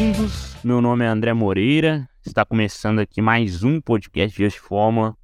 Bem-vindos. 0.00 0.56
Meu 0.64 0.80
nome 0.80 1.04
é 1.04 1.08
André 1.08 1.34
Moreira. 1.34 2.08
Está 2.24 2.42
começando 2.42 3.00
aqui 3.00 3.20
mais 3.20 3.62
um 3.62 3.82
podcast 3.82 4.34
de 4.34 4.58
Fórmula. 4.58 5.14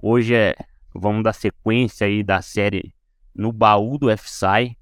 Hoje 0.00 0.36
é 0.36 0.54
vamos 0.94 1.24
dar 1.24 1.32
sequência 1.32 2.06
aí 2.06 2.22
da 2.22 2.40
série 2.40 2.94
No 3.34 3.52
Baú 3.52 3.98
do 3.98 4.06
FSI, 4.16 4.78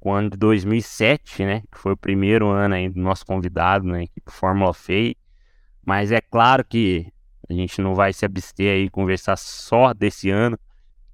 o 0.00 0.12
ano 0.12 0.30
de 0.30 0.36
2007, 0.36 1.44
né? 1.44 1.62
Que 1.62 1.78
foi 1.78 1.94
o 1.94 1.96
primeiro 1.96 2.46
ano 2.46 2.76
aí 2.76 2.88
do 2.88 3.00
nosso 3.00 3.26
convidado 3.26 3.84
na 3.84 3.94
né, 3.94 4.04
equipe 4.04 4.30
Fórmula 4.30 4.72
FEI. 4.72 5.16
Mas 5.84 6.12
é 6.12 6.20
claro 6.20 6.64
que 6.64 7.12
a 7.50 7.52
gente 7.52 7.82
não 7.82 7.92
vai 7.92 8.12
se 8.12 8.24
abster 8.24 8.72
aí 8.72 8.88
conversar 8.88 9.36
só 9.36 9.92
desse 9.92 10.30
ano, 10.30 10.56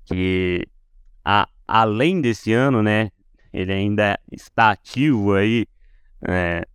que 0.04 0.66
a, 1.24 1.48
além 1.66 2.20
desse 2.20 2.52
ano, 2.52 2.82
né? 2.82 3.10
Ele 3.50 3.72
ainda 3.72 4.20
está 4.30 4.72
ativo 4.72 5.32
aí 5.32 5.66
é, 6.28 6.66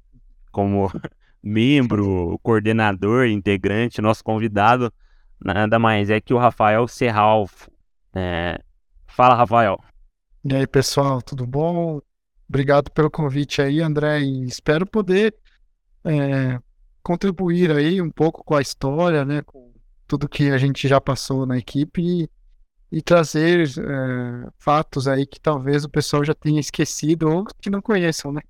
como 0.58 0.92
membro, 1.44 2.40
coordenador, 2.42 3.28
integrante, 3.28 4.02
nosso 4.02 4.24
convidado 4.24 4.92
nada 5.40 5.78
mais 5.78 6.10
é 6.10 6.20
que 6.20 6.34
o 6.34 6.38
Rafael 6.40 6.88
Serral. 6.88 7.48
É... 8.12 8.60
Fala, 9.06 9.36
Rafael. 9.36 9.80
E 10.44 10.56
aí, 10.56 10.66
pessoal, 10.66 11.22
tudo 11.22 11.46
bom? 11.46 12.02
Obrigado 12.50 12.90
pelo 12.90 13.12
convite 13.12 13.62
aí, 13.62 13.82
André, 13.82 14.22
e 14.22 14.46
espero 14.46 14.84
poder 14.84 15.36
é, 16.04 16.60
contribuir 17.04 17.70
aí 17.72 18.02
um 18.02 18.10
pouco 18.10 18.44
com 18.44 18.56
a 18.56 18.62
história, 18.62 19.24
né, 19.24 19.44
com 19.44 19.74
tudo 20.08 20.28
que 20.28 20.50
a 20.50 20.58
gente 20.58 20.88
já 20.88 21.00
passou 21.00 21.46
na 21.46 21.58
equipe 21.58 22.02
e, 22.02 22.30
e 22.90 23.02
trazer 23.02 23.68
é, 23.68 24.50
fatos 24.58 25.08
aí 25.08 25.28
que 25.28 25.40
talvez 25.40 25.84
o 25.84 25.90
pessoal 25.90 26.24
já 26.24 26.34
tenha 26.34 26.60
esquecido 26.60 27.30
ou 27.30 27.46
que 27.62 27.70
não 27.70 27.82
conheçam, 27.82 28.32
né? 28.32 28.42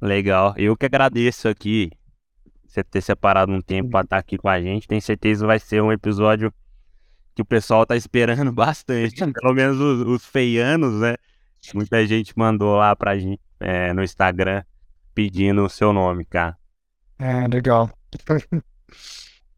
Legal, 0.00 0.54
eu 0.56 0.76
que 0.76 0.86
agradeço 0.86 1.48
aqui 1.48 1.90
você 2.66 2.84
ter 2.84 3.00
separado 3.00 3.52
um 3.52 3.60
tempo 3.60 3.90
para 3.90 4.00
estar 4.00 4.16
tá 4.16 4.20
aqui 4.20 4.38
com 4.38 4.48
a 4.48 4.60
gente. 4.60 4.86
Tenho 4.86 5.02
certeza 5.02 5.42
que 5.42 5.46
vai 5.46 5.58
ser 5.58 5.82
um 5.82 5.92
episódio 5.92 6.52
que 7.34 7.42
o 7.42 7.44
pessoal 7.44 7.84
tá 7.84 7.96
esperando 7.96 8.52
bastante. 8.52 9.16
Pelo 9.32 9.54
menos 9.54 9.78
os, 9.78 10.06
os 10.06 10.24
feianos, 10.24 11.00
né? 11.00 11.16
Muita 11.74 12.06
gente 12.06 12.32
mandou 12.36 12.76
lá 12.76 12.96
pra 12.96 13.18
gente 13.18 13.40
é, 13.58 13.92
no 13.92 14.02
Instagram 14.02 14.62
pedindo 15.14 15.64
o 15.64 15.68
seu 15.68 15.92
nome, 15.92 16.24
cara. 16.24 16.56
É, 17.18 17.46
legal. 17.46 17.90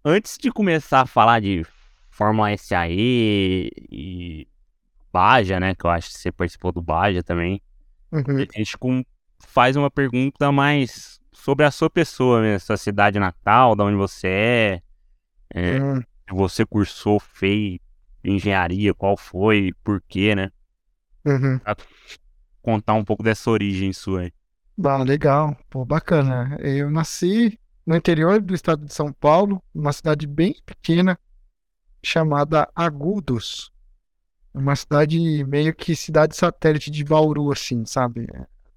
Antes 0.05 0.37
de 0.37 0.51
começar 0.51 1.03
a 1.03 1.07
falar 1.07 1.41
de 1.41 1.65
Fórmula 2.11 2.57
SAE 2.57 3.71
e 3.91 4.49
Baja, 5.13 5.61
né? 5.61 5.75
Que 5.75 5.87
eu 5.87 5.91
acho 5.91 6.09
que 6.09 6.19
você 6.19 6.33
participou 6.33 6.73
do 6.73 6.83
Baja 6.83 7.23
também. 7.23 7.63
Uhum. 8.11 8.39
A 8.39 8.59
gente 8.59 8.77
com, 8.77 9.05
faz 9.53 9.77
uma 9.77 9.91
pergunta 9.91 10.51
mais 10.51 11.21
sobre 11.31 11.67
a 11.67 11.71
sua 11.71 11.91
pessoa 11.91 12.41
mesmo, 12.41 12.67
sua 12.67 12.79
cidade 12.79 13.19
natal, 13.19 13.77
de 13.77 13.83
onde 13.83 13.97
você 13.97 14.29
é, 14.29 14.83
é 15.51 15.83
hum. 15.83 16.01
você 16.31 16.65
cursou, 16.65 17.21
fez 17.21 17.79
engenharia, 18.25 18.95
qual 18.95 19.15
foi, 19.15 19.75
por 19.85 20.01
quê, 20.09 20.35
né? 20.35 20.51
Uhum. 21.25 21.61
contar 22.63 22.95
um 22.95 23.05
pouco 23.05 23.23
dessa 23.23 23.51
origem 23.51 23.93
sua 23.93 24.23
aí. 24.23 24.33
Ah, 24.83 25.03
legal, 25.03 25.57
pô, 25.69 25.85
bacana. 25.85 26.57
Eu 26.61 26.91
nasci 26.91 27.61
no 27.85 27.95
interior 27.95 28.41
do 28.41 28.55
estado 28.55 28.87
de 28.87 28.95
São 28.95 29.13
Paulo, 29.13 29.63
uma 29.75 29.93
cidade 29.93 30.27
bem 30.27 30.55
pequena 30.65 31.19
chamada 32.03 32.69
Agudos. 32.75 33.71
Uma 34.55 34.75
cidade 34.75 35.45
meio 35.45 35.75
que 35.75 35.95
cidade 35.95 36.35
satélite 36.37 36.91
de 36.91 37.05
Bauru, 37.05 37.53
assim, 37.53 37.85
sabe? 37.85 38.27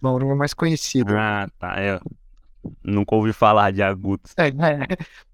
Bauru 0.05 0.31
é 0.31 0.35
mais 0.35 0.53
conhecido. 0.53 1.15
Ah, 1.15 1.49
tá. 1.59 1.81
Eu 1.81 1.99
Nunca 2.83 3.15
ouvi 3.15 3.33
falar 3.33 3.71
de 3.71 3.81
agudos. 3.81 4.33
É, 4.37 4.51
né? 4.51 4.85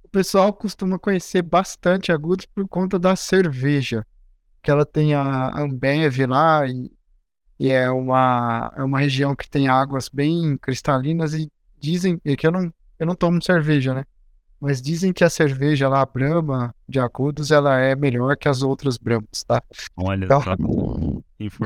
O 0.03 0.09
pessoal 0.09 0.51
costuma 0.53 0.99
conhecer 0.99 1.41
bastante 1.41 2.11
agudos 2.11 2.45
por 2.45 2.67
conta 2.67 2.99
da 2.99 3.15
cerveja. 3.15 4.05
Que 4.61 4.69
ela 4.69 4.85
tem 4.85 5.13
a 5.13 5.57
Ambev 5.57 6.25
lá 6.27 6.67
e, 6.67 6.91
e 7.59 7.71
é, 7.71 7.89
uma, 7.89 8.71
é 8.75 8.83
uma 8.83 8.99
região 8.99 9.35
que 9.35 9.49
tem 9.49 9.67
águas 9.67 10.09
bem 10.09 10.57
cristalinas 10.57 11.33
e 11.33 11.51
dizem 11.79 12.19
que 12.37 12.45
eu 12.45 12.51
não, 12.51 12.73
eu 12.99 13.05
não 13.05 13.15
tomo 13.15 13.41
cerveja, 13.41 13.93
né? 13.93 14.03
Mas 14.59 14.79
dizem 14.79 15.11
que 15.11 15.23
a 15.23 15.29
cerveja 15.29 15.89
lá, 15.89 16.01
a 16.01 16.05
Brahma 16.05 16.75
de 16.87 16.99
Agudos, 16.99 17.49
ela 17.49 17.79
é 17.79 17.95
melhor 17.95 18.37
que 18.37 18.47
as 18.47 18.61
outras 18.61 18.95
Brahmas, 18.95 19.43
tá? 19.47 19.63
Olha 19.97 20.25
então, 20.25 20.41
só. 20.43 20.55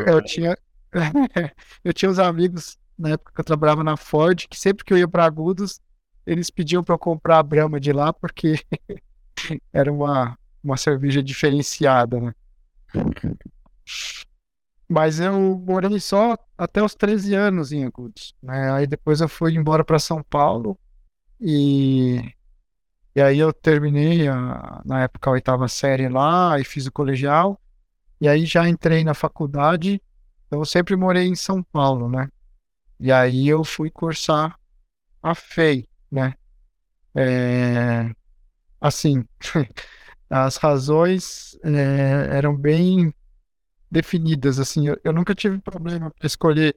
Eu 0.07 0.21
tinha, 0.21 0.57
eu 1.83 1.93
tinha 1.93 2.09
uns 2.09 2.19
amigos 2.19 2.77
na 2.97 3.09
época 3.09 3.33
que 3.33 3.41
eu 3.41 3.45
trabalhava 3.45 3.83
na 3.83 3.97
Ford, 3.97 4.47
que 4.47 4.57
sempre 4.57 4.83
que 4.83 4.93
eu 4.93 4.97
ia 4.97 5.07
para 5.07 5.25
Agudos, 5.25 5.79
eles 6.25 6.49
pediam 6.49 6.83
para 6.83 6.95
eu 6.95 6.99
comprar 6.99 7.39
a 7.39 7.43
Brahma 7.43 7.79
de 7.79 7.91
lá, 7.91 8.11
porque 8.11 8.59
era 9.71 9.91
uma, 9.91 10.37
uma 10.63 10.77
cerveja 10.77 11.21
diferenciada, 11.21 12.19
né? 12.19 12.33
Mas 14.87 15.19
eu 15.19 15.57
morei 15.65 15.99
só 15.99 16.37
até 16.57 16.81
os 16.81 16.95
13 16.95 17.33
anos 17.33 17.71
em 17.71 17.85
Agudos, 17.85 18.35
né? 18.41 18.71
Aí 18.71 18.87
depois 18.87 19.19
eu 19.21 19.27
fui 19.27 19.55
embora 19.55 19.83
para 19.83 19.99
São 19.99 20.23
Paulo 20.23 20.77
e 21.39 22.21
e 23.15 23.21
aí 23.21 23.39
eu 23.39 23.53
terminei 23.53 24.27
a, 24.27 24.81
na 24.85 25.03
época 25.03 25.29
a 25.29 25.33
oitava 25.33 25.67
série 25.69 26.09
lá 26.09 26.59
e 26.59 26.65
fiz 26.65 26.85
o 26.85 26.91
colegial 26.91 27.59
e 28.19 28.27
aí 28.27 28.45
já 28.45 28.67
entrei 28.67 29.03
na 29.03 29.13
faculdade. 29.13 30.01
Então 30.47 30.59
eu 30.59 30.65
sempre 30.65 30.95
morei 30.95 31.27
em 31.27 31.35
São 31.35 31.63
Paulo, 31.63 32.09
né? 32.09 32.29
E 32.99 33.11
aí 33.11 33.47
eu 33.47 33.63
fui 33.63 33.89
cursar 33.89 34.57
a 35.21 35.35
FEI, 35.35 35.87
né? 36.11 36.33
É, 37.15 38.11
assim, 38.79 39.25
as 40.29 40.57
razões 40.57 41.57
é, 41.63 42.37
eram 42.37 42.55
bem 42.55 43.13
definidas, 43.89 44.59
assim, 44.59 44.87
eu, 44.87 44.99
eu 45.03 45.13
nunca 45.13 45.33
tive 45.35 45.59
problema 45.59 46.11
para 46.11 46.27
escolher 46.27 46.75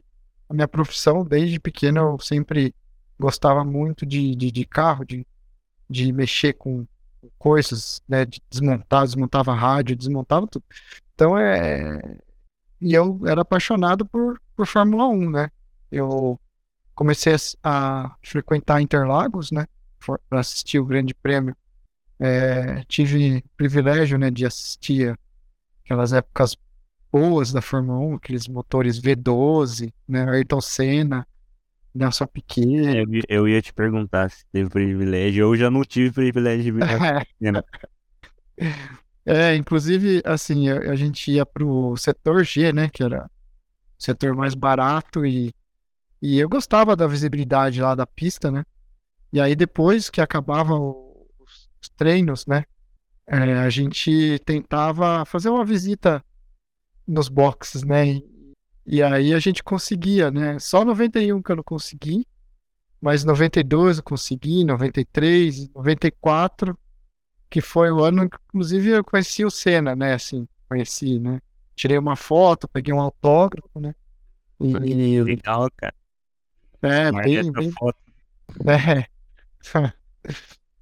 a 0.48 0.54
minha 0.54 0.68
profissão, 0.68 1.24
desde 1.24 1.60
pequeno 1.60 1.98
eu 2.00 2.18
sempre 2.20 2.74
gostava 3.18 3.64
muito 3.64 4.06
de, 4.06 4.34
de, 4.36 4.50
de 4.50 4.64
carro, 4.64 5.04
de, 5.04 5.26
de 5.90 6.12
mexer 6.12 6.54
com 6.54 6.86
coisas, 7.38 8.00
né, 8.08 8.24
de 8.24 8.40
desmontar, 8.50 9.04
desmontava 9.04 9.54
rádio, 9.54 9.96
desmontava 9.96 10.46
tudo. 10.46 10.64
Então 11.14 11.36
é... 11.36 12.00
E 12.80 12.94
eu 12.94 13.20
era 13.26 13.42
apaixonado 13.42 14.06
por, 14.06 14.40
por 14.54 14.66
Fórmula 14.66 15.08
1, 15.08 15.30
né? 15.30 15.50
Eu 15.90 16.38
comecei 16.94 17.34
a, 17.62 18.16
frequentar 18.22 18.80
Interlagos, 18.80 19.50
né, 19.50 19.66
para 20.28 20.40
assistir 20.40 20.78
o 20.78 20.84
Grande 20.84 21.14
Prêmio. 21.14 21.56
É, 22.20 22.82
tive 22.88 23.44
privilégio, 23.56 24.18
né, 24.18 24.30
de 24.30 24.44
assistir 24.44 25.16
aquelas 25.84 26.12
épocas 26.12 26.56
boas 27.12 27.52
da 27.52 27.62
Fórmula 27.62 27.98
1, 28.00 28.14
aqueles 28.16 28.48
motores 28.48 29.00
V12, 29.00 29.92
né, 30.08 30.28
Ayrton 30.28 30.60
Senna, 30.60 31.26
Nelson 31.94 32.26
Piquet. 32.26 32.96
Eu, 32.96 33.06
eu 33.28 33.48
ia 33.48 33.62
te 33.62 33.72
perguntar 33.72 34.30
se 34.30 34.44
teve 34.52 34.68
privilégio, 34.68 35.42
eu 35.42 35.56
já 35.56 35.70
não 35.70 35.84
tive 35.84 36.10
privilégio 36.10 36.64
de 36.64 36.70
ver. 36.72 37.64
É, 39.30 39.54
inclusive, 39.54 40.22
assim, 40.24 40.70
a, 40.70 40.90
a 40.90 40.96
gente 40.96 41.30
ia 41.30 41.44
pro 41.44 41.94
setor 41.98 42.42
G, 42.42 42.72
né, 42.72 42.88
que 42.88 43.02
era 43.02 43.26
o 43.98 44.02
setor 44.02 44.34
mais 44.34 44.54
barato 44.54 45.26
e 45.26 45.54
e 46.20 46.38
eu 46.38 46.48
gostava 46.48 46.96
da 46.96 47.06
visibilidade 47.06 47.80
lá 47.80 47.94
da 47.94 48.06
pista, 48.06 48.50
né? 48.50 48.64
E 49.32 49.40
aí 49.40 49.54
depois 49.54 50.10
que 50.10 50.20
acabavam 50.20 51.14
os 51.40 51.88
treinos, 51.96 52.46
né? 52.46 52.64
É, 53.26 53.36
a 53.58 53.70
gente 53.70 54.38
tentava 54.44 55.24
fazer 55.24 55.50
uma 55.50 55.64
visita 55.64 56.24
nos 57.06 57.28
boxes, 57.28 57.82
né? 57.82 58.20
E, 58.86 59.02
aí 59.02 59.34
a 59.34 59.38
gente 59.38 59.62
conseguia, 59.62 60.30
né? 60.30 60.58
Só 60.58 60.84
91 60.84 61.42
que 61.42 61.52
eu 61.52 61.56
não 61.56 61.62
consegui, 61.62 62.26
mas 63.00 63.22
92 63.22 63.98
eu 63.98 64.02
consegui, 64.02 64.64
93, 64.64 65.68
94, 65.74 66.76
que 67.50 67.60
foi 67.60 67.90
o 67.90 68.02
ano 68.02 68.28
que 68.28 68.36
inclusive 68.48 68.88
eu 68.90 69.04
conheci 69.04 69.44
o 69.44 69.50
Senna, 69.50 69.94
né? 69.94 70.14
Assim, 70.14 70.48
conheci, 70.68 71.18
né? 71.18 71.40
Tirei 71.76 71.98
uma 71.98 72.16
foto, 72.16 72.66
peguei 72.66 72.92
um 72.94 73.00
autógrafo, 73.00 73.78
né? 73.78 73.94
E... 74.58 75.22
Legal, 75.22 75.68
cara. 75.76 75.94
É, 76.82 77.10
bem, 77.10 77.52
bem, 77.52 77.72
é. 78.66 79.92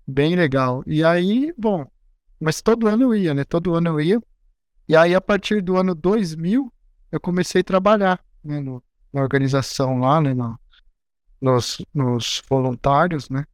bem 0.06 0.36
legal. 0.36 0.82
E 0.86 1.02
aí, 1.02 1.52
bom, 1.56 1.86
mas 2.40 2.60
todo 2.60 2.86
ano 2.86 3.04
eu 3.04 3.14
ia, 3.14 3.34
né? 3.34 3.44
Todo 3.44 3.74
ano 3.74 3.88
eu 3.88 4.00
ia. 4.00 4.22
E 4.88 4.94
aí, 4.94 5.14
a 5.14 5.20
partir 5.20 5.62
do 5.62 5.76
ano 5.76 5.94
2000, 5.94 6.72
eu 7.10 7.20
comecei 7.20 7.62
a 7.62 7.64
trabalhar 7.64 8.24
né, 8.44 8.60
no, 8.60 8.82
na 9.12 9.22
organização 9.22 9.98
lá, 9.98 10.20
né? 10.20 10.34
No, 10.34 10.58
nos, 11.40 11.78
nos 11.92 12.42
voluntários, 12.48 13.28
né? 13.28 13.44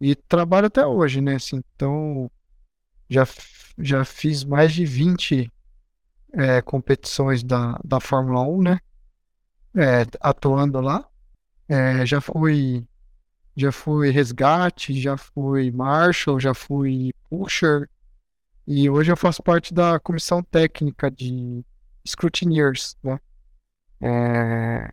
E 0.00 0.14
trabalho 0.14 0.66
até 0.66 0.86
hoje, 0.86 1.20
né? 1.20 1.36
Assim, 1.36 1.62
então, 1.74 2.30
já, 3.08 3.26
já 3.78 4.04
fiz 4.04 4.44
mais 4.44 4.72
de 4.72 4.84
20 4.84 5.50
é, 6.32 6.62
competições 6.62 7.42
da, 7.42 7.78
da 7.84 8.00
Fórmula 8.00 8.42
1, 8.42 8.62
né? 8.62 8.80
É, 9.74 10.06
atuando 10.20 10.80
lá. 10.80 11.09
É, 11.70 12.04
já 12.04 12.20
fui 12.20 12.84
já 13.56 13.70
fui 13.70 14.10
resgate, 14.10 15.00
já 15.00 15.16
fui 15.16 15.70
marshal, 15.70 16.40
já 16.40 16.52
fui 16.52 17.12
pusher. 17.28 17.88
E 18.66 18.90
hoje 18.90 19.12
eu 19.12 19.16
faço 19.16 19.40
parte 19.40 19.72
da 19.72 20.00
comissão 20.00 20.42
técnica 20.42 21.08
de 21.08 21.64
scrutineers, 22.04 22.96
né? 23.02 23.20
É, 24.00 24.92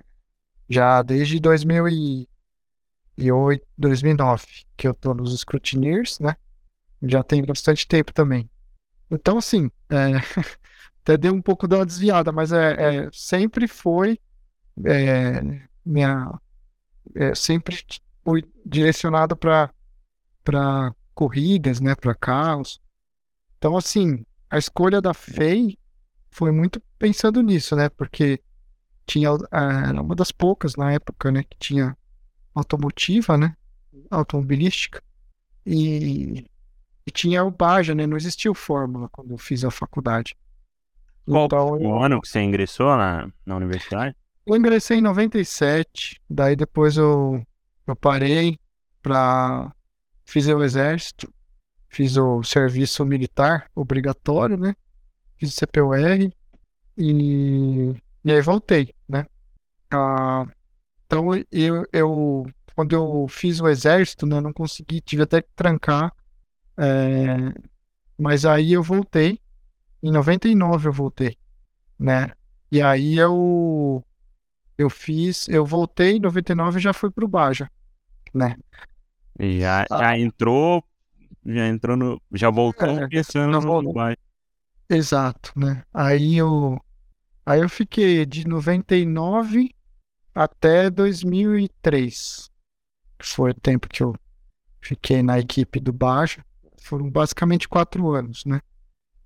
já 0.70 1.02
desde 1.02 1.40
2008, 1.40 3.66
2009 3.76 4.46
que 4.76 4.88
eu 4.88 4.94
tô 4.94 5.16
nos 5.16 5.36
scrutineers, 5.40 6.20
né? 6.20 6.36
Já 7.02 7.24
tem 7.24 7.44
bastante 7.44 7.88
tempo 7.88 8.14
também. 8.14 8.48
Então, 9.10 9.40
assim, 9.40 9.72
é, 9.90 10.18
até 11.02 11.18
deu 11.18 11.34
um 11.34 11.42
pouco 11.42 11.68
da 11.68 11.84
desviada, 11.84 12.32
mas 12.32 12.52
é, 12.52 13.06
é 13.06 13.10
sempre 13.12 13.68
foi 13.68 14.20
é, 14.86 15.42
minha 15.84 16.40
é, 17.16 17.36
sempre 17.36 17.78
fui 18.24 18.44
direcionado 18.66 19.36
para 19.36 19.70
para 20.44 20.94
corridas, 21.14 21.82
né, 21.82 21.94
para 21.94 22.16
carros. 22.16 22.80
Então, 23.58 23.76
assim, 23.76 24.24
a 24.50 24.58
escolha 24.58 25.02
da 25.02 25.14
FEI 25.14 25.78
foi 26.30 26.52
muito 26.52 26.82
pensando 26.98 27.42
nisso, 27.42 27.76
né, 27.76 27.90
porque 27.90 28.42
tinha 29.06 29.30
era 29.52 30.02
uma 30.02 30.16
das 30.16 30.32
poucas 30.32 30.76
na 30.76 30.92
época, 30.94 31.32
né, 31.32 31.44
que 31.44 31.58
tinha 31.58 31.98
automotiva, 32.54 33.38
né, 33.38 33.56
automobilística 34.10 35.04
e, 35.66 36.46
e 37.06 37.12
tinha 37.12 37.44
o 37.44 37.52
Baja, 37.52 37.94
né, 37.94 38.08
não 38.08 38.16
existia 38.16 38.52
o 38.52 38.56
Fórmula 38.56 39.10
quando 39.10 39.32
eu 39.32 39.38
fiz 39.38 39.66
a 39.66 39.72
faculdade. 39.72 40.36
Qual 41.26 41.46
então, 41.46 41.72
o 41.72 42.02
ano 42.02 42.22
que 42.22 42.30
você 42.30 42.40
ingressou 42.40 42.96
na, 42.96 43.30
na 43.46 43.56
universidade? 43.58 44.16
Eu 44.48 44.56
ingressei 44.56 45.00
em 45.00 45.02
97, 45.02 46.22
daí 46.30 46.56
depois 46.56 46.96
eu, 46.96 47.46
eu 47.86 47.96
parei 47.98 48.58
para 49.02 49.76
fiz 50.24 50.48
o 50.48 50.64
exército, 50.64 51.30
fiz 51.90 52.16
o 52.16 52.42
serviço 52.44 53.06
militar 53.06 53.70
obrigatório, 53.76 54.56
né? 54.56 54.74
Fiz 55.36 55.54
o 55.54 55.60
CPUR 55.60 56.32
e, 56.98 57.94
e 58.24 58.32
aí 58.32 58.42
voltei, 58.42 58.96
né? 59.06 59.26
Ah, 59.92 60.46
então 61.06 61.28
eu, 61.52 61.86
eu 61.92 62.46
quando 62.74 62.94
eu 62.94 63.28
fiz 63.28 63.60
o 63.60 63.68
exército, 63.68 64.26
né, 64.26 64.40
não 64.40 64.54
consegui, 64.54 65.02
tive 65.02 65.24
até 65.24 65.42
que 65.42 65.50
trancar, 65.58 66.16
é, 66.78 67.36
mas 68.18 68.46
aí 68.46 68.72
eu 68.72 68.82
voltei, 68.84 69.42
em 70.02 70.10
99 70.10 70.88
eu 70.88 70.94
voltei, 70.94 71.38
né? 72.00 72.32
E 72.72 72.82
aí 72.82 73.18
eu 73.18 74.02
eu 74.78 74.90
fiz, 74.90 75.48
eu 75.50 75.66
voltei 75.66 76.18
em 76.18 76.20
99 76.20 76.78
e 76.78 76.82
já 76.82 76.94
fui 76.94 77.10
pro 77.10 77.28
Baja, 77.28 77.70
né? 78.34 78.56
Já, 79.40 79.86
ah. 79.90 79.98
já 79.98 80.18
entrou, 80.18 80.84
já 81.46 81.68
entrou 81.68 81.98
no, 81.98 82.22
já 82.34 82.50
voltou 82.50 82.88
é, 82.88 83.08
pensando 83.08 83.60
no 83.60 83.94
Baja. 83.94 84.18
Exato, 84.90 85.52
né? 85.56 85.84
Aí 85.94 86.38
eu, 86.38 86.80
aí 87.46 87.60
eu 87.60 87.70
fiquei 87.70 88.26
de 88.26 88.48
99 88.48 89.76
até 90.34 90.90
2003, 90.90 92.52
foi 93.20 93.52
o 93.52 93.56
tempo 93.56 93.88
que 93.90 94.04
eu 94.04 94.16
fiquei 94.80 95.24
na 95.24 95.40
equipe 95.40 95.80
do 95.80 95.92
Baja. 95.92 96.46
Foram 96.80 97.10
basicamente 97.10 97.68
quatro 97.68 98.12
anos, 98.12 98.46
né? 98.46 98.62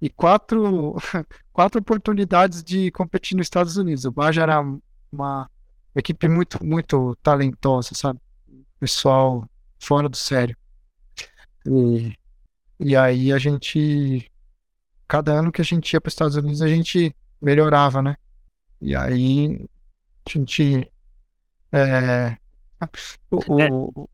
E 0.02 0.10
quatro, 0.10 0.96
quatro 1.54 1.80
oportunidades 1.80 2.64
de 2.64 2.90
competir 2.92 3.36
nos 3.38 3.46
Estados 3.46 3.78
Unidos. 3.78 4.06
O 4.06 4.12
Baja 4.12 4.42
era 4.42 4.64
uma 5.12 5.50
equipe 5.96 6.28
muito, 6.28 6.64
muito 6.64 7.16
talentosa, 7.18 7.94
sabe? 7.94 8.20
Pessoal 8.80 9.48
fora 9.80 10.08
do 10.08 10.18
sério. 10.18 10.56
E, 11.66 12.14
e 12.80 12.96
aí 12.96 13.32
a 13.32 13.38
gente, 13.38 14.32
cada 15.08 15.34
ano 15.34 15.52
que 15.52 15.62
a 15.62 15.66
gente 15.66 15.94
ia 15.94 16.02
para 16.02 16.08
os 16.08 16.14
Estados 16.14 16.36
Unidos, 16.36 16.62
a 16.62 16.68
gente 16.68 17.16
melhorava, 17.42 18.02
né? 18.02 18.16
E 18.80 18.96
aí 18.96 19.66
a 20.26 20.30
gente. 20.30 20.92
É, 21.72 22.38
o, 23.30 23.62
é, 23.62 23.70
o, 23.72 24.10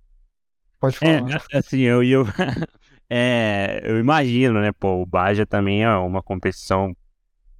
pode 0.79 0.97
falar. 0.97 1.41
É, 1.51 1.57
assim, 1.57 1.79
eu, 1.79 2.03
eu, 2.03 2.25
é, 3.09 3.81
eu 3.83 3.99
imagino, 3.99 4.59
né? 4.59 4.71
Pô, 4.71 5.01
o 5.01 5.05
Baja 5.05 5.45
também 5.45 5.83
é 5.83 5.89
uma 5.97 6.21
competição 6.21 6.95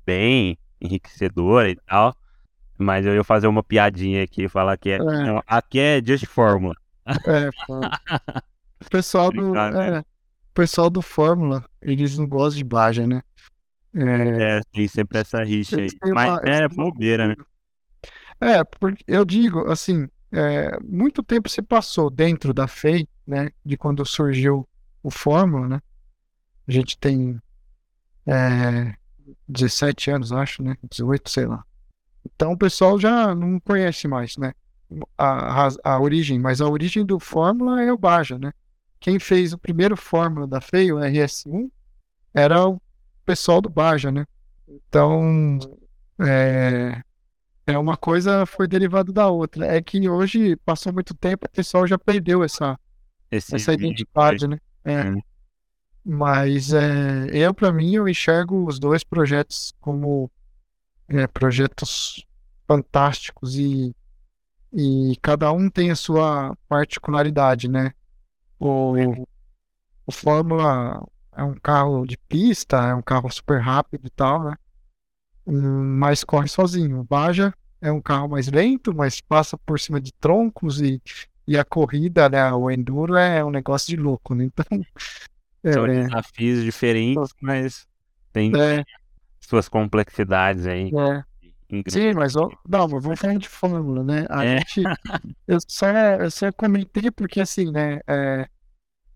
bem 0.05 0.57
enriquecedora 0.81 1.69
e 1.69 1.75
tal. 1.75 2.15
Mas 2.77 3.05
eu 3.05 3.15
ia 3.15 3.23
fazer 3.23 3.47
uma 3.47 3.63
piadinha 3.63 4.23
aqui, 4.23 4.47
falar 4.47 4.77
que 4.77 4.91
é, 4.91 4.95
é. 4.95 4.99
Não, 4.99 5.41
aqui 5.47 5.79
é 5.79 6.01
Just 6.03 6.25
Fórmula. 6.25 6.75
É, 7.25 7.49
o 8.85 8.89
pessoal 8.89 9.31
do, 9.31 9.57
é, 9.57 10.03
pessoal 10.53 10.89
do 10.89 11.01
Fórmula, 11.01 11.63
eles 11.81 12.17
não 12.17 12.27
gostam 12.27 12.57
de 12.57 12.63
Baja, 12.63 13.07
né? 13.07 13.21
É, 13.95 14.57
é 14.57 14.61
tem 14.71 14.87
sempre 14.87 15.19
essa 15.19 15.43
rixa 15.43 15.79
aí. 15.79 15.87
Mas 16.13 16.39
uma, 16.39 16.49
é 16.49 16.67
bobeira, 16.67 17.27
né? 17.29 17.35
É, 18.39 18.63
porque 18.63 19.03
eu 19.07 19.25
digo, 19.25 19.71
assim, 19.71 20.07
é, 20.31 20.77
muito 20.83 21.23
tempo 21.23 21.49
se 21.49 21.61
passou 21.61 22.09
dentro 22.09 22.53
da 22.53 22.67
FEI, 22.67 23.07
né? 23.25 23.49
De 23.65 23.77
quando 23.77 24.05
surgiu 24.05 24.67
o 25.01 25.09
Fórmula, 25.09 25.67
né? 25.67 25.81
A 26.67 26.71
gente 26.71 26.97
tem 26.97 27.39
é, 28.25 28.93
17 29.47 30.11
anos, 30.11 30.31
acho, 30.31 30.61
né? 30.61 30.75
18, 30.89 31.29
sei 31.29 31.45
lá. 31.45 31.63
Então 32.35 32.51
o 32.51 32.57
pessoal 32.57 32.99
já 32.99 33.33
não 33.33 33.59
conhece 33.59 34.07
mais, 34.07 34.37
né? 34.37 34.53
A, 35.17 35.67
a, 35.67 35.69
a 35.83 35.99
origem, 35.99 36.39
mas 36.39 36.61
a 36.61 36.67
origem 36.67 37.05
do 37.05 37.19
Fórmula 37.19 37.81
é 37.81 37.91
o 37.91 37.97
Baja, 37.97 38.37
né? 38.37 38.51
Quem 38.99 39.19
fez 39.19 39.53
o 39.53 39.57
primeiro 39.57 39.95
Fórmula 39.95 40.47
da 40.47 40.61
FEI, 40.61 40.91
o 40.91 40.97
RS1, 40.97 41.69
era 42.33 42.67
o 42.67 42.81
pessoal 43.25 43.61
do 43.61 43.69
Baja, 43.69 44.11
né? 44.11 44.25
Então, 44.67 45.59
é, 46.19 47.01
é 47.65 47.77
uma 47.77 47.95
coisa 47.97 48.45
foi 48.45 48.67
derivada 48.67 49.11
da 49.11 49.27
outra. 49.27 49.65
É 49.65 49.81
que 49.81 50.09
hoje 50.09 50.55
passou 50.57 50.93
muito 50.93 51.13
tempo, 51.13 51.45
o 51.45 51.49
pessoal 51.49 51.85
já 51.85 51.97
perdeu 51.97 52.43
essa, 52.43 52.79
Esse 53.29 53.55
essa 53.55 53.73
identidade, 53.73 54.47
né? 54.47 54.57
É. 54.83 55.03
Hum. 55.03 55.21
Mas 56.03 56.71
é, 56.71 57.27
eu, 57.33 57.53
para 57.53 57.71
mim, 57.71 57.95
eu 57.95 58.07
enxergo 58.07 58.65
os 58.65 58.79
dois 58.79 59.03
projetos 59.03 59.73
como 59.81 60.31
é, 61.09 61.27
projetos 61.27 62.25
fantásticos 62.67 63.55
e, 63.55 63.95
e 64.73 65.17
cada 65.21 65.51
um 65.51 65.69
tem 65.69 65.91
a 65.91 65.95
sua 65.95 66.55
particularidade, 66.67 67.67
né? 67.67 67.93
O, 68.59 68.93
o 70.05 70.11
Fórmula 70.11 71.05
é 71.35 71.43
um 71.43 71.53
carro 71.53 72.05
de 72.05 72.17
pista, 72.17 72.77
é 72.77 72.95
um 72.95 73.01
carro 73.01 73.29
super 73.31 73.61
rápido 73.61 74.07
e 74.07 74.09
tal, 74.09 74.43
né? 74.43 74.55
Mas 75.45 76.23
corre 76.23 76.47
sozinho. 76.47 76.99
O 76.99 77.03
Baja 77.03 77.53
é 77.79 77.91
um 77.91 78.01
carro 78.01 78.27
mais 78.27 78.47
lento, 78.47 78.93
mas 78.93 79.21
passa 79.21 79.57
por 79.57 79.79
cima 79.79 80.01
de 80.01 80.11
troncos 80.13 80.81
e, 80.81 81.01
e 81.47 81.57
a 81.57 81.63
corrida, 81.63 82.27
né? 82.27 82.51
O 82.51 82.69
Enduro 82.69 83.15
é 83.15 83.43
um 83.45 83.51
negócio 83.51 83.87
de 83.87 83.95
louco, 83.95 84.35
né? 84.35 84.45
Então. 84.45 84.65
São 85.73 85.85
é, 85.85 86.03
desafios 86.03 86.63
diferentes, 86.63 87.33
mas 87.41 87.87
tem. 88.31 88.51
É, 88.55 88.85
suas 89.47 89.69
complexidades 89.69 90.67
aí. 90.67 90.91
É. 90.93 91.23
Sim, 91.89 92.13
mas 92.13 92.35
ó, 92.35 92.49
não, 92.67 92.87
mas 92.87 93.03
vamos 93.03 93.19
falar 93.19 93.37
de 93.37 93.47
fórmula, 93.47 94.03
né? 94.03 94.25
A 94.29 94.45
é. 94.45 94.57
gente, 94.57 94.83
eu 95.47 95.57
só, 95.67 95.87
eu 95.87 96.31
só 96.31 96.51
comentei 96.51 97.09
porque 97.11 97.39
assim, 97.39 97.71
né? 97.71 98.01
É, 98.05 98.47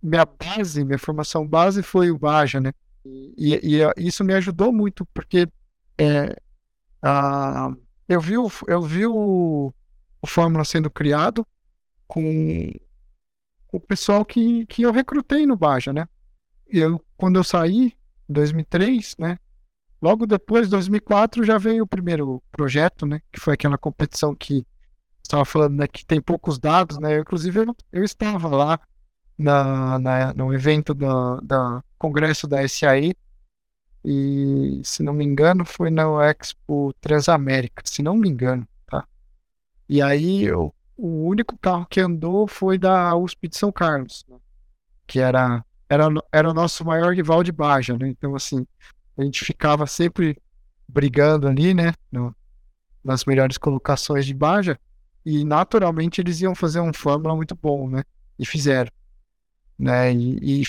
minha 0.01 0.25
base, 0.25 0.85
minha 0.85 0.97
formação 0.97 1.45
base 1.45 1.83
foi 1.83 2.11
o 2.11 2.17
Baja, 2.17 2.61
né? 2.61 2.71
E, 3.05 3.59
e, 3.61 3.81
e 3.81 4.07
isso 4.07 4.23
me 4.23 4.33
ajudou 4.33 4.71
muito 4.71 5.05
porque 5.07 5.47
é, 5.97 6.35
a, 7.01 7.69
eu 8.07 8.21
vi, 8.21 8.37
o, 8.37 8.49
eu 8.67 8.81
vi 8.81 9.05
o, 9.05 9.73
o 10.21 10.27
Fórmula 10.27 10.63
sendo 10.63 10.89
criado 10.89 11.45
com 12.07 12.71
o 13.71 13.79
pessoal 13.79 14.23
que, 14.23 14.65
que 14.65 14.83
eu 14.83 14.91
recrutei 14.93 15.45
no 15.45 15.57
Baja, 15.57 15.91
né? 15.91 16.07
E 16.71 16.79
eu, 16.79 17.03
quando 17.17 17.37
eu 17.37 17.43
saí, 17.43 17.93
em 18.29 18.33
2003, 18.33 19.15
né? 19.19 19.37
Logo 20.01 20.25
depois, 20.25 20.69
2004, 20.69 21.43
já 21.43 21.57
veio 21.57 21.83
o 21.83 21.87
primeiro 21.87 22.41
projeto, 22.51 23.05
né? 23.05 23.21
Que 23.31 23.39
foi 23.39 23.53
aquela 23.53 23.77
competição 23.77 24.33
que 24.33 24.65
estava 25.23 25.45
falando, 25.45 25.75
né? 25.77 25.87
Que 25.87 26.05
tem 26.05 26.19
poucos 26.19 26.57
dados, 26.57 26.97
né? 26.97 27.17
Eu, 27.17 27.21
inclusive, 27.21 27.59
eu, 27.59 27.75
eu 27.91 28.03
estava 28.03 28.47
lá 28.47 28.79
na, 29.37 29.99
na, 29.99 30.33
no 30.33 30.53
evento 30.53 30.93
da, 30.93 31.39
da 31.41 31.83
congresso 31.97 32.47
da 32.47 32.67
SAE 32.67 33.15
e, 34.03 34.81
se 34.83 35.03
não 35.03 35.13
me 35.13 35.23
engano, 35.23 35.63
foi 35.63 35.91
na 35.91 36.03
Expo 36.27 36.93
Transamérica, 36.99 37.83
se 37.85 38.01
não 38.01 38.17
me 38.17 38.27
engano, 38.27 38.67
tá? 38.87 39.05
E 39.87 40.01
aí, 40.01 40.43
eu, 40.43 40.73
o 40.97 41.27
único 41.27 41.57
carro 41.57 41.85
que 41.85 41.99
andou 41.99 42.47
foi 42.47 42.77
da 42.77 43.15
USP 43.15 43.47
de 43.47 43.57
São 43.57 43.71
Carlos, 43.71 44.25
né? 44.27 44.37
que 45.05 45.19
era, 45.19 45.63
era, 45.89 46.05
era 46.31 46.49
o 46.49 46.53
nosso 46.53 46.83
maior 46.85 47.13
rival 47.13 47.43
de 47.43 47.51
Baja, 47.51 47.97
né? 47.97 48.07
Então, 48.07 48.35
assim, 48.35 48.65
a 49.17 49.23
gente 49.23 49.43
ficava 49.43 49.85
sempre 49.87 50.37
brigando 50.87 51.47
ali, 51.47 51.73
né? 51.73 51.93
No, 52.11 52.35
nas 53.03 53.25
melhores 53.25 53.57
colocações 53.57 54.25
de 54.25 54.33
Baja. 54.33 54.79
E 55.25 55.45
naturalmente 55.45 56.19
eles 56.19 56.41
iam 56.41 56.55
fazer 56.55 56.79
um 56.79 56.93
Fórmula 56.93 57.35
muito 57.35 57.55
bom, 57.55 57.89
né? 57.89 58.03
e 58.41 58.45
fizeram, 58.45 58.91
né? 59.77 60.11
E, 60.11 60.61
e 60.61 60.63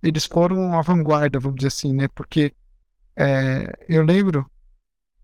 eles 0.00 0.24
foram 0.26 0.78
a 0.78 0.82
vanguarda, 0.82 1.40
vamos 1.40 1.56
dizer 1.56 1.68
assim, 1.68 1.92
né? 1.92 2.06
Porque 2.06 2.54
é, 3.16 3.72
eu 3.88 4.04
lembro, 4.04 4.48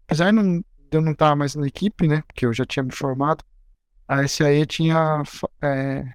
apesar 0.04 0.32
de 0.32 0.64
eu 0.90 1.00
não 1.00 1.12
estar 1.12 1.36
mais 1.36 1.54
na 1.54 1.64
equipe, 1.64 2.08
né? 2.08 2.22
Porque 2.26 2.44
eu 2.44 2.52
já 2.52 2.66
tinha 2.66 2.82
me 2.82 2.90
formado, 2.90 3.44
a 4.08 4.26
SAE 4.26 4.66
tinha 4.66 5.22
é, 5.62 6.12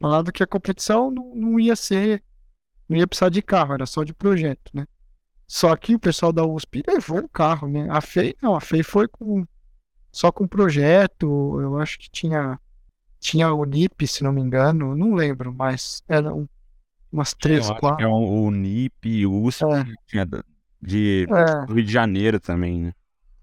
falado 0.00 0.32
que 0.32 0.42
a 0.42 0.46
competição 0.46 1.10
não, 1.10 1.34
não 1.34 1.60
ia 1.60 1.76
ser, 1.76 2.24
não 2.88 2.96
ia 2.96 3.06
precisar 3.06 3.28
de 3.28 3.42
carro, 3.42 3.74
era 3.74 3.84
só 3.84 4.04
de 4.04 4.14
projeto, 4.14 4.70
né? 4.72 4.86
Só 5.46 5.74
que 5.76 5.94
o 5.94 5.98
pessoal 5.98 6.32
da 6.32 6.44
USP 6.44 6.82
levou 6.86 7.20
o 7.20 7.28
carro, 7.28 7.68
né? 7.68 7.86
A 7.90 8.00
FEI 8.00 8.34
não, 8.42 8.54
a 8.54 8.60
FEI 8.60 8.82
foi 8.82 9.06
com, 9.06 9.46
só 10.10 10.32
com 10.32 10.46
projeto, 10.46 11.60
eu 11.60 11.78
acho 11.78 11.98
que 11.98 12.10
tinha 12.10 12.58
tinha 13.18 13.52
o 13.52 13.64
NIP, 13.64 14.06
se 14.06 14.22
não 14.22 14.32
me 14.32 14.40
engano, 14.40 14.94
não 14.94 15.14
lembro, 15.14 15.52
mas 15.52 16.02
eram 16.08 16.48
umas 17.10 17.32
três, 17.32 17.68
quatro. 17.70 18.04
É 18.04 18.08
o, 18.08 18.50
NIP, 18.50 19.26
o 19.26 19.42
USP, 19.42 19.64
é. 19.64 19.84
tinha 20.06 20.28
de 20.80 21.26
é. 21.28 21.72
Rio 21.72 21.84
de 21.84 21.92
Janeiro 21.92 22.38
também, 22.38 22.82
né? 22.82 22.92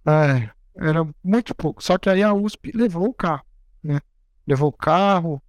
É, 0.05 0.49
era 0.75 1.07
muito 1.23 1.55
pouco. 1.55 1.83
Só 1.83 1.97
que 1.97 2.09
aí 2.09 2.21
a 2.21 2.33
USP 2.33 2.71
levou 2.73 3.07
o 3.07 3.13
carro, 3.13 3.43
né? 3.83 3.99
Levou 4.45 4.69
o 4.69 4.73
carro, 4.73 5.41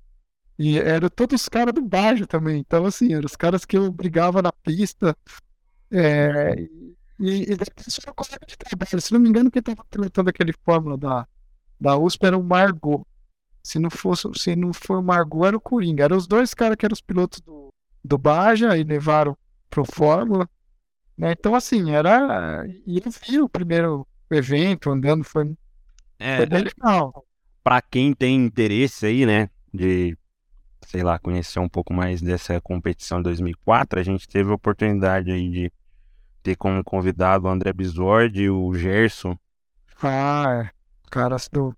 e 0.58 0.78
eram 0.78 1.08
todos 1.08 1.42
os 1.42 1.48
caras 1.48 1.74
do 1.74 1.82
baixo 1.82 2.26
também. 2.26 2.60
Então, 2.60 2.84
assim, 2.84 3.12
eram 3.12 3.26
os 3.26 3.36
caras 3.36 3.64
que 3.64 3.76
eu 3.76 3.90
brigava 3.90 4.40
na 4.40 4.52
pista. 4.52 5.16
É, 5.96 6.56
e, 7.20 7.42
e 7.42 7.56
depois 7.56 7.96
foi 8.02 8.12
colega 8.12 8.46
de 8.46 8.56
trabalho. 8.56 9.00
Se 9.00 9.12
não 9.12 9.20
me 9.20 9.28
engano, 9.28 9.50
quem 9.50 9.60
estava 9.60 9.84
pilotando 9.88 10.30
aquele 10.30 10.52
Fórmula 10.64 10.98
da, 10.98 11.26
da 11.80 11.96
USP 11.96 12.26
era 12.26 12.36
o 12.36 12.42
Margot. 12.42 13.06
Se 13.62 13.78
não 13.78 13.88
fosse, 13.88 14.28
se 14.36 14.56
não 14.56 14.72
for 14.72 14.98
o 14.98 15.02
Margot, 15.02 15.46
era 15.46 15.56
o 15.56 15.60
Coringa. 15.60 16.04
Eram 16.04 16.16
os 16.16 16.26
dois 16.26 16.52
caras 16.52 16.76
que 16.76 16.84
eram 16.84 16.92
os 16.92 17.00
pilotos 17.00 17.40
do, 17.40 17.72
do 18.04 18.18
Baja 18.18 18.76
e 18.76 18.82
levaram 18.82 19.36
pro 19.70 19.84
Fórmula. 19.84 20.48
Né? 21.16 21.32
Então, 21.32 21.54
assim, 21.54 21.92
era. 21.92 22.66
E 22.84 22.98
eu 22.98 23.12
vi 23.26 23.40
o 23.40 23.48
primeiro 23.48 24.06
evento 24.30 24.90
andando, 24.90 25.22
foi, 25.22 25.54
é, 26.18 26.38
foi 26.38 26.46
bem 26.46 26.64
legal. 26.64 27.24
Pra 27.62 27.80
quem 27.80 28.12
tem 28.12 28.44
interesse 28.44 29.06
aí, 29.06 29.24
né, 29.24 29.48
de 29.72 30.18
sei 30.86 31.02
lá, 31.02 31.18
conhecer 31.18 31.58
um 31.60 31.68
pouco 31.68 31.94
mais 31.94 32.20
dessa 32.20 32.60
competição 32.60 33.18
de 33.18 33.24
2004, 33.24 33.98
a 33.98 34.02
gente 34.02 34.28
teve 34.28 34.50
a 34.50 34.54
oportunidade 34.54 35.30
aí 35.30 35.48
de 35.48 35.72
ter 36.44 36.56
como 36.56 36.84
convidado 36.84 37.46
o 37.46 37.50
André 37.50 37.72
Bisordi 37.72 38.42
e 38.42 38.50
o 38.50 38.72
Gerson. 38.74 39.36
Ah, 40.02 40.66
é. 40.66 40.70
caras 41.10 41.48
do, 41.50 41.74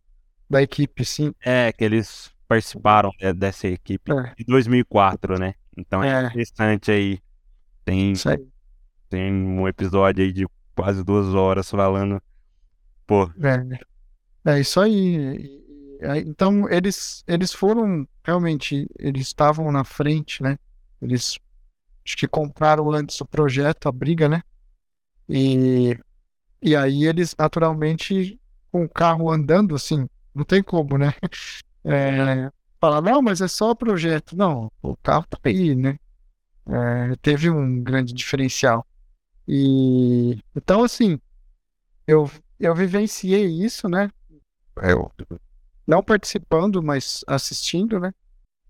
da 0.50 0.60
equipe, 0.60 1.04
sim. 1.04 1.32
É, 1.40 1.72
que 1.72 1.84
eles 1.84 2.32
participaram 2.48 3.12
é, 3.20 3.32
dessa 3.32 3.68
equipe 3.68 4.10
é. 4.12 4.34
de 4.36 4.44
2004, 4.44 5.38
né? 5.38 5.54
Então 5.76 6.02
é, 6.02 6.24
é. 6.24 6.26
interessante 6.26 6.90
aí. 6.90 7.20
Tem, 7.84 8.12
aí. 8.26 8.48
tem 9.08 9.32
um 9.32 9.68
episódio 9.68 10.24
aí 10.24 10.32
de 10.32 10.48
quase 10.74 11.04
duas 11.04 11.32
horas 11.32 11.70
falando. 11.70 12.20
Pô. 13.06 13.30
É, 14.44 14.52
é 14.52 14.60
isso 14.60 14.80
aí. 14.80 15.64
Então, 16.26 16.68
eles, 16.68 17.22
eles 17.28 17.52
foram, 17.52 18.06
realmente, 18.24 18.88
eles 18.98 19.28
estavam 19.28 19.70
na 19.70 19.84
frente, 19.84 20.42
né? 20.42 20.58
Eles, 21.00 21.38
acho 22.04 22.16
que 22.16 22.26
compraram 22.26 22.90
antes 22.90 23.20
o 23.20 23.24
projeto, 23.24 23.88
a 23.88 23.92
briga, 23.92 24.28
né? 24.28 24.42
E, 25.28 25.98
e 26.62 26.76
aí 26.76 27.04
eles, 27.04 27.34
naturalmente, 27.38 28.40
com 28.70 28.84
o 28.84 28.88
carro 28.88 29.30
andando, 29.30 29.74
assim, 29.74 30.08
não 30.34 30.44
tem 30.44 30.62
como, 30.62 30.98
né? 30.98 31.12
É, 31.88 32.50
falar, 32.80 33.00
não, 33.00 33.22
mas 33.22 33.40
é 33.40 33.46
só 33.46 33.72
projeto. 33.72 34.36
Não, 34.36 34.72
o 34.82 34.96
carro 34.96 35.24
tá 35.30 35.38
aí, 35.44 35.72
né? 35.76 35.96
É, 36.66 37.14
teve 37.22 37.48
um 37.48 37.80
grande 37.80 38.12
diferencial. 38.12 38.84
E 39.46 40.42
então, 40.52 40.82
assim, 40.82 41.20
eu, 42.08 42.28
eu 42.58 42.74
vivenciei 42.74 43.46
isso, 43.46 43.88
né? 43.88 44.10
Eu 44.82 45.12
não 45.86 46.02
participando, 46.02 46.82
mas 46.82 47.24
assistindo, 47.26 48.00
né? 48.00 48.12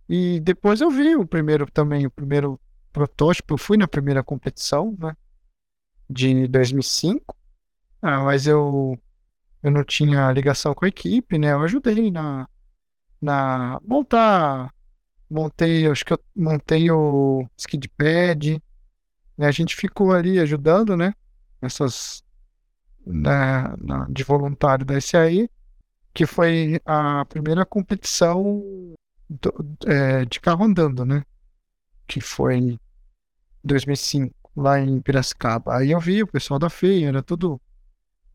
E 0.09 0.41
depois 0.41 0.81
eu 0.81 0.91
vi 0.91 1.17
o 1.17 1.27
primeiro 1.27 1.71
também, 1.71 2.07
o 2.07 2.11
primeiro 2.11 2.61
protótipo, 2.93 3.55
eu 3.55 3.59
fui 3.59 3.77
na 3.77 3.89
primeira 3.89 4.23
competição, 4.23 4.95
né? 4.99 5.17
De 6.09 6.47
2005. 6.49 7.35
Ah, 8.03 8.23
mas 8.25 8.47
eu 8.47 8.99
eu 9.63 9.71
não 9.71 9.85
tinha 9.85 10.31
ligação 10.33 10.75
com 10.75 10.85
a 10.85 10.89
equipe, 10.89 11.39
né? 11.39 11.53
Eu 11.53 11.63
ajudei 11.63 12.11
na 12.11 12.49
na 13.21 13.81
montar 13.85 14.73
montei, 15.29 15.87
acho 15.89 16.05
que 16.05 16.13
eu 16.13 16.21
montei 16.35 16.91
o 16.91 17.49
skidpad, 17.57 18.63
né? 19.37 19.47
A 19.47 19.51
gente 19.51 19.75
ficou 19.77 20.13
ali 20.13 20.39
ajudando, 20.39 20.97
né? 20.97 21.15
Essas 21.61 22.23
na, 23.05 23.77
na, 23.79 24.07
de 24.11 24.25
voluntário 24.25 24.85
da 24.85 25.01
SAI 25.01 25.49
que 26.17 26.25
foi 26.25 26.81
a 26.87 27.27
primeira 27.27 27.67
competição 27.67 28.65
do, 29.29 29.77
é, 29.87 30.25
de 30.25 30.41
carro 30.41 30.65
andando, 30.65 31.05
né? 31.05 31.23
Que 32.07 32.23
foi 32.23 32.57
em 32.57 32.81
2005, 33.63 34.35
lá 34.57 34.81
em 34.81 35.01
Piracicaba. 35.01 35.77
Aí 35.77 35.91
eu 35.91 36.01
vi 36.01 36.23
o 36.23 36.27
pessoal 36.27 36.59
da 36.59 36.71
feia, 36.71 37.09
era 37.09 37.23
tudo, 37.23 37.61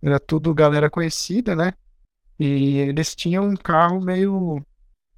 era 0.02 0.20
tudo 0.20 0.54
galera 0.54 0.90
conhecida, 0.90 1.56
né? 1.56 1.74
E 2.40 2.78
eles 2.78 3.16
tinham 3.16 3.46
um 3.48 3.56
carro 3.56 4.00
meio 4.02 4.66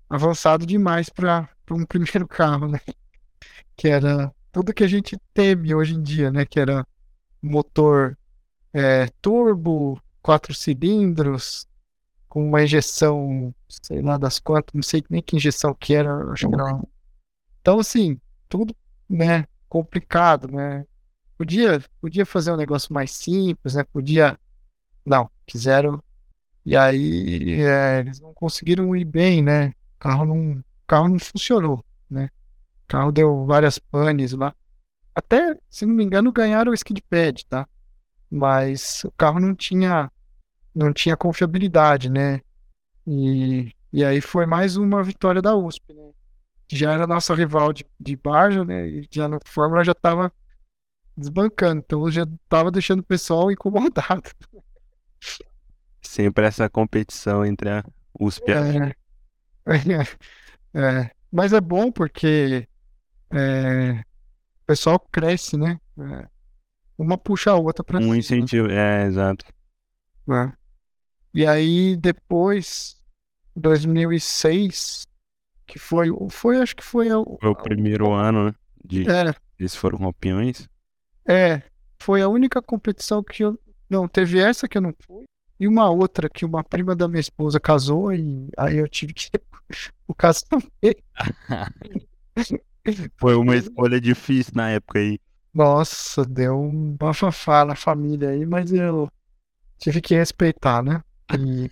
avançado 0.09 0.65
demais 0.65 1.09
para 1.09 1.49
um 1.71 1.85
primeiro 1.85 2.27
carro, 2.27 2.67
né? 2.67 2.79
Que 3.75 3.89
era 3.89 4.33
tudo 4.51 4.73
que 4.73 4.83
a 4.83 4.87
gente 4.87 5.17
teme 5.33 5.73
hoje 5.75 5.95
em 5.95 6.01
dia, 6.01 6.31
né? 6.31 6.45
Que 6.45 6.59
era 6.59 6.85
motor 7.41 8.17
é, 8.73 9.07
turbo, 9.21 10.01
quatro 10.21 10.53
cilindros, 10.53 11.67
com 12.29 12.47
uma 12.47 12.63
injeção, 12.63 13.53
sei 13.69 14.01
lá 14.01 14.17
das 14.17 14.39
quantas, 14.39 14.73
não 14.73 14.81
sei 14.81 15.03
nem 15.09 15.21
que 15.21 15.35
injeção 15.35 15.73
que 15.73 15.93
era, 15.93 16.31
acho 16.31 16.47
que 16.49 16.55
era. 16.55 16.81
Então, 17.61 17.79
assim, 17.79 18.19
tudo, 18.49 18.75
né, 19.07 19.45
complicado, 19.69 20.47
né? 20.51 20.85
Podia, 21.37 21.83
podia 21.99 22.25
fazer 22.25 22.51
um 22.51 22.57
negócio 22.57 22.93
mais 22.93 23.11
simples, 23.11 23.75
né? 23.75 23.83
Podia. 23.83 24.39
Não, 25.05 25.29
quiseram. 25.45 26.01
E 26.65 26.77
aí 26.77 27.61
é, 27.61 27.99
eles 27.99 28.19
não 28.19 28.33
conseguiram 28.33 28.95
ir 28.95 29.05
bem, 29.05 29.41
né? 29.41 29.69
O 29.95 29.99
carro 29.99 30.25
não, 30.25 30.53
o 30.53 30.63
carro 30.87 31.09
não 31.09 31.19
funcionou, 31.19 31.83
né? 32.09 32.29
O 32.85 32.87
carro 32.87 33.11
deu 33.11 33.45
várias 33.45 33.77
panes 33.79 34.31
lá. 34.33 34.55
Até, 35.15 35.57
se 35.69 35.85
não 35.85 35.93
me 35.93 36.03
engano, 36.03 36.31
ganharam 36.31 36.71
o 36.71 36.75
skid 36.75 37.01
pad, 37.09 37.45
tá? 37.45 37.67
Mas 38.31 39.03
o 39.03 39.11
carro 39.11 39.39
não 39.39 39.53
tinha 39.53 40.11
não 40.73 40.91
tinha 40.91 41.15
confiabilidade, 41.15 42.09
né? 42.09 42.41
E, 43.05 43.71
e 43.91 44.03
aí 44.03 44.21
foi 44.21 44.45
mais 44.45 44.75
uma 44.75 45.03
vitória 45.03 45.41
da 45.41 45.55
USP, 45.55 45.93
né? 45.93 46.11
Já 46.71 46.93
era 46.93 47.05
nossa 47.05 47.35
rival 47.35 47.71
de, 47.73 47.85
de 47.99 48.15
Barja, 48.15 48.65
né? 48.65 48.87
E 48.87 49.07
já 49.11 49.27
no 49.27 49.37
Fórmula 49.45 49.83
já 49.83 49.91
estava 49.91 50.31
desbancando, 51.15 51.81
então 51.85 52.09
já 52.09 52.23
estava 52.23 52.71
deixando 52.71 52.99
o 52.99 53.05
pessoal 53.05 53.51
incomodado. 53.51 54.29
Sempre 56.01 56.45
essa 56.45 56.69
competição 56.69 57.45
entre 57.45 57.69
a 57.69 57.83
USP 58.19 58.51
e 58.51 58.53
a 58.53 58.67
é, 58.67 58.95
é, 60.75 60.79
é, 60.79 61.11
Mas 61.31 61.53
é 61.53 61.61
bom 61.61 61.91
porque 61.91 62.67
é, 63.31 63.91
o 63.91 64.65
pessoal 64.65 64.99
cresce, 64.99 65.57
né? 65.57 65.79
É, 65.97 66.27
uma 66.97 67.17
puxa 67.17 67.51
a 67.51 67.55
outra 67.55 67.83
para 67.83 67.99
Um 67.99 68.03
cima. 68.03 68.17
incentivo, 68.17 68.69
é, 68.69 69.05
exato. 69.05 69.45
É. 70.29 70.51
E 71.33 71.45
aí 71.45 71.95
depois, 71.97 72.97
2006, 73.55 75.07
que 75.65 75.79
foi, 75.79 76.09
foi 76.29 76.61
acho 76.61 76.75
que 76.75 76.83
foi 76.83 77.11
o, 77.11 77.37
foi 77.39 77.49
o 77.49 77.55
primeiro 77.55 78.11
ano, 78.11 78.45
né? 78.47 78.55
De, 78.85 79.09
é, 79.09 79.33
eles 79.57 79.75
foram 79.75 79.97
campeões. 79.97 80.67
É, 81.25 81.61
foi 81.99 82.21
a 82.21 82.27
única 82.27 82.61
competição 82.61 83.23
que 83.23 83.43
eu 83.43 83.57
não 83.89 84.07
teve 84.07 84.39
essa 84.39 84.67
que 84.67 84.77
eu 84.77 84.81
não 84.81 84.93
fui 85.05 85.23
e 85.59 85.67
uma 85.67 85.89
outra 85.89 86.29
que 86.29 86.45
uma 86.45 86.63
prima 86.63 86.95
da 86.95 87.07
minha 87.07 87.21
esposa 87.21 87.59
casou 87.59 88.13
e 88.13 88.49
aí 88.57 88.77
eu 88.77 88.87
tive 88.87 89.13
que 89.13 89.29
o 90.07 90.13
casamento. 90.13 90.71
foi 93.17 93.35
uma 93.35 93.55
escolha 93.55 94.01
difícil 94.01 94.53
na 94.55 94.71
época 94.71 94.99
aí. 94.99 95.19
Nossa, 95.53 96.25
deu 96.25 96.59
um 96.59 96.95
bafafá 96.97 97.63
na 97.63 97.75
família 97.75 98.29
aí, 98.29 98.45
mas 98.45 98.73
eu 98.73 99.09
tive 99.77 100.01
que 100.01 100.15
respeitar, 100.15 100.81
né? 100.81 101.01
E, 101.37 101.69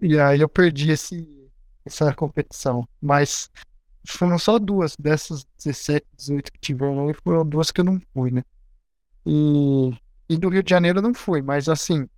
e 0.00 0.18
aí 0.18 0.40
eu 0.40 0.48
perdi 0.48 0.92
esse, 0.92 1.50
essa 1.84 2.14
competição. 2.14 2.88
Mas 3.02 3.50
foram 4.06 4.38
só 4.38 4.58
duas 4.58 4.96
dessas 4.96 5.44
17, 5.58 6.06
18 6.16 6.52
que 6.52 6.60
tiveram, 6.60 7.10
e 7.10 7.14
foram 7.14 7.44
duas 7.44 7.70
que 7.70 7.80
eu 7.80 7.84
não 7.84 8.00
fui, 8.14 8.30
né? 8.30 8.42
E, 9.30 9.90
e 10.26 10.38
do 10.38 10.48
Rio 10.48 10.62
de 10.62 10.70
Janeiro 10.70 11.02
não 11.02 11.12
fui, 11.12 11.42
mas 11.42 11.68
assim, 11.68 12.08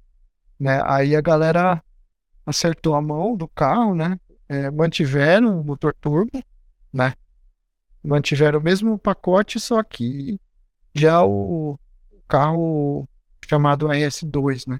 né? 0.59 0.81
Aí 0.85 1.17
a 1.17 1.21
galera 1.21 1.83
acertou 2.47 2.95
a 2.95 3.03
mão 3.03 3.37
do 3.37 3.49
carro, 3.49 3.97
né? 3.97 4.17
É, 4.49 4.71
mantiveram 4.71 5.61
o 5.61 5.65
motor 5.65 5.93
turbo, 6.01 6.41
né? 6.93 7.15
Mantiveram 8.03 8.61
o 8.61 8.63
mesmo 8.63 8.97
pacote, 8.97 9.59
só 9.59 9.83
que 9.83 10.41
já 10.95 11.25
o 11.25 11.77
carro 12.29 13.09
chamado 13.45 13.89
RS2, 13.89 14.69
né? 14.69 14.79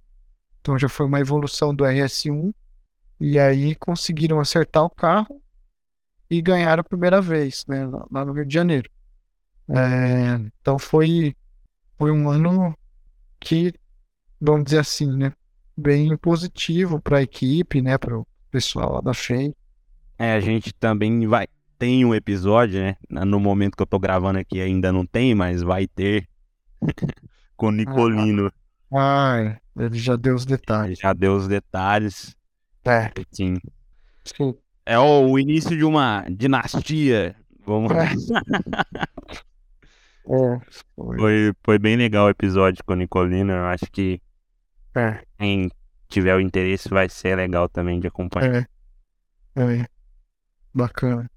Então 0.61 0.79
já 0.79 0.89
foi 0.89 1.07
uma 1.07 1.19
evolução 1.19 1.75
do 1.75 1.83
RS1 1.83 2.55
e 3.19 3.41
aí 3.41 3.75
conseguiram 3.75 4.39
acertar 4.39 4.85
o 4.85 4.91
carro 4.91 5.43
e 6.31 6.41
ganharam 6.41 6.83
a 6.83 6.85
primeira 6.85 7.21
vez, 7.21 7.65
né? 7.67 7.91
Lá 8.09 8.25
no 8.25 8.33
Rio 8.33 8.47
de 8.47 8.55
Janeiro. 8.55 8.89
É, 9.69 10.35
então 10.61 10.79
foi 10.79 11.35
foi 12.01 12.11
um 12.11 12.31
ano 12.31 12.75
que, 13.39 13.75
vamos 14.41 14.65
dizer 14.65 14.79
assim, 14.79 15.15
né? 15.15 15.35
Bem 15.77 16.17
positivo 16.17 16.99
para 16.99 17.19
a 17.19 17.23
equipe, 17.23 17.83
né? 17.83 17.99
Para 17.99 18.19
o 18.19 18.27
pessoal 18.51 18.95
lá 18.95 19.01
da 19.03 19.13
FEI. 19.13 19.55
É, 20.19 20.33
a 20.33 20.41
gente 20.41 20.73
também 20.73 21.27
vai 21.27 21.47
tem 21.79 22.05
um 22.07 22.15
episódio, 22.15 22.81
né? 22.81 22.97
No 23.11 23.39
momento 23.39 23.77
que 23.77 23.83
eu 23.83 23.87
tô 23.87 23.99
gravando 23.99 24.39
aqui 24.39 24.63
ainda 24.63 24.91
não 24.91 25.05
tem, 25.05 25.35
mas 25.35 25.63
vai 25.63 25.87
ter 25.87 26.27
com 27.55 27.69
o 27.69 27.71
Nicolino. 27.71 28.51
Ah, 28.91 29.59
ele 29.77 29.99
já 29.99 30.17
deu 30.17 30.35
os 30.35 30.47
detalhes. 30.47 30.99
Já 30.99 31.13
deu 31.13 31.37
os 31.37 31.47
detalhes. 31.47 32.35
É. 32.83 33.13
Sim. 33.31 33.59
Sim. 34.25 34.55
É 34.87 34.99
o, 34.99 35.33
o 35.33 35.39
início 35.39 35.77
de 35.77 35.85
uma 35.85 36.25
dinastia. 36.31 37.37
Vamos. 37.67 37.93
É. 37.93 38.09
É, 40.27 40.61
foi. 40.95 41.19
Foi, 41.19 41.53
foi 41.65 41.79
bem 41.79 41.97
legal 41.97 42.27
o 42.27 42.31
episódio 42.31 42.85
com 42.85 42.93
o 42.93 42.97
Nicolino. 42.97 43.53
Eu 43.53 43.65
acho 43.67 43.87
que 43.91 44.21
É, 44.97 45.23
quem 45.39 45.71
tiver 46.09 46.35
o 46.35 46.41
interesse 46.41 46.89
vai 46.89 47.09
ser 47.09 47.37
legal 47.37 47.69
também 47.69 48.01
de 48.01 48.07
acompanhar. 48.07 48.69
é. 49.57 49.61
É. 49.63 49.87
Bacana. 50.73 51.29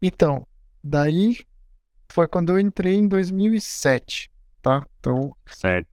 Então, 0.00 0.46
daí 0.82 1.38
foi 2.10 2.26
quando 2.26 2.50
eu 2.50 2.58
entrei 2.58 2.94
em 2.94 3.06
2007, 3.08 4.30
tá? 4.60 4.84
Então, 4.98 5.34
Certo. 5.46 5.88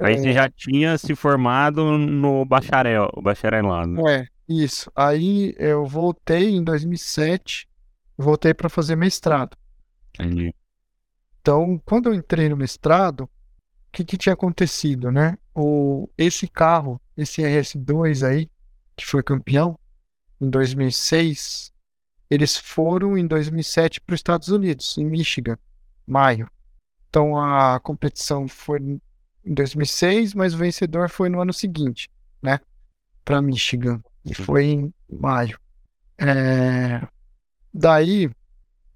Aí 0.00 0.18
você 0.18 0.30
é, 0.30 0.32
já 0.32 0.50
tinha 0.50 0.98
se 0.98 1.14
formado 1.14 1.96
no 1.96 2.44
bacharel, 2.44 3.08
bacharelado. 3.22 4.06
é, 4.08 4.26
isso. 4.48 4.90
Aí 4.96 5.54
eu 5.56 5.86
voltei 5.86 6.50
em 6.50 6.64
2007, 6.64 7.68
voltei 8.18 8.52
para 8.52 8.68
fazer 8.68 8.96
mestrado. 8.96 9.56
Entendi. 10.14 10.54
Então, 11.42 11.76
quando 11.84 12.08
eu 12.08 12.14
entrei 12.14 12.48
no 12.48 12.56
mestrado, 12.56 13.24
o 13.24 13.28
que, 13.90 14.04
que 14.04 14.16
tinha 14.16 14.32
acontecido, 14.32 15.10
né? 15.10 15.36
O, 15.52 16.08
esse 16.16 16.46
carro, 16.46 17.00
esse 17.16 17.42
RS2 17.42 18.24
aí, 18.24 18.48
que 18.96 19.04
foi 19.04 19.24
campeão 19.24 19.76
em 20.40 20.48
2006, 20.48 21.72
eles 22.30 22.56
foram 22.56 23.18
em 23.18 23.26
2007 23.26 24.00
para 24.00 24.14
os 24.14 24.20
Estados 24.20 24.48
Unidos, 24.48 24.96
em 24.96 25.04
Michigan, 25.04 25.58
maio. 26.06 26.48
Então 27.08 27.36
a 27.36 27.80
competição 27.80 28.46
foi 28.46 28.78
em 28.78 29.54
2006, 29.54 30.34
mas 30.34 30.54
o 30.54 30.58
vencedor 30.58 31.10
foi 31.10 31.28
no 31.28 31.40
ano 31.40 31.52
seguinte, 31.52 32.08
né? 32.40 32.60
Para 33.24 33.42
Michigan, 33.42 34.00
e 34.24 34.32
foi 34.32 34.66
em 34.66 34.94
maio. 35.10 35.58
É, 36.16 37.04
daí, 37.74 38.30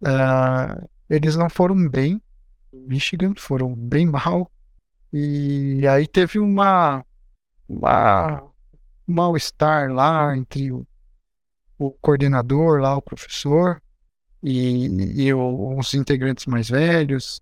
ah, 0.04 0.80
eles 1.10 1.34
não 1.34 1.50
foram 1.50 1.88
bem 1.88 2.12
em 2.14 2.20
Michigan, 2.86 3.34
foram 3.36 3.74
bem 3.74 4.06
mal. 4.06 4.50
E 5.12 5.86
aí 5.88 6.06
teve 6.06 6.38
uma, 6.38 7.04
uma 7.68 8.42
um 9.08 9.14
mal-estar 9.14 9.90
lá 9.92 10.36
entre 10.36 10.72
o, 10.72 10.86
o 11.78 11.90
coordenador 11.92 12.80
lá, 12.80 12.96
o 12.96 13.02
professor, 13.02 13.80
e, 14.42 14.86
e 15.24 15.32
o- 15.34 15.78
os 15.78 15.94
integrantes 15.94 16.46
mais 16.46 16.68
velhos. 16.68 17.40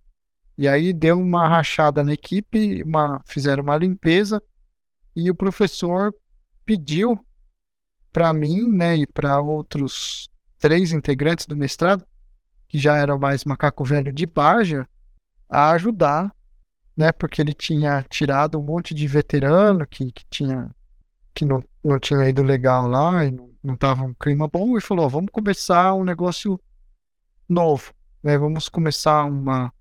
E 0.57 0.69
aí 0.69 0.93
deu 0.93 1.19
uma 1.19 1.49
rachada 1.49 2.05
na 2.05 2.13
equipe, 2.13 2.83
uma, 2.85 3.21
fizeram 3.27 3.63
uma 3.63 3.77
limpeza, 3.77 4.43
e 5.17 5.31
o 5.31 5.35
professor 5.35 6.15
pediu 6.65 7.19
para 8.13 8.33
mim, 8.33 8.69
né, 8.71 8.97
e 8.97 9.07
para 9.07 9.41
outros 9.41 10.29
três 10.59 10.93
integrantes 10.93 11.47
do 11.47 11.57
mestrado, 11.57 12.07
que 12.69 12.79
já 12.79 12.97
eram 12.97 13.19
mais 13.19 13.45
macaco 13.45 13.85
velho 13.85 14.13
de 14.13 14.27
Baja, 14.27 14.89
a 15.49 15.71
ajudar, 15.73 16.35
né, 16.97 17.13
porque 17.13 17.41
ele 17.41 17.53
tinha 17.53 18.05
tirado 18.09 18.59
um 18.59 18.63
monte 18.63 18.95
de 18.95 19.07
veterano 19.07 19.87
que, 19.87 20.13
que 20.13 20.25
tinha 20.31 20.71
que 21.35 21.45
não, 21.45 21.63
não 21.83 21.99
tinha 21.99 22.29
ido 22.29 22.43
legal 22.43 22.87
lá 22.87 23.25
e 23.25 23.31
não, 23.33 23.51
não 23.63 23.77
tava 23.77 24.05
um 24.05 24.15
clima 24.15 24.47
bom, 24.47 24.79
e 24.79 24.81
falou, 24.81 25.09
vamos 25.09 25.31
começar 25.33 25.93
um 25.95 26.05
negócio 26.05 26.61
novo, 27.49 27.93
né, 28.23 28.39
vamos 28.39 28.69
começar 28.69 29.25
uma, 29.25 29.73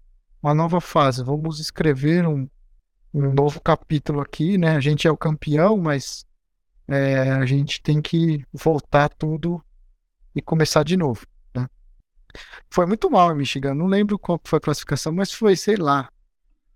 uma 0.42 0.54
nova 0.56 0.82
fase, 0.82 1.24
vamos 1.24 1.60
escrever 1.60 2.28
um, 2.28 2.50
um 3.14 3.32
novo 3.32 3.62
capítulo 3.62 4.20
aqui, 4.20 4.58
né, 4.58 4.76
a 4.76 4.80
gente 4.80 5.08
é 5.08 5.12
o 5.12 5.18
campeão, 5.18 5.78
mas 5.78 6.26
é, 6.88 7.32
a 7.32 7.46
gente 7.46 7.82
tem 7.82 8.02
que 8.02 8.44
voltar 8.52 9.10
tudo 9.10 9.64
e 10.36 10.42
começar 10.42 10.84
de 10.84 10.98
novo. 10.98 11.26
Foi 12.70 12.86
muito 12.86 13.10
mal 13.10 13.32
em 13.32 13.38
Michigan, 13.38 13.74
não 13.74 13.88
lembro 13.88 14.18
qual 14.18 14.40
foi 14.44 14.58
a 14.58 14.62
classificação, 14.62 15.14
mas 15.14 15.32
foi, 15.32 15.56
sei 15.56 15.76
lá, 15.76 16.10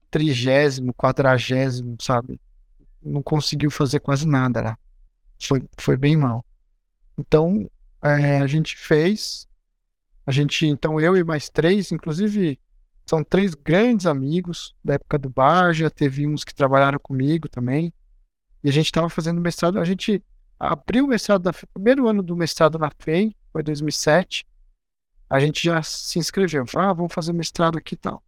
trigésimo, 0.10 0.94
quadragésimo, 0.94 1.98
sabe? 2.02 2.40
Não 3.02 3.22
conseguiu 3.22 3.70
fazer 3.70 4.00
quase 4.00 4.28
nada 4.28 4.62
lá. 4.62 4.78
Foi, 5.42 5.64
foi 5.78 5.98
bem 5.98 6.16
mal. 6.18 6.46
Então, 7.18 7.70
é, 8.02 8.40
a 8.40 8.48
gente 8.48 8.76
fez. 8.76 9.48
A 10.26 10.32
gente, 10.32 10.66
então, 10.66 11.00
eu 11.00 11.16
e 11.16 11.24
mais 11.24 11.50
três, 11.50 11.92
inclusive, 11.92 12.60
são 13.06 13.24
três 13.24 13.54
grandes 13.54 14.06
amigos 14.06 14.76
da 14.84 14.96
época 14.96 15.18
do 15.18 15.30
Barja, 15.30 15.90
teve 15.90 16.28
uns 16.28 16.44
que 16.44 16.54
trabalharam 16.54 17.00
comigo 17.00 17.48
também. 17.48 17.94
E 18.64 18.70
a 18.70 18.72
gente 18.72 18.88
estava 18.88 19.10
fazendo 19.10 19.40
mestrado. 19.40 19.80
A 19.80 19.86
gente 19.86 20.24
abriu 20.60 21.06
o 21.06 21.08
mestrado 21.08 21.44
da 21.44 21.52
primeiro 21.74 22.08
ano 22.08 22.24
do 22.24 22.36
mestrado 22.36 22.80
na 22.80 22.92
FEI, 23.00 23.36
foi 23.52 23.64
2007. 23.64 24.46
A 25.30 25.40
gente 25.40 25.64
já 25.64 25.82
se 25.84 26.20
inscreveu. 26.20 26.66
Falou, 26.68 26.90
ah, 26.90 26.94
vamos 26.94 27.14
fazer 27.14 27.34
mestrado 27.34 27.78
aqui 27.78 27.96
e 27.96 27.98
tal. 27.98 28.24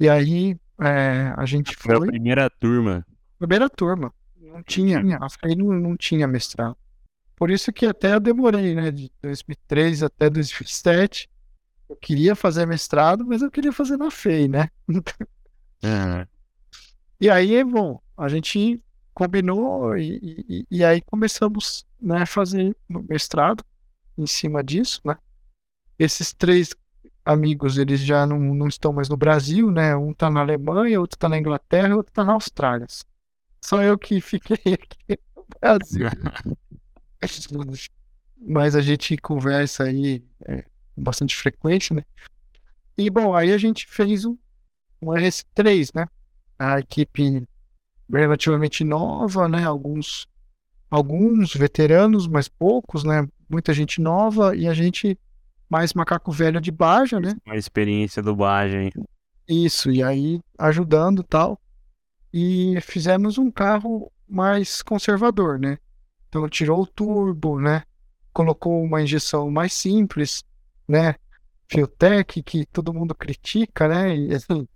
E 0.00 0.08
aí, 0.08 0.56
é, 0.80 1.32
a 1.36 1.44
gente 1.46 1.76
Foi 1.76 1.94
a 1.94 1.98
foi. 1.98 2.08
primeira 2.08 2.48
turma. 2.50 3.06
Primeira 3.38 3.68
turma. 3.68 4.12
Não 4.36 4.62
tinha, 4.62 5.00
a 5.20 5.28
FEI 5.28 5.54
não, 5.56 5.72
não 5.72 5.96
tinha 5.96 6.26
mestrado. 6.26 6.76
Por 7.36 7.50
isso 7.50 7.72
que 7.72 7.84
até 7.86 8.14
eu 8.14 8.20
demorei, 8.20 8.74
né? 8.74 8.90
De 8.90 9.10
2003 9.20 10.02
até 10.02 10.30
2007. 10.30 11.28
Eu 11.88 11.96
queria 11.96 12.34
fazer 12.36 12.66
mestrado, 12.66 13.26
mas 13.26 13.42
eu 13.42 13.50
queria 13.50 13.72
fazer 13.72 13.96
na 13.96 14.10
FEI, 14.10 14.48
né? 14.48 14.68
Ah, 15.82 16.26
E 17.20 17.28
aí, 17.30 17.62
bom, 17.64 18.00
a 18.16 18.28
gente 18.28 18.82
combinou 19.12 19.96
e, 19.96 20.44
e, 20.48 20.66
e 20.70 20.84
aí 20.84 21.00
começamos, 21.02 21.86
né, 22.00 22.22
a 22.22 22.26
fazer 22.26 22.76
mestrado 23.08 23.64
em 24.18 24.26
cima 24.26 24.62
disso, 24.62 25.00
né? 25.04 25.16
Esses 25.98 26.32
três 26.32 26.74
amigos, 27.24 27.78
eles 27.78 28.00
já 28.00 28.26
não, 28.26 28.38
não 28.38 28.68
estão 28.68 28.92
mais 28.92 29.08
no 29.08 29.16
Brasil, 29.16 29.70
né? 29.70 29.96
Um 29.96 30.12
tá 30.12 30.28
na 30.28 30.40
Alemanha, 30.40 31.00
outro 31.00 31.18
tá 31.18 31.28
na 31.28 31.38
Inglaterra, 31.38 31.96
outro 31.96 32.12
tá 32.12 32.24
na 32.24 32.34
Austrália. 32.34 32.86
Só 33.64 33.82
eu 33.82 33.98
que 33.98 34.20
fiquei 34.20 34.56
aqui 34.74 35.18
no 35.34 35.46
Brasil. 35.60 36.06
Mas 38.38 38.76
a 38.76 38.82
gente 38.82 39.16
conversa 39.16 39.84
aí 39.84 40.22
é, 40.44 40.64
bastante 40.96 41.34
frequência, 41.34 41.96
né? 41.96 42.04
E 42.96 43.08
bom, 43.08 43.34
aí 43.34 43.52
a 43.52 43.58
gente 43.58 43.86
fez 43.86 44.24
um, 44.24 44.36
um 45.00 45.06
RS3, 45.06 45.92
né? 45.94 46.06
A 46.58 46.78
equipe 46.78 47.48
relativamente 48.12 48.84
nova, 48.84 49.48
né? 49.48 49.64
Alguns, 49.64 50.28
alguns 50.90 51.54
veteranos, 51.54 52.26
mas 52.26 52.48
poucos, 52.48 53.02
né? 53.02 53.26
Muita 53.48 53.72
gente 53.72 54.00
nova 54.00 54.54
e 54.54 54.68
a 54.68 54.74
gente 54.74 55.18
mais 55.68 55.92
macaco 55.94 56.30
velho 56.30 56.60
de 56.60 56.70
Baja, 56.70 57.18
né? 57.20 57.34
uma 57.46 57.56
experiência 57.56 58.22
do 58.22 58.34
Baja, 58.34 58.82
hein? 58.82 58.92
Isso, 59.48 59.90
e 59.90 60.02
aí 60.02 60.40
ajudando 60.58 61.20
e 61.22 61.24
tal. 61.26 61.60
E 62.32 62.80
fizemos 62.80 63.38
um 63.38 63.50
carro 63.50 64.10
mais 64.28 64.82
conservador, 64.82 65.58
né? 65.58 65.78
Então 66.28 66.48
tirou 66.48 66.82
o 66.82 66.86
turbo, 66.86 67.60
né? 67.60 67.82
Colocou 68.32 68.82
uma 68.82 69.02
injeção 69.02 69.50
mais 69.50 69.72
simples, 69.72 70.42
né? 70.88 71.14
Fiotec, 71.68 72.42
que 72.42 72.66
todo 72.66 72.92
mundo 72.92 73.14
critica, 73.14 73.86
né? 73.88 74.16
E, 74.16 74.34
assim, 74.34 74.66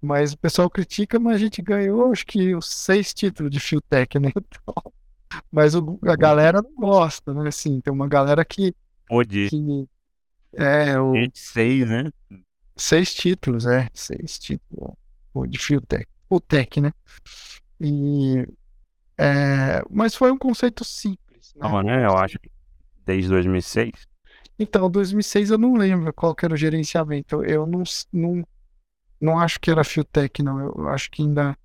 mas 0.00 0.32
o 0.32 0.38
pessoal 0.38 0.70
critica, 0.70 1.18
mas 1.18 1.36
a 1.36 1.38
gente 1.38 1.60
ganhou 1.60 2.12
acho 2.12 2.24
que 2.26 2.54
os 2.54 2.66
seis 2.70 3.12
títulos 3.12 3.50
de 3.50 3.60
Fiotec, 3.60 4.18
né? 4.18 4.30
Então, 4.36 4.92
mas 5.52 5.74
o- 5.74 5.98
a 6.02 6.16
galera 6.16 6.62
não 6.62 6.74
gosta, 6.74 7.34
né? 7.34 7.48
Assim, 7.48 7.80
tem 7.80 7.92
uma 7.92 8.08
galera 8.08 8.44
que, 8.44 8.74
Pode 9.08 9.48
que 9.50 9.88
é 10.52 10.98
o 11.00 11.12
seis, 11.34 11.88
né? 11.88 12.10
Seis 12.76 13.14
títulos, 13.14 13.66
é. 13.66 13.88
Seis 13.92 14.38
títulos. 14.38 14.94
O 15.34 15.46
de 15.46 15.58
Fiotec. 15.58 16.06
O 16.28 16.40
Tech, 16.40 16.80
né? 16.80 16.92
E, 17.80 18.46
é, 19.16 19.82
mas 19.90 20.14
foi 20.14 20.30
um 20.30 20.38
conceito 20.38 20.84
simples, 20.84 21.54
né? 21.54 21.68
Não, 21.68 21.82
né? 21.82 22.04
Eu 22.04 22.16
acho 22.16 22.38
que 22.38 22.50
desde 23.04 23.28
2006. 23.28 23.92
Então, 24.58 24.90
2006 24.90 25.50
eu 25.50 25.58
não 25.58 25.74
lembro 25.74 26.12
qual 26.12 26.34
que 26.34 26.44
era 26.44 26.54
o 26.54 26.56
gerenciamento. 26.56 27.42
Eu 27.44 27.66
não, 27.66 27.82
não, 28.12 28.46
não 29.20 29.38
acho 29.38 29.60
que 29.60 29.70
era 29.70 29.84
Fiotech, 29.84 30.42
não. 30.42 30.60
Eu 30.60 30.88
acho 30.88 31.10
que 31.10 31.22
ainda 31.22 31.56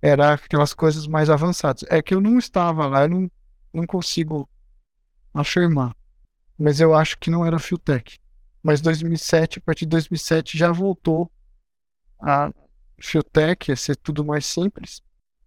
era 0.00 0.32
aquelas 0.32 0.74
coisas 0.74 1.06
mais 1.06 1.30
avançadas. 1.30 1.84
É 1.88 2.02
que 2.02 2.14
eu 2.14 2.20
não 2.20 2.38
estava 2.38 2.86
lá, 2.86 3.02
eu 3.02 3.08
não, 3.08 3.30
não 3.72 3.86
consigo 3.86 4.48
afirmar. 5.32 5.94
Mas 6.58 6.80
eu 6.80 6.94
acho 6.94 7.18
que 7.18 7.30
não 7.30 7.44
era 7.44 7.58
Fiotech. 7.58 8.20
Mas 8.62 8.80
2007, 8.80 9.58
a 9.58 9.62
partir 9.62 9.84
de 9.84 9.90
2007 9.90 10.56
já 10.56 10.70
voltou 10.70 11.30
a 12.20 12.52
Fiotech, 13.00 13.72
a 13.72 13.76
ser 13.76 13.96
tudo 13.96 14.24
mais 14.24 14.46
simples. 14.46 15.02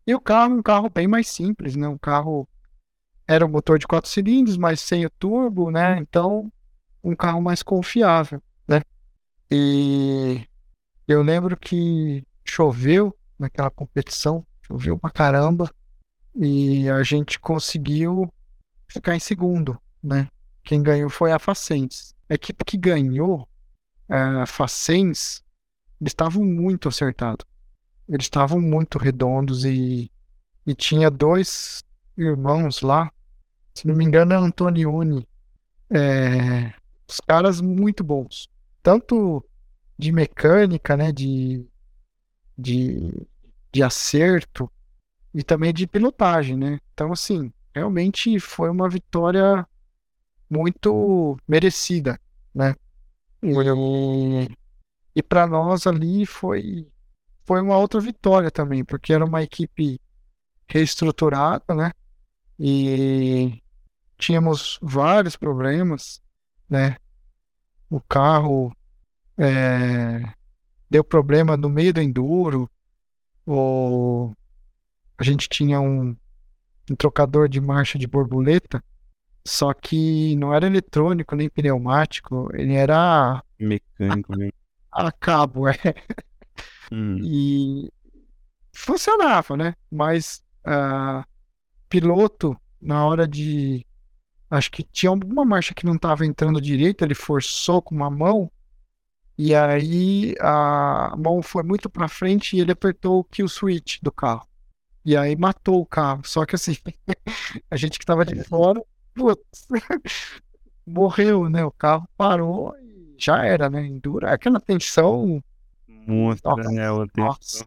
E 0.05 0.13
o 0.13 0.19
carro, 0.19 0.55
um 0.55 0.61
carro 0.61 0.89
bem 0.89 1.07
mais 1.07 1.27
simples, 1.27 1.75
né? 1.75 1.87
Um 1.87 1.97
carro 1.97 2.47
era 3.27 3.45
um 3.45 3.49
motor 3.49 3.79
de 3.79 3.87
quatro 3.87 4.09
cilindros, 4.09 4.57
mas 4.57 4.81
sem 4.81 5.05
o 5.05 5.09
turbo, 5.09 5.71
né? 5.71 5.97
Então, 5.99 6.51
um 7.03 7.15
carro 7.15 7.41
mais 7.41 7.63
confiável, 7.63 8.41
né? 8.67 8.81
E 9.49 10.45
eu 11.07 11.21
lembro 11.21 11.55
que 11.57 12.25
choveu 12.43 13.15
naquela 13.39 13.69
competição, 13.69 14.45
choveu 14.61 14.97
pra 14.97 15.09
caramba, 15.09 15.71
e 16.35 16.89
a 16.89 17.01
gente 17.03 17.39
conseguiu 17.39 18.31
ficar 18.87 19.15
em 19.15 19.19
segundo, 19.19 19.79
né? 20.03 20.27
Quem 20.65 20.82
ganhou 20.82 21.10
foi 21.10 21.32
a 21.32 21.38
Facens. 21.38 22.15
A 22.28 22.34
equipe 22.34 22.65
que 22.65 22.75
ganhou, 22.75 23.47
é, 24.10 24.17
a 24.17 24.45
Facens, 24.47 25.43
eles 26.01 26.12
estavam 26.12 26.43
muito 26.43 26.89
acertados. 26.89 27.45
Eles 28.10 28.25
estavam 28.25 28.60
muito 28.60 28.97
redondos 28.97 29.63
e, 29.63 30.12
e 30.65 30.75
tinha 30.75 31.10
dois 31.10 31.84
irmãos 32.17 32.82
lá, 32.82 33.12
se 33.73 33.88
não 33.88 33.95
me 33.95 34.04
engano 34.04 34.34
é 34.34 34.38
Antonioni, 34.38 35.28
é, 35.89 36.73
os 37.08 37.19
caras 37.19 37.62
muito 37.62 38.04
bons, 38.04 38.49
tanto 38.82 39.45
de 39.97 40.12
mecânica, 40.12 40.97
né, 40.97 41.12
de, 41.12 41.65
de, 42.58 43.28
de 43.71 43.84
acerto 43.84 44.71
e 45.34 45.43
também 45.43 45.73
de 45.73 45.86
pilotagem, 45.86 46.58
né? 46.58 46.80
Então, 46.93 47.12
assim, 47.12 47.51
realmente 47.73 48.39
foi 48.39 48.69
uma 48.69 48.89
vitória 48.89 49.67
muito 50.49 51.38
merecida, 51.47 52.19
né? 52.53 52.75
E, 55.15 55.21
para 55.23 55.45
nós 55.45 55.86
ali 55.86 56.25
foi 56.25 56.88
foi 57.45 57.62
uma 57.62 57.77
outra 57.77 57.99
vitória 57.99 58.49
também, 58.49 58.84
porque 58.84 59.13
era 59.13 59.23
uma 59.23 59.43
equipe 59.43 60.01
reestruturada, 60.67 61.75
né? 61.75 61.91
E 62.60 63.62
tínhamos 64.17 64.79
vários 64.81 65.36
problemas, 65.36 66.21
né? 66.67 66.97
O 67.89 68.01
carro 68.01 68.75
é, 69.38 70.23
deu 70.89 71.03
problema 71.03 71.55
no 71.55 71.69
meio 71.69 71.93
do 71.93 72.01
enduro, 72.01 72.69
o, 73.45 74.34
a 75.17 75.23
gente 75.23 75.47
tinha 75.47 75.79
um, 75.79 76.15
um 76.89 76.95
trocador 76.95 77.47
de 77.47 77.62
marcha 77.62 77.99
de 77.99 78.08
borboleta 78.08 78.84
só 79.45 79.73
que 79.73 80.36
não 80.38 80.53
era 80.53 80.65
eletrônico 80.65 81.36
nem 81.36 81.47
pneumático, 81.47 82.49
ele 82.53 82.73
era 82.73 83.43
mecânico 83.60 84.36
mesmo. 84.36 84.53
A, 84.91 85.08
a 85.08 85.12
cabo, 85.12 85.67
é. 85.67 85.75
Hum. 86.91 87.17
E 87.23 87.91
funcionava, 88.73 89.55
né? 89.55 89.75
Mas 89.91 90.43
uh, 90.65 91.23
piloto, 91.88 92.58
na 92.81 93.05
hora 93.05 93.27
de. 93.27 93.86
Acho 94.49 94.71
que 94.71 94.84
tinha 94.84 95.10
alguma 95.10 95.45
marcha 95.45 95.73
que 95.73 95.86
não 95.86 95.95
estava 95.95 96.25
entrando 96.25 96.62
direito, 96.62 97.03
ele 97.03 97.15
forçou 97.15 97.81
com 97.81 97.95
uma 97.95 98.10
mão, 98.10 98.49
e 99.38 99.53
aí 99.53 100.34
a 100.39 101.13
mão 101.17 101.41
foi 101.41 101.63
muito 101.63 101.89
para 101.89 102.08
frente 102.08 102.55
e 102.55 102.62
ele 102.62 102.71
apertou 102.71 103.19
o 103.19 103.23
kill 103.23 103.47
switch 103.47 103.99
do 104.01 104.12
carro. 104.12 104.47
E 105.03 105.15
aí 105.15 105.36
matou 105.36 105.81
o 105.81 105.86
carro. 105.86 106.21
Só 106.25 106.45
que 106.45 106.55
assim, 106.55 106.77
a 107.69 107.75
gente 107.75 107.99
que 107.99 108.03
estava 108.03 108.25
de 108.25 108.43
fora 108.43 108.81
putz, 109.15 109.67
morreu, 110.86 111.49
né? 111.49 111.63
O 111.63 111.71
carro 111.71 112.08
parou 112.15 112.75
e 112.80 113.15
já 113.17 113.43
era, 113.43 113.69
né? 113.69 113.86
Endura. 113.86 114.34
Aquela 114.34 114.60
tensão. 114.60 115.41
Muito, 115.88 116.41
nossa, 116.43 116.69
né? 116.69 116.84
Nossa. 117.17 117.65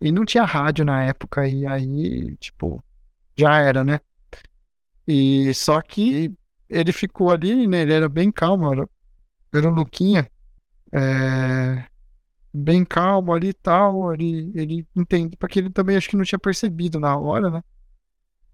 E 0.00 0.10
não 0.10 0.24
tinha 0.24 0.44
rádio 0.44 0.84
na 0.84 1.04
época, 1.04 1.46
e 1.46 1.66
aí, 1.66 2.34
tipo, 2.36 2.82
já 3.36 3.58
era, 3.58 3.84
né? 3.84 4.00
E 5.06 5.52
só 5.52 5.82
que 5.82 6.32
ele 6.68 6.92
ficou 6.92 7.30
ali, 7.30 7.66
né? 7.66 7.82
Ele 7.82 7.92
era 7.92 8.08
bem 8.08 8.30
calmo, 8.30 8.72
era, 8.72 8.88
era 9.52 9.68
o 9.68 9.74
Luquinha. 9.74 10.30
É, 10.92 11.84
bem 12.52 12.84
calmo 12.84 13.32
ali 13.34 13.48
e 13.48 13.54
tal. 13.54 14.14
Ele, 14.14 14.52
ele 14.54 14.86
entende, 14.96 15.36
porque 15.36 15.58
ele 15.58 15.70
também 15.70 15.96
acho 15.96 16.08
que 16.08 16.16
não 16.16 16.24
tinha 16.24 16.38
percebido 16.38 16.98
na 16.98 17.16
hora, 17.16 17.50
né? 17.50 17.62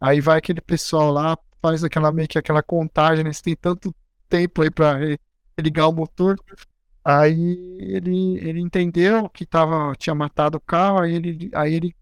Aí 0.00 0.20
vai 0.20 0.38
aquele 0.38 0.60
pessoal 0.60 1.12
lá, 1.12 1.38
faz 1.60 1.84
aquela 1.84 2.12
meio 2.12 2.28
que 2.28 2.38
aquela 2.38 2.62
contagem, 2.62 3.24
né? 3.24 3.32
Você 3.32 3.42
tem 3.42 3.56
tanto 3.56 3.94
tempo 4.28 4.62
aí 4.62 4.70
para 4.70 4.98
ligar 5.58 5.88
o 5.88 5.92
motor. 5.92 6.38
Aí 7.04 7.78
ele, 7.80 8.38
ele 8.38 8.60
entendeu 8.60 9.28
que 9.28 9.46
tava, 9.46 9.92
tinha 9.96 10.14
matado 10.14 10.58
o 10.58 10.60
carro, 10.60 11.00
aí 11.00 11.14
ele, 11.14 11.50
aí 11.54 11.74
ele 11.74 11.94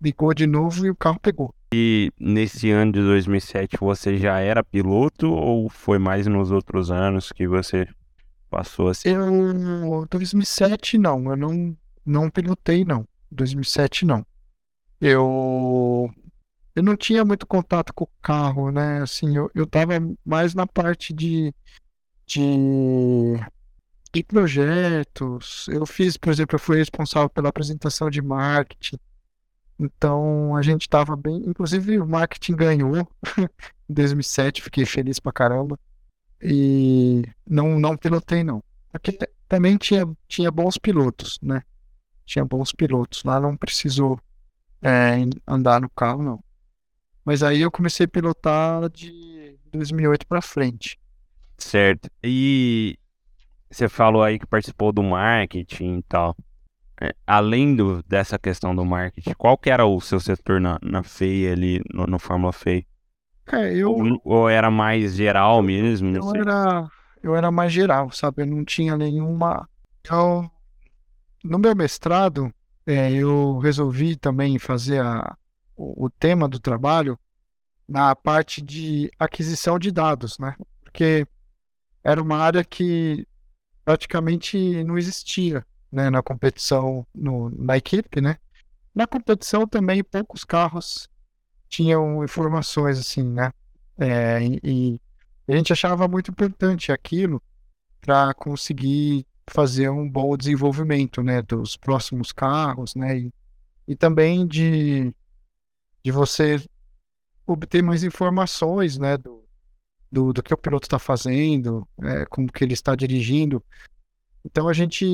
ligou 0.00 0.34
de 0.34 0.46
novo 0.46 0.86
e 0.86 0.90
o 0.90 0.96
carro 0.96 1.20
pegou. 1.20 1.54
E 1.72 2.10
nesse 2.18 2.68
ano 2.70 2.90
de 2.90 3.00
2007 3.00 3.76
você 3.78 4.16
já 4.16 4.40
era 4.40 4.64
piloto 4.64 5.30
ou 5.30 5.68
foi 5.68 5.98
mais 6.00 6.26
nos 6.26 6.50
outros 6.50 6.90
anos 6.90 7.30
que 7.30 7.46
você 7.46 7.86
passou 8.50 8.88
assim? 8.88 9.10
Eu, 9.10 10.04
2007 10.10 10.98
não, 10.98 11.30
eu 11.30 11.36
não, 11.36 11.76
não 12.04 12.28
pilotei 12.28 12.84
não. 12.84 13.06
2007 13.30 14.04
não. 14.04 14.26
Eu 15.00 16.10
eu 16.74 16.82
não 16.82 16.96
tinha 16.96 17.24
muito 17.24 17.46
contato 17.46 17.92
com 17.92 18.04
o 18.04 18.10
carro, 18.22 18.70
né? 18.70 19.02
Assim, 19.02 19.36
eu, 19.36 19.50
eu 19.54 19.66
tava 19.66 19.94
mais 20.24 20.54
na 20.54 20.66
parte 20.66 21.12
de, 21.12 21.52
de, 22.26 23.36
de 24.12 24.24
projetos. 24.24 25.66
Eu 25.68 25.84
fiz, 25.86 26.16
por 26.16 26.30
exemplo, 26.32 26.54
eu 26.54 26.60
fui 26.60 26.78
responsável 26.78 27.28
pela 27.28 27.48
apresentação 27.48 28.08
de 28.08 28.22
marketing. 28.22 28.98
Então 29.78 30.54
a 30.56 30.62
gente 30.62 30.88
tava 30.88 31.16
bem. 31.16 31.42
Inclusive 31.46 31.98
o 31.98 32.06
marketing 32.06 32.54
ganhou 32.54 33.08
em 33.88 33.94
2007, 33.94 34.62
fiquei 34.62 34.86
feliz 34.86 35.18
pra 35.18 35.32
caramba. 35.32 35.78
E 36.42 37.24
não, 37.46 37.78
não 37.78 37.96
pilotei, 37.96 38.44
não. 38.44 38.62
Porque 38.92 39.18
também 39.48 39.76
tinha, 39.76 40.06
tinha 40.28 40.50
bons 40.50 40.78
pilotos, 40.78 41.38
né? 41.42 41.62
Tinha 42.24 42.44
bons 42.44 42.72
pilotos. 42.72 43.24
Lá 43.24 43.40
não 43.40 43.56
precisou 43.56 44.20
é, 44.82 45.16
andar 45.46 45.80
no 45.80 45.90
carro, 45.90 46.22
não. 46.22 46.44
Mas 47.24 47.42
aí 47.42 47.60
eu 47.60 47.70
comecei 47.70 48.06
a 48.06 48.08
pilotar 48.08 48.88
de 48.90 49.56
2008 49.72 50.26
para 50.26 50.40
frente. 50.40 50.98
Certo. 51.58 52.10
E 52.22 52.98
você 53.70 53.88
falou 53.88 54.22
aí 54.22 54.38
que 54.38 54.46
participou 54.46 54.92
do 54.92 55.02
marketing 55.02 55.98
e 55.98 56.02
tal. 56.02 56.36
É, 57.00 57.14
além 57.26 57.74
do, 57.74 58.02
dessa 58.02 58.38
questão 58.38 58.74
do 58.74 58.84
marketing, 58.84 59.32
qual 59.38 59.56
que 59.56 59.70
era 59.70 59.86
o 59.86 60.00
seu 60.00 60.20
setor 60.20 60.60
na, 60.60 60.78
na 60.82 61.02
FEI 61.02 61.48
ali, 61.50 61.80
no, 61.92 62.06
no 62.06 62.18
Fórmula 62.18 62.52
FEI? 62.52 62.86
É, 63.52 63.74
eu... 63.74 63.90
Ou, 63.90 64.20
ou, 64.24 64.48
era 64.48 64.70
mais 64.70 65.14
geral 65.14 65.62
mesmo? 65.62 66.14
Eu 66.14 66.34
era, 66.34 66.90
eu 67.22 67.34
era 67.36 67.50
mais 67.50 67.72
geral, 67.72 68.10
sabe? 68.10 68.42
Eu 68.42 68.46
não 68.46 68.64
tinha 68.64 68.96
nenhuma... 68.96 69.68
Eu, 70.10 70.50
no 71.42 71.58
meu 71.58 71.74
mestrado, 71.74 72.52
é, 72.86 73.12
eu 73.12 73.58
resolvi 73.58 74.16
também 74.16 74.58
fazer 74.58 75.00
a, 75.00 75.36
o, 75.80 76.10
tema 76.10 76.48
do 76.48 76.60
trabalho 76.60 77.18
na 77.88 78.14
parte 78.14 78.60
de 78.60 79.10
aquisição 79.18 79.78
de 79.78 79.90
dados, 79.90 80.38
né? 80.38 80.54
Porque 80.84 81.26
era 82.04 82.22
uma 82.22 82.36
área 82.36 82.62
que 82.62 83.26
praticamente 83.84 84.84
não 84.84 84.98
existia 84.98 85.64
né, 85.90 86.10
na 86.10 86.22
competição, 86.22 87.06
no, 87.14 87.50
na 87.50 87.76
equipe, 87.76 88.20
né? 88.20 88.36
Na 88.94 89.06
competição 89.06 89.66
também 89.66 90.04
poucos 90.04 90.44
carros 90.44 91.08
tinham 91.68 92.22
informações 92.22 92.98
assim, 92.98 93.24
né? 93.24 93.52
É, 93.98 94.42
e, 94.42 95.00
e 95.48 95.52
a 95.52 95.56
gente 95.56 95.72
achava 95.72 96.06
muito 96.06 96.30
importante 96.30 96.92
aquilo 96.92 97.42
para 98.00 98.32
conseguir 98.34 99.26
fazer 99.48 99.88
um 99.90 100.08
bom 100.08 100.36
desenvolvimento, 100.36 101.22
né, 101.22 101.42
dos 101.42 101.76
próximos 101.76 102.32
carros, 102.32 102.94
né? 102.94 103.18
E, 103.18 103.34
e 103.88 103.96
também 103.96 104.46
de 104.46 105.12
de 106.02 106.10
você 106.10 106.62
obter 107.46 107.82
mais 107.82 108.04
informações, 108.04 108.98
né, 108.98 109.16
do, 109.16 109.44
do, 110.10 110.32
do 110.32 110.42
que 110.42 110.54
o 110.54 110.58
piloto 110.58 110.86
está 110.86 110.98
fazendo, 110.98 111.86
é, 112.02 112.24
como 112.26 112.50
que 112.50 112.64
ele 112.64 112.74
está 112.74 112.94
dirigindo. 112.94 113.62
Então 114.44 114.68
a 114.68 114.72
gente 114.72 115.06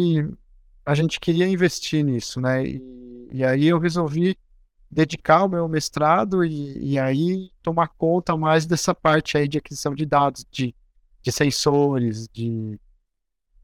a 0.84 0.94
gente 0.94 1.18
queria 1.18 1.48
investir 1.48 2.04
nisso, 2.04 2.40
né? 2.40 2.64
E, 2.64 3.28
e 3.32 3.44
aí 3.44 3.66
eu 3.66 3.78
resolvi 3.78 4.38
dedicar 4.88 5.44
o 5.44 5.48
meu 5.48 5.68
mestrado 5.68 6.44
e, 6.44 6.92
e 6.92 6.98
aí 6.98 7.50
tomar 7.60 7.88
conta 7.88 8.36
mais 8.36 8.66
dessa 8.66 8.94
parte 8.94 9.36
aí 9.36 9.48
de 9.48 9.58
aquisição 9.58 9.94
de 9.94 10.06
dados, 10.06 10.46
de 10.48 10.74
de 11.26 11.32
sensores, 11.32 12.28
de, 12.28 12.78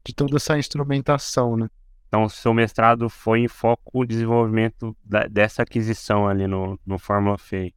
de 0.05 0.13
toda 0.13 0.35
essa 0.35 0.57
instrumentação, 0.57 1.55
né? 1.55 1.69
Então, 2.13 2.29
seu 2.29 2.53
mestrado 2.53 3.09
foi 3.09 3.39
em 3.39 3.47
foco 3.47 4.01
o 4.01 4.05
desenvolvimento 4.05 4.95
da, 5.03 5.23
dessa 5.23 5.63
aquisição 5.63 6.27
ali 6.27 6.45
no, 6.45 6.79
no 6.85 6.99
Fórmula 6.99 7.39
FEI. 7.39 7.73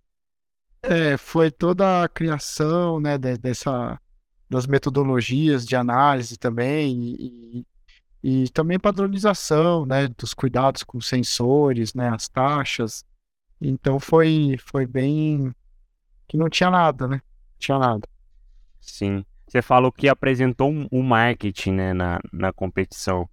É, 0.82 1.16
foi 1.16 1.50
toda 1.50 2.02
a 2.04 2.08
criação, 2.08 3.00
né, 3.00 3.16
de, 3.16 3.38
dessa, 3.38 3.98
das 4.46 4.66
metodologias 4.66 5.64
de 5.64 5.74
análise 5.74 6.36
também 6.36 7.16
e, 7.18 7.66
e, 8.22 8.48
também 8.50 8.78
padronização, 8.78 9.86
né, 9.86 10.06
dos 10.08 10.34
cuidados 10.34 10.82
com 10.82 11.00
sensores, 11.00 11.94
né, 11.94 12.10
as 12.10 12.28
taxas. 12.28 13.06
Então 13.58 13.98
foi, 13.98 14.58
foi 14.66 14.86
bem 14.86 15.50
que 16.28 16.36
não 16.36 16.50
tinha 16.50 16.68
nada, 16.68 17.08
né? 17.08 17.22
Não 17.24 17.58
tinha 17.58 17.78
nada. 17.78 18.06
Sim. 18.82 19.24
Você 19.48 19.62
falou 19.62 19.90
que 19.90 20.10
apresentou 20.10 20.70
o 20.70 20.88
um 20.92 21.02
marketing, 21.02 21.72
né, 21.72 21.94
na, 21.94 22.20
na 22.30 22.52
competição. 22.52 23.26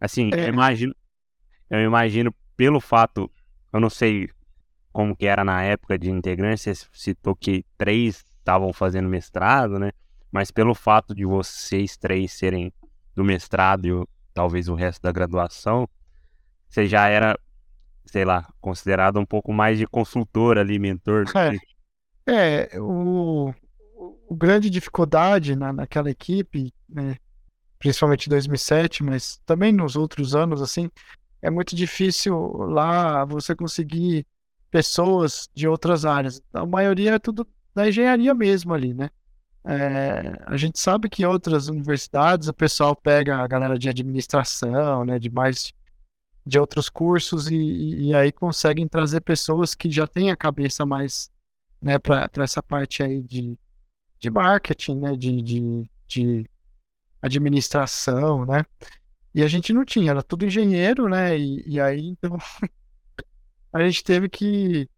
Assim, 0.00 0.30
é. 0.32 0.44
eu 0.44 0.48
imagino, 0.48 0.94
eu 1.70 1.80
imagino 1.80 2.34
pelo 2.56 2.80
fato, 2.80 3.30
eu 3.72 3.80
não 3.80 3.90
sei 3.90 4.28
como 4.92 5.16
que 5.16 5.26
era 5.26 5.44
na 5.44 5.62
época 5.62 5.98
de 5.98 6.10
integrantes, 6.10 6.62
você 6.62 6.86
citou 6.92 7.34
que 7.34 7.64
três 7.76 8.24
estavam 8.38 8.72
fazendo 8.72 9.08
mestrado, 9.08 9.78
né? 9.78 9.92
Mas 10.30 10.50
pelo 10.50 10.74
fato 10.74 11.14
de 11.14 11.24
vocês 11.24 11.96
três 11.96 12.32
serem 12.32 12.72
do 13.14 13.24
mestrado 13.24 13.86
e 13.86 14.08
talvez 14.32 14.68
o 14.68 14.74
resto 14.74 15.02
da 15.02 15.12
graduação, 15.12 15.88
você 16.68 16.86
já 16.86 17.08
era, 17.08 17.38
sei 18.04 18.24
lá, 18.24 18.46
considerado 18.60 19.18
um 19.18 19.26
pouco 19.26 19.52
mais 19.52 19.78
de 19.78 19.86
consultor 19.86 20.58
ali, 20.58 20.78
mentor. 20.78 21.24
É, 22.26 22.74
é 22.74 22.80
o, 22.80 23.54
o 24.28 24.34
grande 24.34 24.68
dificuldade 24.68 25.56
na, 25.56 25.72
naquela 25.72 26.10
equipe, 26.10 26.72
né, 26.88 27.16
principalmente 27.78 28.26
em 28.26 28.30
2007, 28.30 29.02
mas 29.02 29.40
também 29.46 29.72
nos 29.72 29.96
outros 29.96 30.34
anos, 30.34 30.60
assim, 30.60 30.90
é 31.40 31.50
muito 31.50 31.74
difícil 31.76 32.36
lá 32.56 33.24
você 33.24 33.54
conseguir 33.54 34.26
pessoas 34.70 35.48
de 35.54 35.68
outras 35.68 36.04
áreas. 36.04 36.42
A 36.52 36.66
maioria 36.66 37.14
é 37.14 37.18
tudo 37.18 37.46
da 37.74 37.88
engenharia 37.88 38.34
mesmo 38.34 38.74
ali, 38.74 38.92
né? 38.92 39.10
É, 39.64 40.42
a 40.46 40.56
gente 40.56 40.78
sabe 40.78 41.08
que 41.08 41.22
em 41.22 41.26
outras 41.26 41.68
universidades 41.68 42.48
o 42.48 42.54
pessoal 42.54 42.96
pega 42.96 43.36
a 43.36 43.46
galera 43.46 43.78
de 43.78 43.88
administração, 43.88 45.04
né, 45.04 45.18
de 45.18 45.30
mais 45.30 45.72
de 46.46 46.58
outros 46.58 46.88
cursos 46.88 47.50
e, 47.50 47.54
e 47.54 48.14
aí 48.14 48.32
conseguem 48.32 48.88
trazer 48.88 49.20
pessoas 49.20 49.74
que 49.74 49.90
já 49.90 50.06
têm 50.06 50.30
a 50.30 50.36
cabeça 50.36 50.86
mais, 50.86 51.30
né, 51.82 51.98
para 51.98 52.30
essa 52.36 52.62
parte 52.62 53.02
aí 53.02 53.20
de, 53.20 53.58
de 54.18 54.30
marketing, 54.30 54.96
né, 55.00 55.16
de, 55.16 55.42
de, 55.42 55.90
de 56.06 56.50
administração, 57.22 58.44
né? 58.44 58.64
E 59.34 59.42
a 59.42 59.48
gente 59.48 59.72
não 59.72 59.84
tinha, 59.84 60.10
era 60.10 60.22
tudo 60.22 60.46
engenheiro, 60.46 61.08
né? 61.08 61.38
E, 61.38 61.62
e 61.66 61.80
aí, 61.80 62.06
então, 62.08 62.36
a 63.72 63.82
gente 63.82 64.02
teve 64.02 64.28
que. 64.28 64.88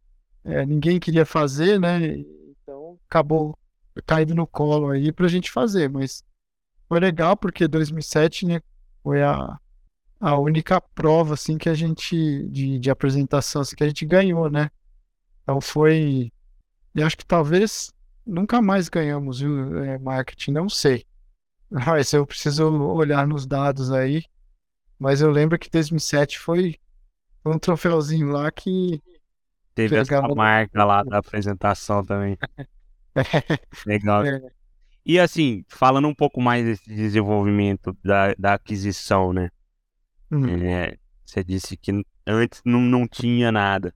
É, 0.44 0.64
ninguém 0.64 0.98
queria 0.98 1.26
fazer, 1.26 1.78
né? 1.78 2.16
Então, 2.16 2.98
acabou 3.08 3.58
caindo 4.06 4.34
no 4.34 4.46
colo 4.46 4.90
aí 4.90 5.12
pra 5.12 5.28
gente 5.28 5.50
fazer, 5.50 5.90
mas 5.90 6.24
foi 6.88 7.00
legal 7.00 7.36
porque 7.36 7.68
2007, 7.68 8.46
né? 8.46 8.62
Foi 9.02 9.22
a, 9.22 9.58
a 10.18 10.38
única 10.38 10.80
prova, 10.80 11.34
assim, 11.34 11.58
que 11.58 11.68
a 11.68 11.74
gente. 11.74 12.48
de, 12.48 12.78
de 12.78 12.90
apresentação, 12.90 13.62
assim, 13.62 13.76
que 13.76 13.84
a 13.84 13.88
gente 13.88 14.06
ganhou, 14.06 14.50
né? 14.50 14.70
Então 15.42 15.60
foi. 15.60 16.32
Eu 16.94 17.06
acho 17.06 17.16
que 17.16 17.26
talvez 17.26 17.92
nunca 18.26 18.60
mais 18.62 18.88
ganhamos, 18.88 19.40
viu? 19.40 19.84
É, 19.84 19.98
marketing, 19.98 20.52
não 20.52 20.68
sei. 20.68 21.06
Esse 21.98 22.16
eu 22.16 22.26
preciso 22.26 22.68
olhar 22.70 23.26
nos 23.26 23.46
dados 23.46 23.90
aí. 23.92 24.24
Mas 24.98 25.20
eu 25.20 25.30
lembro 25.30 25.58
que 25.58 25.70
2007 25.70 26.38
foi 26.38 26.76
um 27.44 27.58
troféuzinho 27.58 28.28
lá 28.28 28.50
que. 28.50 29.02
Teve 29.74 29.96
essa 29.96 30.20
marca 30.22 30.84
lá 30.84 31.02
da 31.02 31.18
apresentação 31.18 32.04
também. 32.04 32.36
Legal. 33.86 34.24
É. 34.24 34.40
E 35.06 35.18
assim, 35.18 35.64
falando 35.68 36.06
um 36.06 36.14
pouco 36.14 36.40
mais 36.40 36.64
desse 36.64 36.94
desenvolvimento 36.94 37.96
da, 38.04 38.34
da 38.34 38.54
aquisição, 38.54 39.32
né? 39.32 39.48
Uhum. 40.30 40.62
É, 40.62 40.96
você 41.24 41.42
disse 41.42 41.76
que 41.76 42.04
antes 42.26 42.60
não, 42.64 42.80
não 42.80 43.08
tinha 43.08 43.50
nada. 43.50 43.94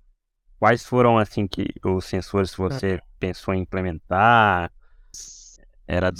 Quais 0.59 0.87
foram, 0.87 1.19
assim, 1.19 1.47
que 1.47 1.67
os 1.85 2.07
sensores 2.07 2.53
que 2.53 2.59
você 2.59 2.95
é. 2.95 3.01
pensou 3.19 3.53
em 3.53 3.61
implementar? 3.61 4.73
Era 5.87 6.11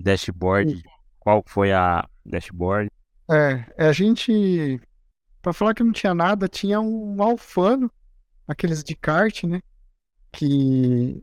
Dashboard. 0.00 0.82
Qual 1.18 1.42
foi 1.46 1.72
a 1.72 2.08
dashboard? 2.24 2.90
É, 3.30 3.64
é, 3.76 3.86
a 3.86 3.92
gente, 3.92 4.80
para 5.42 5.52
falar 5.52 5.74
que 5.74 5.84
não 5.84 5.92
tinha 5.92 6.14
nada, 6.14 6.48
tinha 6.48 6.80
um 6.80 7.22
alfano, 7.22 7.90
aqueles 8.48 8.82
de 8.82 8.96
kart, 8.96 9.44
né? 9.44 9.60
Que, 10.32 11.22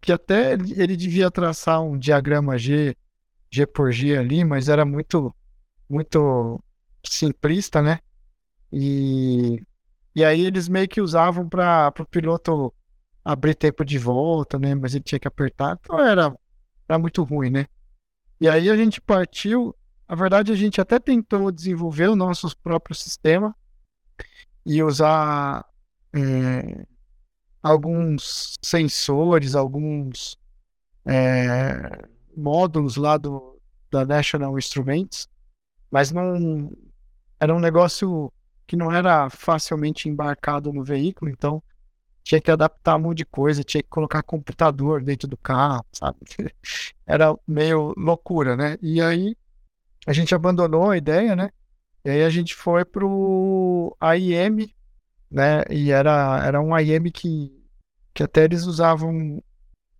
que 0.00 0.10
até 0.10 0.52
ele 0.52 0.96
devia 0.96 1.30
traçar 1.30 1.82
um 1.82 1.98
diagrama 1.98 2.56
G, 2.56 2.96
G 3.50 3.66
por 3.66 3.92
G 3.92 4.16
ali, 4.16 4.44
mas 4.44 4.68
era 4.68 4.84
muito, 4.84 5.34
muito 5.88 6.62
simplista, 7.04 7.82
né? 7.82 8.00
E, 8.72 9.62
e 10.14 10.24
aí 10.24 10.44
eles 10.44 10.68
meio 10.68 10.88
que 10.88 11.00
usavam 11.00 11.48
para 11.48 11.92
o 12.00 12.06
piloto 12.06 12.74
abrir 13.24 13.54
tempo 13.54 13.84
de 13.84 13.98
volta, 13.98 14.58
né? 14.58 14.74
Mas 14.74 14.94
ele 14.94 15.04
tinha 15.04 15.18
que 15.18 15.28
apertar, 15.28 15.78
então 15.80 16.00
era, 16.00 16.34
era 16.88 16.98
muito 16.98 17.22
ruim, 17.22 17.50
né? 17.50 17.66
E 18.40 18.48
aí 18.48 18.70
a 18.70 18.76
gente 18.76 19.00
partiu. 19.00 19.74
Na 20.08 20.14
verdade, 20.14 20.52
a 20.52 20.54
gente 20.54 20.80
até 20.80 20.98
tentou 20.98 21.50
desenvolver 21.50 22.08
o 22.08 22.16
nosso 22.16 22.56
próprio 22.58 22.94
sistema 22.94 23.54
e 24.64 24.82
usar 24.82 25.66
é, 26.14 26.86
alguns 27.62 28.54
sensores, 28.62 29.54
alguns 29.54 30.38
é, 31.04 32.06
módulos 32.36 32.96
lá 32.96 33.16
do, 33.16 33.60
da 33.90 34.04
National 34.04 34.58
Instruments, 34.58 35.28
mas 35.90 36.12
não 36.12 36.72
era 37.40 37.54
um 37.54 37.60
negócio 37.60 38.32
que 38.66 38.76
não 38.76 38.92
era 38.92 39.30
facilmente 39.30 40.08
embarcado 40.08 40.72
no 40.72 40.84
veículo, 40.84 41.30
então 41.30 41.62
tinha 42.28 42.42
que 42.42 42.50
adaptar 42.50 42.96
um 42.96 42.98
monte 42.98 43.18
de 43.18 43.24
coisa, 43.24 43.64
tinha 43.64 43.82
que 43.82 43.88
colocar 43.88 44.22
computador 44.22 45.02
dentro 45.02 45.26
do 45.26 45.36
carro, 45.38 45.82
sabe? 45.90 46.18
Era 47.06 47.34
meio 47.46 47.94
loucura, 47.96 48.54
né? 48.54 48.76
E 48.82 49.00
aí 49.00 49.34
a 50.06 50.12
gente 50.12 50.34
abandonou 50.34 50.90
a 50.90 50.96
ideia, 50.98 51.34
né? 51.34 51.50
E 52.04 52.10
aí 52.10 52.22
a 52.22 52.28
gente 52.28 52.54
foi 52.54 52.84
pro 52.84 53.96
AIM, 53.98 54.70
né? 55.30 55.62
E 55.70 55.90
era, 55.90 56.44
era 56.44 56.60
um 56.60 56.74
AIM 56.74 57.04
que, 57.10 57.50
que 58.12 58.22
até 58.22 58.44
eles 58.44 58.64
usavam 58.64 59.42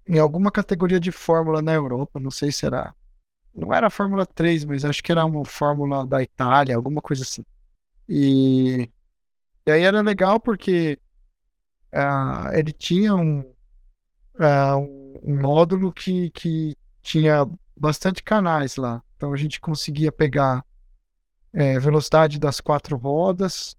em 0.06 0.18
alguma 0.18 0.50
categoria 0.50 1.00
de 1.00 1.10
fórmula 1.10 1.62
na 1.62 1.72
Europa, 1.72 2.20
não 2.20 2.30
sei 2.30 2.52
se 2.52 2.66
era. 2.66 2.94
Não 3.54 3.72
era 3.72 3.86
a 3.86 3.90
Fórmula 3.90 4.26
3, 4.26 4.66
mas 4.66 4.84
acho 4.84 5.02
que 5.02 5.10
era 5.10 5.24
uma 5.24 5.44
fórmula 5.46 6.06
da 6.06 6.22
Itália, 6.22 6.76
alguma 6.76 7.00
coisa 7.00 7.22
assim. 7.22 7.42
E, 8.06 8.88
e 9.66 9.70
aí 9.70 9.82
era 9.82 10.02
legal 10.02 10.38
porque 10.38 10.98
uh, 11.94 12.53
ele 12.55 12.72
tinha 12.72 13.14
um, 13.14 13.40
uh, 13.40 15.20
um 15.22 15.40
módulo 15.40 15.92
que, 15.92 16.31
que 16.31 16.77
tinha 17.03 17.46
bastante 17.77 18.22
canais 18.22 18.77
lá. 18.77 19.03
Então 19.16 19.33
a 19.33 19.37
gente 19.37 19.61
conseguia 19.61 20.12
pegar 20.12 20.64
é, 21.53 21.79
velocidade 21.79 22.38
das 22.38 22.61
quatro 22.61 22.96
rodas, 22.96 23.77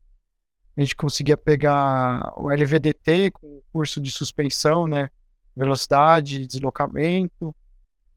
a 0.75 0.81
gente 0.81 0.95
conseguia 0.95 1.35
pegar 1.35 2.33
o 2.37 2.49
LVDT 2.49 3.31
com 3.31 3.61
curso 3.71 3.99
de 3.99 4.09
suspensão, 4.09 4.87
né? 4.87 5.09
Velocidade, 5.55 6.47
deslocamento. 6.47 7.53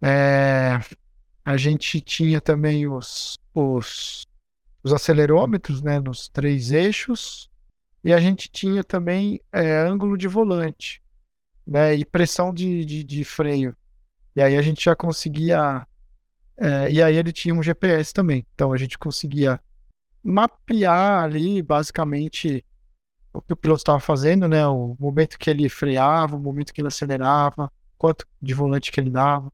É, 0.00 0.78
a 1.44 1.56
gente 1.56 2.00
tinha 2.00 2.40
também 2.40 2.86
os, 2.86 3.36
os, 3.52 4.24
os 4.82 4.92
acelerômetros, 4.92 5.82
né? 5.82 5.98
Nos 5.98 6.28
três 6.28 6.70
eixos. 6.70 7.50
E 8.04 8.12
a 8.12 8.20
gente 8.20 8.50
tinha 8.50 8.82
também 8.82 9.40
é, 9.52 9.78
ângulo 9.78 10.16
de 10.16 10.26
volante, 10.26 11.02
né? 11.66 11.94
E 11.94 12.04
pressão 12.04 12.52
de, 12.52 12.84
de, 12.84 13.04
de 13.04 13.24
freio. 13.24 13.76
E 14.34 14.42
aí 14.42 14.56
a 14.56 14.62
gente 14.62 14.84
já 14.84 14.96
conseguia. 14.96 15.86
É, 16.56 16.90
e 16.90 17.02
aí 17.02 17.16
ele 17.16 17.32
tinha 17.32 17.54
um 17.54 17.62
GPS 17.62 18.12
também. 18.12 18.46
Então 18.54 18.72
a 18.72 18.76
gente 18.76 18.98
conseguia 18.98 19.60
mapear 20.22 21.24
ali, 21.24 21.62
basicamente, 21.62 22.64
o 23.32 23.40
que 23.40 23.52
o 23.52 23.56
piloto 23.56 23.80
estava 23.80 24.00
fazendo, 24.00 24.48
né? 24.48 24.66
O 24.66 24.96
momento 24.98 25.38
que 25.38 25.50
ele 25.50 25.68
freava, 25.68 26.36
o 26.36 26.40
momento 26.40 26.72
que 26.72 26.80
ele 26.80 26.88
acelerava, 26.88 27.72
quanto 27.96 28.26
de 28.40 28.54
volante 28.54 28.90
que 28.90 29.00
ele 29.00 29.10
dava. 29.10 29.52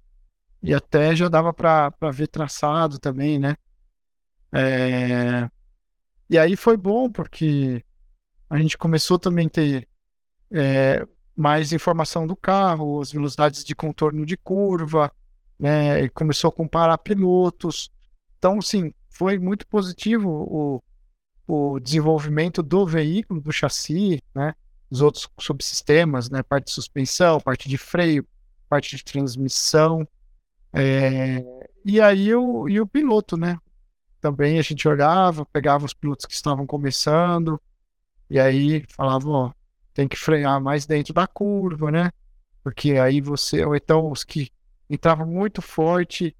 E 0.63 0.75
até 0.75 1.15
já 1.15 1.29
dava 1.29 1.53
para 1.53 1.93
ver 2.13 2.29
traçado 2.29 2.99
também, 2.99 3.39
né? 3.39 3.57
É... 4.53 5.49
E 6.31 6.39
aí 6.39 6.57
foi 6.57 6.77
bom, 6.77 7.11
porque 7.11 7.85
a 8.49 8.59
gente 8.59 8.79
começou 8.79 9.19
também 9.19 9.47
a 9.47 9.51
ter 9.51 9.89
é, 10.51 11.07
mais 11.37 11.73
informação 11.73 12.27
do 12.27 12.35
carro, 12.35 13.01
as 13.01 13.13
velocidades 13.13 13.65
de 13.65 13.75
contorno 13.75 14.25
de 14.25 14.37
curva, 14.37 15.13
né? 15.59 16.09
Começou 16.11 16.49
a 16.49 16.53
comparar 16.53 16.99
pilotos. 16.99 17.91
Então, 18.39 18.61
sim, 18.61 18.93
foi 19.11 19.39
muito 19.39 19.67
positivo 19.67 20.29
o, 20.29 20.83
o 21.47 21.81
desenvolvimento 21.81 22.63
do 22.63 22.87
veículo, 22.87 23.41
do 23.41 23.53
chassi, 23.53 24.23
né? 24.35 24.55
Os 24.91 25.03
outros 25.03 25.29
subsistemas, 25.39 26.31
né? 26.31 26.43
Parte 26.43 26.67
de 26.67 26.73
suspensão, 26.73 27.41
parte 27.41 27.69
de 27.69 27.77
freio, 27.77 28.27
parte 28.69 28.97
de 28.97 29.05
transmissão. 29.05 30.07
É... 30.73 31.43
E 31.85 32.01
aí 32.01 32.35
o, 32.35 32.69
e 32.69 32.81
o 32.81 32.87
piloto, 32.87 33.37
né? 33.37 33.59
Também 34.21 34.59
a 34.59 34.63
gente 34.63 34.89
olhava, 34.89 35.47
pegava 35.47 35.85
os 35.85 35.95
pilotos 35.95 36.27
que 36.27 36.35
estavam 36.35 36.67
começando, 36.67 37.61
e 38.31 38.39
aí 38.39 38.85
falava, 38.89 39.29
ó, 39.29 39.53
tem 39.95 40.07
que 40.07 40.17
frear 40.17 40.61
mais 40.61 40.87
dentro 40.87 41.13
da 41.15 41.27
curva, 41.27 41.91
né? 41.91 42.11
Porque 42.63 42.93
aí 42.93 43.21
você, 43.21 43.65
ou 43.65 43.75
então 43.75 44.11
os 44.11 44.25
que 44.25 44.51
entravam 44.89 45.27
muito 45.27 45.61
forte, 45.63 46.37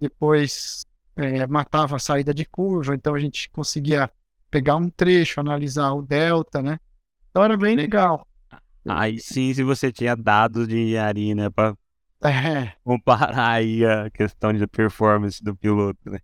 depois 0.00 0.84
é, 1.16 1.46
matava 1.46 1.96
a 1.96 1.98
saída 1.98 2.32
de 2.32 2.44
curva, 2.44 2.94
então 2.94 3.14
a 3.14 3.18
gente 3.18 3.50
conseguia 3.50 4.10
pegar 4.50 4.76
um 4.76 4.88
trecho, 4.88 5.40
analisar 5.40 5.92
o 5.92 6.02
delta, 6.02 6.62
né? 6.62 6.78
Então 7.30 7.44
era 7.44 7.56
bem 7.56 7.76
legal. 7.76 8.26
Aí 8.88 9.18
sim, 9.18 9.52
se 9.52 9.62
você 9.62 9.92
tinha 9.92 10.16
dados 10.16 10.66
de 10.66 10.78
engenharia, 10.78 11.34
né, 11.34 11.50
para 11.50 11.76
é. 12.24 12.72
comparar 12.82 13.50
aí 13.50 13.84
a 13.84 14.10
questão 14.10 14.52
de 14.52 14.66
performance 14.66 15.42
do 15.42 15.54
piloto, 15.54 16.10
né? 16.10 16.18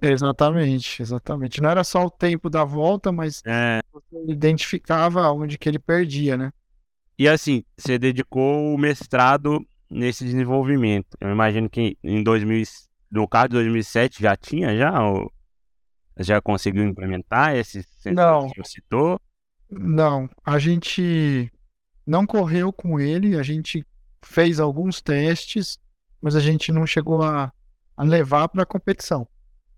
Exatamente, 0.00 1.02
exatamente. 1.02 1.60
Não 1.60 1.70
era 1.70 1.82
só 1.82 2.04
o 2.04 2.10
tempo 2.10 2.48
da 2.48 2.64
volta, 2.64 3.10
mas 3.10 3.42
é. 3.44 3.80
você 3.92 4.32
identificava 4.32 5.30
onde 5.32 5.58
que 5.58 5.68
ele 5.68 5.78
perdia, 5.78 6.36
né? 6.36 6.52
E 7.18 7.28
assim, 7.28 7.64
você 7.76 7.98
dedicou 7.98 8.74
o 8.74 8.78
mestrado 8.78 9.66
nesse 9.90 10.24
desenvolvimento. 10.24 11.16
Eu 11.20 11.30
imagino 11.30 11.68
que 11.68 11.98
em 12.02 12.22
2000, 12.22 12.64
no 13.10 13.26
caso 13.26 13.48
de 13.48 13.54
2007 13.54 14.22
já 14.22 14.36
tinha 14.36 14.76
já 14.76 15.02
ou 15.02 15.32
já 16.18 16.40
conseguiu 16.40 16.84
implementar 16.84 17.56
esse 17.56 17.84
não. 18.06 18.48
que 18.48 18.62
você 18.62 18.70
citou? 18.70 19.20
Não, 19.70 20.28
a 20.44 20.58
gente 20.58 21.50
não 22.06 22.26
correu 22.26 22.72
com 22.72 22.98
ele, 22.98 23.38
a 23.38 23.42
gente 23.42 23.84
fez 24.22 24.58
alguns 24.58 25.00
testes, 25.00 25.78
mas 26.20 26.34
a 26.34 26.40
gente 26.40 26.72
não 26.72 26.86
chegou 26.86 27.22
a, 27.22 27.52
a 27.96 28.02
levar 28.02 28.48
para 28.48 28.62
a 28.62 28.66
competição. 28.66 29.28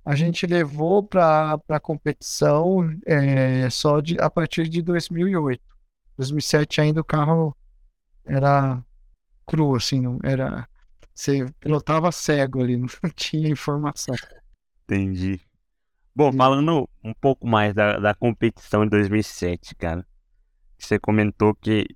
A 0.05 0.15
gente 0.15 0.47
levou 0.47 1.03
para 1.03 1.61
a 1.69 1.81
competição 1.81 2.89
é, 3.07 3.69
só 3.71 4.01
de, 4.01 4.19
a 4.21 4.31
partir 4.31 4.69
de 4.69 4.83
2008. 4.83 5.63
2007 6.17 6.81
ainda 6.81 7.01
o 7.01 7.05
carro 7.05 7.57
era 8.25 8.83
cru, 9.47 9.75
assim, 9.75 10.01
não 10.01 10.19
era. 10.23 10.69
Você 11.15 11.45
pilotava 11.59 12.11
cego 12.13 12.63
ali, 12.63 12.77
não 12.79 12.89
tinha 13.15 13.49
informação. 13.49 14.15
Entendi. 14.85 15.41
Bom, 16.15 16.33
falando 16.33 16.89
um 17.05 17.15
pouco 17.15 17.47
mais 17.47 17.75
da, 17.75 17.99
da 17.99 18.15
competição 18.15 18.85
de 18.85 18.91
2007, 18.91 19.75
cara. 19.75 20.07
Você 20.79 20.99
comentou 20.99 21.55
que, 21.55 21.87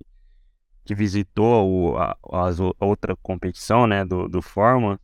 que 0.83 0.93
visitou 0.93 1.93
o, 1.93 1.97
a, 1.97 2.17
a 2.31 2.85
outra 2.85 3.15
competição, 3.17 3.87
né, 3.87 4.05
do, 4.05 4.27
do 4.27 4.41
Fórmula. 4.41 4.99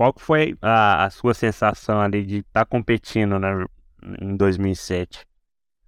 Qual 0.00 0.14
que 0.14 0.22
foi 0.22 0.56
a, 0.62 1.04
a 1.04 1.10
sua 1.10 1.34
sensação 1.34 2.00
ali 2.00 2.24
de 2.24 2.38
estar 2.38 2.60
tá 2.60 2.64
competindo 2.64 3.38
né, 3.38 3.66
em 4.18 4.34
2007? 4.34 5.26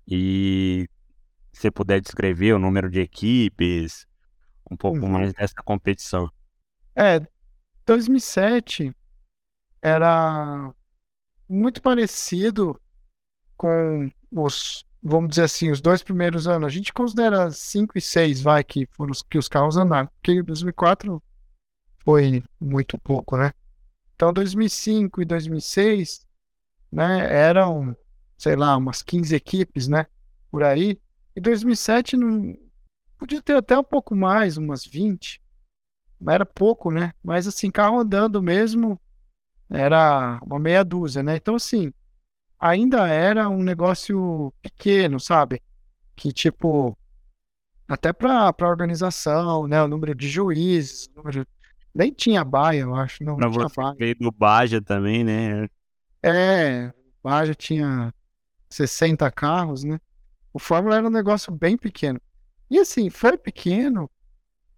E 0.06 0.86
se 1.50 1.70
puder 1.70 1.98
descrever 1.98 2.52
o 2.52 2.58
número 2.58 2.90
de 2.90 3.00
equipes, 3.00 4.06
um 4.70 4.76
pouco 4.76 4.98
uhum. 4.98 5.08
mais 5.08 5.32
dessa 5.32 5.54
competição. 5.64 6.30
É, 6.94 7.26
2007 7.86 8.94
era 9.80 10.70
muito 11.48 11.80
parecido 11.80 12.78
com 13.56 14.10
os, 14.30 14.84
vamos 15.02 15.30
dizer 15.30 15.44
assim, 15.44 15.70
os 15.70 15.80
dois 15.80 16.02
primeiros 16.02 16.46
anos. 16.46 16.66
A 16.66 16.70
gente 16.70 16.92
considera 16.92 17.50
5 17.50 17.96
e 17.96 18.00
6, 18.02 18.42
vai, 18.42 18.62
que 18.62 18.86
foram 18.92 19.12
os 19.12 19.22
que 19.22 19.38
os 19.38 19.48
carros 19.48 19.78
andaram, 19.78 20.10
porque 20.16 20.42
2004 20.42 21.22
foi 22.04 22.44
muito 22.60 22.98
pouco, 22.98 23.38
né? 23.38 23.54
Então, 24.22 24.32
2005 24.32 25.20
e 25.20 25.24
2006, 25.24 26.24
né, 26.92 27.26
eram, 27.28 27.96
sei 28.38 28.54
lá, 28.54 28.76
umas 28.76 29.02
15 29.02 29.34
equipes, 29.34 29.88
né, 29.88 30.06
por 30.48 30.62
aí. 30.62 30.96
E 31.34 31.40
2007 31.40 32.16
não 32.16 32.56
podia 33.18 33.42
ter 33.42 33.56
até 33.56 33.76
um 33.76 33.82
pouco 33.82 34.14
mais, 34.14 34.56
umas 34.56 34.86
20. 34.86 35.42
Mas 36.20 36.36
era 36.36 36.46
pouco, 36.46 36.92
né? 36.92 37.12
Mas 37.20 37.48
assim, 37.48 37.68
carro 37.68 37.98
andando 37.98 38.40
mesmo 38.40 38.96
era 39.68 40.38
uma 40.46 40.60
meia 40.60 40.84
dúzia, 40.84 41.20
né? 41.20 41.34
Então 41.34 41.56
assim, 41.56 41.92
ainda 42.60 43.08
era 43.08 43.48
um 43.48 43.60
negócio 43.60 44.54
pequeno, 44.62 45.18
sabe? 45.18 45.60
Que 46.14 46.32
tipo 46.32 46.96
até 47.88 48.12
para 48.12 48.52
para 48.52 48.68
organização, 48.68 49.66
né, 49.66 49.82
o 49.82 49.88
número 49.88 50.14
de 50.14 50.28
juízes, 50.28 51.08
o 51.08 51.16
número 51.16 51.44
nem 51.94 52.12
tinha 52.12 52.44
baia, 52.44 52.80
eu 52.80 52.94
acho. 52.94 53.22
Não, 53.22 53.36
pra 53.36 53.46
não 53.46 53.52
tinha 53.52 53.68
baia. 53.74 53.96
Veio 53.98 54.16
do 54.16 54.30
Baja 54.32 54.80
também, 54.80 55.22
né? 55.22 55.68
É, 56.22 56.92
Baja 57.22 57.54
tinha 57.54 58.12
60 58.70 59.30
carros, 59.30 59.84
né? 59.84 60.00
O 60.52 60.58
Fórmula 60.58 60.96
era 60.96 61.06
um 61.06 61.10
negócio 61.10 61.52
bem 61.52 61.76
pequeno. 61.76 62.20
E 62.70 62.78
assim, 62.78 63.10
foi 63.10 63.36
pequeno. 63.36 64.10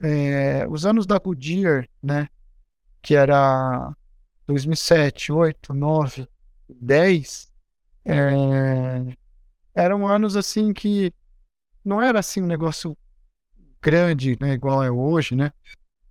É, 0.01 0.67
os 0.69 0.85
anos 0.85 1.07
da 1.07 1.19
Goodyear, 1.19 1.89
né? 2.03 2.29
Que 3.01 3.15
era 3.15 3.95
2007, 4.47 5.33
8, 5.33 5.73
9, 5.73 6.29
10. 6.69 7.53
É, 8.05 9.17
eram 9.75 10.07
anos 10.07 10.37
assim 10.37 10.73
que 10.73 11.13
não 11.85 12.03
era 12.03 12.19
assim 12.19 12.43
um 12.43 12.47
negócio 12.47 12.97
grande, 13.81 14.37
né? 14.41 14.55
Igual 14.55 14.83
é 14.83 14.91
hoje, 14.91 15.35
né? 15.35 15.53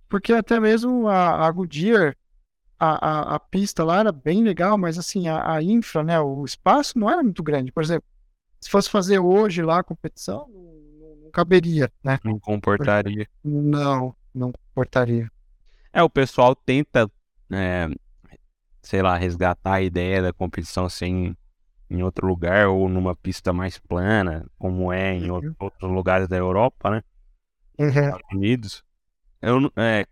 Porque 0.08 0.32
até 0.32 0.60
mesmo 0.60 1.08
a, 1.08 1.46
a 1.46 1.50
Goodyear, 1.50 2.16
a, 2.78 3.08
a, 3.08 3.34
a, 3.36 3.40
pista 3.40 3.84
lá 3.84 4.00
era 4.00 4.12
bem 4.12 4.42
legal, 4.42 4.76
mas 4.76 4.98
assim, 4.98 5.28
a, 5.28 5.54
a, 5.54 5.62
infra, 5.62 6.02
né, 6.02 6.20
o 6.20 6.44
espaço 6.44 6.98
não 6.98 7.10
era 7.10 7.22
muito 7.22 7.42
grande. 7.42 7.72
Por 7.72 7.82
exemplo, 7.82 8.06
se 8.60 8.70
fosse 8.70 8.90
fazer 8.90 9.18
hoje 9.18 9.62
lá 9.62 9.80
a 9.80 9.84
competição, 9.84 10.48
não, 10.48 11.16
não 11.24 11.30
caberia, 11.30 11.90
né? 12.02 12.18
Não 12.24 12.38
comportaria. 12.38 13.26
Não, 13.42 14.14
não 14.34 14.52
comportaria. 14.52 15.30
É, 15.92 16.02
o 16.02 16.10
pessoal 16.10 16.54
tenta, 16.54 17.10
é, 17.50 17.88
sei 18.82 19.02
lá, 19.02 19.16
resgatar 19.16 19.74
a 19.74 19.82
ideia 19.82 20.22
da 20.22 20.32
competição 20.32 20.88
sem 20.88 21.36
em 21.90 22.02
outro 22.02 22.26
lugar 22.26 22.68
ou 22.68 22.88
numa 22.88 23.14
pista 23.14 23.52
mais 23.52 23.78
plana, 23.78 24.46
como 24.58 24.92
é 24.92 25.14
em 25.14 25.30
uhum. 25.30 25.54
outros 25.58 25.90
lugares 25.90 26.26
da 26.28 26.36
Europa, 26.36 26.90
né? 26.90 27.02
Uhum. 27.78 27.88
Estados 27.88 28.32
Unidos. 28.32 28.84
Eu, 29.44 29.70
é, 29.76 30.06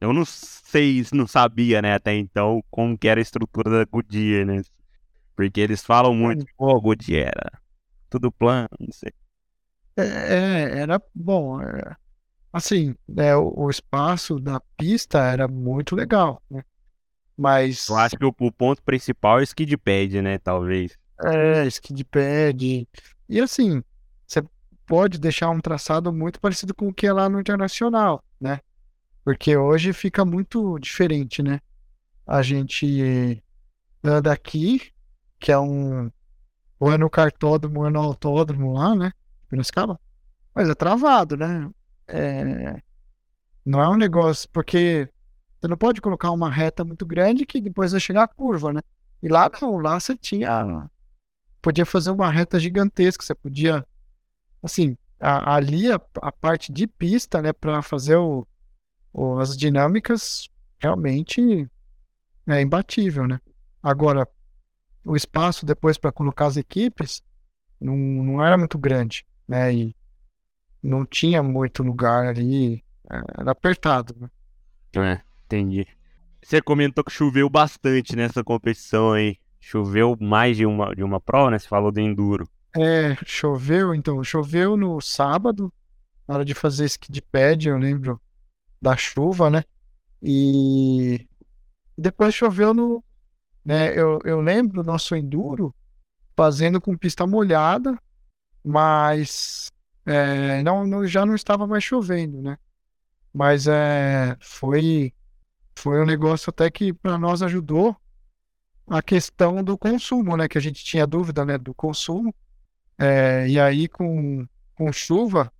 eu 0.00 0.12
não 0.12 0.24
sei, 0.24 1.04
não 1.12 1.26
sabia, 1.26 1.82
né, 1.82 1.94
até 1.94 2.14
então, 2.14 2.62
como 2.70 2.96
que 2.96 3.08
era 3.08 3.20
a 3.20 3.22
estrutura 3.22 3.68
da 3.70 3.84
Goodyear, 3.84 4.46
né? 4.46 4.62
Porque 5.34 5.60
eles 5.60 5.82
falam 5.82 6.14
muito, 6.14 6.46
pô, 6.56 6.68
oh, 6.68 6.80
Goodyear 6.80 7.32
era 7.34 7.60
tudo 8.08 8.30
plano, 8.30 8.68
não 8.78 8.92
sei. 8.92 9.12
É, 9.96 10.02
é 10.02 10.78
era 10.80 11.02
bom. 11.14 11.60
É, 11.60 11.96
assim, 12.52 12.94
né, 13.08 13.34
o, 13.36 13.52
o, 13.56 13.70
espaço 13.70 14.38
da 14.38 14.60
pista 14.76 15.18
era 15.18 15.48
muito 15.48 15.96
legal, 15.96 16.42
né? 16.50 16.62
Mas. 17.36 17.88
Eu 17.88 17.96
acho 17.96 18.16
que 18.16 18.24
o, 18.24 18.34
o 18.38 18.52
ponto 18.52 18.82
principal 18.82 19.38
é 19.38 19.40
o 19.40 19.44
skid 19.44 19.76
pad, 19.78 20.22
né? 20.22 20.38
Talvez. 20.38 20.96
É, 21.22 21.66
skid 21.66 22.04
pad. 22.04 22.86
E 23.28 23.40
assim, 23.40 23.82
pode 24.90 25.20
deixar 25.20 25.50
um 25.50 25.60
traçado 25.60 26.12
muito 26.12 26.40
parecido 26.40 26.74
com 26.74 26.88
o 26.88 26.92
que 26.92 27.06
é 27.06 27.12
lá 27.12 27.28
no 27.28 27.38
Internacional, 27.38 28.24
né? 28.40 28.58
Porque 29.24 29.56
hoje 29.56 29.92
fica 29.92 30.24
muito 30.24 30.80
diferente, 30.80 31.44
né? 31.44 31.60
A 32.26 32.42
gente 32.42 33.40
anda 34.02 34.32
aqui, 34.32 34.92
que 35.38 35.52
é 35.52 35.58
um. 35.60 36.10
Ou 36.80 36.92
é 36.92 36.98
no 36.98 37.08
cartódromo, 37.08 37.80
ou 37.80 37.86
é 37.86 37.90
no 37.90 38.00
autódromo 38.00 38.72
lá, 38.72 38.96
né? 38.96 39.12
Piracicaba. 39.48 40.00
Mas 40.52 40.68
é 40.68 40.74
travado, 40.74 41.36
né? 41.36 41.70
É... 42.08 42.82
Não 43.64 43.80
é 43.80 43.88
um 43.88 43.96
negócio. 43.96 44.48
Porque 44.52 45.08
você 45.60 45.68
não 45.68 45.76
pode 45.76 46.00
colocar 46.00 46.32
uma 46.32 46.50
reta 46.50 46.84
muito 46.84 47.06
grande 47.06 47.46
que 47.46 47.60
depois 47.60 47.92
vai 47.92 48.00
chegar 48.00 48.24
a 48.24 48.28
curva, 48.28 48.72
né? 48.72 48.80
E 49.22 49.28
lá 49.28 49.48
não, 49.62 49.78
lá 49.78 50.00
você 50.00 50.16
tinha. 50.16 50.90
Podia 51.62 51.86
fazer 51.86 52.10
uma 52.10 52.28
reta 52.28 52.58
gigantesca, 52.58 53.24
você 53.24 53.36
podia 53.36 53.86
assim, 54.62 54.96
a, 55.18 55.54
ali 55.54 55.90
a, 55.90 56.00
a, 56.22 56.32
parte 56.32 56.72
de 56.72 56.86
pista, 56.86 57.42
né, 57.42 57.52
para 57.52 57.82
fazer 57.82 58.16
o, 58.16 58.46
o, 59.12 59.38
as 59.38 59.56
dinâmicas, 59.56 60.48
realmente 60.78 61.68
é 62.46 62.60
imbatível, 62.60 63.26
né? 63.26 63.40
Agora, 63.82 64.26
o 65.04 65.16
espaço 65.16 65.64
depois 65.64 65.96
para 65.96 66.12
colocar 66.12 66.46
as 66.46 66.56
equipes 66.56 67.22
não, 67.80 67.96
não 67.96 68.44
era 68.44 68.58
muito 68.58 68.78
grande, 68.78 69.24
né? 69.48 69.72
E 69.72 69.96
não 70.82 71.04
tinha 71.04 71.42
muito 71.42 71.82
lugar 71.82 72.26
ali, 72.26 72.84
é, 73.10 73.16
era 73.38 73.52
apertado, 73.52 74.14
né? 74.18 74.30
É, 74.96 75.20
entendi. 75.44 75.86
Você 76.42 76.60
comentou 76.60 77.04
que 77.04 77.12
choveu 77.12 77.48
bastante 77.48 78.16
nessa 78.16 78.42
competição 78.42 79.12
aí. 79.12 79.36
Choveu 79.60 80.16
mais 80.18 80.56
de 80.56 80.64
uma, 80.64 80.94
de 80.94 81.02
uma 81.02 81.20
prova, 81.20 81.50
né? 81.50 81.58
Você 81.58 81.68
falou 81.68 81.92
do 81.92 82.00
enduro. 82.00 82.48
É, 82.76 83.16
choveu, 83.26 83.94
então, 83.94 84.22
choveu 84.22 84.76
no 84.76 85.00
sábado, 85.00 85.72
na 86.26 86.34
hora 86.36 86.44
de 86.44 86.54
fazer 86.54 86.84
ski 86.84 87.20
pad, 87.20 87.68
eu 87.68 87.76
lembro 87.76 88.20
da 88.80 88.96
chuva, 88.96 89.50
né? 89.50 89.64
E 90.22 91.26
depois 91.98 92.34
choveu 92.34 92.72
no, 92.72 93.02
né? 93.64 93.92
Eu, 93.98 94.20
eu 94.24 94.40
lembro 94.40 94.82
do 94.82 94.86
nosso 94.86 95.16
enduro 95.16 95.74
fazendo 96.36 96.80
com 96.80 96.96
pista 96.96 97.26
molhada, 97.26 97.98
mas 98.64 99.70
é, 100.06 100.62
não, 100.62 100.86
não, 100.86 101.06
já 101.06 101.26
não 101.26 101.34
estava 101.34 101.66
mais 101.66 101.84
chovendo, 101.84 102.40
né? 102.40 102.56
Mas 103.32 103.66
é, 103.66 104.36
foi, 104.40 105.12
foi 105.76 106.00
um 106.00 106.06
negócio 106.06 106.50
até 106.50 106.70
que 106.70 106.92
para 106.92 107.18
nós 107.18 107.42
ajudou 107.42 107.96
a 108.86 109.02
questão 109.02 109.62
do 109.62 109.76
consumo, 109.78 110.36
né? 110.36 110.48
Que 110.48 110.58
a 110.58 110.60
gente 110.60 110.84
tinha 110.84 111.06
dúvida, 111.06 111.44
né? 111.44 111.58
Do 111.58 111.74
consumo. 111.74 112.34
É, 113.00 113.48
e 113.48 113.58
aí 113.58 113.88
com, 113.88 114.46
com 114.74 114.92
chuva 114.92 115.50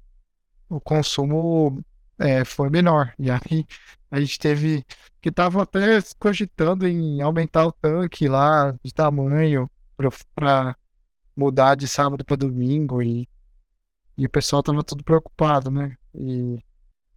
o 0.68 0.78
consumo 0.78 1.82
é, 2.18 2.45
foi 2.45 2.68
menor. 2.68 3.14
E 3.18 3.30
aí 3.30 3.66
a 4.11 4.20
gente 4.20 4.38
teve 4.38 4.84
que 5.20 5.30
estava 5.30 5.62
até 5.62 5.99
cogitando 6.18 6.86
em 6.86 7.20
aumentar 7.22 7.66
o 7.66 7.72
tanque 7.72 8.28
lá 8.28 8.74
de 8.84 8.93
tamanho 8.93 9.68
para 10.34 10.76
mudar 11.36 11.74
de 11.74 11.88
sábado 11.88 12.24
para 12.24 12.36
domingo 12.36 13.03
e, 13.03 13.28
e 14.16 14.26
o 14.26 14.30
pessoal 14.30 14.61
estava 14.61 14.84
tudo 14.84 15.03
preocupado, 15.03 15.70
né? 15.70 15.97
E, 16.14 16.62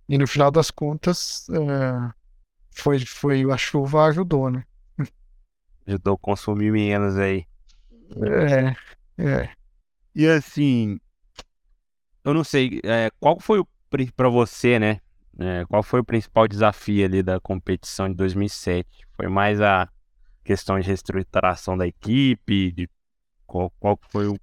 e 0.08 0.18
no 0.18 0.26
final 0.26 0.50
das 0.50 0.72
contas 0.72 1.48
é, 1.50 2.14
foi, 2.72 3.00
foi 3.06 3.44
a 3.52 3.58
chuva 3.58 4.06
ajudou, 4.06 4.50
né? 4.50 4.64
Ajudou 5.86 6.16
a 6.16 6.18
consumir 6.18 6.72
menos 6.72 7.18
aí. 7.18 7.46
É, 9.18 9.24
é. 9.24 9.63
E 10.16 10.28
assim, 10.28 11.00
eu 12.24 12.34
não 12.34 12.44
sei, 12.44 12.80
é, 12.84 13.10
qual 13.20 13.40
foi 13.40 13.64
para 14.16 14.30
você, 14.30 14.80
né? 14.80 15.00
É, 15.40 15.66
qual 15.66 15.82
foi 15.82 16.00
o 16.00 16.06
principal 16.06 16.48
desafio 16.48 17.04
ali 17.04 17.24
da 17.24 17.40
competição 17.40 18.08
de 18.08 18.16
2007? 18.16 18.88
Foi 19.16 19.28
mais 19.28 19.60
a 19.60 19.90
questão 20.44 20.80
de 20.80 20.88
reestruturação 20.88 21.78
da 21.78 21.88
equipe? 21.88 22.72
De 22.72 22.90
qual, 23.46 23.72
qual 23.80 24.00
foi 24.10 24.28
o. 24.28 24.40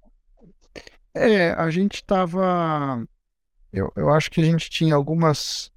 É, 1.13 1.51
a 1.51 1.69
gente 1.69 1.95
estava. 1.95 3.05
Eu, 3.71 3.91
eu 3.95 4.09
acho 4.09 4.29
que 4.29 4.41
a 4.41 4.43
gente 4.43 4.69
tinha 4.69 4.95
algumas. 4.95 5.71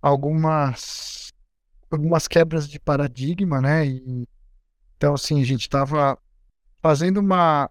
Algumas. 0.00 1.32
Algumas 1.90 2.26
quebras 2.26 2.68
de 2.68 2.80
paradigma, 2.80 3.60
né? 3.60 3.86
E, 3.86 4.26
então, 4.96 5.14
assim, 5.14 5.42
a 5.42 5.44
gente 5.44 5.62
estava 5.62 6.16
fazendo 6.80 7.18
uma, 7.18 7.68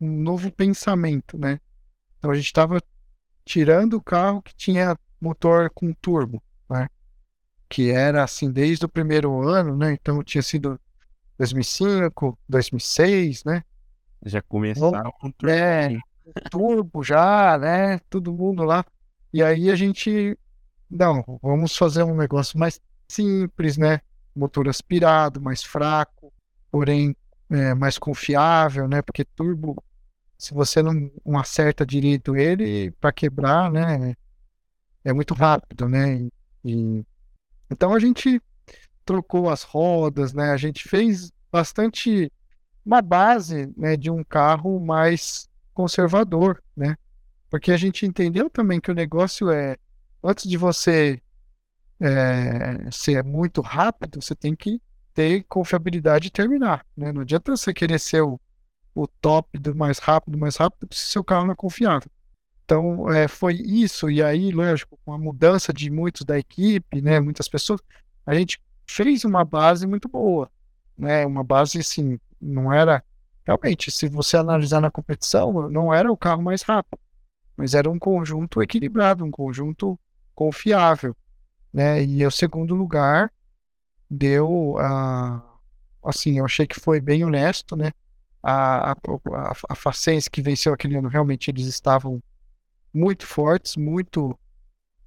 um 0.00 0.10
novo 0.10 0.50
pensamento, 0.50 1.38
né? 1.38 1.60
Então, 2.18 2.30
a 2.30 2.34
gente 2.34 2.46
estava 2.46 2.80
tirando 3.44 3.94
o 3.94 4.02
carro 4.02 4.42
que 4.42 4.54
tinha 4.54 4.98
motor 5.20 5.70
com 5.70 5.92
turbo, 5.92 6.42
né? 6.68 6.88
Que 7.68 7.90
era 7.90 8.22
assim 8.22 8.50
desde 8.50 8.84
o 8.84 8.88
primeiro 8.88 9.46
ano, 9.46 9.76
né? 9.76 9.92
Então 9.92 10.22
tinha 10.22 10.42
sido 10.42 10.78
2005, 11.38 12.38
2006, 12.48 13.44
né? 13.44 13.62
Já 14.24 14.40
começaram 14.42 15.10
com 15.12 15.30
turbo. 15.30 15.54
É, 15.54 15.98
turbo 16.50 17.02
já, 17.02 17.58
né? 17.58 17.98
Todo 18.10 18.32
mundo 18.32 18.64
lá. 18.64 18.84
E 19.32 19.42
aí 19.42 19.70
a 19.70 19.74
gente, 19.74 20.38
não, 20.88 21.24
vamos 21.42 21.76
fazer 21.76 22.02
um 22.02 22.14
negócio 22.14 22.58
mais 22.58 22.80
simples, 23.08 23.76
né? 23.76 24.00
Motor 24.34 24.68
aspirado, 24.68 25.40
mais 25.40 25.62
fraco, 25.62 26.32
porém 26.70 27.16
é, 27.54 27.74
mais 27.74 27.98
confiável, 27.98 28.88
né? 28.88 29.02
Porque 29.02 29.24
turbo, 29.24 29.82
se 30.38 30.52
você 30.54 30.82
não, 30.82 31.10
não 31.24 31.38
acerta 31.38 31.86
direito 31.86 32.36
ele, 32.36 32.90
para 32.92 33.12
quebrar, 33.12 33.70
né? 33.70 34.14
é 35.04 35.12
muito 35.12 35.34
rápido, 35.34 35.88
né? 35.88 36.26
E, 36.64 37.04
então 37.70 37.94
a 37.94 37.98
gente 38.00 38.40
trocou 39.04 39.50
as 39.50 39.62
rodas, 39.62 40.32
né? 40.32 40.50
A 40.50 40.56
gente 40.56 40.88
fez 40.88 41.30
bastante 41.52 42.32
uma 42.84 43.02
base, 43.02 43.72
né, 43.76 43.96
de 43.96 44.10
um 44.10 44.24
carro 44.24 44.80
mais 44.80 45.48
conservador, 45.72 46.62
né? 46.76 46.96
Porque 47.50 47.70
a 47.70 47.76
gente 47.76 48.06
entendeu 48.06 48.50
também 48.50 48.80
que 48.80 48.90
o 48.90 48.94
negócio 48.94 49.50
é 49.50 49.76
antes 50.22 50.48
de 50.48 50.56
você 50.56 51.20
é, 52.00 52.90
ser 52.90 53.22
muito 53.22 53.60
rápido, 53.60 54.20
você 54.22 54.34
tem 54.34 54.56
que 54.56 54.80
ter 55.14 55.44
confiabilidade 55.44 56.28
e 56.28 56.30
terminar, 56.30 56.84
né? 56.96 57.12
Não 57.12 57.22
adianta 57.22 57.56
você 57.56 57.72
querer 57.72 58.00
ser 58.00 58.22
o, 58.22 58.38
o 58.94 59.06
top 59.06 59.56
do 59.58 59.74
mais 59.74 59.98
rápido, 59.98 60.36
mais 60.36 60.56
rápido, 60.56 60.92
se 60.92 61.06
seu 61.12 61.22
carro 61.22 61.46
não 61.46 61.52
é 61.52 61.56
confiável. 61.56 62.10
Então, 62.64 63.10
é, 63.12 63.28
foi 63.28 63.54
isso, 63.54 64.10
e 64.10 64.22
aí, 64.22 64.50
lógico, 64.50 64.98
com 65.04 65.12
a 65.12 65.18
mudança 65.18 65.72
de 65.72 65.90
muitos 65.90 66.24
da 66.24 66.38
equipe, 66.38 67.00
né, 67.00 67.20
muitas 67.20 67.46
pessoas, 67.46 67.80
a 68.26 68.34
gente 68.34 68.58
fez 68.86 69.24
uma 69.24 69.44
base 69.44 69.86
muito 69.86 70.08
boa, 70.08 70.50
né, 70.96 71.26
uma 71.26 71.44
base, 71.44 71.78
assim, 71.78 72.18
não 72.40 72.72
era, 72.72 73.04
realmente, 73.44 73.90
se 73.90 74.08
você 74.08 74.38
analisar 74.38 74.80
na 74.80 74.90
competição, 74.90 75.68
não 75.68 75.92
era 75.92 76.10
o 76.10 76.16
carro 76.16 76.42
mais 76.42 76.62
rápido, 76.62 76.98
mas 77.54 77.74
era 77.74 77.88
um 77.90 77.98
conjunto 77.98 78.62
equilibrado, 78.62 79.24
um 79.24 79.30
conjunto 79.30 80.00
confiável, 80.34 81.14
né, 81.70 82.02
e 82.02 82.26
o 82.26 82.30
segundo 82.30 82.74
lugar 82.74 83.30
deu, 84.14 84.76
a, 84.78 85.42
assim, 86.04 86.38
eu 86.38 86.44
achei 86.44 86.66
que 86.66 86.80
foi 86.80 87.00
bem 87.00 87.24
honesto, 87.24 87.76
né, 87.76 87.92
a, 88.42 88.92
a, 88.92 88.96
a, 89.70 90.30
que 90.30 90.42
venceu 90.42 90.72
aquele 90.72 90.96
ano, 90.96 91.08
realmente 91.08 91.50
eles 91.50 91.66
estavam 91.66 92.22
muito 92.92 93.26
fortes, 93.26 93.76
muito 93.76 94.38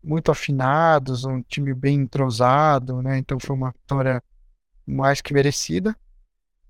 muito 0.03 0.31
afinados, 0.31 1.25
um 1.25 1.41
time 1.41 1.73
bem 1.73 2.01
entrosado, 2.01 3.01
né? 3.01 3.17
Então 3.17 3.37
foi 3.39 3.55
uma 3.55 3.71
vitória 3.71 4.23
mais 4.85 5.19
que 5.19 5.33
merecida. 5.33 5.95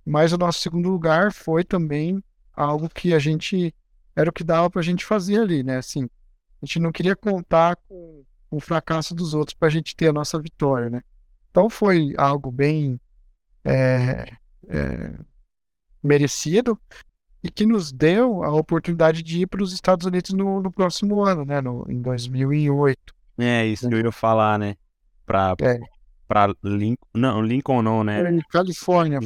Mas 0.04 0.34
o 0.34 0.38
nosso 0.38 0.60
segundo 0.60 0.90
lugar 0.90 1.32
foi 1.32 1.64
também 1.64 2.24
algo 2.54 2.90
que 2.90 3.14
a 3.14 3.20
gente 3.20 3.76
era 4.16 4.30
o 4.30 4.34
que 4.34 4.44
dava 4.44 4.70
para 4.70 4.80
a 4.80 4.84
gente 4.84 5.06
fazer 5.06 5.40
ali, 5.40 5.62
né? 5.62 5.78
Assim, 5.78 6.10
a 6.62 6.66
gente 6.66 6.80
não 6.80 6.92
queria 6.92 7.16
contar 7.16 7.76
com 7.88 8.24
o 8.50 8.60
fracasso 8.60 9.14
dos 9.14 9.34
outros 9.36 9.54
para 9.54 9.68
a 9.68 9.72
gente 9.72 9.96
ter 9.96 10.08
a 10.08 10.14
nossa 10.14 10.40
vitória, 10.42 10.90
né? 10.90 11.04
Então 11.52 11.70
foi 11.70 12.14
algo 12.18 12.52
bem 12.52 13.00
é, 13.64 14.32
é, 14.68 15.14
merecido 16.02 16.80
e 17.44 17.50
que 17.50 17.66
nos 17.66 17.92
deu 17.92 18.44
a 18.44 18.52
oportunidade 18.52 19.22
de 19.22 19.42
ir 19.42 19.48
para 19.48 19.64
os 19.64 19.74
Estados 19.74 20.06
Unidos 20.06 20.32
no, 20.34 20.62
no, 20.62 20.72
próximo 20.72 21.24
ano, 21.24 21.46
né, 21.46 21.62
no, 21.62 21.86
em 21.90 22.02
2008. 22.02 23.00
É, 23.38 23.66
isso 23.66 23.88
que 23.88 23.96
eu 23.96 24.00
ia 24.00 24.12
falar, 24.12 24.58
né, 24.58 24.76
para 25.26 25.56
é. 25.62 25.80
para 26.28 26.54
Lincoln, 26.64 27.08
não, 27.14 27.42
Lincoln 27.42 27.82
não, 27.82 28.04
né? 28.04 28.20
Era 28.20 28.32
Califórnia. 28.50 29.20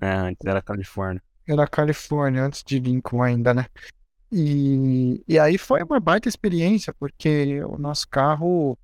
É, 0.00 0.12
antes 0.12 0.46
era 0.46 0.62
Califórnia. 0.62 1.22
Era 1.46 1.66
Califórnia, 1.66 2.44
antes 2.44 2.62
de 2.64 2.78
Lincoln 2.78 3.22
ainda, 3.22 3.54
né? 3.54 3.66
E, 4.30 5.22
e 5.28 5.38
aí 5.38 5.56
foi 5.56 5.82
uma 5.82 6.00
baita 6.00 6.28
experiência, 6.28 6.92
porque 6.98 7.62
o 7.64 7.78
nosso 7.78 8.08
carro 8.08 8.76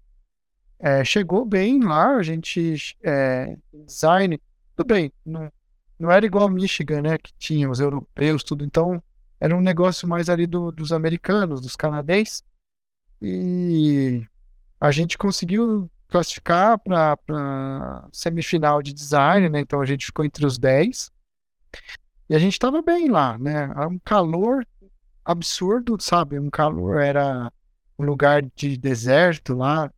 é, 0.82 1.04
chegou 1.04 1.44
bem 1.44 1.80
lá, 1.80 2.16
a 2.16 2.22
gente 2.24 2.96
é, 3.04 3.56
design, 3.86 4.38
tudo 4.74 4.88
bem, 4.88 5.12
não, 5.24 5.50
não 5.96 6.10
era 6.10 6.26
igual 6.26 6.48
Michigan, 6.48 7.02
né? 7.02 7.18
Que 7.18 7.32
tinha 7.38 7.70
os 7.70 7.78
europeus, 7.78 8.42
tudo. 8.42 8.64
Então, 8.64 9.00
era 9.38 9.56
um 9.56 9.60
negócio 9.60 10.08
mais 10.08 10.28
ali 10.28 10.44
do, 10.44 10.72
dos 10.72 10.92
americanos, 10.92 11.60
dos 11.60 11.76
canadenses. 11.76 12.42
E 13.20 14.26
a 14.80 14.90
gente 14.90 15.16
conseguiu 15.16 15.88
classificar 16.08 16.76
para 16.80 18.08
semifinal 18.12 18.82
de 18.82 18.92
design, 18.92 19.48
né? 19.48 19.60
Então 19.60 19.80
a 19.80 19.86
gente 19.86 20.06
ficou 20.06 20.24
entre 20.24 20.44
os 20.44 20.58
10. 20.58 21.12
E 22.28 22.34
a 22.34 22.38
gente 22.40 22.54
estava 22.54 22.82
bem 22.82 23.08
lá, 23.08 23.38
né? 23.38 23.70
Era 23.70 23.86
um 23.86 24.00
calor 24.00 24.66
absurdo, 25.24 25.96
sabe? 26.00 26.40
Um 26.40 26.50
calor, 26.50 27.00
era 27.00 27.52
um 27.96 28.04
lugar 28.04 28.42
de 28.56 28.76
deserto 28.76 29.54
lá. 29.54 29.88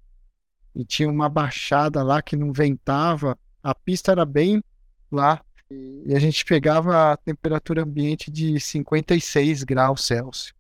E 0.75 0.85
tinha 0.85 1.09
uma 1.09 1.29
baixada 1.29 2.03
lá 2.03 2.21
que 2.21 2.37
não 2.37 2.53
ventava. 2.53 3.39
A 3.63 3.75
pista 3.75 4.13
era 4.13 4.25
bem 4.25 4.63
lá 5.11 5.41
e 5.71 6.15
a 6.15 6.19
gente 6.19 6.45
pegava 6.45 7.13
a 7.13 7.17
temperatura 7.17 7.83
ambiente 7.83 8.31
de 8.31 8.61
56 8.61 9.65
graus 9.65 10.05
Celsius. 10.05 10.55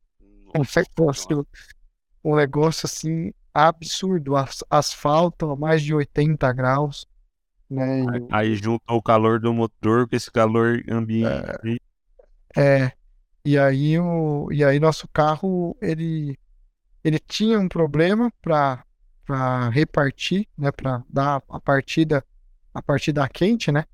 Um 0.55 0.63
negócio, 0.77 1.47
um 2.25 2.37
negócio 2.37 2.87
assim 2.87 3.33
absurdo. 3.53 4.37
As, 4.37 4.65
asfalto 4.71 5.51
a 5.51 5.57
mais 5.57 5.83
de 5.83 5.95
80 5.95 6.53
graus. 6.53 7.07
Né? 7.69 8.07
Aí, 8.09 8.27
aí 8.31 8.55
junta 8.55 8.93
o 8.93 9.03
calor 9.03 9.41
do 9.41 9.53
motor 9.53 10.09
com 10.09 10.17
esse 10.17 10.31
calor 10.31 10.83
ambiente. 10.89 11.79
É, 12.57 12.85
é, 12.85 12.93
e 13.45 13.59
aí 13.59 13.99
o 13.99 14.49
e 14.53 14.65
aí 14.65 14.79
nosso 14.79 15.09
carro 15.09 15.77
ele 15.83 16.39
ele 17.03 17.19
tinha 17.19 17.59
um 17.59 17.69
problema 17.69 18.33
para 18.41 18.85
para 19.25 19.69
repartir, 19.71 20.47
né, 20.57 20.71
para 20.71 21.03
dar 21.09 21.43
a 21.49 21.61
partida 21.61 22.25
a 22.73 22.83
partida 22.83 23.29
quente, 23.29 23.71
né? 23.71 23.85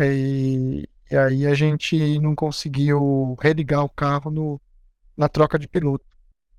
E, 0.00 0.88
e 1.10 1.16
aí 1.16 1.46
a 1.46 1.54
gente 1.54 2.18
não 2.18 2.34
conseguiu 2.34 3.36
religar 3.40 3.84
o 3.84 3.90
carro 3.90 4.30
no, 4.30 4.60
na 5.16 5.28
troca 5.28 5.58
de 5.58 5.68
piloto. 5.68 6.04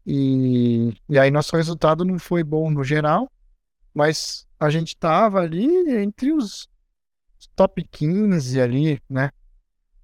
E, 0.05 0.93
e 1.09 1.17
aí 1.17 1.31
nosso 1.31 1.55
resultado 1.55 2.05
não 2.05 2.19
foi 2.19 2.43
bom 2.43 2.69
no 2.69 2.83
geral, 2.83 3.31
mas 3.93 4.45
a 4.59 4.69
gente 4.69 4.89
estava 4.89 5.39
ali 5.39 5.65
entre 5.97 6.31
os 6.31 6.69
top 7.55 7.83
15 7.83 8.61
ali, 8.61 9.01
né? 9.09 9.31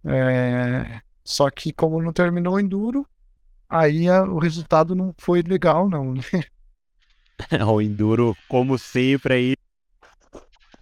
É, 0.03 1.01
só 1.23 1.49
que 1.49 1.71
como 1.71 2.01
não 2.01 2.11
terminou 2.11 2.55
o 2.55 2.59
Enduro, 2.59 3.07
aí 3.69 4.09
a, 4.09 4.23
o 4.23 4.39
resultado 4.39 4.95
não 4.95 5.13
foi 5.17 5.41
legal, 5.43 5.88
não. 5.88 6.13
Né? 6.13 6.21
o 7.67 7.81
Enduro, 7.81 8.35
como 8.47 8.77
sempre, 8.77 9.33
aí 9.33 9.55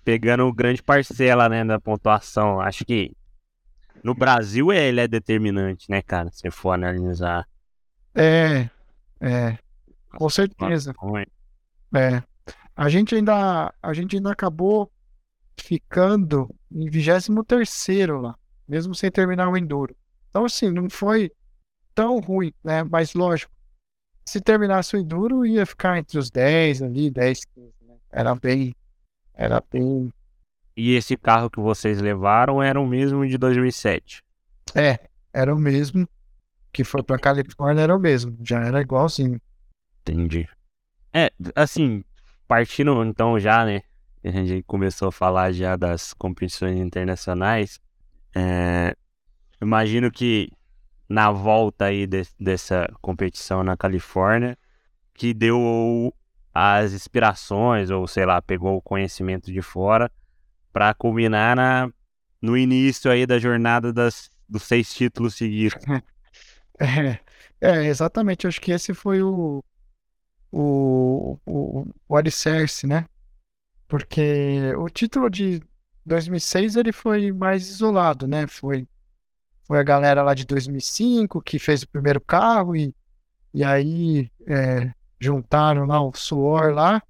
pegando 0.04 0.52
grande 0.54 0.82
parcela, 0.82 1.50
né, 1.50 1.66
da 1.66 1.80
pontuação. 1.80 2.62
Acho 2.62 2.86
que 2.86 3.12
no 4.04 4.16
Brasil 4.16 4.72
ele 4.72 5.02
é 5.02 5.08
determinante, 5.08 5.90
né, 5.90 6.02
cara? 6.02 6.30
Se 6.32 6.50
for 6.50 6.72
analisar. 6.72 7.48
É, 8.16 8.70
é, 9.20 9.58
com 10.16 10.30
certeza. 10.30 10.94
É. 11.94 12.24
A 12.76 12.90
gente 12.90 13.16
ainda, 13.16 13.74
a 13.82 13.94
gente 13.94 14.16
ainda 14.16 14.32
acabou 14.32 14.92
ficando 15.58 16.50
em 16.72 16.90
23 16.90 17.68
lá, 18.22 18.36
mesmo 18.68 18.96
sem 18.96 19.12
terminar 19.12 19.50
o 19.50 19.58
Enduro. 19.58 19.96
Então, 20.30 20.46
assim, 20.46 20.72
não 20.72 20.90
foi 20.90 21.32
tão 21.94 22.20
ruim, 22.20 22.54
né? 22.64 22.84
Mas 22.84 23.14
lógico, 23.14 23.52
se 24.28 24.42
terminasse 24.42 24.94
o 24.94 25.00
Enduro, 25.00 25.46
ia 25.46 25.66
ficar 25.66 25.98
entre 25.98 26.20
os 26.20 26.30
10 26.30 26.82
ali, 26.82 27.10
10, 27.10 27.46
15, 27.46 27.72
né? 27.88 27.96
Era 28.12 28.36
bem. 28.36 28.76
Era 29.34 29.64
bem. 29.72 30.12
E 30.76 30.96
esse 30.96 31.16
carro 31.16 31.50
que 31.50 31.62
vocês 31.62 32.02
levaram 32.02 32.62
era 32.62 32.80
o 32.80 32.86
mesmo 32.86 33.26
de 33.26 33.38
2007? 33.38 34.22
É, 34.76 35.00
era 35.32 35.56
o 35.56 35.58
mesmo. 35.58 36.06
Que 36.74 36.84
foi 36.84 37.02
pra 37.02 37.18
Califórnia, 37.18 37.84
era 37.84 37.96
o 37.96 38.00
mesmo. 38.00 38.38
Já 38.44 38.60
era 38.60 38.82
igualzinho. 38.82 39.40
Entendi. 40.02 40.48
É, 41.14 41.32
assim, 41.56 42.04
partindo 42.46 43.02
então 43.06 43.40
já, 43.40 43.66
né? 43.66 43.82
A 44.22 44.30
gente 44.30 44.62
começou 44.64 45.08
a 45.08 45.12
falar 45.12 45.54
já 45.54 45.78
das 45.78 46.14
competições 46.14 46.78
internacionais. 46.78 47.80
É, 48.36 48.94
imagino 49.62 50.12
que 50.12 50.52
na 51.10 51.32
volta 51.32 51.86
aí 51.86 52.06
de, 52.06 52.24
dessa 52.40 52.88
competição 53.02 53.64
na 53.64 53.78
Califórnia, 53.78 54.58
que 55.14 55.34
deu 55.34 56.14
as 56.54 56.94
inspirações, 56.94 57.90
ou 57.90 58.08
sei 58.08 58.26
lá, 58.26 58.42
pegou 58.42 58.78
o 58.78 58.82
conhecimento 58.82 59.52
de 59.52 59.62
fora, 59.62 60.12
para 60.74 60.94
culminar 60.94 61.56
na, 61.56 61.92
no 62.42 62.58
início 62.58 63.10
aí 63.10 63.26
da 63.26 63.40
jornada 63.40 63.94
das, 63.94 64.30
dos 64.48 64.64
seis 64.64 64.94
títulos 64.94 65.36
seguidos. 65.36 65.80
É, 66.80 67.20
é, 67.60 67.86
exatamente. 67.88 68.46
Acho 68.46 68.62
que 68.62 68.72
esse 68.72 68.94
foi 68.94 69.24
o, 69.24 69.64
o, 70.52 71.40
o, 71.44 71.88
o 72.08 72.16
alicerce, 72.16 72.86
né? 72.86 73.06
Porque 73.88 74.74
o 74.78 74.88
título 74.88 75.28
de 75.28 75.60
2006 76.06 76.76
ele 76.76 76.92
foi 76.92 77.32
mais 77.32 77.68
isolado, 77.68 78.28
né? 78.28 78.46
Foi 78.46 78.88
foi 79.68 79.80
a 79.80 79.84
galera 79.84 80.24
lá 80.24 80.34
de 80.34 80.46
2005 80.46 81.42
que 81.42 81.60
fez 81.60 81.84
o 81.84 81.90
primeiro 81.90 82.22
carro 82.22 82.74
e, 82.74 82.96
e 83.54 83.64
aí 83.66 84.32
é, 84.48 84.92
juntaram 85.20 85.86
lá 85.86 86.02
o 86.02 86.14
suor 86.16 86.74
lá, 86.74 87.04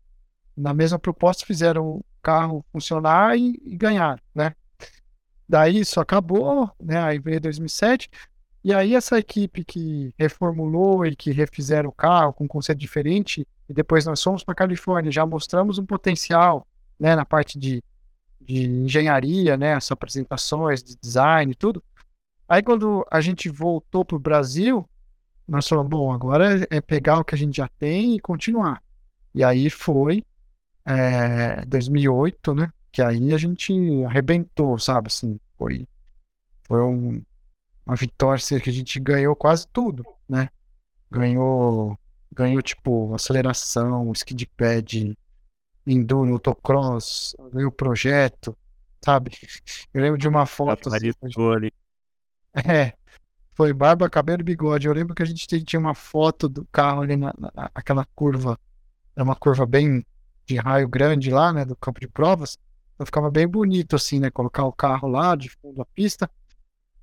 na 0.55 0.73
mesma 0.73 0.97
proposta 0.97 1.45
fizeram 1.45 1.85
o 1.85 2.05
carro 2.21 2.65
funcionar 2.71 3.37
e, 3.37 3.61
e 3.63 3.77
ganhar, 3.77 4.19
né? 4.33 4.55
Daí 5.47 5.79
isso 5.79 5.99
acabou, 5.99 6.69
né? 6.81 6.99
Aí 6.99 7.19
veio 7.19 7.39
2007 7.39 8.09
e 8.63 8.73
aí 8.73 8.95
essa 8.95 9.19
equipe 9.19 9.63
que 9.63 10.11
reformulou 10.17 11.05
e 11.05 11.15
que 11.15 11.31
refizeram 11.31 11.89
o 11.89 11.93
carro 11.93 12.33
com 12.33 12.45
um 12.45 12.47
conceito 12.47 12.79
diferente 12.79 13.47
e 13.69 13.73
depois 13.73 14.05
nós 14.05 14.21
fomos 14.21 14.43
para 14.43 14.55
Califórnia, 14.55 15.11
já 15.11 15.25
mostramos 15.25 15.77
um 15.77 15.85
potencial, 15.85 16.65
né? 16.99 17.15
Na 17.15 17.23
parte 17.23 17.59
de, 17.59 17.83
de 18.41 18.65
engenharia, 18.65 19.55
né? 19.55 19.75
As 19.75 19.91
apresentações 19.91 20.81
de 20.81 20.97
design 20.97 21.51
e 21.51 21.55
tudo. 21.55 21.83
Aí 22.47 22.63
quando 22.63 23.05
a 23.11 23.19
gente 23.19 23.49
voltou 23.49 24.05
para 24.05 24.15
o 24.15 24.19
Brasil, 24.19 24.87
nós 25.47 25.67
falamos, 25.67 25.89
bom, 25.89 26.11
agora 26.11 26.67
é 26.69 26.81
pegar 26.81 27.19
o 27.19 27.23
que 27.23 27.35
a 27.35 27.37
gente 27.37 27.57
já 27.57 27.67
tem 27.79 28.15
e 28.15 28.19
continuar. 28.19 28.81
E 29.33 29.43
aí 29.43 29.69
foi 29.69 30.23
é, 30.85 31.65
2008, 31.65 32.53
né? 32.53 32.71
Que 32.91 33.01
aí 33.01 33.33
a 33.33 33.37
gente 33.37 33.73
arrebentou, 34.05 34.79
sabe? 34.79 35.07
Assim, 35.07 35.39
foi, 35.57 35.87
foi 36.63 36.81
um, 36.81 37.21
uma 37.85 37.95
vitória 37.95 38.37
assim, 38.37 38.59
que 38.59 38.69
a 38.69 38.73
gente 38.73 38.99
ganhou 38.99 39.35
quase 39.35 39.67
tudo, 39.67 40.05
né? 40.27 40.49
Ganhou, 41.11 41.97
ganhou 42.33 42.61
tipo 42.61 43.13
aceleração, 43.13 44.11
skid 44.13 44.45
pad, 44.57 45.17
enduro, 45.85 46.33
autocross, 46.33 47.35
ganhou 47.51 47.71
projeto, 47.71 48.57
sabe? 49.03 49.31
Eu 49.93 50.01
lembro 50.01 50.17
de 50.17 50.27
uma 50.27 50.45
foto. 50.45 50.89
Assim, 50.89 51.11
é, 52.65 52.93
foi 53.53 53.73
barba, 53.73 54.09
cabelo 54.09 54.41
e 54.41 54.43
bigode. 54.43 54.87
Eu 54.87 54.93
lembro 54.93 55.13
que 55.13 55.23
a 55.23 55.25
gente 55.25 55.47
tinha 55.63 55.79
uma 55.79 55.93
foto 55.93 56.49
do 56.49 56.65
carro 56.71 57.01
ali 57.01 57.15
na, 57.15 57.33
na, 57.37 57.51
naquela 57.75 58.05
curva. 58.15 58.59
Era 59.15 59.23
uma 59.23 59.35
curva 59.35 59.65
bem 59.65 60.05
de 60.45 60.55
raio 60.55 60.87
grande 60.87 61.29
lá, 61.29 61.51
né? 61.53 61.65
Do 61.65 61.75
campo 61.75 61.99
de 61.99 62.07
provas. 62.07 62.57
Então 62.95 63.05
ficava 63.05 63.29
bem 63.29 63.47
bonito 63.47 63.95
assim, 63.95 64.19
né? 64.19 64.31
Colocar 64.31 64.65
o 64.65 64.71
carro 64.71 65.07
lá 65.07 65.35
de 65.35 65.49
fundo 65.49 65.77
da 65.77 65.85
pista. 65.85 66.29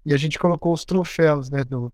E 0.04 0.12
a 0.12 0.16
gente 0.16 0.38
colocou 0.38 0.72
os 0.72 0.84
troféus, 0.84 1.50
né? 1.50 1.62
Do... 1.64 1.92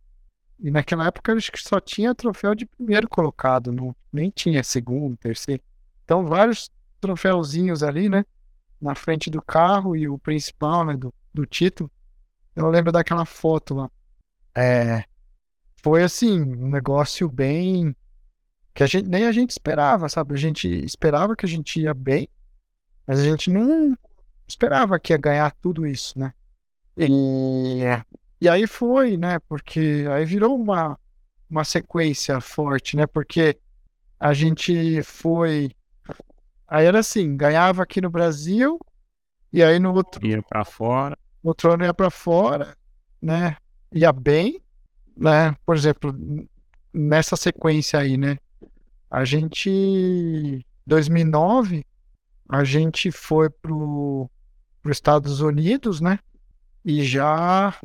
E 0.58 0.70
naquela 0.70 1.06
época 1.06 1.32
acho 1.32 1.52
que 1.52 1.60
só 1.60 1.80
tinha 1.80 2.14
troféu 2.14 2.54
de 2.54 2.66
primeiro 2.66 3.08
colocado, 3.08 3.72
não, 3.72 3.94
nem 4.12 4.30
tinha 4.30 4.62
segundo, 4.62 5.16
terceiro. 5.16 5.62
Então 6.04 6.26
vários 6.26 6.70
troféuzinhos 7.00 7.82
ali, 7.82 8.08
né? 8.08 8.24
Na 8.80 8.94
frente 8.94 9.30
do 9.30 9.42
carro 9.42 9.94
e 9.94 10.08
o 10.08 10.18
principal, 10.18 10.84
né? 10.84 10.96
Do, 10.96 11.12
do 11.32 11.46
título. 11.46 11.90
Eu 12.60 12.70
lembro 12.70 12.92
daquela 12.92 13.24
foto 13.24 13.74
lá. 13.74 13.90
É, 14.54 15.04
foi 15.82 16.02
assim, 16.02 16.42
um 16.42 16.68
negócio 16.68 17.28
bem. 17.28 17.96
que 18.74 18.82
a 18.82 18.86
gente, 18.86 19.08
nem 19.08 19.24
a 19.24 19.32
gente 19.32 19.50
esperava, 19.50 20.08
sabe? 20.08 20.34
A 20.34 20.36
gente 20.36 20.68
esperava 20.84 21.34
que 21.34 21.46
a 21.46 21.48
gente 21.48 21.80
ia 21.80 21.94
bem, 21.94 22.28
mas 23.06 23.18
a 23.18 23.24
gente 23.24 23.50
não 23.50 23.96
esperava 24.46 25.00
que 25.00 25.12
ia 25.12 25.16
ganhar 25.16 25.50
tudo 25.52 25.86
isso, 25.86 26.18
né? 26.18 26.34
E, 26.98 27.80
e 28.40 28.48
aí 28.48 28.66
foi, 28.66 29.16
né? 29.16 29.38
Porque 29.48 30.04
aí 30.10 30.26
virou 30.26 30.54
uma, 30.54 30.98
uma 31.48 31.64
sequência 31.64 32.40
forte, 32.42 32.94
né? 32.94 33.06
Porque 33.06 33.58
a 34.18 34.34
gente 34.34 35.02
foi. 35.02 35.70
Aí 36.68 36.84
era 36.84 36.98
assim, 36.98 37.36
ganhava 37.36 37.82
aqui 37.82 38.02
no 38.02 38.10
Brasil, 38.10 38.78
e 39.50 39.62
aí 39.62 39.78
no 39.78 39.94
outro. 39.94 40.24
Ia 40.26 40.42
pra 40.42 40.62
fora 40.62 41.16
o 41.42 41.54
trono 41.54 41.84
ia 41.84 41.94
para 41.94 42.10
fora, 42.10 42.76
né? 43.20 43.56
Ia 43.92 44.12
bem, 44.12 44.60
né? 45.16 45.54
Por 45.64 45.76
exemplo, 45.76 46.14
nessa 46.92 47.36
sequência 47.36 47.98
aí, 47.98 48.16
né? 48.16 48.38
A 49.10 49.24
gente 49.24 50.64
2009 50.86 51.84
a 52.48 52.64
gente 52.64 53.12
foi 53.12 53.48
pro, 53.48 54.28
Estados 54.86 55.40
Unidos, 55.40 56.00
né? 56.00 56.18
E 56.84 57.04
já 57.04 57.78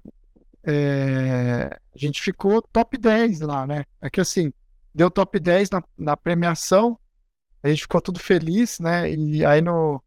é, 0.63 1.69
a 1.93 1.97
gente 1.97 2.21
ficou 2.21 2.61
top 2.61 2.97
10 2.97 3.41
lá, 3.41 3.67
né? 3.67 3.85
É 4.01 4.09
que 4.09 4.19
assim, 4.19 4.51
deu 4.93 5.11
top 5.11 5.39
10 5.39 5.69
na, 5.69 5.83
na 5.97 6.17
premiação, 6.17 6.97
a 7.61 7.69
gente 7.69 7.83
ficou 7.83 8.01
tudo 8.01 8.19
feliz, 8.19 8.79
né? 8.79 9.11
E 9.11 9.45
aí 9.45 9.61
no, 9.61 10.01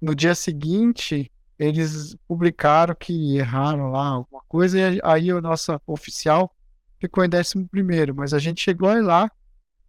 no 0.00 0.14
dia 0.14 0.34
seguinte 0.34 1.30
eles 1.58 2.16
publicaram 2.26 2.94
que 2.94 3.36
erraram 3.36 3.90
lá 3.90 4.06
alguma 4.08 4.42
coisa, 4.46 4.78
e 4.78 5.00
aí 5.02 5.32
o 5.32 5.40
nosso 5.40 5.78
oficial 5.86 6.54
ficou 7.00 7.24
em 7.24 7.28
décimo 7.28 7.68
primeiro, 7.68 8.14
mas 8.14 8.32
a 8.32 8.38
gente 8.38 8.62
chegou 8.62 8.88
lá, 9.02 9.30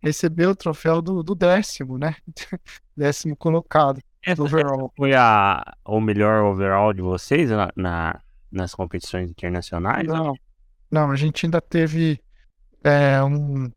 recebeu 0.02 0.52
o 0.52 0.56
troféu 0.56 1.02
do, 1.02 1.22
do 1.22 1.36
décimo, 1.36 1.98
né? 1.98 2.16
décimo 2.98 3.36
colocado. 3.36 4.02
Essa 4.26 4.44
overall. 4.44 4.92
foi 4.98 5.14
a, 5.14 5.64
o 5.86 6.02
melhor 6.02 6.44
overall 6.44 6.94
de 6.94 7.02
vocês 7.02 7.50
na, 7.50 7.70
na, 7.76 8.22
nas 8.52 8.74
competições 8.74 9.30
internacionais? 9.30 10.08
Não, 10.08 10.34
não, 10.92 11.12
a 11.12 11.16
gente 11.16 11.46
ainda 11.46 11.62
teve 11.62 12.20
é, 12.84 13.24
um, 13.24 13.72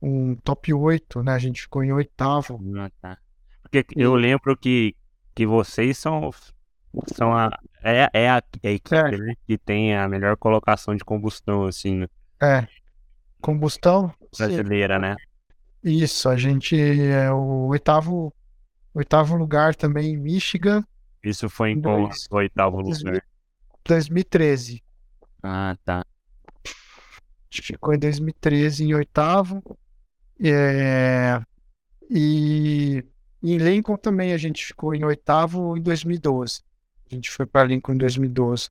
um 0.00 0.34
top 0.36 0.72
8, 0.72 1.22
né? 1.22 1.32
A 1.32 1.38
gente 1.38 1.62
ficou 1.62 1.84
em 1.84 1.92
oitavo. 1.92 2.60
Ah, 2.78 2.90
tá. 3.00 3.18
Porque 3.62 3.84
eu 3.94 4.14
lembro 4.14 4.56
que, 4.56 4.96
que 5.34 5.46
vocês 5.46 5.98
são 5.98 6.30
são 7.14 7.32
a, 7.32 7.50
é, 7.82 8.08
é 8.12 8.30
a, 8.30 8.42
é 8.62 8.68
a 8.68 8.72
equipe 8.72 9.18
né, 9.18 9.34
que 9.46 9.56
tem 9.58 9.96
a 9.96 10.08
melhor 10.08 10.36
colocação 10.36 10.94
de 10.94 11.04
combustão, 11.04 11.66
assim. 11.66 11.98
Né? 11.98 12.08
É. 12.42 12.66
Combustão? 13.40 14.12
Brasileira, 14.36 14.96
sim. 14.96 15.00
né? 15.00 15.16
Isso, 15.82 16.28
a 16.28 16.36
gente 16.36 16.76
é 16.78 17.30
o 17.30 17.68
oitavo, 17.68 18.32
oitavo 18.92 19.36
lugar 19.36 19.74
também 19.74 20.14
em 20.14 20.16
Michigan 20.16 20.82
Isso 21.22 21.48
foi 21.48 21.70
em 21.70 21.80
qual 21.80 22.10
oitavo 22.30 22.80
lugar? 22.80 23.22
2013. 23.84 24.82
Ah, 25.42 25.76
tá. 25.84 26.00
A 26.00 26.68
gente 27.48 27.62
ficou 27.62 27.94
em 27.94 27.98
2013 27.98 28.84
em 28.84 28.94
oitavo. 28.94 29.62
É, 30.42 31.40
E 32.10 33.04
em 33.42 33.56
Lincoln 33.58 33.96
também 33.96 34.32
a 34.32 34.36
gente 34.36 34.66
ficou 34.66 34.94
em 34.94 35.04
oitavo 35.04 35.76
em 35.76 35.82
2012. 35.82 36.62
A 37.10 37.14
gente 37.14 37.30
foi 37.30 37.46
para 37.46 37.64
Lincoln 37.64 37.94
em 37.94 37.98
2012. 37.98 38.70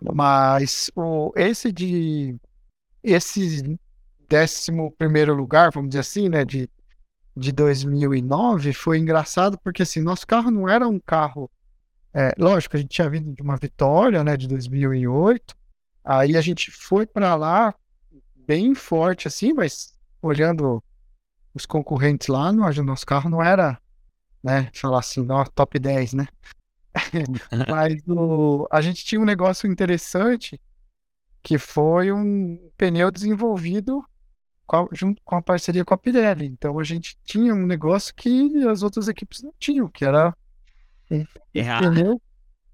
Mas 0.00 0.90
o, 0.96 1.32
esse 1.36 1.70
de 1.70 2.36
esse 3.02 3.78
décimo 4.28 4.92
primeiro 4.92 5.34
lugar, 5.34 5.70
vamos 5.72 5.90
dizer 5.90 6.00
assim, 6.00 6.28
né, 6.28 6.44
de, 6.44 6.70
de 7.36 7.52
2009 7.52 8.72
foi 8.72 8.98
engraçado 8.98 9.58
porque 9.58 9.82
assim, 9.82 10.00
nosso 10.00 10.26
carro 10.26 10.50
não 10.50 10.68
era 10.68 10.86
um 10.88 10.98
carro 10.98 11.50
é, 12.14 12.34
lógico, 12.38 12.76
a 12.76 12.80
gente 12.80 12.90
tinha 12.90 13.08
vindo 13.08 13.32
de 13.32 13.42
uma 13.42 13.56
vitória, 13.56 14.22
né, 14.22 14.36
de 14.36 14.46
2008. 14.46 15.56
Aí 16.04 16.36
a 16.36 16.40
gente 16.40 16.70
foi 16.70 17.06
para 17.06 17.34
lá 17.34 17.74
bem 18.34 18.74
forte 18.74 19.26
assim, 19.26 19.52
mas 19.52 19.94
olhando 20.20 20.82
os 21.54 21.64
concorrentes 21.64 22.28
lá, 22.28 22.52
no 22.52 22.68
nosso 22.82 23.06
carro 23.06 23.30
não 23.30 23.42
era, 23.42 23.80
né, 24.42 24.70
falar 24.74 24.98
assim, 24.98 25.26
top 25.54 25.78
10, 25.78 26.14
né? 26.14 26.28
Mas 27.68 28.02
o, 28.06 28.66
a 28.70 28.80
gente 28.80 29.04
tinha 29.04 29.20
um 29.20 29.24
negócio 29.24 29.70
interessante 29.70 30.60
que 31.42 31.58
foi 31.58 32.12
um 32.12 32.70
pneu 32.76 33.10
desenvolvido 33.10 34.04
com 34.66 34.88
junto 34.92 35.20
com 35.24 35.36
a 35.36 35.42
parceria 35.42 35.84
com 35.84 35.94
a 35.94 35.98
Pirelli. 35.98 36.46
Então 36.46 36.78
a 36.78 36.84
gente 36.84 37.18
tinha 37.24 37.54
um 37.54 37.66
negócio 37.66 38.14
que 38.14 38.66
as 38.66 38.82
outras 38.82 39.08
equipes 39.08 39.42
não 39.42 39.52
tinham, 39.58 39.88
que 39.88 40.04
era 40.04 40.34
É, 41.54 41.78
pneu. 41.78 42.20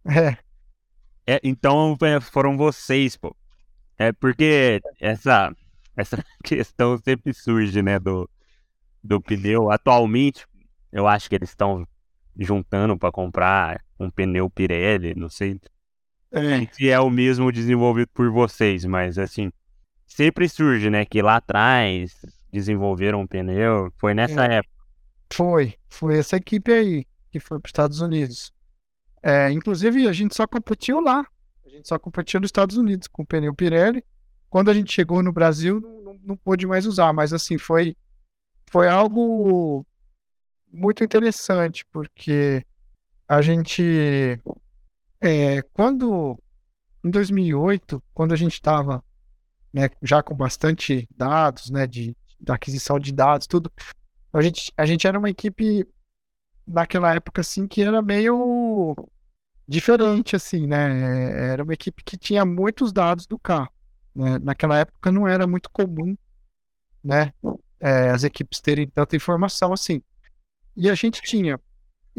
É, 0.05 0.37
é, 1.35 1.41
então 1.43 1.97
é, 2.03 2.21
foram 2.21 2.57
vocês, 2.57 3.17
pô. 3.17 3.37
É 3.99 4.13
porque 4.13 4.81
essa, 5.01 5.55
essa 5.97 6.25
questão 6.45 6.97
sempre 6.99 7.35
surge, 7.35 7.83
né, 7.83 7.99
do, 7.99 8.29
do 9.03 9.21
pneu. 9.21 9.71
Atualmente, 9.71 10.47
eu 10.93 11.07
acho 11.07 11.29
que 11.29 11.35
eles 11.35 11.51
estão 11.51 11.87
juntando 12.39 12.97
para 12.97 13.11
comprar 13.11 13.85
um 13.99 14.11
pneu 14.11 14.49
Pirelli, 14.51 15.15
não 15.15 15.29
sei 15.29 15.61
é, 16.31 16.67
se 16.73 16.89
é 16.91 17.01
o 17.01 17.11
mesmo 17.11 17.51
desenvolvido 17.51 18.09
por 18.13 18.31
vocês, 18.31 18.85
mas 18.85 19.19
assim, 19.19 19.51
sempre 20.07 20.49
surge, 20.49 20.91
né, 20.91 21.05
que 21.05 21.23
lá 21.23 21.37
atrás 21.37 22.15
desenvolveram 22.53 23.21
um 23.23 23.27
pneu, 23.27 23.93
foi 23.99 24.15
nessa 24.15 24.45
É. 24.47 24.57
época. 24.57 24.75
foi, 25.33 25.75
foi 25.89 26.19
essa 26.19 26.37
equipe 26.37 26.73
aí 26.73 27.07
que 27.31 27.39
foi 27.41 27.59
para 27.59 27.67
os 27.67 27.71
Estados 27.71 28.01
Unidos. 28.01 28.53
É, 29.23 29.51
inclusive 29.51 30.07
a 30.09 30.13
gente 30.13 30.35
só 30.35 30.47
competiu 30.47 31.01
lá. 31.01 31.27
A 31.67 31.69
gente 31.69 31.87
só 31.89 31.99
competiu 31.99 32.41
nos 32.41 32.49
Estados 32.49 32.77
Unidos 32.77 33.09
com 33.09 33.23
o 33.23 33.27
pneu 33.27 33.55
Pirelli. 33.55 34.03
Quando 34.49 34.71
a 34.71 34.75
gente 34.75 34.93
chegou 34.93 35.23
no 35.23 35.33
Brasil, 35.33 35.81
não, 35.81 36.03
não, 36.03 36.21
não 36.25 36.37
pôde 36.37 36.67
mais 36.67 36.87
usar, 36.87 37.13
mas 37.13 37.33
assim, 37.35 37.59
foi, 37.59 37.95
foi 38.71 38.89
algo 38.89 39.85
muito 40.73 41.05
interessante, 41.05 41.85
porque 41.93 42.65
a 43.29 43.43
gente, 43.43 44.41
é, 45.21 45.61
quando, 45.75 46.39
em 47.05 47.11
2008, 47.11 48.03
quando 48.15 48.33
a 48.33 48.37
gente 48.37 48.55
estava 48.55 49.05
né, 49.73 49.91
já 50.03 50.23
com 50.23 50.35
bastante 50.35 51.07
dados, 51.15 51.71
né, 51.71 51.87
de, 51.87 52.17
da 52.41 52.55
aquisição 52.55 52.99
de 52.99 53.13
dados, 53.13 53.47
tudo, 53.47 53.71
a 54.33 54.41
gente, 54.41 54.73
a 54.77 54.87
gente 54.87 55.07
era 55.07 55.19
uma 55.19 55.29
equipe 55.29 55.87
naquela 56.67 57.15
época, 57.15 57.43
assim, 57.43 57.67
que 57.67 57.83
era 57.83 58.01
meio 58.01 58.97
diferente, 59.67 60.35
assim, 60.35 60.67
né, 60.67 61.53
era 61.53 61.63
uma 61.63 61.75
equipe 61.75 62.03
que 62.03 62.17
tinha 62.17 62.47
muitos 62.47 62.93
dados 62.93 63.27
do 63.27 63.39
carro, 63.39 63.71
né, 64.15 64.39
naquela 64.39 64.79
época 64.79 65.13
não 65.13 65.29
era 65.29 65.47
muito 65.47 65.69
comum, 65.71 66.17
né, 67.05 67.33
é, 67.79 68.09
as 68.09 68.25
equipes 68.25 68.61
terem 68.61 68.89
tanta 68.89 69.17
informação 69.17 69.73
assim, 69.73 70.03
e 70.75 70.89
a 70.89 70.95
gente 70.95 71.21
tinha, 71.21 71.61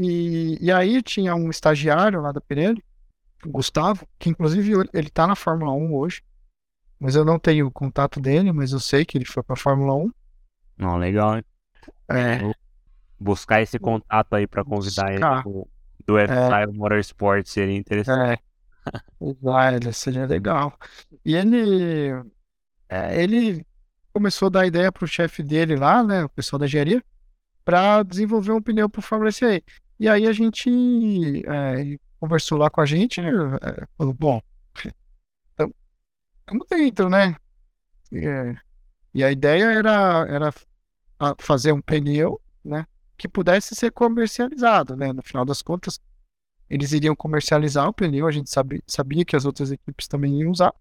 e, 0.02 0.58
e 0.62 0.72
aí 0.72 1.04
tinha 1.04 1.36
um 1.36 1.50
estagiário 1.50 2.22
lá 2.22 2.32
da 2.32 2.40
Pirelli, 2.40 2.82
o 3.46 3.50
Gustavo, 3.50 4.08
que 4.18 4.30
inclusive 4.30 4.72
ele 4.94 5.10
tá 5.10 5.28
na 5.28 5.36
Fórmula 5.36 5.74
1 5.74 5.94
hoje, 5.94 6.24
mas 6.98 7.16
eu 7.16 7.26
não 7.26 7.38
tenho 7.38 7.68
o 7.68 7.72
contato 7.72 8.22
dele, 8.22 8.54
mas 8.54 8.72
eu 8.72 8.80
sei 8.80 9.04
que 9.04 9.18
ele 9.18 9.26
foi 9.26 9.44
pra 9.44 9.58
Fórmula 9.58 9.94
1. 9.96 10.12
Não, 10.78 10.98
legal, 10.98 11.36
hein? 11.36 11.44
É, 12.10 12.40
Buscar 13.20 13.62
esse 13.62 13.78
contato 13.78 14.34
aí 14.36 14.48
para 14.48 14.64
convidar 14.64 15.10
ele 15.10 15.20
Buscar. 15.20 15.44
do, 15.44 15.68
do 16.06 16.18
F-Style 16.18 16.78
Motorsport 16.78 17.46
seria 17.46 17.76
interessante. 17.76 18.42
é, 19.22 19.30
Exato, 19.30 19.94
seria 19.94 20.26
legal. 20.26 20.80
E 21.26 21.36
ele, 21.36 22.12
é, 22.88 23.22
ele 23.22 23.66
começou 24.14 24.48
a 24.48 24.52
dar 24.52 24.66
ideia 24.66 24.94
pro 24.94 25.06
chefe 25.06 25.44
dele 25.44 25.76
lá, 25.76 26.02
né, 26.02 26.24
o 26.24 26.30
pessoal 26.30 26.58
da 26.58 26.68
engenharia, 26.68 27.04
para 27.66 28.02
desenvolver 28.04 28.54
um 28.54 28.62
pneu 28.62 28.90
pro 28.90 29.02
Fórmula 29.02 29.30
SE. 29.32 29.62
E 30.00 30.08
aí 30.08 30.26
a 30.26 30.32
gente 30.32 30.70
é, 31.46 32.00
conversou 32.20 32.58
lá 32.58 32.70
com 32.70 32.80
a 32.80 32.86
gente, 32.86 33.22
né, 33.22 33.32
é, 33.62 33.86
falou, 33.98 34.14
bom, 34.14 34.42
estamos 36.40 36.68
dentro, 36.70 37.10
né? 37.10 37.36
É, 38.14 38.56
e 39.14 39.24
a 39.24 39.32
ideia 39.32 39.66
era, 39.66 40.26
era 40.28 40.54
fazer 41.38 41.74
um 41.74 41.82
pneu, 41.82 42.40
né, 42.64 42.88
que 43.18 43.28
pudesse 43.28 43.76
ser 43.76 43.92
comercializado, 43.92 44.96
né? 44.96 45.12
No 45.12 45.22
final 45.22 45.44
das 45.44 45.62
contas, 45.62 46.00
eles 46.70 46.94
iriam 46.94 47.16
comercializar 47.16 47.88
o 47.90 47.94
pneu, 47.94 48.26
a 48.26 48.32
gente 48.32 48.50
sabe, 48.50 48.82
sabia 48.88 49.26
que 49.26 49.36
as 49.36 49.44
outras 49.44 49.70
equipes 49.70 50.08
também 50.08 50.40
iam 50.40 50.52
usar, 50.52 50.74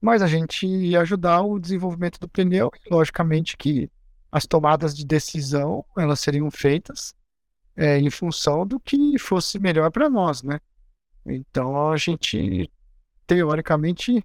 mas 0.00 0.22
a 0.22 0.28
gente 0.28 0.66
ia 0.66 1.00
ajudar 1.00 1.42
o 1.42 1.58
desenvolvimento 1.58 2.20
do 2.20 2.28
pneu, 2.28 2.70
e 2.86 2.94
logicamente 2.94 3.56
que 3.56 3.90
as 4.30 4.46
tomadas 4.46 4.96
de 4.96 5.04
decisão, 5.04 5.84
elas 5.96 6.20
seriam 6.20 6.50
feitas 6.50 7.12
é, 7.76 7.98
em 7.98 8.10
função 8.10 8.66
do 8.66 8.78
que 8.78 9.18
fosse 9.18 9.58
melhor 9.58 9.90
para 9.90 10.08
nós, 10.08 10.42
né? 10.42 10.60
Então 11.24 11.90
a 11.90 11.96
gente, 11.96 12.70
teoricamente, 13.26 14.24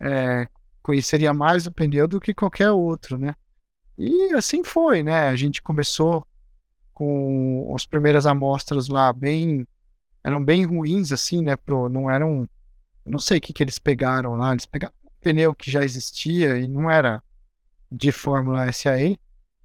é, 0.00 0.48
conheceria 0.82 1.32
mais 1.32 1.66
o 1.66 1.72
pneu 1.72 2.08
do 2.08 2.20
que 2.20 2.34
qualquer 2.34 2.70
outro, 2.70 3.18
né? 3.18 3.34
E 3.96 4.34
assim 4.34 4.64
foi, 4.64 5.02
né? 5.02 5.28
A 5.28 5.36
gente 5.36 5.62
começou 5.62 6.26
com 6.92 7.72
as 7.74 7.86
primeiras 7.86 8.26
amostras 8.26 8.88
lá 8.88 9.12
bem 9.12 9.66
eram 10.24 10.44
bem 10.44 10.64
ruins 10.64 11.10
assim, 11.10 11.42
né, 11.42 11.56
pro 11.56 11.88
não 11.88 12.10
eram 12.10 12.48
não 13.04 13.18
sei 13.18 13.38
o 13.38 13.40
que 13.40 13.52
que 13.52 13.62
eles 13.62 13.78
pegaram 13.78 14.36
lá, 14.36 14.52
eles 14.52 14.66
pegaram 14.66 14.94
um 15.04 15.10
pneu 15.20 15.54
que 15.54 15.70
já 15.70 15.82
existia 15.82 16.58
e 16.58 16.68
não 16.68 16.88
era 16.88 17.22
de 17.90 18.12
Fórmula 18.12 18.70
SAE. 18.72 19.18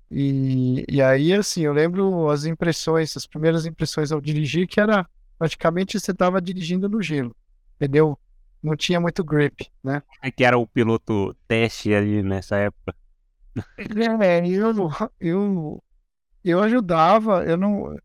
E, 0.09 0.85
e 0.87 1.01
aí 1.01 1.33
assim, 1.33 1.61
eu 1.61 1.73
lembro 1.73 2.29
as 2.29 2.45
impressões, 2.45 3.15
as 3.17 3.27
primeiras 3.27 3.65
impressões 3.65 4.11
ao 4.11 4.21
dirigir 4.21 4.67
que 4.67 4.79
era 4.79 5.07
praticamente 5.37 5.99
você 5.99 6.11
estava 6.11 6.41
dirigindo 6.41 6.87
no 6.87 7.01
gelo. 7.01 7.35
Pneu 7.77 8.17
não 8.61 8.75
tinha 8.75 8.99
muito 8.99 9.23
grip, 9.23 9.67
né? 9.83 10.01
É 10.21 10.31
que 10.31 10.43
era 10.43 10.57
o 10.57 10.67
piloto 10.67 11.35
teste 11.47 11.93
ali 11.93 12.23
nessa 12.23 12.57
época. 12.57 12.95
É, 14.21 14.47
eu, 14.47 14.73
eu, 15.19 15.83
eu 16.43 16.63
ajudava, 16.63 17.43
eu 17.43 17.57
não, 17.57 17.95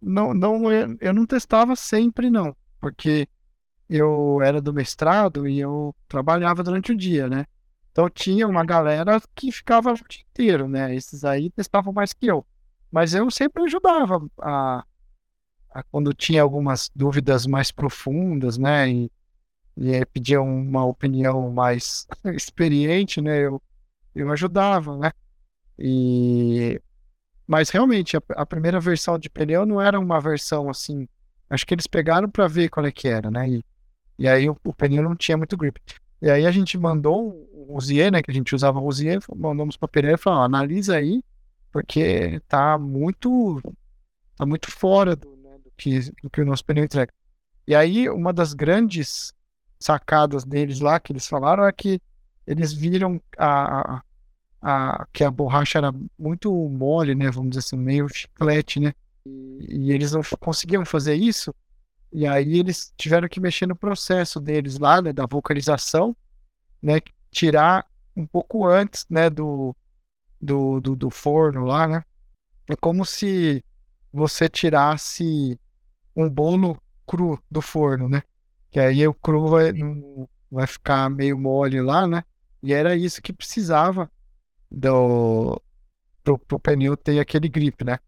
não, 0.00 0.34
não, 0.34 0.70
eu 1.00 1.12
não 1.12 1.26
testava 1.26 1.76
sempre, 1.76 2.30
não, 2.30 2.56
porque 2.80 3.28
eu 3.88 4.40
era 4.42 4.60
do 4.60 4.72
mestrado 4.72 5.48
e 5.48 5.58
eu 5.58 5.94
trabalhava 6.08 6.62
durante 6.62 6.92
o 6.92 6.96
dia, 6.96 7.28
né? 7.28 7.46
Então 7.98 8.08
tinha 8.08 8.46
uma 8.46 8.64
galera 8.64 9.20
que 9.34 9.50
ficava 9.50 9.90
o 9.90 10.08
dia 10.08 10.22
inteiro, 10.30 10.68
né? 10.68 10.94
Esses 10.94 11.24
aí 11.24 11.50
testavam 11.50 11.92
mais 11.92 12.12
que 12.12 12.26
eu. 12.26 12.46
Mas 12.92 13.12
eu 13.12 13.28
sempre 13.28 13.64
ajudava 13.64 14.24
a, 14.40 14.84
a 15.68 15.82
quando 15.82 16.14
tinha 16.14 16.42
algumas 16.42 16.88
dúvidas 16.94 17.44
mais 17.44 17.72
profundas, 17.72 18.56
né? 18.56 18.88
E, 18.88 19.10
e 19.76 20.06
pedia 20.06 20.40
uma 20.40 20.84
opinião 20.84 21.50
mais 21.50 22.06
experiente, 22.36 23.20
né? 23.20 23.40
Eu, 23.44 23.60
eu 24.14 24.30
ajudava, 24.30 24.96
né? 24.96 25.10
E 25.76 26.80
mas 27.48 27.68
realmente 27.68 28.16
a, 28.16 28.22
a 28.36 28.46
primeira 28.46 28.78
versão 28.78 29.18
de 29.18 29.28
pneu 29.28 29.66
não 29.66 29.82
era 29.82 29.98
uma 29.98 30.20
versão 30.20 30.70
assim. 30.70 31.08
Acho 31.50 31.66
que 31.66 31.74
eles 31.74 31.88
pegaram 31.88 32.30
para 32.30 32.46
ver 32.46 32.68
qual 32.68 32.86
é 32.86 32.92
que 32.92 33.08
era, 33.08 33.28
né? 33.28 33.48
E, 33.48 33.64
e 34.20 34.28
aí 34.28 34.48
o, 34.48 34.56
o 34.62 34.72
pneu 34.72 35.02
não 35.02 35.16
tinha 35.16 35.36
muito 35.36 35.56
grip. 35.56 35.80
E 36.20 36.30
aí 36.30 36.46
a 36.46 36.50
gente 36.50 36.76
mandou 36.76 37.48
o 37.52 37.76
Uzier, 37.76 38.10
né? 38.10 38.22
Que 38.22 38.30
a 38.30 38.34
gente 38.34 38.54
usava 38.54 38.78
o 38.78 38.86
Uzier, 38.86 39.20
mandamos 39.36 39.76
para 39.76 39.88
Pirelli 39.88 40.14
e 40.14 40.18
falou: 40.18 40.42
analisa 40.42 40.96
aí, 40.96 41.22
porque 41.72 42.40
tá 42.48 42.78
muito 42.78 43.60
tá 44.36 44.44
muito 44.46 44.70
fora 44.70 45.14
do, 45.16 45.36
né, 45.36 45.58
do 45.64 45.72
que 45.76 46.00
do 46.22 46.30
que 46.30 46.40
o 46.40 46.44
nosso 46.46 46.64
pneu 46.64 46.84
entrega. 46.84 47.12
E 47.66 47.74
aí 47.74 48.08
uma 48.08 48.32
das 48.32 48.52
grandes 48.54 49.32
sacadas 49.78 50.44
deles 50.44 50.80
lá 50.80 50.98
que 50.98 51.12
eles 51.12 51.26
falaram 51.26 51.64
é 51.64 51.72
que 51.72 52.00
eles 52.46 52.72
viram 52.72 53.20
a, 53.36 53.96
a 53.96 54.02
a, 54.60 55.06
que 55.12 55.22
a 55.22 55.30
borracha 55.30 55.78
era 55.78 55.92
muito 56.18 56.52
mole, 56.68 57.14
né? 57.14 57.30
Vamos 57.30 57.50
dizer 57.50 57.60
assim, 57.60 57.76
meio 57.76 58.08
chiclete, 58.08 58.80
né? 58.80 58.92
E, 59.24 59.86
e 59.86 59.92
eles 59.92 60.12
não 60.12 60.20
conseguiam 60.40 60.84
fazer 60.84 61.14
isso 61.14 61.54
E 62.12 62.26
aí 62.26 62.58
eles 62.58 62.92
tiveram 62.96 63.28
que 63.28 63.40
mexer 63.40 63.66
no 63.66 63.76
processo 63.76 64.40
deles 64.40 64.78
lá, 64.78 65.02
né, 65.02 65.12
da 65.12 65.26
vocalização, 65.26 66.16
né, 66.82 67.00
tirar 67.30 67.86
um 68.16 68.26
pouco 68.26 68.66
antes, 68.66 69.06
né, 69.08 69.28
do, 69.28 69.76
do, 70.40 70.80
do, 70.80 70.96
do 70.96 71.10
forno 71.10 71.64
lá, 71.64 71.86
né. 71.86 72.04
É 72.68 72.76
como 72.76 73.04
se 73.04 73.64
você 74.12 74.48
tirasse 74.48 75.58
um 76.14 76.28
bolo 76.28 76.80
cru 77.06 77.42
do 77.50 77.62
forno, 77.62 78.08
né? 78.08 78.22
Que 78.70 78.78
aí 78.80 79.06
o 79.06 79.14
cru 79.14 79.48
vai, 79.48 79.72
vai 80.50 80.66
ficar 80.66 81.08
meio 81.08 81.38
mole 81.38 81.80
lá, 81.80 82.06
né? 82.06 82.24
E 82.62 82.74
era 82.74 82.94
isso 82.94 83.22
que 83.22 83.32
precisava 83.32 84.10
do 84.70 85.60
pro, 86.22 86.38
pro 86.38 86.60
pneu 86.60 86.96
ter 86.96 87.18
aquele 87.20 87.48
grip, 87.48 87.84
né? 87.84 87.98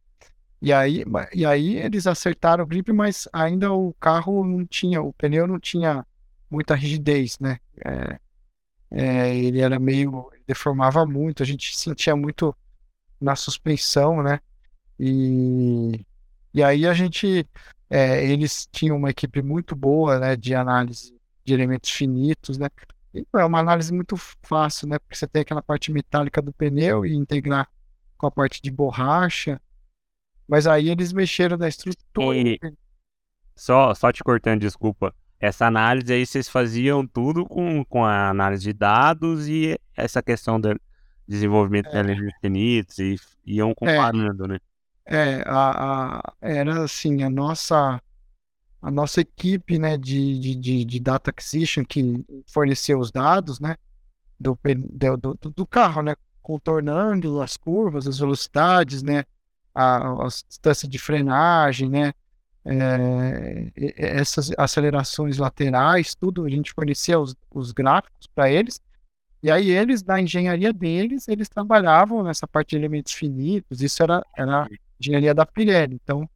E 0.62 0.72
aí, 0.72 1.04
e 1.34 1.46
aí 1.46 1.76
eles 1.76 2.06
acertaram 2.06 2.64
o 2.64 2.66
grip, 2.66 2.92
mas 2.92 3.26
ainda 3.32 3.72
o 3.72 3.94
carro 3.94 4.44
não 4.44 4.66
tinha, 4.66 5.00
o 5.00 5.12
pneu 5.12 5.46
não 5.46 5.58
tinha 5.58 6.06
muita 6.50 6.74
rigidez, 6.74 7.38
né? 7.38 7.58
É, 7.84 8.20
é, 8.90 9.36
ele 9.36 9.61
era 9.61 9.78
meio, 9.78 10.30
deformava 10.46 11.06
muito, 11.06 11.42
a 11.42 11.46
gente 11.46 11.76
sentia 11.76 12.14
muito 12.14 12.54
na 13.20 13.36
suspensão, 13.36 14.22
né? 14.22 14.40
E, 14.98 16.04
e 16.52 16.62
aí 16.62 16.86
a 16.86 16.92
gente, 16.92 17.48
é, 17.88 18.24
eles 18.24 18.68
tinham 18.70 18.96
uma 18.96 19.11
equipe 19.11 19.42
muito 19.42 19.74
boa, 19.74 20.18
né, 20.18 20.36
de 20.36 20.54
análise 20.54 21.14
de 21.44 21.54
elementos 21.54 21.90
finitos, 21.90 22.58
né? 22.58 22.68
E 23.14 23.26
é 23.34 23.44
uma 23.44 23.58
análise 23.61 23.92
muito 23.92 24.16
fácil, 24.42 24.88
né? 24.88 24.98
Porque 24.98 25.16
você 25.16 25.26
tem 25.26 25.42
aquela 25.42 25.62
parte 25.62 25.90
metálica 25.92 26.40
do 26.42 26.52
pneu 26.52 27.04
e 27.06 27.14
integrar 27.14 27.68
com 28.16 28.26
a 28.26 28.30
parte 28.30 28.61
de 28.62 28.70
borracha. 28.70 29.61
Mas 30.51 30.66
aí 30.66 30.88
eles 30.88 31.12
mexeram 31.12 31.57
na 31.57 31.68
estrutura. 31.68 32.36
E... 32.36 32.59
Só, 33.55 33.94
só 33.94 34.11
te 34.11 34.24
cortando, 34.24 34.61
desculpa. 34.61 35.14
Essa 35.38 35.66
análise 35.66 36.12
aí 36.12 36.26
vocês 36.26 36.48
faziam 36.48 37.07
tudo 37.07 37.46
com, 37.46 37.84
com 37.84 38.05
a 38.05 38.30
análise 38.30 38.64
de 38.64 38.72
dados 38.72 39.46
e 39.46 39.78
essa 39.96 40.20
questão 40.20 40.61
do 40.61 40.78
desenvolvimento 41.26 41.86
é. 41.86 41.90
de 41.92 41.98
elementos 41.98 42.40
finitos 42.40 42.98
e 42.98 43.16
iam 43.46 43.70
é. 43.70 43.74
comparando, 43.74 44.44
é. 44.46 44.48
né? 44.48 44.59
É, 45.07 45.42
a, 45.46 46.18
a, 46.18 46.32
era 46.40 46.82
assim, 46.82 47.22
a 47.22 47.30
nossa 47.30 48.03
a 48.82 48.90
nossa 48.90 49.20
equipe 49.20 49.78
né, 49.78 49.96
de, 49.96 50.38
de, 50.38 50.84
de, 50.84 51.01
data 51.01 51.30
acquisition 51.30 51.84
que 51.84 52.24
forneceu 52.46 52.98
os 52.98 53.11
dados 53.11 53.61
né, 53.61 53.76
do, 54.38 54.59
do, 55.18 55.51
do, 55.51 55.66
carro, 55.66 56.01
né, 56.01 56.16
contornando 56.40 57.42
as 57.42 57.59
curvas, 57.59 58.07
as 58.07 58.18
velocidades, 58.18 59.03
né, 59.03 59.24
a, 59.74 60.24
as 60.24 60.44
distâncias 60.48 60.90
de 60.90 60.98
frenagem, 60.98 61.88
né, 61.88 62.12
é, 62.64 63.70
essas 63.96 64.50
acelerações 64.58 65.38
laterais, 65.38 66.14
tudo, 66.14 66.44
a 66.44 66.50
gente 66.50 66.72
fornecia 66.72 67.18
os, 67.18 67.34
os 67.50 67.72
gráficos 67.72 68.26
para 68.34 68.50
eles, 68.50 68.80
e 69.42 69.50
aí 69.50 69.70
eles, 69.70 70.02
na 70.02 70.20
engenharia 70.20 70.72
deles, 70.72 71.26
eles 71.26 71.48
trabalhavam 71.48 72.22
nessa 72.22 72.46
parte 72.46 72.70
de 72.70 72.76
elementos 72.76 73.14
finitos, 73.14 73.80
isso 73.80 74.02
era, 74.02 74.24
era 74.36 74.68
engenharia 75.00 75.34
da 75.34 75.46
Pirelli. 75.46 75.98
Então, 76.02 76.28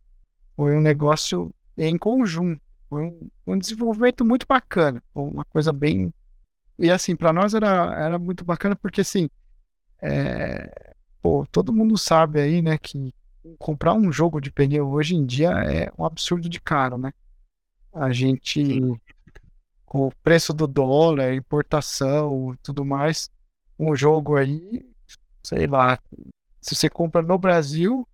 foi 0.56 0.74
um 0.74 0.80
negócio 0.80 1.54
em 1.76 1.98
conjunto. 1.98 2.60
Foi 2.88 3.02
um, 3.02 3.30
um 3.46 3.58
desenvolvimento 3.58 4.24
muito 4.24 4.46
bacana. 4.46 5.02
Uma 5.14 5.44
coisa 5.44 5.72
bem. 5.72 6.12
E 6.78 6.90
assim, 6.90 7.14
para 7.14 7.32
nós 7.32 7.52
era, 7.52 7.94
era 7.94 8.18
muito 8.18 8.44
bacana 8.44 8.74
porque 8.74 9.02
assim. 9.02 9.28
É... 10.00 10.94
Pô, 11.20 11.46
todo 11.50 11.72
mundo 11.72 11.96
sabe 11.96 12.40
aí, 12.40 12.60
né, 12.60 12.76
que 12.76 13.14
comprar 13.58 13.94
um 13.94 14.10
jogo 14.10 14.40
de 14.40 14.50
pneu 14.50 14.88
hoje 14.88 15.14
em 15.14 15.24
dia 15.24 15.50
é 15.50 15.92
um 15.98 16.04
absurdo 16.04 16.48
de 16.48 16.60
caro, 16.60 16.98
né? 16.98 17.12
A 17.92 18.12
gente, 18.12 18.80
com 19.84 20.08
o 20.08 20.12
preço 20.22 20.52
do 20.52 20.66
dólar, 20.66 21.34
importação 21.34 22.54
e 22.54 22.56
tudo 22.58 22.84
mais, 22.84 23.30
um 23.78 23.94
jogo 23.94 24.36
aí, 24.36 24.84
sei 25.42 25.66
lá, 25.66 25.98
se 26.60 26.74
você 26.74 26.88
compra 26.88 27.22
no 27.22 27.38
Brasil, 27.38 28.06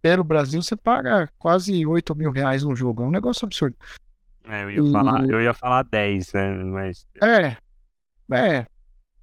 pelo 0.00 0.22
Brasil, 0.22 0.62
você 0.62 0.76
paga 0.76 1.30
quase 1.38 1.84
8 1.84 2.14
mil 2.14 2.30
reais 2.30 2.62
um 2.62 2.76
jogo. 2.76 3.02
É 3.02 3.06
um 3.06 3.10
negócio 3.10 3.46
absurdo. 3.46 3.76
É, 4.44 4.64
eu, 4.64 4.70
ia 4.70 4.82
e... 4.82 4.92
falar, 4.92 5.28
eu 5.28 5.40
ia 5.40 5.54
falar 5.54 5.82
10, 5.82 6.32
né? 6.32 6.54
Mas... 6.64 7.06
É, 7.22 7.56
é. 8.34 8.66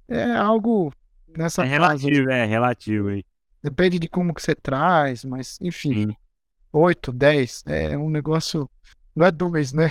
É 0.08 0.32
algo 0.32 0.92
nessa 1.36 1.64
É 1.64 1.66
relativo, 1.66 2.26
casa. 2.26 2.34
é 2.34 2.44
relativo 2.44 3.08
aí. 3.08 3.24
Depende 3.62 3.98
de 3.98 4.08
como 4.08 4.34
que 4.34 4.42
você 4.42 4.54
traz, 4.54 5.24
mas 5.24 5.58
enfim. 5.60 6.08
Sim. 6.08 6.16
8, 6.72 7.12
10, 7.12 7.64
é 7.66 7.98
um 7.98 8.08
negócio. 8.08 8.68
Não 9.14 9.26
é 9.26 9.30
dois, 9.30 9.74
né? 9.74 9.90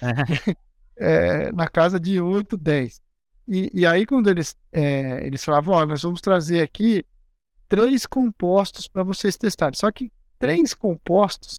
é, 0.96 1.50
na 1.52 1.66
casa 1.66 1.98
de 1.98 2.20
8, 2.20 2.56
10. 2.56 3.00
E, 3.48 3.70
e 3.72 3.86
aí, 3.86 4.04
quando 4.04 4.28
eles, 4.28 4.56
é, 4.70 5.26
eles 5.26 5.42
falavam, 5.42 5.74
ó, 5.74 5.86
nós 5.86 6.02
vamos 6.02 6.20
trazer 6.20 6.62
aqui 6.62 7.04
três 7.66 8.04
compostos 8.04 8.86
para 8.86 9.02
vocês 9.02 9.36
testarem. 9.36 9.76
Só 9.76 9.90
que 9.90 10.12
três 10.38 10.74
compostos, 10.74 11.58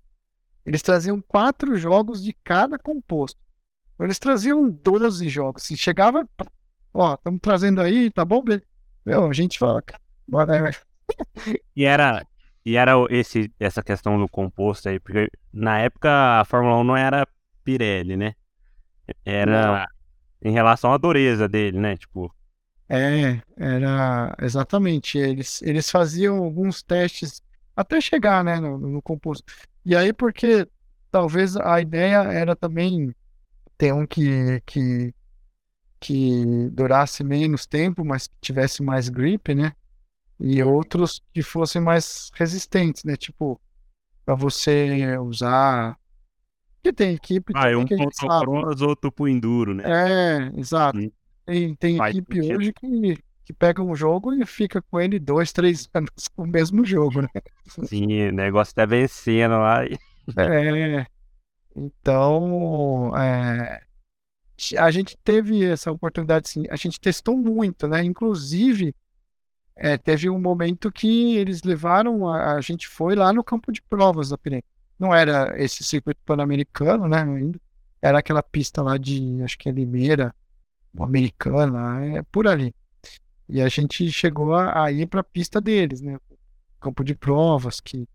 eles 0.65 0.83
traziam 0.83 1.19
quatro 1.19 1.75
jogos 1.75 2.23
de 2.23 2.31
cada 2.43 2.77
composto. 2.77 3.39
Então, 3.95 4.05
eles 4.05 4.19
traziam 4.19 4.69
12 4.69 5.27
jogos. 5.27 5.63
Se 5.63 5.75
chegava, 5.75 6.29
ó, 6.93 7.15
estamos 7.15 7.39
trazendo 7.41 7.81
aí, 7.81 8.11
tá 8.11 8.23
bom? 8.23 8.43
Meu, 9.03 9.27
a 9.27 9.33
gente 9.33 9.57
fala, 9.57 9.83
bora? 10.27 10.71
E 11.75 11.85
era, 11.85 12.25
e 12.65 12.75
era 12.75 12.93
esse, 13.09 13.51
essa 13.59 13.81
questão 13.81 14.19
do 14.19 14.27
composto 14.27 14.89
aí, 14.89 14.99
porque 14.99 15.29
na 15.51 15.79
época 15.79 16.39
a 16.39 16.45
Fórmula 16.45 16.77
1 16.77 16.83
não 16.83 16.97
era 16.97 17.27
Pirelli, 17.63 18.15
né? 18.15 18.35
Era 19.25 19.87
não. 20.41 20.49
em 20.49 20.53
relação 20.53 20.93
à 20.93 20.97
dureza 20.97 21.47
dele, 21.47 21.79
né? 21.79 21.97
Tipo, 21.97 22.33
é, 22.93 23.41
era 23.55 24.35
exatamente. 24.41 25.17
Eles, 25.17 25.61
eles 25.61 25.89
faziam 25.89 26.37
alguns 26.37 26.83
testes 26.83 27.41
até 27.73 28.01
chegar, 28.01 28.43
né, 28.43 28.59
no, 28.59 28.77
no 28.77 29.01
composto. 29.01 29.45
E 29.85 29.95
aí, 29.95 30.11
porque 30.11 30.67
talvez 31.09 31.55
a 31.55 31.79
ideia 31.79 32.17
era 32.17 32.53
também 32.53 33.15
ter 33.77 33.93
um 33.93 34.05
que, 34.05 34.61
que, 34.65 35.13
que 36.01 36.69
durasse 36.71 37.23
menos 37.23 37.65
tempo, 37.65 38.03
mas 38.03 38.27
que 38.27 38.35
tivesse 38.41 38.83
mais 38.83 39.07
grip, 39.07 39.55
né? 39.55 39.71
E 40.41 40.63
outros 40.63 41.21
que 41.31 41.43
fossem 41.43 41.81
mais 41.81 42.31
resistentes, 42.33 43.03
né? 43.03 43.15
Tipo, 43.15 43.61
para 44.25 44.33
você 44.33 45.17
usar. 45.19 45.97
Que 46.83 46.91
tem 46.91 47.13
equipe. 47.13 47.53
Ah, 47.55 47.69
é 47.69 47.77
um 47.77 47.85
ponto 47.85 48.15
cross, 48.17 48.81
outro 48.81 49.11
pro 49.11 49.27
enduro, 49.27 49.75
né? 49.75 49.83
É, 49.85 50.59
exato. 50.59 50.99
Sim. 50.99 51.11
Tem, 51.45 51.75
tem 51.75 51.97
equipe 51.97 52.35
sentido. 52.35 52.57
hoje 52.57 52.73
que, 52.73 53.23
que 53.45 53.53
pega 53.53 53.83
um 53.83 53.95
jogo 53.95 54.33
e 54.33 54.45
fica 54.45 54.81
com 54.81 54.99
ele 54.99 55.19
dois, 55.19 55.51
três 55.51 55.87
anos 55.93 56.27
com 56.35 56.43
o 56.43 56.47
mesmo 56.47 56.83
jogo, 56.83 57.21
né? 57.21 57.29
Sim, 57.85 58.29
o 58.29 58.31
negócio 58.31 58.73
tá 58.73 58.85
vencendo 58.85 59.57
lá. 59.57 59.81
É. 60.37 61.07
Então, 61.75 63.11
é, 63.17 63.81
a 64.77 64.91
gente 64.91 65.17
teve 65.23 65.65
essa 65.65 65.91
oportunidade, 65.91 66.47
sim. 66.47 66.63
A 66.69 66.75
gente 66.75 66.99
testou 66.99 67.35
muito, 67.35 67.87
né? 67.87 68.03
Inclusive, 68.03 68.95
é, 69.75 69.97
teve 69.97 70.29
um 70.29 70.39
momento 70.39 70.91
que 70.91 71.35
eles 71.35 71.63
levaram, 71.63 72.27
a, 72.27 72.55
a, 72.55 72.61
gente 72.61 72.87
foi 72.87 73.15
lá 73.15 73.31
no 73.33 73.43
campo 73.43 73.71
de 73.71 73.81
provas 73.81 74.29
da 74.29 74.37
Pirelli. 74.37 74.63
Não 74.99 75.13
era 75.13 75.53
esse 75.61 75.83
circuito 75.83 76.19
pan-americano, 76.25 77.07
né? 77.07 77.21
Ainda. 77.21 77.59
Era 78.01 78.19
aquela 78.19 78.43
pista 78.43 78.81
lá 78.81 78.97
de, 78.97 79.41
acho 79.43 79.57
que 79.57 79.69
é 79.69 79.71
Limeira, 79.71 80.33
americana, 80.99 82.05
é 82.17 82.23
por 82.23 82.47
ali. 82.47 82.73
E 83.47 83.61
a 83.61 83.67
gente 83.67 84.11
chegou 84.11 84.53
a, 84.53 84.85
a 84.85 84.91
ir 84.91 85.07
para 85.07 85.21
a 85.21 85.23
pista 85.23 85.59
deles, 85.61 86.01
né? 86.01 86.17
Campo 86.79 87.03
de 87.03 87.15
provas, 87.15 87.79
que 87.79 88.07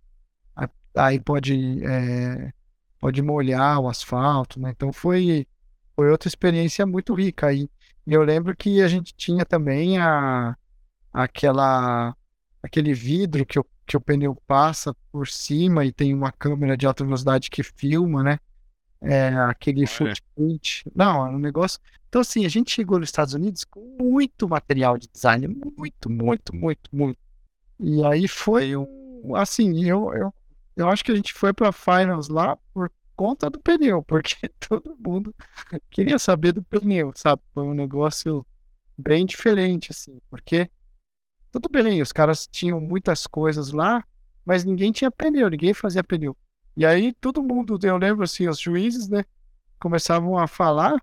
aí 0.96 1.20
pode, 1.20 1.84
é, 1.84 2.52
pode 2.98 3.22
molhar 3.22 3.80
o 3.80 3.88
asfalto, 3.88 4.58
né? 4.58 4.70
Então 4.74 4.92
foi, 4.92 5.46
foi 5.94 6.10
outra 6.10 6.28
experiência 6.28 6.86
muito 6.86 7.14
rica 7.14 7.48
aí. 7.48 7.68
E 8.06 8.12
eu 8.12 8.22
lembro 8.22 8.56
que 8.56 8.80
a 8.82 8.88
gente 8.88 9.14
tinha 9.14 9.44
também 9.44 9.98
a, 9.98 10.56
aquela, 11.16 12.14
aquele 12.62 12.92
vidro 12.92 13.46
que 13.46 13.58
o, 13.58 13.66
que 13.86 13.96
o 13.96 14.00
pneu 14.00 14.34
passa 14.46 14.94
por 15.10 15.26
cima 15.26 15.82
e 15.84 15.90
tem 15.90 16.12
uma 16.12 16.30
câmera 16.30 16.76
de 16.76 16.86
alta 16.86 17.02
velocidade 17.04 17.48
que 17.48 17.62
filma, 17.62 18.22
né? 18.22 18.38
É, 19.00 19.28
aquele 19.28 19.86
footprint. 19.86 20.84
Não, 20.94 21.26
é 21.26 21.30
um 21.30 21.38
negócio. 21.38 21.80
Então, 22.08 22.20
assim, 22.20 22.44
a 22.44 22.48
gente 22.50 22.70
chegou 22.70 22.98
nos 22.98 23.08
Estados 23.08 23.32
Unidos 23.32 23.64
com 23.64 23.96
muito 23.98 24.46
material 24.46 24.98
de 24.98 25.08
design, 25.08 25.48
muito, 25.48 26.10
muito, 26.10 26.54
muito, 26.54 26.90
muito. 26.94 27.18
E 27.80 28.04
aí 28.04 28.28
foi 28.28 28.76
um. 28.76 29.34
Assim, 29.34 29.84
eu, 29.84 30.12
eu, 30.12 30.34
eu 30.76 30.88
acho 30.88 31.02
que 31.02 31.12
a 31.12 31.16
gente 31.16 31.32
foi 31.32 31.52
para 31.52 31.72
finals 31.72 32.28
lá 32.28 32.58
por 32.74 32.90
conta 33.14 33.48
do 33.48 33.58
pneu, 33.58 34.02
porque 34.02 34.36
todo 34.68 34.96
mundo 34.98 35.34
queria 35.90 36.18
saber 36.18 36.52
do 36.52 36.62
pneu, 36.62 37.12
sabe? 37.14 37.40
Foi 37.54 37.64
um 37.64 37.74
negócio 37.74 38.46
bem 38.98 39.24
diferente, 39.24 39.90
assim, 39.90 40.18
porque 40.30 40.70
tudo 41.60 41.70
bem, 41.70 42.02
os 42.02 42.12
caras 42.12 42.46
tinham 42.46 42.78
muitas 42.78 43.26
coisas 43.26 43.72
lá, 43.72 44.04
mas 44.44 44.62
ninguém 44.62 44.92
tinha 44.92 45.10
pneu, 45.10 45.48
ninguém 45.48 45.72
fazia 45.72 46.04
pneu. 46.04 46.36
E 46.76 46.84
aí 46.84 47.14
todo 47.14 47.42
mundo, 47.42 47.78
eu 47.82 47.96
lembro 47.96 48.24
assim, 48.24 48.46
os 48.46 48.60
juízes, 48.60 49.08
né, 49.08 49.24
começavam 49.80 50.36
a 50.36 50.46
falar, 50.46 51.00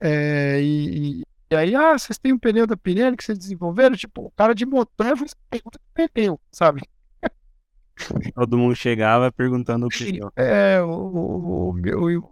é, 0.00 0.60
e, 0.60 1.22
e, 1.50 1.54
aí, 1.54 1.76
ah, 1.76 1.96
vocês 1.96 2.18
têm 2.18 2.32
um 2.32 2.38
pneu 2.38 2.66
da 2.66 2.76
Pirelli 2.76 3.16
que 3.16 3.24
vocês 3.24 3.38
desenvolveram? 3.38 3.94
Tipo, 3.94 4.26
o 4.26 4.30
cara 4.32 4.54
de 4.54 4.66
motor 4.66 5.16
faz 5.16 5.34
pergunta 5.48 5.78
de 5.78 6.08
pneu, 6.08 6.40
sabe? 6.50 6.82
Todo 8.34 8.58
mundo 8.58 8.74
chegava 8.74 9.30
perguntando 9.30 9.86
o 9.86 9.88
pneu. 9.88 10.32
É, 10.34 10.82
o, 10.82 10.90
o, 10.90 11.70
o, 11.70 12.18
o 12.18 12.30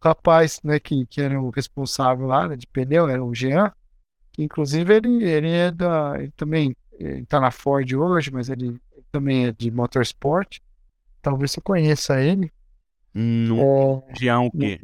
rapaz, 0.00 0.60
né, 0.62 0.78
que, 0.78 1.06
que 1.06 1.22
era 1.22 1.40
o 1.40 1.48
responsável 1.48 2.26
lá 2.26 2.46
né, 2.46 2.56
de 2.56 2.66
pneu, 2.66 3.08
era 3.08 3.24
o 3.24 3.34
Jean, 3.34 3.72
inclusive 4.38 4.94
ele, 4.94 5.24
ele 5.24 5.50
é 5.50 5.70
da. 5.70 6.14
Ele 6.18 6.32
também 6.36 6.76
ele 6.98 7.26
tá 7.26 7.40
na 7.40 7.50
Ford 7.50 7.92
hoje, 7.92 8.30
mas 8.30 8.48
ele, 8.48 8.80
também 9.12 9.46
é 9.46 9.52
de 9.52 9.70
motorsport. 9.70 10.58
Talvez 11.22 11.52
você 11.52 11.60
conheça 11.60 12.20
ele. 12.20 12.52
No, 13.14 14.04
é, 14.08 14.14
Jean 14.14 14.40
o 14.40 14.50
quê? 14.50 14.80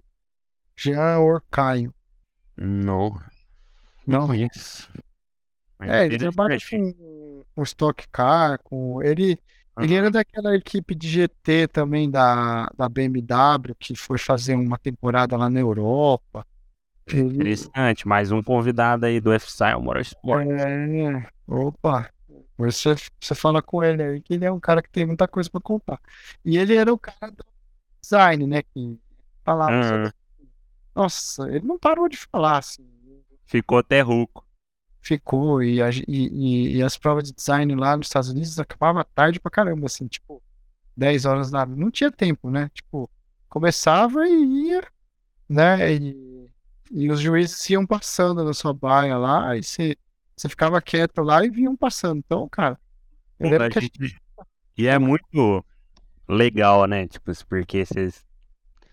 Jean 0.76 1.18
Orcaio. 1.18 1.94
Não. 2.56 3.20
Não 4.06 4.26
conheço. 4.26 4.90
É, 5.80 6.06
ele 6.06 6.18
trabalha 6.18 6.56
com, 6.70 7.44
com 7.54 7.62
Stock 7.62 8.06
Car, 8.08 8.58
com. 8.62 9.02
Ele, 9.02 9.38
uhum. 9.76 9.84
ele 9.84 9.94
era 9.94 10.10
daquela 10.10 10.56
equipe 10.56 10.94
de 10.94 11.08
GT 11.08 11.68
também 11.68 12.10
da, 12.10 12.70
da 12.76 12.88
BMW, 12.88 13.74
que 13.78 13.94
foi 13.94 14.18
fazer 14.18 14.54
uma 14.54 14.78
temporada 14.78 15.36
lá 15.36 15.50
na 15.50 15.60
Europa. 15.60 16.46
Ele... 17.06 17.34
Interessante, 17.34 18.06
mais 18.06 18.30
um 18.30 18.42
convidado 18.42 19.06
aí 19.06 19.20
do 19.20 19.32
F-Style 19.32 19.80
Motorsport. 19.80 20.46
É, 20.48 21.26
opa, 21.46 22.10
você, 22.56 22.94
você 23.20 23.34
fala 23.34 23.60
com 23.60 23.82
ele 23.82 24.02
aí 24.02 24.20
que 24.20 24.34
ele 24.34 24.44
é 24.44 24.52
um 24.52 24.60
cara 24.60 24.82
que 24.82 24.90
tem 24.90 25.04
muita 25.06 25.26
coisa 25.26 25.50
para 25.50 25.60
contar. 25.60 26.00
E 26.44 26.56
ele 26.56 26.76
era 26.76 26.92
o 26.92 26.98
cara 26.98 27.32
do 27.32 27.44
design, 28.00 28.46
né? 28.46 28.62
Que 28.62 28.98
falava. 29.44 29.72
Uhum. 29.72 30.10
Nossa, 30.94 31.48
ele 31.48 31.66
não 31.66 31.78
parou 31.78 32.08
de 32.08 32.16
falar, 32.16 32.58
assim. 32.58 32.86
Ficou 33.46 33.78
até 33.78 34.00
rouco. 34.00 34.46
Ficou, 35.00 35.62
e, 35.62 35.82
a, 35.82 35.90
e, 35.90 36.76
e, 36.76 36.82
as 36.82 36.96
provas 36.96 37.24
de 37.24 37.32
design 37.32 37.74
lá 37.74 37.96
nos 37.96 38.06
Estados 38.06 38.30
Unidos 38.30 38.56
acabavam 38.60 39.04
tarde 39.14 39.40
pra 39.40 39.50
caramba, 39.50 39.86
assim, 39.86 40.06
tipo, 40.06 40.40
10 40.96 41.24
horas 41.24 41.50
da 41.50 41.66
Não 41.66 41.90
tinha 41.90 42.10
tempo, 42.10 42.48
né? 42.48 42.70
Tipo, 42.72 43.10
começava 43.48 44.28
e 44.28 44.68
ia, 44.68 44.86
né? 45.48 45.92
E, 45.92 46.48
e 46.90 47.10
os 47.10 47.20
juízes 47.20 47.68
iam 47.70 47.86
passando 47.86 48.44
na 48.44 48.52
sua 48.52 48.72
baia 48.72 49.16
lá, 49.16 49.56
e 49.56 49.62
você, 49.62 49.96
você 50.36 50.48
ficava 50.48 50.80
quieto 50.80 51.22
lá 51.22 51.44
e 51.44 51.50
vinham 51.50 51.76
passando. 51.76 52.18
Então, 52.18 52.48
cara, 52.48 52.78
eu 53.38 53.50
lembro 53.50 53.70
que 53.70 53.80
gente... 53.80 54.16
E 54.76 54.86
é 54.86 54.98
muito 54.98 55.64
legal, 56.28 56.86
né? 56.86 57.06
Tipo, 57.06 57.32
porque 57.46 57.84
vocês... 57.84 58.24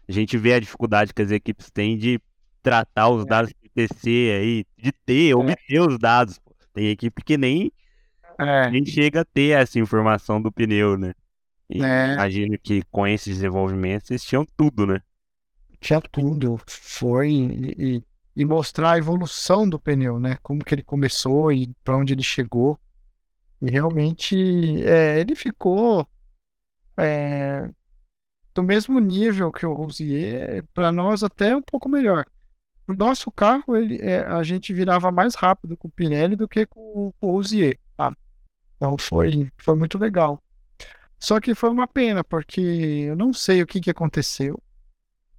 a 0.08 0.12
gente 0.12 0.38
vê 0.38 0.54
a 0.54 0.60
dificuldade 0.60 1.14
que 1.14 1.22
as 1.22 1.32
equipes 1.32 1.72
têm 1.72 1.98
de 1.98 2.22
tratar 2.62 3.10
os 3.10 3.26
é. 3.26 3.28
dados 3.28 3.54
PPC 3.54 4.10
aí, 4.10 4.66
de 4.78 4.92
ter, 4.92 5.32
é. 5.32 5.36
obter 5.36 5.82
os 5.82 5.98
dados. 5.98 6.40
Tem 6.74 6.88
equipe 6.88 7.24
que 7.24 7.38
nem, 7.38 7.72
é. 8.38 8.70
nem 8.70 8.86
chega 8.86 9.22
a 9.22 9.26
ter 9.26 9.60
essa 9.60 9.80
informação 9.80 10.42
do 10.42 10.52
pneu, 10.52 10.98
né? 10.98 11.14
E 11.70 11.84
é. 11.84 12.14
imagino 12.14 12.58
que 12.58 12.82
com 12.90 13.08
esses 13.08 13.36
desenvolvimentos 13.36 14.10
eles 14.10 14.24
tinham 14.24 14.46
tudo, 14.58 14.86
né? 14.86 15.02
Tinha 15.80 16.02
tudo. 16.02 16.60
Foi 16.68 17.32
e, 17.32 18.04
e 18.36 18.46
mostrar 18.46 18.94
a 18.94 18.98
evolução 18.98 19.68
do 19.68 19.80
pneu, 19.80 20.20
né? 20.20 20.38
Como 20.42 20.64
que 20.64 20.74
ele 20.74 20.84
começou 20.84 21.52
e 21.52 21.74
para 21.84 21.98
onde 21.98 22.14
ele 22.14 22.24
chegou. 22.24 22.80
E 23.62 23.70
realmente 23.70 24.36
é, 24.84 25.20
ele 25.20 25.36
ficou 25.36 26.08
é, 26.98 27.70
do 28.54 28.64
mesmo 28.64 29.00
nível 29.00 29.52
que 29.52 29.66
o 29.66 29.74
Rosier, 29.74 30.64
para 30.74 30.92
nós 30.92 31.24
até 31.24 31.56
um 31.56 31.62
pouco 31.62 31.90
melhor. 31.90 32.26
O 32.88 32.94
nosso 32.94 33.32
carro, 33.32 33.76
ele, 33.76 34.00
é, 34.02 34.22
a 34.22 34.42
gente 34.44 34.74
virava 34.74 35.12
mais 35.12 35.36
rápido 35.36 35.78
com 35.78 35.88
o 35.88 35.92
Pirelli 35.92 36.36
do 36.36 36.48
que 36.48 36.66
com, 36.66 37.14
com 37.20 37.28
o 37.28 37.32
Rosier. 37.32 37.78
Tá? 37.96 38.16
Então 38.78 38.98
foi, 38.98 39.52
foi 39.58 39.76
muito 39.76 39.98
legal. 39.98 40.42
Só 41.20 41.40
que 41.40 41.54
foi 41.54 41.70
uma 41.70 41.88
pena, 41.88 42.24
porque 42.24 42.62
eu 42.62 43.16
não 43.16 43.34
sei 43.34 43.62
o 43.62 43.68
que, 43.68 43.82
que 43.82 43.92
aconteceu 43.92 44.62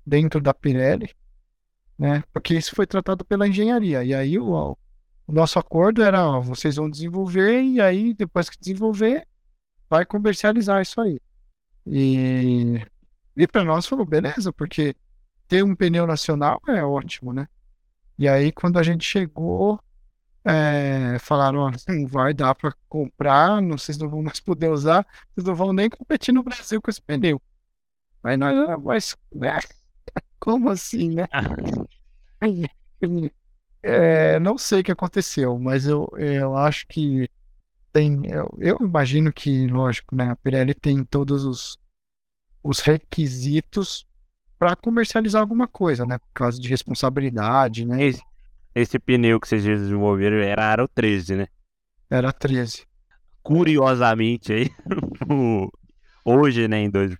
dentro 0.07 0.41
da 0.41 0.55
Pirelli, 0.55 1.15
né? 1.99 2.23
Porque 2.33 2.55
isso 2.55 2.75
foi 2.75 2.87
tratado 2.87 3.25
pela 3.25 3.47
engenharia. 3.47 4.03
E 4.05 4.15
aí 4.15 4.39
o, 4.39 4.77
o 5.27 5.33
nosso 5.33 5.59
acordo 5.59 6.03
era, 6.03 6.27
ó, 6.27 6.41
vocês 6.41 6.77
vão 6.77 6.91
desenvolver 6.91 7.63
e 7.63 7.81
aí 7.81 8.15
depois 8.15 8.49
que 8.49 8.59
desenvolver, 8.59 9.27
vai 9.89 10.05
comercializar 10.05 10.83
isso 10.83 11.01
aí. 11.01 11.21
E, 11.87 12.81
e 13.37 13.47
para 13.47 13.65
nós 13.65 13.87
falou, 13.87 14.07
beleza, 14.07 14.53
porque 14.53 14.95
ter 15.49 15.65
um 15.65 15.75
pneu 15.75 16.07
nacional 16.07 16.61
é 16.69 16.83
ótimo, 16.85 17.33
né? 17.33 17.49
E 18.17 18.29
aí, 18.29 18.53
quando 18.53 18.79
a 18.79 18.83
gente 18.83 19.05
chegou, 19.05 19.81
é, 20.45 21.19
falaram: 21.19 21.61
ó, 21.61 21.71
não 21.89 22.07
vai 22.07 22.35
dar 22.35 22.55
para 22.55 22.75
comprar, 22.89 23.61
não, 23.61 23.77
vocês 23.77 23.99
não 23.99 24.09
vão 24.09 24.23
mais 24.23 24.41
poder 24.41 24.69
usar, 24.69 25.07
vocês 25.35 25.47
não 25.47 25.55
vão 25.55 25.73
nem 25.73 25.91
competir 25.91 26.33
no 26.33 26.43
Brasil 26.43 26.81
com 26.81 26.91
esse 26.91 27.01
pneu. 27.01 27.41
Aí 28.23 28.37
nós, 28.37 28.55
ah, 28.69 28.79
mas, 28.79 29.17
né? 29.35 29.59
Como 30.41 30.71
assim, 30.71 31.15
né? 31.15 31.29
É, 33.83 34.39
não 34.39 34.59
sei 34.59 34.81
o 34.81 34.85
que 34.85 34.93
aconteceu, 34.93 35.59
mas 35.59 35.87
eu, 35.87 36.07
eu 36.19 36.55
acho 36.55 36.87
que 36.87 37.31
tem. 37.91 38.27
Eu, 38.27 38.55
eu 38.59 38.77
imagino 38.81 39.33
que, 39.33 39.67
lógico, 39.69 40.15
né? 40.15 40.31
A 40.31 40.37
Pirelli 40.37 40.75
tem 40.75 41.03
todos 41.03 41.45
os, 41.45 41.79
os 42.63 42.81
requisitos 42.81 44.07
para 44.59 44.77
comercializar 44.77 45.41
alguma 45.41 45.67
coisa, 45.67 46.05
né? 46.05 46.19
Por 46.19 46.33
causa 46.35 46.61
de 46.61 46.69
responsabilidade, 46.69 47.87
né? 47.87 48.05
Esse, 48.05 48.23
esse 48.75 48.99
pneu 48.99 49.41
que 49.41 49.49
vocês 49.49 49.65
desenvolveram 49.65 50.37
era 50.37 50.67
aro 50.67 50.87
13, 50.87 51.37
né? 51.37 51.47
Era 52.11 52.33
13. 52.33 52.87
Curiosamente 53.43 54.53
aí, 54.53 54.71
hoje, 56.23 56.69
né, 56.69 56.83
em 56.83 56.91
dois, 56.91 57.17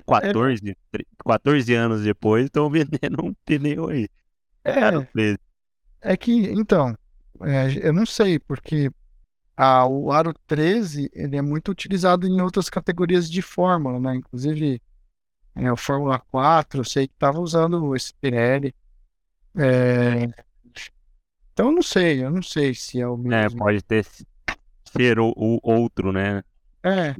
14, 0.00 0.76
é... 0.92 0.98
14 1.24 1.74
anos 1.74 2.02
depois, 2.02 2.44
estão 2.44 2.68
vendendo 2.70 3.24
um 3.24 3.34
pneu 3.44 3.88
aí. 3.88 4.08
É, 4.64 4.82
aro 4.82 5.06
13. 5.12 5.38
é 6.02 6.16
que, 6.16 6.32
então, 6.32 6.96
é, 7.42 7.86
eu 7.86 7.92
não 7.92 8.04
sei, 8.04 8.38
porque 8.38 8.90
a, 9.56 9.86
o 9.86 10.12
aro 10.12 10.34
13 10.46 11.10
ele 11.12 11.36
é 11.36 11.42
muito 11.42 11.70
utilizado 11.70 12.26
em 12.26 12.40
outras 12.40 12.68
categorias 12.68 13.30
de 13.30 13.40
fórmula, 13.40 13.98
né? 13.98 14.16
Inclusive 14.16 14.80
é, 15.54 15.72
o 15.72 15.76
Fórmula 15.76 16.18
4, 16.30 16.80
eu 16.80 16.84
sei 16.84 17.08
que 17.08 17.14
estava 17.14 17.40
usando 17.40 17.94
esse 17.96 18.14
Pirelli. 18.14 18.74
É... 19.56 20.26
Então 21.52 21.66
eu 21.66 21.72
não 21.72 21.82
sei, 21.82 22.22
eu 22.22 22.30
não 22.30 22.42
sei 22.42 22.72
se 22.74 23.00
é 23.00 23.08
o 23.08 23.14
é, 23.14 23.42
mesmo. 23.42 23.58
É, 23.58 23.64
pode 23.64 23.82
ter 23.82 24.06
ser 24.92 25.18
o, 25.18 25.32
o 25.36 25.58
outro, 25.62 26.12
né? 26.12 26.42
É. 26.82 27.14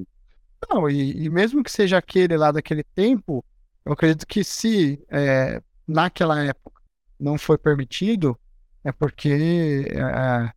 Não, 0.68 0.88
e, 0.88 1.24
e, 1.24 1.30
mesmo 1.30 1.62
que 1.62 1.70
seja 1.70 1.98
aquele 1.98 2.36
lá 2.36 2.50
daquele 2.50 2.82
tempo, 2.82 3.44
eu 3.84 3.92
acredito 3.92 4.26
que 4.26 4.42
se 4.42 5.02
é, 5.11 5.62
naquela 5.86 6.42
época 6.42 6.82
não 7.18 7.38
foi 7.38 7.56
permitido, 7.56 8.38
é 8.84 8.92
porque 8.92 9.86
é, 9.90 10.52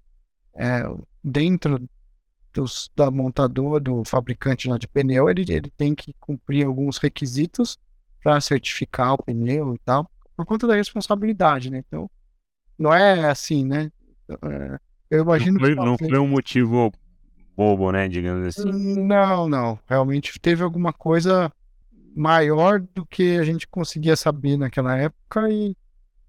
é, 0.56 0.84
dentro 1.24 1.88
dos, 2.54 2.92
da 2.96 3.10
montadora, 3.10 3.80
do 3.80 4.04
fabricante 4.04 4.68
lá 4.68 4.78
de 4.78 4.88
pneu, 4.88 5.30
ele, 5.30 5.42
ele 5.48 5.72
tem 5.72 5.96
que 5.96 6.14
cumprir 6.20 6.66
alguns 6.66 6.98
requisitos 6.98 7.78
para 8.24 8.40
certificar 8.42 9.14
o 9.14 9.24
pneu 9.24 9.74
e 9.74 9.80
tal, 9.80 10.10
por 10.36 10.46
conta 10.46 10.68
da 10.68 10.76
responsabilidade, 10.76 11.70
né? 11.70 11.84
Então, 11.88 12.10
não 12.78 12.94
é 12.94 13.30
assim, 13.30 13.66
né? 13.66 13.92
É, 14.30 14.80
eu 15.10 15.24
imagino 15.24 15.54
não 15.54 15.60
foi, 15.60 15.76
que. 15.76 15.76
Não 15.76 15.98
foi 15.98 16.20
um 16.20 16.28
motivo 16.28 16.92
bobo, 17.56 17.92
né? 17.92 18.08
Digamos 18.08 18.48
assim. 18.48 18.72
Não, 18.72 19.48
não. 19.48 19.80
Realmente 19.88 20.40
teve 20.40 20.64
alguma 20.64 20.94
coisa 20.94 21.52
maior 22.16 22.80
do 22.80 23.06
que 23.06 23.38
a 23.38 23.44
gente 23.44 23.68
conseguia 23.68 24.16
saber 24.16 24.58
naquela 24.58 24.98
época 24.98 25.50
e, 25.50 25.76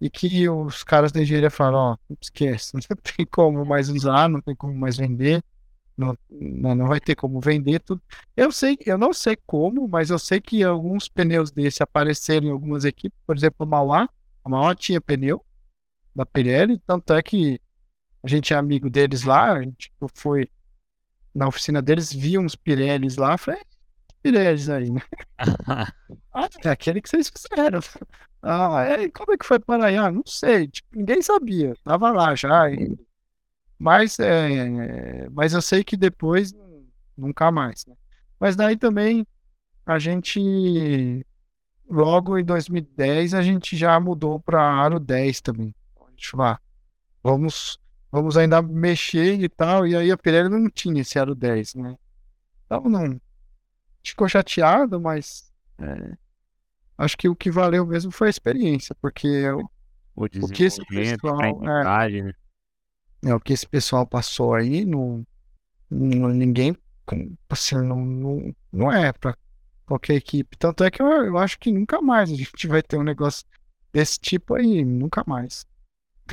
e 0.00 0.10
que 0.10 0.48
os 0.48 0.84
caras 0.84 1.12
da 1.12 1.20
engenharia 1.20 1.50
falaram: 1.50 1.78
ó, 1.78 1.96
oh, 2.08 2.16
esquece, 2.20 2.72
não 2.88 2.96
tem 3.16 3.26
como 3.26 3.64
mais 3.64 3.88
usar, 3.88 4.28
não 4.28 4.40
tem 4.40 4.54
como 4.54 4.74
mais 4.74 4.96
vender. 4.96 5.42
Não, 5.94 6.16
não 6.30 6.88
vai 6.88 6.98
ter 6.98 7.14
como 7.14 7.38
vender 7.38 7.78
tudo. 7.80 8.02
Eu 8.34 8.50
sei, 8.50 8.78
eu 8.86 8.96
não 8.96 9.12
sei 9.12 9.36
como, 9.46 9.86
mas 9.86 10.08
eu 10.08 10.18
sei 10.18 10.40
que 10.40 10.62
alguns 10.62 11.06
pneus 11.06 11.50
desse 11.52 11.82
apareceram 11.82 12.46
em 12.48 12.50
algumas 12.50 12.84
equipes, 12.84 13.18
por 13.26 13.36
exemplo, 13.36 13.66
o 13.66 13.68
Mauá. 13.68 14.08
A 14.42 14.48
Mauá 14.48 14.74
tinha 14.74 15.00
pneu 15.00 15.44
da 16.16 16.24
Pirelli, 16.24 16.78
tanto 16.86 17.12
é 17.12 17.22
que 17.22 17.60
a 18.22 18.28
gente 18.28 18.54
é 18.54 18.56
amigo 18.56 18.88
deles 18.88 19.22
lá, 19.24 19.52
a 19.52 19.62
gente 19.62 19.92
foi 20.14 20.48
na 21.34 21.48
oficina 21.48 21.80
deles, 21.80 22.12
via 22.12 22.40
uns 22.40 22.54
Pirellis 22.54 23.16
lá, 23.16 23.36
falei, 23.38 23.60
é, 23.60 23.64
Pirellis 24.22 24.68
aí, 24.68 24.90
né? 24.90 25.00
ah, 26.32 26.48
é 26.64 26.68
aquele 26.68 27.00
que 27.00 27.08
vocês 27.08 27.30
fizeram. 27.30 27.80
Ah, 28.42 28.82
é, 28.82 29.08
como 29.08 29.32
é 29.32 29.36
que 29.36 29.46
foi 29.46 29.58
para 29.58 29.86
aí? 29.86 29.96
Ah, 29.96 30.10
não 30.10 30.22
sei, 30.26 30.68
tipo, 30.68 30.88
ninguém 30.96 31.22
sabia, 31.22 31.74
tava 31.84 32.10
lá 32.10 32.34
já, 32.34 32.70
e 32.70 32.96
mas, 33.82 34.16
é, 34.20 35.28
mas 35.30 35.52
eu 35.52 35.60
sei 35.60 35.82
que 35.82 35.96
depois 35.96 36.54
nunca 37.18 37.50
mais. 37.50 37.84
Né? 37.84 37.96
Mas 38.38 38.54
daí 38.54 38.76
também 38.76 39.26
a 39.84 39.98
gente 39.98 41.26
logo 41.90 42.38
em 42.38 42.44
2010 42.44 43.34
a 43.34 43.42
gente 43.42 43.76
já 43.76 43.98
mudou 43.98 44.38
para 44.38 44.62
aro 44.62 45.00
10 45.00 45.40
também. 45.40 45.74
A 46.00 46.10
gente 46.10 46.36
lá, 46.36 46.60
vamos 47.24 47.76
vamos 48.12 48.36
ainda 48.38 48.62
mexer 48.62 49.40
e 49.42 49.48
tal, 49.50 49.86
e 49.88 49.96
aí 49.96 50.12
a 50.12 50.18
Pirelli 50.18 50.50
não 50.50 50.70
tinha 50.70 51.02
esse 51.02 51.18
aro 51.18 51.34
10, 51.34 51.74
né? 51.76 51.96
Então 52.66 52.82
não 52.84 53.20
ficou 54.04 54.28
chateado, 54.28 55.00
mas 55.00 55.52
é, 55.78 56.16
acho 56.98 57.16
que 57.16 57.28
o 57.28 57.36
que 57.36 57.50
valeu 57.50 57.86
mesmo 57.86 58.10
foi 58.12 58.28
a 58.28 58.30
experiência, 58.30 58.94
porque 59.00 59.48
o, 59.50 59.60
O 60.14 60.24
o 60.46 60.48
que 60.48 60.64
esse 60.64 60.80
pessoal, 60.86 61.60
é, 61.64 61.84
né? 61.84 61.84
é, 63.24 63.34
o 63.34 63.40
que 63.40 63.52
esse 63.52 63.66
pessoal 63.66 64.06
passou 64.06 64.54
aí, 64.54 64.84
não, 64.84 65.26
não- 65.90 66.28
ninguém, 66.30 66.76
assim, 67.50 67.76
não, 67.76 68.04
não, 68.04 68.56
não 68.72 68.92
é 68.92 69.12
para 69.12 69.36
qualquer 69.86 70.14
equipe. 70.16 70.56
Tanto 70.58 70.84
é 70.84 70.90
que 70.90 71.02
eu, 71.02 71.06
eu 71.08 71.38
acho 71.38 71.58
que 71.58 71.72
nunca 71.72 72.00
mais 72.02 72.30
a 72.32 72.36
gente 72.36 72.66
vai 72.66 72.82
ter 72.82 72.98
um 72.98 73.04
negócio 73.04 73.46
desse 73.92 74.18
tipo 74.20 74.54
aí, 74.56 74.84
nunca 74.84 75.24
mais. 75.26 75.66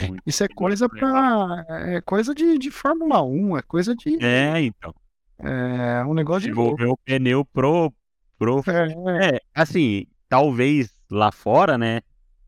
Muito 0.08 0.24
Isso 0.26 0.43
é 0.43 0.47
coisa 0.47 0.88
para, 0.89 1.66
é 1.70 2.02
coisa 2.02 2.34
de, 2.34 2.58
de 2.58 2.72
Fórmula 2.72 3.22
1, 3.24 3.58
é 3.58 3.62
coisa 3.62 3.95
de, 3.95 4.24
É, 4.24 4.62
então. 4.62 4.93
é 5.39 6.04
um 6.06 6.14
negócio 6.14 6.41
de 6.50 6.52
louco. 6.54 6.78
Desenvolver 6.78 6.93
o 6.93 6.97
pneu 7.06 7.45
pro, 7.45 7.93
pro. 8.38 8.64
É, 8.68 9.36
É, 9.36 9.41
assim, 9.54 10.06
talvez 10.28 10.95
lá 11.10 11.32
fora, 11.32 11.78
né? 11.78 12.02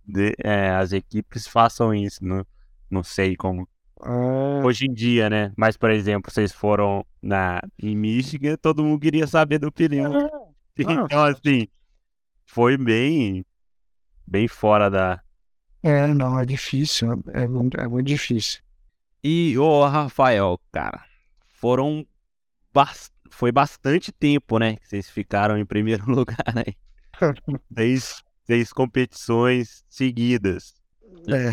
de- 0.06 0.36
é, 0.44 0.72
as 0.72 0.92
equipes 0.92 1.48
façam 1.48 1.94
isso. 1.94 2.24
Não, 2.24 2.46
não 2.90 3.04
sei 3.04 3.36
como. 3.36 3.68
é, 4.04 4.66
Hoje 4.66 4.86
em 4.86 4.94
dia, 4.94 5.30
né? 5.30 5.52
Mas, 5.58 5.78
por 5.78 5.90
exemplo, 5.90 6.32
vocês 6.32 6.52
foram 6.52 7.06
na, 7.22 7.62
em 7.82 7.96
Michigan, 7.96 8.56
todo 8.62 8.84
mundo 8.84 9.00
queria 9.00 9.26
saber 9.28 9.60
do 9.60 9.72
pneu. 9.72 10.14
é, 10.16 10.30
Então, 10.80 11.24
assim, 11.24 11.68
foi 12.46 12.78
bem, 12.78 13.46
bem 14.28 14.48
fora 14.48 14.90
da. 14.90 15.22
É, 15.84 16.08
não, 16.08 16.40
é 16.40 16.46
difícil, 16.46 17.12
é, 17.34 17.44
é 17.44 17.48
muito, 17.48 17.80
é 17.80 17.88
muito 17.88 18.08
difícil. 18.08 18.62
E, 19.24 19.58
ô, 19.58 19.86
Rafael, 19.88 20.60
cara, 20.72 21.06
foram. 21.48 22.06
bas- 22.74 23.12
Foi 23.32 23.52
bastante 23.52 24.12
tempo, 24.12 24.60
né? 24.60 24.76
Que 24.78 24.88
vocês 24.88 25.10
ficaram 25.10 25.58
em 25.58 25.66
primeiro 25.66 26.06
lugar 26.12 26.38
aí. 26.56 26.76
Seis, 27.76 28.24
seis 28.46 28.74
competições 28.74 29.84
seguidas. 29.90 30.76
É, 31.28 31.52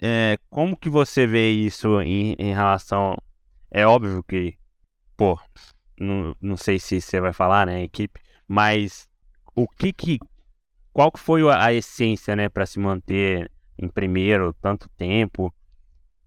É, 0.00 0.38
como 0.50 0.76
que 0.76 0.88
você 0.88 1.26
vê 1.26 1.50
isso 1.50 2.00
em, 2.00 2.34
em 2.38 2.54
relação. 2.54 3.16
É 3.70 3.86
óbvio 3.86 4.22
que, 4.24 4.56
pô, 5.16 5.38
não, 6.00 6.36
não 6.40 6.56
sei 6.56 6.78
se 6.78 7.00
você 7.00 7.20
vai 7.20 7.32
falar, 7.32 7.66
né, 7.66 7.82
equipe, 7.84 8.20
mas 8.48 9.08
o 9.54 9.68
que 9.68 9.92
que. 9.92 10.18
Qual 10.98 11.12
que 11.12 11.20
foi 11.20 11.48
a, 11.48 11.72
essência, 11.72 12.34
né, 12.34 12.48
para 12.48 12.66
se 12.66 12.76
manter 12.80 13.48
em 13.78 13.86
primeiro 13.86 14.52
tanto 14.54 14.88
tempo? 14.96 15.54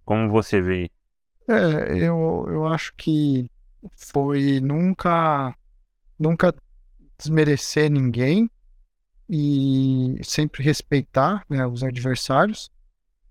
Como 0.05 0.31
você 0.31 0.61
vê? 0.61 0.89
é, 1.45 1.97
eu, 1.97 2.45
eu 2.47 2.65
acho 2.65 2.93
que 2.95 3.51
foi 3.97 4.61
nunca, 4.61 5.53
nunca 6.17 6.55
desmerecer 7.17 7.91
ninguém 7.91 8.49
e 9.29 10.15
sempre 10.23 10.63
respeitar, 10.63 11.43
né, 11.49 11.67
os 11.67 11.83
adversários, 11.83 12.71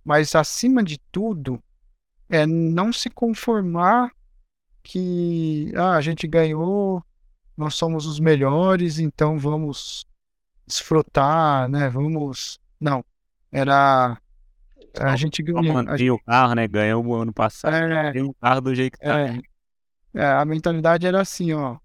mas 0.05 0.34
acima 0.34 0.84
de 0.84 0.99
tudo 1.11 1.59
é 2.28 2.45
não 2.45 2.93
se 2.93 3.09
conformar 3.09 4.12
que 4.82 5.72
ah, 5.74 5.95
a 5.95 6.03
gente 6.03 6.28
ganhou, 6.28 7.03
nós 7.57 7.76
somos 7.76 8.05
os 8.05 8.20
melhores, 8.20 8.99
então 8.99 9.38
vamos 9.38 10.05
desfrutar, 10.71 11.68
né? 11.68 11.89
Vamos. 11.89 12.59
Não, 12.81 13.05
era 13.53 14.18
a 14.99 15.16
gente 15.16 15.43
ganhou. 15.43 15.79
a 15.79 15.83
manter 15.83 16.11
o 16.11 16.18
carro, 16.18 16.55
né? 16.55 16.66
Ganhou 16.66 17.05
o 17.05 17.14
ano 17.14 17.33
passado. 17.33 17.75
É, 17.75 18.12
Tem 18.12 18.23
um 18.23 18.33
carro 18.33 18.61
do 18.61 18.75
jeito 18.75 18.99
que 18.99 19.05
tá. 19.05 19.21
é, 19.21 19.41
é, 20.14 20.25
a 20.25 20.45
mentalidade 20.45 21.07
era 21.07 21.21
assim, 21.21 21.53
ó. 21.53 21.79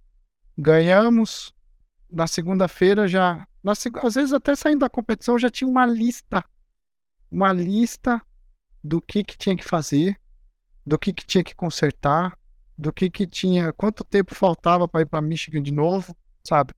Ganhamos, 0.58 1.54
na 2.12 2.28
segunda-feira 2.28 3.08
já. 3.08 3.46
Na, 3.64 3.74
às 3.74 4.16
vezes 4.16 4.34
até 4.34 4.56
saindo 4.56 4.80
da 4.80 4.90
competição 4.90 5.38
já 5.38 5.50
tinha 5.50 5.68
uma 5.68 5.86
lista. 5.86 6.44
Uma 7.30 7.52
lista 7.52 8.22
do 8.84 9.02
que 9.02 9.24
que 9.24 9.38
tinha 9.38 9.56
que 9.56 9.66
fazer, 9.66 10.20
do 10.86 10.98
que 10.98 11.12
que 11.12 11.26
tinha 11.26 11.44
que 11.44 11.56
consertar, 11.56 12.38
do 12.78 12.94
que 12.94 13.10
que 13.10 13.26
tinha, 13.26 13.74
quanto 13.74 14.04
tempo 14.04 14.36
faltava 14.36 14.88
para 14.88 15.02
ir 15.02 15.06
para 15.08 15.22
Michigan 15.22 15.62
de 15.62 15.72
novo, 15.72 16.16
sabe? 16.44 16.74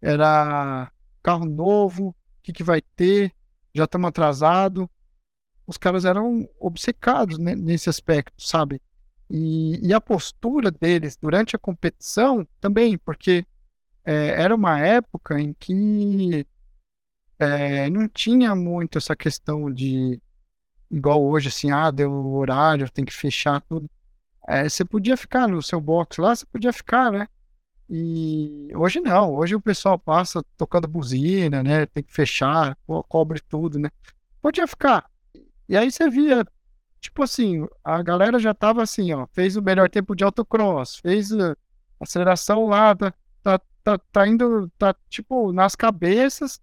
Era 0.00 0.90
carro 1.22 1.44
novo, 1.44 2.08
o 2.08 2.14
que 2.42 2.52
que 2.52 2.62
vai 2.62 2.80
ter, 2.80 3.32
já 3.74 3.84
estamos 3.84 4.08
atrasados. 4.08 4.86
Os 5.66 5.76
caras 5.76 6.04
eram 6.04 6.48
obcecados 6.58 7.38
né, 7.38 7.54
nesse 7.54 7.88
aspecto, 7.88 8.42
sabe? 8.42 8.80
E, 9.28 9.86
e 9.86 9.94
a 9.94 10.00
postura 10.00 10.70
deles 10.70 11.16
durante 11.16 11.54
a 11.54 11.58
competição 11.58 12.46
também, 12.60 12.98
porque 12.98 13.46
é, 14.04 14.42
era 14.42 14.54
uma 14.54 14.80
época 14.80 15.40
em 15.40 15.52
que 15.52 16.44
é, 17.38 17.88
não 17.88 18.08
tinha 18.08 18.54
muito 18.54 18.98
essa 18.98 19.14
questão 19.14 19.72
de, 19.72 20.20
igual 20.90 21.24
hoje, 21.24 21.48
assim, 21.48 21.70
ah, 21.70 21.90
deu 21.90 22.12
horário, 22.34 22.90
tem 22.90 23.04
que 23.04 23.14
fechar 23.14 23.60
tudo. 23.62 23.88
É, 24.48 24.68
você 24.68 24.84
podia 24.84 25.16
ficar 25.16 25.46
no 25.46 25.62
seu 25.62 25.80
box 25.80 26.18
lá, 26.18 26.34
você 26.34 26.44
podia 26.46 26.72
ficar, 26.72 27.12
né? 27.12 27.28
E 27.92 28.68
hoje 28.76 29.00
não, 29.00 29.34
hoje 29.34 29.56
o 29.56 29.60
pessoal 29.60 29.98
passa 29.98 30.44
tocando 30.56 30.86
buzina, 30.86 31.62
né? 31.62 31.86
Tem 31.86 32.04
que 32.04 32.12
fechar, 32.12 32.76
co- 32.86 33.02
cobre 33.04 33.40
tudo, 33.48 33.78
né? 33.80 33.90
Podia 34.40 34.66
ficar. 34.66 35.10
E 35.68 35.76
aí 35.76 35.90
você 35.90 36.08
via, 36.10 36.46
tipo 37.00 37.22
assim, 37.24 37.66
a 37.84 38.02
galera 38.02 38.38
já 38.38 38.54
tava 38.54 38.82
assim, 38.82 39.12
ó, 39.12 39.26
fez 39.32 39.56
o 39.56 39.62
melhor 39.62 39.90
tempo 39.90 40.14
de 40.16 40.24
autocross, 40.24 40.96
fez 40.96 41.32
a 41.32 41.56
aceleração 42.00 42.66
lá, 42.68 42.94
tá, 42.96 43.12
tá, 43.42 43.60
tá, 43.84 43.98
tá 44.12 44.28
indo, 44.28 44.70
tá 44.78 44.94
tipo 45.08 45.52
nas 45.52 45.74
cabeças. 45.76 46.60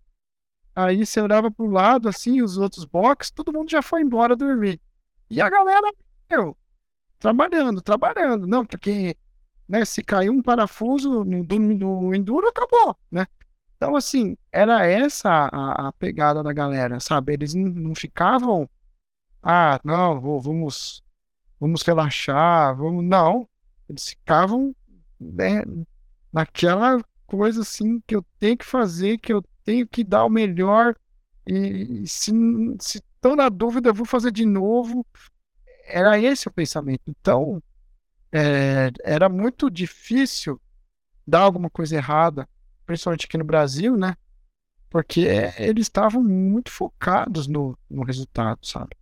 Aí 0.75 1.05
você 1.05 1.19
olhava 1.21 1.49
pro 1.51 1.67
lado, 1.67 2.07
assim, 2.07 2.41
os 2.41 2.57
outros 2.57 2.86
boxes, 2.86 3.32
todo 3.32 3.51
mundo 3.53 3.69
já 3.71 3.82
foi 3.82 4.01
embora 4.01 4.36
dormir. 4.36 4.80
E 5.30 5.41
a 5.41 5.49
galera, 5.49 5.91
meu, 6.30 6.55
trabalhando, 7.19 7.82
trabalhando. 7.82 8.47
Não, 8.47 8.65
porque, 8.65 9.17
né, 9.68 9.86
se 9.86 10.03
caiu 10.03 10.34
um 10.34 10.41
parafuso 10.41 11.24
no, 11.26 11.43
no 11.43 12.15
enduro, 12.15 12.47
acabou, 12.47 12.95
né? 13.11 13.26
Então, 13.78 13.95
assim, 13.95 14.38
era 14.51 14.86
essa 14.88 15.30
a, 15.51 15.89
a 15.89 15.93
pegada 15.93 16.43
da 16.43 16.53
galera, 16.53 16.99
sabe? 16.99 17.34
Eles 17.34 17.53
não, 17.53 17.95
ficavam, 17.95 18.70
ah, 19.43 19.80
não, 19.84 20.20
vou- 20.20 20.41
vamos, 20.41 21.03
vamos 21.59 21.82
relaxar, 21.84 22.76
vamos. 22.78 23.05
Não, 23.05 23.47
eles 23.89 24.09
ficavam, 24.09 24.76
né, 25.20 25.63
naquela 26.32 27.01
coisa 27.26 27.61
assim 27.61 28.01
que 28.07 28.15
eu 28.15 28.26
tenho 28.39 28.57
que 28.57 28.65
fazer, 28.65 29.18
que 29.20 29.34
eu 29.34 29.43
tenho 29.63 29.88
que 29.88 30.03
dar 30.03 30.26
o 30.26 30.30
melhor, 30.30 30.95
e, 31.47 32.05
se 32.07 32.32
estão 32.80 33.36
na 33.36 33.49
dúvida, 33.49 33.89
eu 33.89 33.93
vou 33.93 34.05
fazer 34.05 34.32
de 34.32 34.45
novo. 34.45 35.05
Era 35.86 36.20
esse 36.20 36.47
o 36.47 36.51
pensamento. 36.51 37.01
Então, 37.07 37.61
é, 38.38 38.91
era 39.03 39.29
muito 39.29 39.69
difícil 39.69 40.59
dar 41.27 41.41
alguma 41.41 41.69
coisa 41.69 41.95
errada, 41.97 42.47
principalmente 42.85 43.25
aqui 43.27 43.38
no 43.38 43.45
Brasil, 43.45 43.97
né? 43.97 44.15
Porque 44.89 45.21
eles 45.59 45.88
estavam 45.88 46.23
muito 46.23 46.71
focados 46.71 47.47
no, 47.47 47.77
no 47.89 48.03
resultado, 48.03 48.65
sabe? 48.65 48.95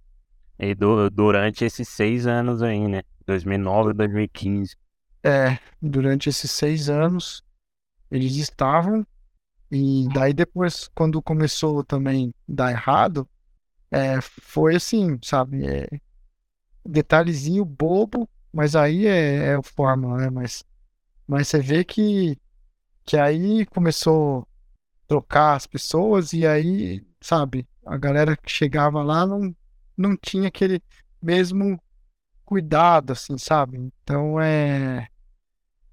E 0.60 0.76
du- 0.76 1.10
durante 1.10 1.64
esses 1.64 1.88
seis 1.88 2.28
anos 2.28 2.62
aí, 2.62 2.88
né? 2.90 3.04
2009 3.26 3.92
e 3.92 3.94
2015. 3.94 4.76
É, 5.24 5.58
durante 5.82 6.30
esses 6.30 6.52
seis 6.52 6.88
anos, 6.90 7.44
eles 8.12 8.36
estavam, 8.38 9.06
e 9.72 10.08
daí 10.14 10.34
depois, 10.34 10.90
quando 10.96 11.22
começou 11.22 11.84
também 11.84 12.34
dar 12.48 12.72
errado, 12.72 13.28
é, 13.92 14.22
foi 14.22 14.76
assim, 14.76 15.20
sabe? 15.24 15.66
É, 15.68 15.88
detalhezinho 16.86 17.66
bobo, 17.66 18.30
mas 18.56 18.74
aí 18.74 19.06
é, 19.06 19.48
é 19.48 19.58
o 19.58 19.62
fórmula, 19.62 20.18
né? 20.18 20.30
Mas, 20.30 20.64
mas 21.28 21.50
você 21.50 21.60
vê 21.60 21.84
que, 21.84 22.40
que 23.06 23.18
aí 23.18 23.66
começou 23.66 24.44
a 24.44 25.08
trocar 25.10 25.56
as 25.56 25.68
pessoas, 25.68 26.32
e 26.32 26.48
aí, 26.48 27.06
sabe, 27.20 27.68
a 27.86 27.98
galera 27.98 28.38
que 28.38 28.50
chegava 28.50 29.04
lá 29.04 29.26
não, 29.26 29.54
não 29.98 30.16
tinha 30.16 30.48
aquele 30.48 30.82
mesmo 31.22 31.78
cuidado, 32.46 33.12
assim, 33.12 33.38
sabe? 33.38 33.78
Então 33.78 34.40
é. 34.40 35.10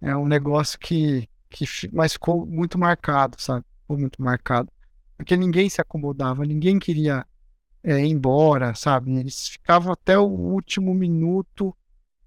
É 0.00 0.16
um 0.16 0.26
negócio 0.26 0.78
que, 0.78 1.28
que 1.48 1.64
mas 1.92 2.12
ficou 2.12 2.46
muito 2.46 2.78
marcado, 2.78 3.40
sabe? 3.40 3.64
Ficou 3.80 3.98
muito 3.98 4.22
marcado. 4.22 4.70
Porque 5.16 5.36
ninguém 5.36 5.68
se 5.68 5.80
acomodava, 5.80 6.44
ninguém 6.44 6.78
queria 6.78 7.26
é, 7.82 8.04
ir 8.04 8.10
embora, 8.10 8.74
sabe? 8.74 9.16
Eles 9.16 9.48
ficavam 9.48 9.92
até 9.92 10.18
o 10.18 10.26
último 10.26 10.94
minuto 10.94 11.76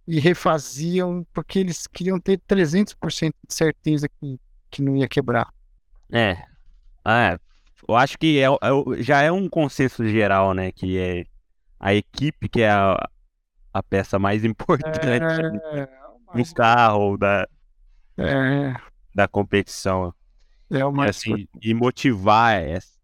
e 0.07 0.19
refaziam, 0.19 1.25
porque 1.33 1.59
eles 1.59 1.87
queriam 1.87 2.19
ter 2.19 2.39
300% 2.47 3.33
de 3.47 3.53
certeza 3.53 4.07
que, 4.07 4.39
que 4.69 4.81
não 4.81 4.95
ia 4.95 5.07
quebrar. 5.07 5.51
É. 6.11 6.37
É. 7.05 7.39
Eu 7.87 7.95
acho 7.95 8.17
que 8.17 8.39
é, 8.39 8.45
é, 8.45 9.03
já 9.03 9.21
é 9.21 9.31
um 9.31 9.47
consenso 9.49 10.07
geral, 10.07 10.53
né? 10.53 10.71
Que 10.71 10.97
é 10.97 11.25
a 11.79 11.93
equipe 11.93 12.49
que 12.49 12.61
é 12.61 12.69
a, 12.69 12.97
a 13.73 13.83
peça 13.83 14.17
mais 14.17 14.43
importante 14.45 15.05
É, 15.05 15.87
no 16.33 16.53
carro 16.53 17.17
da, 17.17 17.47
é, 18.17 18.73
da 19.13 19.27
competição. 19.27 20.13
é 20.71 20.83
o 20.85 20.91
mais 20.91 21.17
assim, 21.17 21.47
e 21.61 21.73
motivar 21.73 22.61
essa. 22.61 22.95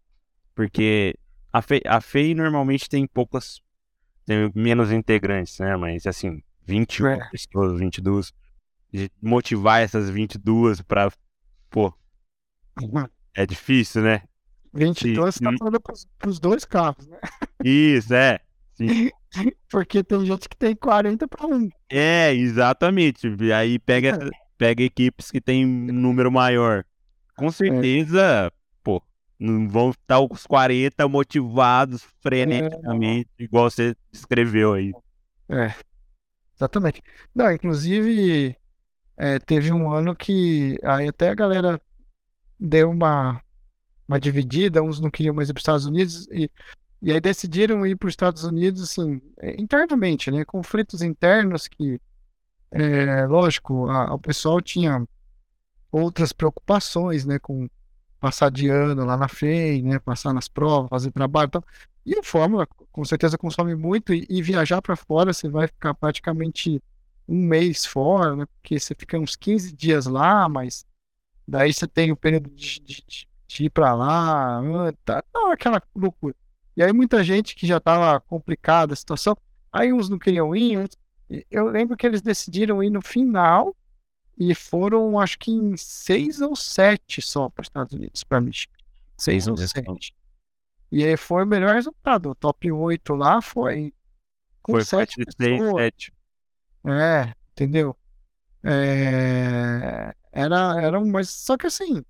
Porque 0.54 1.16
a 1.52 1.62
FEI, 1.62 1.82
a 1.86 2.00
FEI 2.00 2.34
normalmente 2.34 2.88
tem 2.88 3.06
poucas. 3.06 3.60
Tem 4.24 4.50
menos 4.54 4.92
integrantes, 4.92 5.58
né? 5.58 5.76
Mas 5.76 6.06
assim, 6.06 6.42
21 6.66 7.06
É. 7.08 7.30
pessoas, 7.30 7.78
22. 7.78 8.32
De 8.92 9.10
motivar 9.22 9.80
essas 9.80 10.10
22 10.10 10.80
pra. 10.82 11.10
Pô, 11.70 11.92
é 13.34 13.46
difícil, 13.46 14.02
né? 14.02 14.22
22 14.74 15.34
você 15.34 15.44
tá 15.44 15.52
falando 15.58 15.80
pros, 15.80 16.06
pros 16.18 16.38
dois 16.40 16.64
carros, 16.64 17.06
né? 17.06 17.18
Isso, 17.64 18.12
é. 18.14 18.40
Sim. 18.74 19.10
Porque 19.70 20.02
tem 20.04 20.24
gente 20.26 20.48
que 20.48 20.56
tem 20.56 20.74
40 20.74 21.26
para 21.28 21.46
um. 21.46 21.68
É, 21.90 22.34
exatamente. 22.34 23.26
E 23.40 23.52
aí 23.52 23.78
pega, 23.78 24.08
essa- 24.10 24.30
pega 24.58 24.82
equipes 24.82 25.30
que 25.30 25.40
tem 25.40 25.64
um 25.66 25.92
número 25.92 26.30
maior. 26.30 26.84
Com 27.36 27.50
certeza, 27.50 28.52
pô, 28.82 29.02
não 29.38 29.68
vão 29.68 29.90
estar 29.90 30.20
os 30.20 30.46
40 30.46 31.08
motivados 31.08 32.02
freneticamente, 32.20 33.28
igual 33.38 33.70
você 33.70 33.94
descreveu 34.10 34.74
aí. 34.74 34.92
É, 35.48 35.74
exatamente. 36.62 37.02
Não, 37.34 37.50
inclusive, 37.52 38.56
é, 39.16 39.38
teve 39.40 39.72
um 39.72 39.92
ano 39.92 40.16
que 40.16 40.78
aí 40.84 41.08
até 41.08 41.30
a 41.30 41.34
galera 41.34 41.80
deu 42.60 42.90
uma, 42.90 43.42
uma 44.08 44.20
dividida, 44.20 44.82
uns 44.82 45.00
não 45.00 45.10
queriam 45.10 45.34
mais 45.34 45.50
ir 45.50 45.54
para 45.54 45.60
os 45.60 45.62
Estados 45.62 45.86
Unidos, 45.86 46.28
e, 46.32 46.50
e 47.02 47.12
aí 47.12 47.20
decidiram 47.20 47.86
ir 47.86 47.96
para 47.96 48.08
os 48.08 48.12
Estados 48.12 48.44
Unidos, 48.44 48.82
assim, 48.82 49.22
é, 49.38 49.60
internamente, 49.60 50.30
né? 50.30 50.44
Conflitos 50.44 51.02
internos 51.02 51.68
que, 51.68 52.00
é, 52.72 53.26
lógico, 53.26 53.88
a- 53.90 54.14
o 54.14 54.18
pessoal 54.18 54.60
tinha 54.60 55.06
outras 55.92 56.32
preocupações, 56.32 57.24
né? 57.26 57.38
Com 57.38 57.68
passar 58.20 58.50
de 58.50 58.68
ano 58.68 59.04
lá 59.04 59.16
na 59.16 59.28
FEI, 59.28 59.82
né? 59.82 59.98
Passar 60.00 60.32
nas 60.34 60.48
provas, 60.48 60.90
fazer 60.90 61.12
trabalho 61.12 61.48
e 61.48 61.50
tal. 61.52 61.64
E 62.04 62.18
a 62.18 62.22
Fórmula, 62.22 62.66
com 62.66 63.04
certeza, 63.04 63.38
consome 63.38 63.74
muito. 63.74 64.12
E, 64.12 64.26
e 64.28 64.42
viajar 64.42 64.82
para 64.82 64.96
fora, 64.96 65.32
você 65.32 65.48
vai 65.48 65.66
ficar 65.68 65.94
praticamente 65.94 66.82
um 67.28 67.36
mês 67.46 67.84
fora, 67.86 68.34
né? 68.36 68.46
Porque 68.46 68.78
você 68.78 68.94
fica 68.94 69.18
uns 69.18 69.36
15 69.36 69.72
dias 69.74 70.06
lá, 70.06 70.48
mas 70.48 70.84
daí 71.46 71.72
você 71.72 71.86
tem 71.86 72.12
o 72.12 72.16
período 72.16 72.50
de, 72.50 72.80
de- 72.80 73.04
de- 73.48 73.64
ir 73.64 73.70
para 73.70 73.94
lá, 73.94 74.60
tá, 75.04 75.22
não, 75.34 75.52
aquela 75.52 75.82
loucura. 75.94 76.34
E 76.76 76.82
aí 76.82 76.92
muita 76.92 77.22
gente 77.22 77.54
que 77.54 77.66
já 77.66 77.76
estava 77.78 78.18
complicada 78.20 78.94
a 78.94 78.96
situação, 78.96 79.36
aí 79.72 79.92
uns 79.92 80.08
não 80.08 80.18
queriam 80.18 80.56
ir, 80.56 80.88
e 81.30 81.46
eu 81.50 81.66
lembro 81.68 81.96
que 81.96 82.06
eles 82.06 82.22
decidiram 82.22 82.82
ir 82.82 82.90
no 82.90 83.02
final 83.02 83.76
e 84.38 84.54
foram, 84.54 85.18
acho 85.20 85.38
que 85.38 85.50
em 85.52 85.76
seis 85.76 86.40
ou 86.40 86.56
sete 86.56 87.22
só 87.22 87.48
para 87.50 87.62
os 87.62 87.66
Estados 87.68 87.92
Unidos, 87.94 88.24
para 88.24 88.40
Michigan. 88.40 88.74
Seis 89.18 89.46
ou 89.46 89.56
sete. 89.56 90.14
E 90.92 91.04
aí 91.04 91.16
foi 91.18 91.44
o 91.44 91.48
melhor 91.48 91.74
resultado. 91.74 92.30
O 92.30 92.36
top 92.36 92.70
8 92.72 93.14
lá 93.16 93.42
foi 93.42 93.94
com 94.62 94.78
Foi 94.78 94.84
sete 94.84 95.18
de 95.18 95.26
seis, 95.38 95.62
pessoas. 95.62 95.74
sete. 95.76 96.12
É, 96.86 97.34
entendeu? 97.52 97.96
É, 98.64 100.14
era, 100.32 100.82
era 100.82 101.00
um, 101.00 101.10
mas 101.10 101.30
só 101.30 101.56
que 101.56 101.66
assim, 101.66 102.04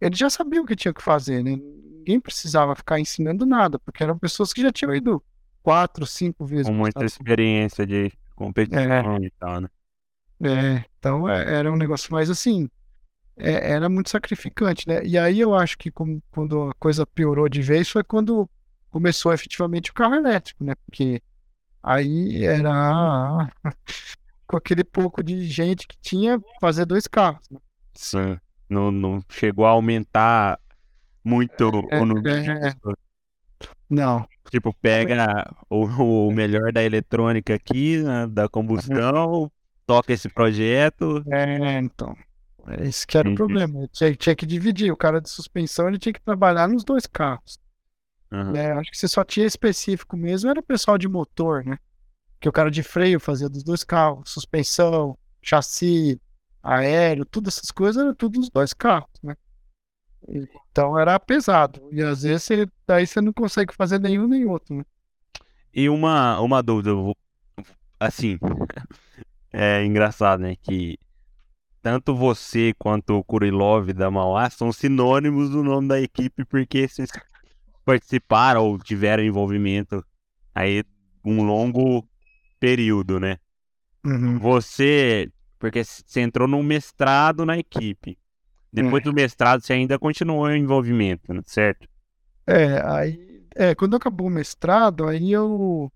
eles 0.00 0.18
já 0.18 0.30
sabiam 0.30 0.64
o 0.64 0.66
que 0.66 0.76
tinha 0.76 0.94
que 0.94 1.02
fazer, 1.02 1.42
né? 1.44 1.56
Ninguém 1.56 2.20
precisava 2.20 2.76
ficar 2.76 3.00
ensinando 3.00 3.46
nada, 3.46 3.78
porque 3.80 4.02
eram 4.02 4.18
pessoas 4.18 4.52
que 4.52 4.62
já 4.62 4.72
tinham 4.72 4.94
ido 4.94 5.24
quatro, 5.62 6.06
cinco 6.06 6.46
vezes 6.46 6.70
Com 6.70 6.72
muita 6.72 7.04
experiência 7.04 7.86
de 7.86 8.10
competição 8.34 9.22
e 9.22 9.30
tal, 9.38 9.60
né? 9.60 9.68
É, 10.42 10.84
então 10.98 11.28
é- 11.28 11.54
era 11.58 11.72
um 11.72 11.76
negócio 11.76 12.12
mais 12.12 12.28
assim, 12.30 12.68
é- 13.36 13.72
era 13.72 13.88
muito 13.88 14.10
sacrificante, 14.10 14.88
né? 14.88 15.04
E 15.04 15.18
aí 15.18 15.40
eu 15.40 15.54
acho 15.54 15.76
que 15.78 15.90
como- 15.90 16.22
quando 16.30 16.70
a 16.70 16.74
coisa 16.74 17.06
piorou 17.06 17.48
de 17.48 17.62
vez 17.62 17.88
foi 17.88 18.04
quando 18.04 18.48
começou 18.90 19.32
efetivamente 19.32 19.90
o 19.90 19.94
carro 19.94 20.14
elétrico, 20.14 20.64
né? 20.64 20.74
Porque 20.86 21.22
aí 21.82 22.44
era 22.44 23.48
com 24.46 24.56
aquele 24.56 24.84
pouco 24.84 25.22
de 25.22 25.44
gente 25.48 25.86
que 25.86 25.96
tinha 26.00 26.40
fazer 26.60 26.84
dois 26.86 27.06
carros, 27.06 27.48
né? 27.50 27.58
Sim. 27.94 28.38
Não, 28.68 28.90
não 28.90 29.20
chegou 29.30 29.66
a 29.66 29.70
aumentar 29.70 30.58
muito 31.24 31.64
É, 31.90 32.00
o 32.00 32.06
número 32.06 32.28
é, 32.28 32.74
pessoas. 32.74 32.96
Não, 33.88 34.26
Tipo, 34.50 34.72
pega 34.74 35.50
o, 35.68 36.28
o 36.28 36.32
melhor 36.32 36.72
da 36.72 36.82
eletrônica 36.82 37.54
aqui, 37.54 37.98
né, 38.02 38.26
da 38.28 38.48
combustão, 38.48 39.50
toca 39.86 40.12
esse 40.12 40.28
projeto. 40.28 41.24
é, 41.30 41.78
então, 41.78 42.16
esse 42.80 43.06
que 43.06 43.16
era 43.18 43.28
o 43.28 43.30
Uhum. 43.30 43.36
problema. 43.36 43.88
Tinha, 43.88 44.14
tinha 44.14 44.34
que 44.36 44.46
dividir. 44.46 44.90
O 44.92 44.96
cara 44.96 45.20
de 45.20 45.28
suspensão 45.28 45.88
ele 45.88 45.98
tinha 45.98 46.12
que 46.12 46.20
trabalhar 46.22 46.68
nos 46.68 46.84
dois 46.84 47.06
carros. 47.06 47.58
Né? 48.52 48.72
Acho 48.72 48.90
que 48.90 48.98
você 48.98 49.06
só 49.08 49.22
tinha 49.24 49.46
específico 49.46 50.16
mesmo, 50.16 50.50
era 50.50 50.58
o 50.60 50.62
pessoal 50.62 50.98
de 50.98 51.06
motor, 51.08 51.64
né? 51.64 51.78
Que 52.40 52.48
o 52.48 52.52
cara 52.52 52.70
de 52.70 52.82
freio 52.82 53.20
fazia 53.20 53.48
dos 53.48 53.62
dois 53.62 53.84
carros, 53.84 54.30
suspensão, 54.30 55.16
chassi, 55.40 56.20
aéreo, 56.62 57.24
todas 57.24 57.56
essas 57.58 57.70
coisas 57.70 58.02
eram 58.02 58.14
tudo 58.14 58.40
dos 58.40 58.50
dois 58.50 58.72
carros, 58.72 59.10
né? 59.22 59.36
Então 60.70 60.98
era 60.98 61.18
pesado. 61.20 61.88
E 61.92 62.02
às 62.02 62.22
vezes 62.22 62.42
você, 62.42 62.66
daí 62.86 63.06
você 63.06 63.20
não 63.20 63.32
consegue 63.32 63.74
fazer 63.74 64.00
nenhum 64.00 64.26
nem 64.26 64.44
outro, 64.46 64.74
né? 64.74 64.84
E 65.72 65.88
uma, 65.88 66.40
uma 66.40 66.62
dúvida, 66.62 66.90
assim, 68.00 68.38
é 69.52 69.84
engraçado, 69.84 70.40
né, 70.40 70.56
que 70.56 70.98
tanto 71.84 72.16
você 72.16 72.72
quanto 72.78 73.18
o 73.18 73.22
Kurilov 73.22 73.92
da 73.92 74.10
Mauá 74.10 74.48
são 74.48 74.72
sinônimos 74.72 75.50
do 75.50 75.62
nome 75.62 75.86
da 75.86 76.00
equipe 76.00 76.42
porque 76.42 76.88
vocês 76.88 77.10
participaram 77.84 78.64
ou 78.64 78.78
tiveram 78.78 79.22
envolvimento 79.22 80.02
aí 80.54 80.82
um 81.22 81.42
longo 81.42 82.02
período, 82.58 83.20
né? 83.20 83.36
Uhum. 84.02 84.38
Você, 84.38 85.30
porque 85.58 85.84
você 85.84 86.22
entrou 86.22 86.48
num 86.48 86.62
mestrado 86.62 87.44
na 87.44 87.58
equipe. 87.58 88.16
Depois 88.72 89.04
do 89.04 89.12
mestrado 89.12 89.60
você 89.60 89.74
ainda 89.74 89.98
continuou 89.98 90.50
em 90.50 90.62
envolvimento, 90.62 91.34
né? 91.34 91.42
certo? 91.44 91.86
É, 92.46 92.80
aí, 92.82 93.46
é, 93.54 93.74
quando 93.74 93.94
acabou 93.94 94.28
o 94.28 94.30
mestrado, 94.30 95.06
aí 95.06 95.30
eu, 95.30 95.92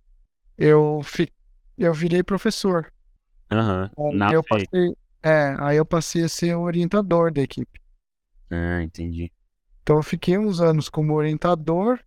eu, 0.59 1.01
fi, 1.03 1.33
eu 1.79 1.95
virei 1.95 2.23
professor. 2.23 2.93
Aham. 3.51 3.91
Aí 3.97 4.35
eu 4.35 4.45
passei, 4.45 4.95
é, 5.23 5.57
aí 5.59 5.77
eu 5.77 5.85
passei 5.87 6.23
a 6.25 6.29
ser 6.29 6.55
orientador 6.57 7.33
da 7.33 7.43
equipe. 7.43 7.81
Ah, 8.51 8.83
entendi. 8.83 9.33
Então 9.83 9.97
eu 9.97 10.03
fiquei 10.03 10.39
uns 10.39 10.61
anos 10.61 10.89
como 10.89 11.15
orientador 11.15 11.99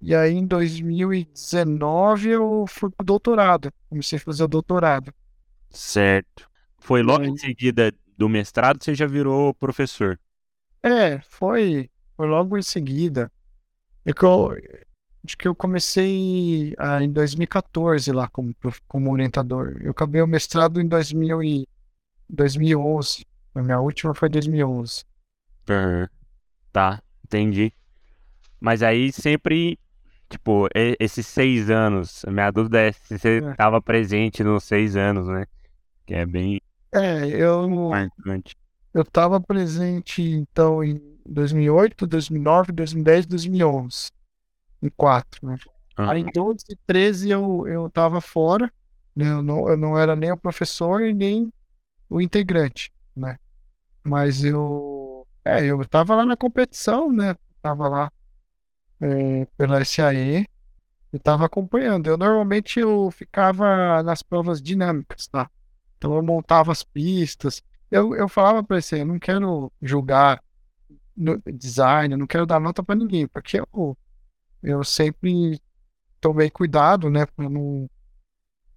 e 0.00 0.14
aí 0.14 0.32
em 0.34 0.46
2019 0.46 2.30
eu 2.30 2.66
fui 2.68 2.90
pro 2.90 3.04
doutorado, 3.04 3.72
comecei 3.88 4.18
a 4.18 4.22
fazer 4.22 4.44
o 4.44 4.48
doutorado. 4.48 5.12
Certo. 5.70 6.48
Foi 6.78 7.02
logo 7.02 7.24
aí- 7.24 7.30
em 7.30 7.36
seguida 7.36 7.92
do 8.16 8.28
mestrado 8.28 8.82
você 8.82 8.94
já 8.94 9.06
virou 9.06 9.54
professor. 9.54 10.18
É, 10.82 11.20
foi, 11.22 11.90
foi 12.16 12.26
logo 12.26 12.56
em 12.56 12.62
seguida. 12.62 13.30
É 14.04 14.12
que 14.12 14.24
eu, 14.24 14.52
acho 15.24 15.36
que 15.38 15.48
eu 15.48 15.54
comecei 15.54 16.74
ah, 16.78 17.02
em 17.02 17.12
2014 17.12 18.12
lá 18.12 18.28
como, 18.28 18.54
como 18.88 19.12
orientador. 19.12 19.76
Eu 19.82 19.90
acabei 19.92 20.22
o 20.22 20.26
mestrado 20.26 20.80
em 20.80 20.88
2000 20.88 21.42
e 21.42 21.68
2011. 22.30 23.24
A 23.54 23.62
minha 23.62 23.80
última 23.80 24.14
foi 24.14 24.28
2011. 24.28 25.04
Aham. 25.68 26.08
Tá, 26.72 27.02
entendi. 27.24 27.72
Mas 28.60 28.82
aí 28.82 29.12
sempre, 29.12 29.78
tipo, 30.28 30.68
esses 30.98 31.26
seis 31.26 31.70
anos, 31.70 32.24
a 32.24 32.30
minha 32.30 32.50
dúvida 32.50 32.80
é 32.80 32.92
se 32.92 33.18
você 33.18 33.42
É. 33.42 33.50
estava 33.50 33.80
presente 33.82 34.44
nos 34.44 34.64
seis 34.64 34.96
anos, 34.96 35.26
né? 35.26 35.46
Que 36.06 36.14
é 36.14 36.26
bem 36.26 36.60
É, 36.92 37.26
eu, 37.28 37.68
marcante. 37.68 38.56
eu 38.92 39.02
estava 39.02 39.40
presente 39.40 40.22
então 40.22 40.82
em 40.82 41.00
2008, 41.26 42.06
2009, 42.06 42.72
2010, 42.72 43.26
2011. 43.26 44.10
Em 44.82 44.88
quatro, 44.90 45.46
né? 45.46 45.56
Aham. 45.98 46.10
Aí 46.10 46.20
em 46.22 46.30
12 46.32 46.64
e 46.70 46.76
13 46.86 47.30
eu, 47.30 47.66
eu 47.68 47.90
tava 47.90 48.20
fora, 48.20 48.72
né? 49.14 49.30
Eu 49.30 49.42
não, 49.42 49.68
eu 49.68 49.76
não 49.76 49.98
era 49.98 50.16
nem 50.16 50.32
o 50.32 50.36
professor 50.36 51.02
e 51.02 51.12
nem 51.14 51.52
o 52.10 52.20
integrante, 52.20 52.92
né? 53.16 53.38
Mas 54.02 54.44
eu, 54.44 55.26
é, 55.44 55.64
eu 55.64 55.82
tava 55.86 56.16
lá 56.16 56.26
na 56.26 56.36
competição, 56.36 57.12
né? 57.12 57.36
Tava 57.62 57.88
lá 57.88 58.12
é, 59.00 59.46
pela 59.56 59.84
SAE 59.84 60.46
e 61.12 61.18
tava 61.18 61.46
acompanhando. 61.46 62.08
Eu 62.08 62.18
normalmente 62.18 62.80
eu 62.80 63.10
ficava 63.12 64.02
nas 64.02 64.22
provas 64.22 64.60
dinâmicas, 64.60 65.28
tá? 65.28 65.48
Então 65.96 66.14
eu 66.14 66.22
montava 66.22 66.72
as 66.72 66.82
pistas. 66.82 67.62
Eu, 67.90 68.14
eu 68.14 68.28
falava 68.28 68.62
para 68.62 68.80
você, 68.80 69.02
eu 69.02 69.06
não 69.06 69.18
quero 69.18 69.72
julgar 69.80 70.42
no 71.16 71.40
design, 71.46 72.14
eu 72.14 72.18
não 72.18 72.26
quero 72.26 72.46
dar 72.46 72.60
nota 72.60 72.82
para 72.82 72.94
ninguém, 72.94 73.26
porque 73.26 73.60
eu, 73.60 73.96
eu 74.62 74.82
sempre 74.84 75.60
tomei 76.20 76.50
cuidado, 76.50 77.10
né, 77.10 77.26
para 77.26 77.48
não, 77.48 77.90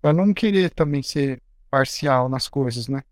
pra 0.01 0.11
não 0.11 0.33
querer 0.33 0.71
também 0.71 1.03
ser 1.03 1.41
parcial 1.69 2.27
nas 2.27 2.47
coisas, 2.47 2.87
né. 2.87 3.03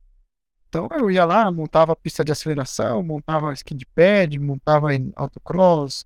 Então 0.71 0.87
eu 0.97 1.11
ia 1.11 1.25
lá, 1.25 1.51
montava 1.51 1.93
pista 1.97 2.23
de 2.23 2.31
aceleração, 2.31 3.03
montava 3.03 3.51
ski 3.51 3.75
de 3.75 3.85
pad, 3.85 4.39
montava 4.39 4.95
em 4.95 5.11
autocross, 5.17 6.05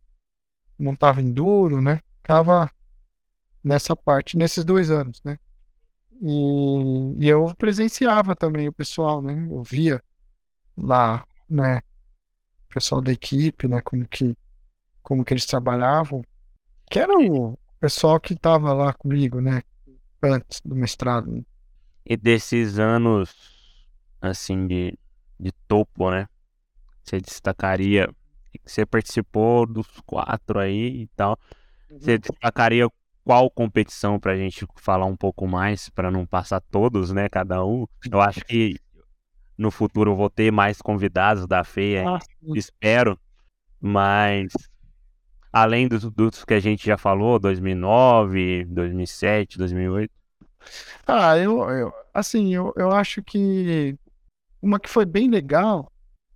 montava 0.80 1.22
enduro, 1.22 1.80
né, 1.80 2.02
ficava 2.18 2.72
nessa 3.64 3.96
parte, 3.96 4.36
nesses 4.36 4.66
dois 4.66 4.90
anos, 4.90 5.22
né. 5.24 5.38
E, 6.20 7.26
e 7.26 7.30
eu 7.30 7.54
presenciava 7.56 8.36
também 8.36 8.68
o 8.68 8.74
pessoal, 8.74 9.22
né, 9.22 9.48
eu 9.52 9.62
via 9.62 10.02
lá, 10.76 11.24
né, 11.48 11.84
o 12.68 12.74
pessoal 12.74 13.02
da 13.02 13.12
equipe, 13.12 13.68
né, 13.68 13.82
como 13.82 14.08
que, 14.08 14.36
como 15.04 15.24
que 15.24 15.32
eles 15.32 15.46
trabalhavam, 15.46 16.24
que 16.90 16.98
era 16.98 17.14
o 17.16 17.56
pessoal 17.80 18.20
que 18.20 18.34
estava 18.34 18.74
lá 18.74 18.92
comigo, 18.94 19.40
né, 19.40 19.62
antes 20.24 20.60
do 20.66 20.76
mestrado. 20.76 21.30
Né? 21.32 21.44
E 22.04 22.18
desses 22.18 22.80
anos, 22.80 23.55
assim, 24.28 24.68
de, 24.68 24.98
de 25.40 25.52
topo, 25.68 26.12
né, 26.12 26.28
você 27.04 27.20
destacaria, 27.20 28.10
você 28.66 28.86
participou 28.86 29.66
dos 29.66 29.88
quatro 30.06 30.60
aí 30.60 31.04
e 31.04 31.08
tal, 31.16 31.38
uhum. 31.90 32.00
você 32.00 32.18
destacaria 32.18 32.88
qual 33.24 33.50
competição 33.50 34.20
para 34.20 34.34
a 34.34 34.38
gente 34.38 34.68
falar 34.76 35.06
um 35.06 35.16
pouco 35.16 35.48
mais, 35.48 35.90
para 35.90 36.12
não 36.12 36.26
passar 36.26 36.62
todos, 36.62 37.12
né, 37.12 37.28
cada 37.28 37.66
um. 37.66 37.88
Eu 38.10 38.22
acho 38.22 38.42
que 38.42 38.80
no 39.58 39.72
futuro 39.72 40.12
eu 40.12 40.16
vou 40.16 40.30
ter 40.30 40.52
mais 40.52 40.82
convidados 40.82 41.48
da 41.48 41.64
FEA, 41.64 42.08
ah, 42.08 42.20
espero. 42.54 43.20
Mas 43.80 44.52
além 45.52 45.88
dos, 45.88 46.04
dos 46.12 46.44
que 46.44 46.54
a 46.54 46.60
gente 46.60 46.86
já 46.86 46.98
falou, 46.98 47.40
2009, 47.40 48.66
2007, 48.66 49.58
2008. 49.58 50.12
Ah, 51.08 51.38
eu, 51.38 51.70
eu 51.70 51.94
assim, 52.14 52.54
eu, 52.54 52.74
eu 52.76 52.92
acho 52.92 53.24
que 53.24 53.98
uma 54.66 54.80
que 54.80 54.90
foi 54.90 55.06
bem 55.06 55.30
legal 55.30 55.92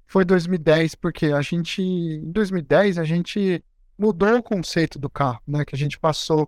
foi 0.06 0.24
2010, 0.24 0.94
porque 0.96 1.28
a 1.28 1.42
gente, 1.42 1.82
em 1.82 2.32
2010, 2.32 3.00
a 3.00 3.04
gente 3.04 3.64
mudou 3.98 4.38
o 4.38 4.44
conceito 4.44 5.00
do 5.00 5.10
carro, 5.10 5.42
né? 5.48 5.66
Que 5.66 5.76
a 5.76 5.78
gente 5.78 6.00
passou, 6.00 6.48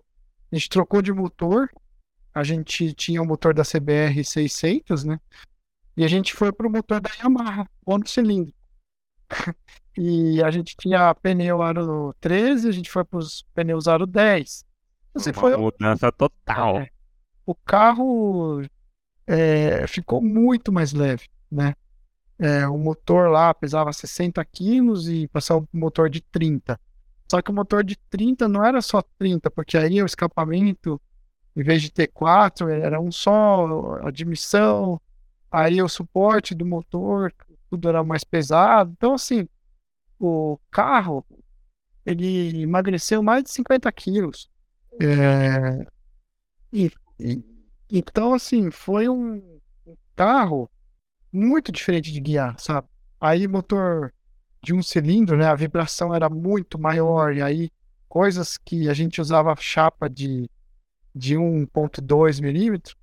a 0.51 0.55
gente 0.55 0.69
trocou 0.69 1.01
de 1.01 1.11
motor, 1.11 1.69
a 2.33 2.43
gente 2.43 2.93
tinha 2.93 3.21
o 3.21 3.25
motor 3.25 3.53
da 3.53 3.63
CBR 3.63 4.23
600, 4.23 5.03
né? 5.03 5.19
E 5.97 6.05
a 6.05 6.07
gente 6.07 6.33
foi 6.33 6.51
pro 6.51 6.69
motor 6.69 7.01
da 7.01 7.09
Yamaha, 7.19 7.67
cilindro. 8.05 8.53
e 9.97 10.41
a 10.43 10.51
gente 10.51 10.75
tinha 10.77 11.13
pneu 11.15 11.61
aro 11.61 12.15
13, 12.19 12.69
a 12.69 12.71
gente 12.71 12.91
foi 12.91 13.03
pros 13.03 13.43
pneus 13.55 13.87
aro 13.87 14.05
10. 14.05 14.65
Assim, 15.15 15.33
foi 15.33 15.57
mudança 15.57 16.11
total. 16.11 16.79
É, 16.79 16.89
o 17.45 17.55
carro 17.55 18.61
é, 19.27 19.85
ficou 19.87 20.21
muito 20.21 20.71
mais 20.71 20.93
leve, 20.93 21.27
né? 21.51 21.75
É, 22.39 22.67
o 22.67 22.77
motor 22.77 23.29
lá 23.29 23.53
pesava 23.53 23.93
60 23.93 24.43
quilos 24.45 25.07
e 25.07 25.27
passou 25.27 25.67
o 25.71 25.77
motor 25.77 26.09
de 26.09 26.21
30. 26.21 26.79
Só 27.29 27.41
que 27.41 27.51
o 27.51 27.53
motor 27.53 27.83
de 27.83 27.95
30 28.09 28.47
não 28.47 28.65
era 28.65 28.81
só 28.81 29.01
30, 29.19 29.51
porque 29.51 29.77
aí 29.77 30.01
o 30.01 30.05
escapamento, 30.05 30.99
em 31.55 31.63
vez 31.63 31.81
de 31.81 31.91
ter 31.91 32.07
quatro, 32.07 32.67
era 32.67 32.99
um 32.99 33.11
só, 33.11 33.99
admissão, 34.03 34.99
aí 35.51 35.81
o 35.81 35.87
suporte 35.87 36.55
do 36.55 36.65
motor, 36.65 37.33
tudo 37.69 37.87
era 37.87 38.03
mais 38.03 38.23
pesado. 38.23 38.91
Então, 38.97 39.13
assim, 39.13 39.47
o 40.19 40.57
carro, 40.71 41.25
ele 42.05 42.63
emagreceu 42.63 43.21
mais 43.21 43.43
de 43.43 43.51
50 43.51 43.91
quilos. 43.91 44.49
É... 44.99 45.85
E, 46.73 46.91
e, 47.19 47.43
então, 47.89 48.33
assim, 48.33 48.71
foi 48.71 49.07
um 49.07 49.59
carro 50.15 50.69
muito 51.31 51.71
diferente 51.71 52.11
de 52.11 52.19
guiar, 52.19 52.59
sabe? 52.59 52.87
Aí 53.19 53.47
motor 53.47 54.13
de 54.63 54.73
um 54.73 54.81
cilindro, 54.83 55.37
né? 55.37 55.45
A 55.45 55.55
vibração 55.55 56.13
era 56.13 56.29
muito 56.29 56.79
maior, 56.79 57.35
e 57.35 57.41
aí 57.41 57.71
coisas 58.07 58.57
que 58.57 58.89
a 58.89 58.93
gente 58.93 59.21
usava 59.21 59.55
chapa 59.55 60.09
de, 60.09 60.49
de 61.15 61.35
1.2 61.35 62.41
milímetros, 62.41 62.95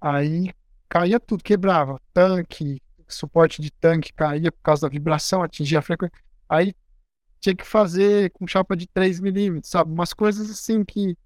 aí 0.00 0.52
caía 0.88 1.20
tudo, 1.20 1.44
quebrava. 1.44 2.00
Tanque, 2.12 2.82
suporte 3.08 3.62
de 3.62 3.70
tanque 3.70 4.12
caía 4.12 4.50
por 4.50 4.60
causa 4.62 4.82
da 4.82 4.88
vibração, 4.88 5.42
atingia 5.42 5.78
a 5.78 5.82
frequência. 5.82 6.16
Aí 6.48 6.74
tinha 7.40 7.54
que 7.54 7.66
fazer 7.66 8.30
com 8.32 8.46
chapa 8.46 8.76
de 8.76 8.86
3 8.86 9.20
milímetros, 9.20 9.70
sabe? 9.70 9.92
Umas 9.92 10.12
coisas 10.12 10.50
assim 10.50 10.84
que. 10.84 11.16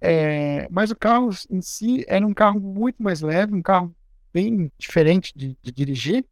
É... 0.00 0.68
Mas 0.70 0.90
o 0.90 0.96
carro 0.96 1.30
em 1.50 1.60
si 1.60 2.04
era 2.08 2.26
um 2.26 2.34
carro 2.34 2.60
muito 2.60 3.02
mais 3.02 3.20
leve, 3.20 3.54
um 3.54 3.62
carro 3.62 3.94
bem 4.32 4.70
diferente 4.78 5.32
de, 5.36 5.56
de 5.60 5.72
dirigir, 5.72 6.24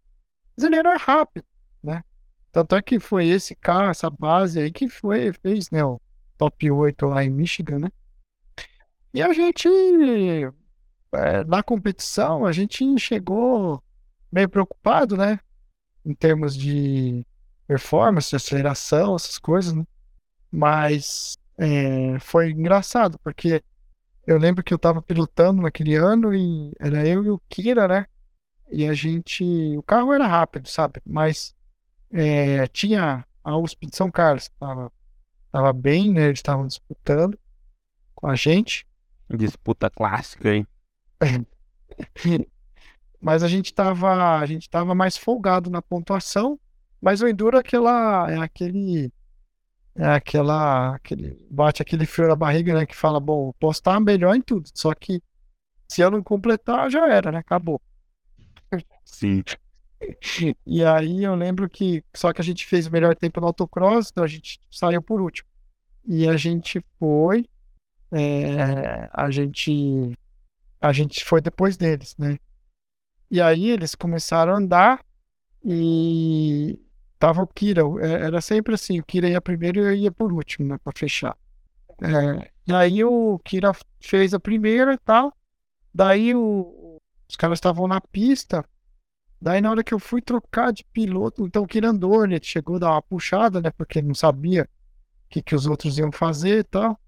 mas 0.57 0.65
ele 0.65 0.77
era 0.77 0.97
rápido, 0.97 1.47
né? 1.83 2.03
Tanto 2.51 2.75
é 2.75 2.83
que 2.83 2.99
foi 2.99 3.29
esse 3.29 3.55
carro, 3.55 3.91
essa 3.91 4.11
base 4.11 4.61
aí 4.61 4.70
que 4.70 4.89
foi, 4.89 5.33
fez, 5.33 5.70
né, 5.70 5.85
o 5.85 6.01
top 6.37 6.70
8 6.70 7.07
lá 7.07 7.25
em 7.25 7.31
Michigan, 7.31 7.79
né? 7.79 7.89
E 9.12 9.23
a 9.23 9.33
gente 9.33 9.69
é, 11.12 11.45
na 11.45 11.62
competição 11.62 12.45
a 12.45 12.53
gente 12.53 12.99
chegou 12.99 13.83
meio 14.31 14.49
preocupado, 14.49 15.16
né? 15.16 15.41
Em 16.05 16.15
termos 16.15 16.57
de 16.57 17.25
performance, 17.66 18.31
de 18.31 18.37
aceleração, 18.37 19.16
essas 19.16 19.39
coisas, 19.39 19.73
né? 19.73 19.85
Mas 20.51 21.37
é, 21.59 22.19
foi 22.20 22.51
engraçado, 22.51 23.19
porque 23.19 23.62
eu 24.28 24.36
lembro 24.36 24.62
que 24.62 24.74
eu 24.74 24.78
tava 24.78 25.00
pilotando 25.00 25.62
naquele 25.62 25.94
ano 25.94 26.34
e 26.34 26.70
era 26.78 27.09
eu 27.09 27.24
e 27.24 27.30
o 27.30 27.40
Kira, 27.48 27.88
né? 27.88 28.06
E 28.70 28.86
a 28.86 28.92
gente. 28.92 29.42
O 29.74 29.82
carro 29.82 30.12
era 30.12 30.26
rápido, 30.26 30.68
sabe? 30.68 31.00
Mas 31.06 31.56
é, 32.12 32.66
tinha 32.66 33.24
a 33.42 33.56
USP 33.56 33.86
de 33.86 33.96
São 33.96 34.10
Carlos, 34.10 34.50
tava, 34.60 34.92
tava 35.50 35.72
bem, 35.72 36.12
né? 36.12 36.26
Eles 36.26 36.40
estavam 36.40 36.66
disputando 36.66 37.38
com 38.14 38.26
a 38.26 38.34
gente. 38.34 38.86
Disputa 39.30 39.88
clássica, 39.88 40.55
hein? 40.55 40.66
mas 43.18 43.42
a 43.42 43.48
gente 43.48 43.72
tava, 43.72 44.38
a 44.38 44.44
gente 44.44 44.68
tava 44.68 44.94
mais 44.94 45.16
folgado 45.16 45.70
na 45.70 45.80
pontuação, 45.80 46.60
mas 47.00 47.22
o 47.22 47.28
Enduro 47.28 47.56
é 47.56 47.60
aquela, 47.60 48.30
é 48.30 48.36
aquele, 48.36 49.10
é 49.99 50.07
aquela, 50.07 50.95
aquele, 50.95 51.45
bate 51.51 51.83
aquele 51.83 52.07
frio 52.07 52.29
na 52.29 52.37
barriga, 52.37 52.73
né, 52.73 52.87
que 52.87 52.95
fala, 52.95 53.19
bom, 53.19 53.53
posso 53.59 53.81
estar 53.81 53.99
melhor 53.99 54.35
em 54.35 54.41
tudo, 54.41 54.69
só 54.73 54.95
que 54.95 55.20
se 55.89 56.01
eu 56.01 56.11
não 56.11 56.23
completar, 56.23 56.91
já 56.91 57.12
era, 57.12 57.33
né, 57.33 57.39
acabou. 57.39 57.81
Sim. 59.05 59.43
E 60.65 60.85
aí 60.85 61.25
eu 61.25 61.35
lembro 61.35 61.69
que, 61.69 62.05
só 62.15 62.33
que 62.33 62.41
a 62.41 62.45
gente 62.45 62.65
fez 62.65 62.87
o 62.87 62.91
melhor 62.93 63.16
tempo 63.16 63.41
no 63.41 63.49
autocross, 63.49 64.11
então 64.11 64.23
a 64.23 64.29
gente 64.29 64.61
saiu 64.70 65.03
por 65.03 65.20
último. 65.20 65.49
E 66.07 66.29
a 66.29 66.37
gente 66.37 66.81
foi, 67.01 67.45
é, 68.12 69.11
a 69.12 69.29
gente 69.29 70.16
a 70.81 70.93
gente 70.93 71.25
foi 71.25 71.41
depois 71.41 71.77
deles, 71.77 72.16
né? 72.16 72.39
E 73.31 73.41
aí 73.41 73.70
eles 73.70 73.95
começaram 73.95 74.53
a 74.53 74.57
andar 74.57 75.05
e 75.65 76.79
tava 77.19 77.43
o 77.43 77.47
Kira, 77.47 77.82
é, 78.01 78.27
era 78.27 78.40
sempre 78.40 78.74
assim, 78.74 79.01
o 79.01 79.05
Kira 79.05 79.28
ia 79.28 79.40
primeiro 79.40 79.81
e 79.81 79.82
eu 79.82 79.95
ia 79.95 80.12
por 80.12 80.32
último, 80.32 80.69
né, 80.69 80.78
para 80.82 80.93
fechar. 80.97 81.36
É, 82.01 82.51
e 82.66 82.73
aí 82.73 83.05
o 83.05 83.39
Kira 83.40 83.73
fez 84.01 84.32
a 84.32 84.40
primeira 84.40 84.95
e 84.95 84.99
tal, 84.99 85.32
daí 85.93 86.35
o, 86.35 87.01
os 87.28 87.36
caras 87.36 87.59
estavam 87.59 87.89
na 87.89 88.01
pista, 88.01 88.65
daí 89.40 89.61
na 89.61 89.70
hora 89.70 89.82
que 89.82 89.93
eu 89.93 89.99
fui 89.99 90.23
trocar 90.23 90.73
de 90.73 90.85
piloto, 90.85 91.47
então 91.47 91.62
o 91.62 91.66
Kira 91.66 91.90
andou, 91.90 92.27
né, 92.27 92.39
chegou 92.40 92.77
a 92.77 92.78
dar 92.81 92.90
uma 92.93 93.03
puxada, 93.03 93.61
né, 93.61 93.70
porque 93.70 94.01
não 94.01 94.15
sabia 94.15 94.69
o 95.27 95.28
que, 95.28 95.43
que 95.43 95.55
os 95.55 95.66
outros 95.66 95.99
iam 95.99 96.12
fazer 96.12 96.61
e 96.61 96.65
tal. 96.65 96.99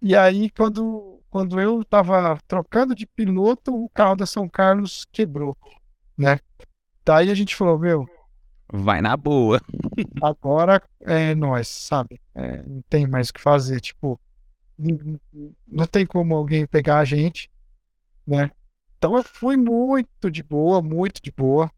E 0.00 0.14
aí 0.14 0.48
quando 0.50 1.18
quando 1.30 1.60
eu 1.60 1.82
estava 1.82 2.38
trocando 2.46 2.94
de 2.94 3.06
piloto, 3.06 3.74
o 3.74 3.88
carro 3.90 4.16
da 4.16 4.26
São 4.26 4.48
Carlos 4.48 5.06
quebrou, 5.12 5.56
né? 6.16 6.40
Daí 7.04 7.30
a 7.30 7.34
gente 7.34 7.54
falou, 7.54 7.78
meu. 7.78 8.08
Vai 8.72 9.00
na 9.00 9.16
boa. 9.16 9.60
agora 10.22 10.82
é 11.00 11.34
nós, 11.34 11.68
sabe? 11.68 12.20
É, 12.34 12.62
não 12.62 12.82
tem 12.88 13.06
mais 13.06 13.30
o 13.30 13.34
que 13.34 13.40
fazer. 13.40 13.80
Tipo, 13.80 14.20
não 15.66 15.86
tem 15.86 16.06
como 16.06 16.34
alguém 16.34 16.66
pegar 16.66 16.98
a 16.98 17.04
gente, 17.04 17.50
né? 18.26 18.50
Então 18.96 19.16
eu 19.16 19.22
fui 19.22 19.56
muito 19.56 20.30
de 20.30 20.42
boa, 20.42 20.82
muito 20.82 21.22
de 21.22 21.30
boa. 21.30 21.70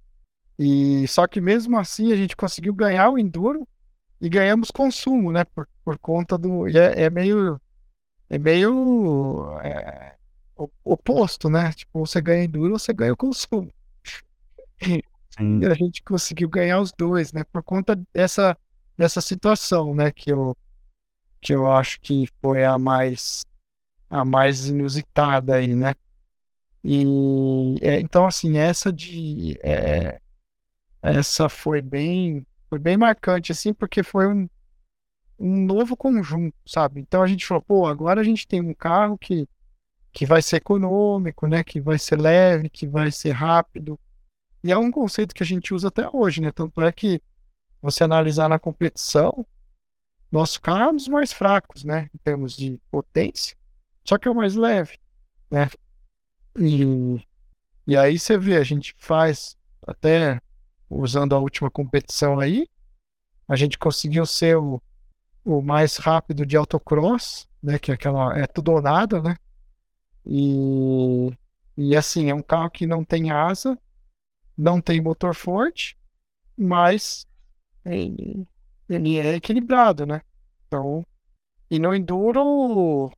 E 0.58 1.06
só 1.08 1.26
que 1.26 1.40
mesmo 1.40 1.78
assim 1.78 2.12
a 2.12 2.16
gente 2.16 2.36
conseguiu 2.36 2.74
ganhar 2.74 3.08
o 3.10 3.18
Enduro 3.18 3.66
e 4.20 4.28
ganhamos 4.28 4.70
consumo, 4.70 5.32
né? 5.32 5.44
Por, 5.44 5.68
por 5.84 5.98
conta 5.98 6.36
do. 6.36 6.66
É, 6.68 7.04
é 7.04 7.10
meio 7.10 7.60
é 8.30 8.38
meio 8.38 9.58
é, 9.60 10.14
oposto, 10.84 11.50
né? 11.50 11.72
Tipo, 11.72 12.06
você 12.06 12.20
ganha 12.20 12.44
enduro, 12.44 12.78
você 12.78 12.92
ganha 12.92 13.12
o 13.12 13.16
consumo. 13.16 13.72
E 15.40 15.66
a 15.66 15.74
gente 15.74 16.02
conseguiu 16.02 16.48
ganhar 16.48 16.80
os 16.80 16.92
dois, 16.92 17.32
né? 17.32 17.44
Por 17.44 17.62
conta 17.62 17.96
dessa 18.12 18.56
dessa 18.96 19.20
situação, 19.22 19.94
né? 19.94 20.10
Que 20.12 20.30
eu, 20.32 20.56
que 21.40 21.54
eu 21.54 21.70
acho 21.70 22.00
que 22.00 22.28
foi 22.40 22.64
a 22.64 22.78
mais, 22.78 23.46
a 24.10 24.24
mais 24.24 24.68
inusitada 24.68 25.56
aí, 25.56 25.74
né? 25.74 25.94
E 26.84 27.76
é, 27.82 28.00
então, 28.00 28.26
assim, 28.26 28.58
essa 28.58 28.92
de. 28.92 29.58
É, 29.62 30.20
essa 31.02 31.48
foi 31.48 31.80
bem, 31.82 32.46
foi 32.68 32.78
bem 32.78 32.96
marcante, 32.96 33.52
assim, 33.52 33.72
porque 33.72 34.02
foi 34.02 34.26
um, 34.28 34.48
um 35.38 35.64
novo 35.64 35.96
conjunto, 35.96 36.54
sabe? 36.66 37.00
Então 37.00 37.22
a 37.22 37.26
gente 37.26 37.46
falou, 37.46 37.62
pô, 37.62 37.86
agora 37.86 38.20
a 38.20 38.24
gente 38.24 38.46
tem 38.46 38.60
um 38.60 38.74
carro 38.74 39.16
que, 39.18 39.48
que 40.12 40.26
vai 40.26 40.42
ser 40.42 40.56
econômico, 40.56 41.46
né? 41.46 41.64
Que 41.64 41.80
vai 41.80 41.98
ser 41.98 42.20
leve, 42.20 42.70
que 42.70 42.86
vai 42.86 43.10
ser 43.10 43.32
rápido. 43.32 43.98
E 44.62 44.70
é 44.70 44.76
um 44.76 44.90
conceito 44.90 45.34
que 45.34 45.42
a 45.42 45.46
gente 45.46 45.72
usa 45.72 45.88
até 45.88 46.08
hoje, 46.12 46.40
né? 46.40 46.52
Tanto 46.52 46.80
é 46.82 46.92
que 46.92 47.22
você 47.80 48.04
analisar 48.04 48.48
na 48.48 48.58
competição, 48.58 49.46
um 50.32 50.94
dos 50.94 51.08
mais 51.08 51.32
fracos, 51.32 51.82
né? 51.84 52.08
Em 52.14 52.18
termos 52.18 52.56
de 52.56 52.78
potência, 52.90 53.56
só 54.04 54.18
que 54.18 54.28
é 54.28 54.30
o 54.30 54.34
mais 54.34 54.54
leve, 54.54 54.98
né? 55.50 55.68
E, 56.58 57.24
e 57.86 57.96
aí 57.96 58.18
você 58.18 58.36
vê, 58.36 58.56
a 58.56 58.62
gente 58.62 58.94
faz 58.98 59.56
até 59.86 60.40
usando 60.88 61.34
a 61.34 61.38
última 61.38 61.70
competição 61.70 62.38
aí, 62.38 62.68
a 63.48 63.56
gente 63.56 63.78
conseguiu 63.78 64.26
ser 64.26 64.56
o, 64.56 64.80
o 65.44 65.60
mais 65.60 65.96
rápido 65.96 66.44
de 66.44 66.56
autocross, 66.56 67.48
né? 67.62 67.78
Que 67.78 67.90
é 67.90 67.94
aquela 67.94 68.38
é 68.38 68.46
tudo 68.46 68.72
ou 68.72 68.82
nada, 68.82 69.22
né? 69.22 69.36
E, 70.24 71.32
e 71.76 71.96
assim, 71.96 72.30
é 72.30 72.34
um 72.34 72.42
carro 72.42 72.70
que 72.70 72.86
não 72.86 73.04
tem 73.04 73.30
asa, 73.30 73.78
não 74.60 74.80
tem 74.80 75.00
motor 75.00 75.34
forte, 75.34 75.96
mas 76.56 77.26
ele, 77.84 78.46
ele 78.88 79.18
é 79.18 79.36
equilibrado, 79.36 80.04
né? 80.04 80.20
Então, 80.66 81.04
e 81.70 81.78
no 81.78 81.94
enduro 81.94 83.10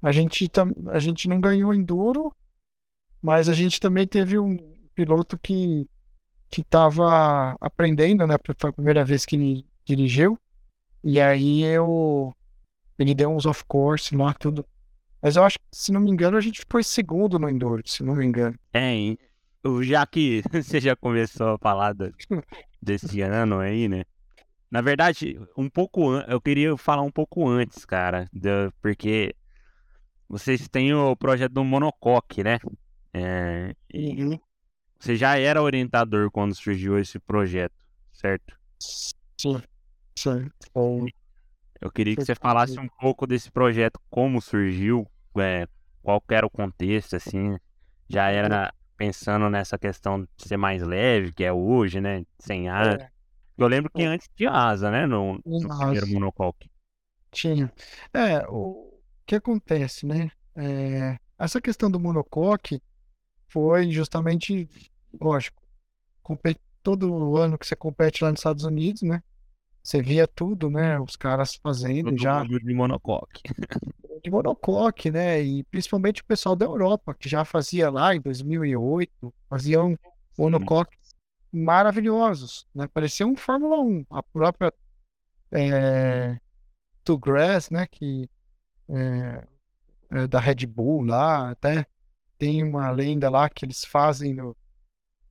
a 0.00 0.12
gente 0.12 0.48
a 0.88 0.98
gente 0.98 1.28
não 1.28 1.40
ganhou 1.40 1.74
enduro, 1.74 2.34
mas 3.20 3.48
a 3.48 3.52
gente 3.52 3.80
também 3.80 4.06
teve 4.06 4.38
um 4.38 4.56
piloto 4.94 5.36
que 5.38 5.88
que 6.48 6.60
estava 6.60 7.56
aprendendo, 7.60 8.24
né? 8.24 8.36
Foi 8.56 8.70
a 8.70 8.72
primeira 8.72 9.04
vez 9.04 9.26
que 9.26 9.34
ele 9.34 9.66
dirigiu. 9.84 10.38
E 11.02 11.20
aí 11.20 11.62
eu. 11.64 12.32
Ele 12.98 13.14
deu 13.14 13.30
uns 13.30 13.44
off-course 13.44 14.14
lá, 14.14 14.32
tudo. 14.32 14.64
Mas 15.20 15.36
eu 15.36 15.42
acho 15.42 15.58
que, 15.58 15.64
se 15.72 15.90
não 15.90 16.00
me 16.00 16.10
engano, 16.10 16.36
a 16.36 16.40
gente 16.40 16.64
foi 16.70 16.84
segundo 16.84 17.38
no 17.38 17.48
Enduro, 17.48 17.82
se 17.84 18.02
não 18.02 18.14
me 18.14 18.24
engano. 18.24 18.56
É, 18.72 19.16
já 19.82 20.06
que 20.06 20.42
você 20.52 20.80
já 20.80 20.96
começou 20.96 21.54
a 21.54 21.58
falar 21.58 21.94
desse 22.80 23.20
ano 23.20 23.58
aí, 23.58 23.88
né? 23.88 24.04
Na 24.70 24.80
verdade, 24.80 25.38
um 25.56 25.68
pouco 25.68 26.14
eu 26.20 26.40
queria 26.40 26.76
falar 26.76 27.02
um 27.02 27.10
pouco 27.10 27.48
antes, 27.48 27.84
cara, 27.84 28.28
porque 28.82 29.34
vocês 30.28 30.68
têm 30.68 30.92
o 30.92 31.14
projeto 31.16 31.52
do 31.52 31.64
monocoque, 31.64 32.42
né? 32.42 32.58
É, 33.14 33.74
e 33.92 34.22
uhum. 34.22 34.38
você 34.98 35.16
já 35.16 35.38
era 35.38 35.62
orientador 35.62 36.30
quando 36.30 36.54
surgiu 36.54 36.98
esse 36.98 37.18
projeto, 37.18 37.74
certo? 38.12 38.58
Sim. 38.80 39.62
Sim. 40.18 40.50
Eu 41.80 41.90
queria 41.90 42.16
que 42.16 42.24
você 42.24 42.34
falasse 42.34 42.78
um 42.80 42.88
pouco 42.88 43.26
desse 43.26 43.50
projeto, 43.50 44.00
como 44.10 44.40
surgiu, 44.40 45.06
é, 45.38 45.68
qual 46.02 46.22
era 46.30 46.46
o 46.46 46.50
contexto, 46.50 47.16
assim. 47.16 47.56
Já 48.08 48.30
era 48.30 48.72
pensando 48.96 49.50
nessa 49.50 49.78
questão 49.78 50.22
de 50.22 50.48
ser 50.48 50.56
mais 50.56 50.82
leve, 50.82 51.32
que 51.32 51.44
é 51.44 51.52
hoje, 51.52 52.00
né? 52.00 52.24
Sem 52.38 52.68
asa. 52.68 53.02
É. 53.02 53.10
Eu 53.56 53.68
lembro 53.68 53.90
que 53.90 54.02
antes 54.02 54.28
tinha 54.34 54.50
asa, 54.50 54.90
né? 54.90 55.06
No, 55.06 55.40
no 55.44 55.78
primeiro 55.78 56.06
monocoque. 56.08 56.70
Tinha. 57.30 57.72
É, 58.12 58.46
o 58.48 59.00
que 59.24 59.34
acontece, 59.34 60.06
né? 60.06 60.30
É, 60.54 61.18
essa 61.38 61.60
questão 61.60 61.90
do 61.90 62.00
monocoque 62.00 62.82
foi 63.48 63.90
justamente, 63.90 64.68
lógico, 65.20 65.62
todo 66.82 67.36
ano 67.36 67.58
que 67.58 67.66
você 67.66 67.74
compete 67.74 68.22
lá 68.22 68.30
nos 68.30 68.40
Estados 68.40 68.64
Unidos, 68.64 69.02
né? 69.02 69.22
Você 69.86 70.02
via 70.02 70.26
tudo, 70.26 70.68
né? 70.68 70.98
Os 70.98 71.14
caras 71.14 71.54
fazendo 71.62 72.10
Todo 72.10 72.20
já. 72.20 72.42
de 72.42 72.74
monocoque. 72.74 73.42
De 74.24 74.30
monocoque, 74.30 75.12
né? 75.12 75.40
E 75.40 75.62
principalmente 75.64 76.22
o 76.22 76.24
pessoal 76.24 76.56
da 76.56 76.66
Europa, 76.66 77.14
que 77.14 77.28
já 77.28 77.44
fazia 77.44 77.88
lá 77.88 78.12
em 78.12 78.20
2008, 78.20 79.32
faziam 79.48 79.96
monocoques 80.36 80.98
maravilhosos, 81.52 82.66
né? 82.74 82.88
Parecia 82.88 83.24
um 83.24 83.36
Fórmula 83.36 83.78
1. 83.78 84.06
A 84.10 84.22
própria 84.24 84.74
é, 85.52 86.36
Two 87.04 87.18
Grass, 87.18 87.70
né? 87.70 87.86
Que 87.86 88.28
é, 88.88 89.46
é 90.10 90.26
da 90.26 90.40
Red 90.40 90.66
Bull 90.66 91.04
lá, 91.04 91.50
até 91.50 91.86
tem 92.36 92.64
uma 92.64 92.90
lenda 92.90 93.30
lá 93.30 93.48
que 93.48 93.64
eles 93.64 93.84
fazem 93.84 94.34
no, 94.34 94.56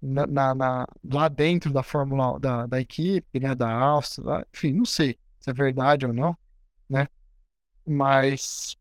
na, 0.06 0.28
na, 0.28 0.56
na, 0.56 0.88
lá 1.04 1.28
dentro 1.28 1.72
da 1.74 1.84
Fórmula 1.84 2.40
da, 2.40 2.66
da 2.68 2.80
equipe, 2.80 3.40
né, 3.40 3.56
da 3.56 3.72
Áustria, 3.72 4.46
enfim, 4.54 4.74
não 4.74 4.86
sei 4.86 5.18
se 5.40 5.50
é 5.50 5.54
verdade 5.54 6.06
ou 6.06 6.14
não, 6.14 6.38
né? 6.90 7.08
Mas 7.86 8.78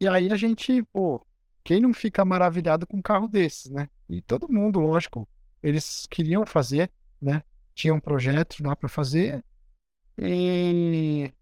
e 0.00 0.08
aí 0.08 0.30
a 0.30 0.36
gente, 0.36 0.82
pô, 0.92 1.24
quem 1.62 1.80
não 1.80 1.94
fica 1.94 2.24
maravilhado 2.24 2.86
com 2.86 2.98
um 2.98 3.02
carro 3.02 3.28
desses, 3.28 3.70
né? 3.70 3.88
E 4.08 4.20
todo 4.20 4.52
mundo, 4.52 4.80
lógico, 4.80 5.28
eles 5.62 6.06
queriam 6.10 6.44
fazer, 6.44 6.90
né? 7.20 7.42
Tinham 7.74 7.96
um 7.96 8.00
projetos 8.00 8.58
lá 8.60 8.76
para 8.76 8.88
fazer. 8.88 9.42
E 10.18 11.32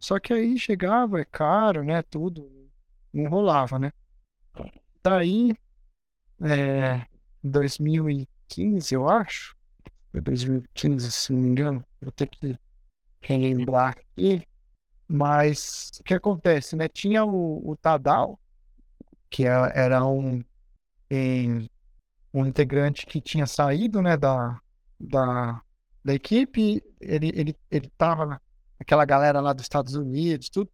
só 0.00 0.18
que 0.18 0.32
aí 0.32 0.58
chegava, 0.58 1.20
é 1.20 1.24
caro, 1.24 1.84
né? 1.84 2.02
Tudo 2.02 2.68
não 3.12 3.30
rolava, 3.30 3.78
né? 3.78 3.92
Daí, 5.02 5.54
é, 6.40 7.06
2000 7.42 8.10
e 8.10 8.28
2015, 8.54 8.94
eu 8.94 9.08
acho. 9.08 9.56
Foi 10.10 10.20
2015, 10.20 11.10
se 11.10 11.32
não 11.32 11.40
me 11.40 11.48
engano. 11.48 11.84
Vou 12.00 12.12
ter 12.12 12.28
que 12.28 12.58
relembrar 13.20 13.90
aqui. 13.90 14.46
Mas 15.08 15.90
o 16.00 16.04
que 16.04 16.14
acontece, 16.14 16.76
né? 16.76 16.88
Tinha 16.88 17.24
o, 17.24 17.70
o 17.70 17.76
Tadal, 17.76 18.38
que 19.28 19.46
é, 19.46 19.72
era 19.74 20.04
um, 20.06 20.42
um 22.32 22.46
integrante 22.46 23.06
que 23.06 23.20
tinha 23.20 23.46
saído, 23.46 24.00
né, 24.00 24.16
da, 24.16 24.58
da, 24.98 25.60
da 26.04 26.14
equipe. 26.14 26.82
Ele, 27.00 27.32
ele, 27.34 27.56
ele 27.70 27.90
tava 27.98 28.40
aquela 28.78 29.04
galera 29.04 29.40
lá 29.40 29.52
dos 29.52 29.64
Estados 29.64 29.94
Unidos, 29.94 30.48
tudo. 30.48 30.70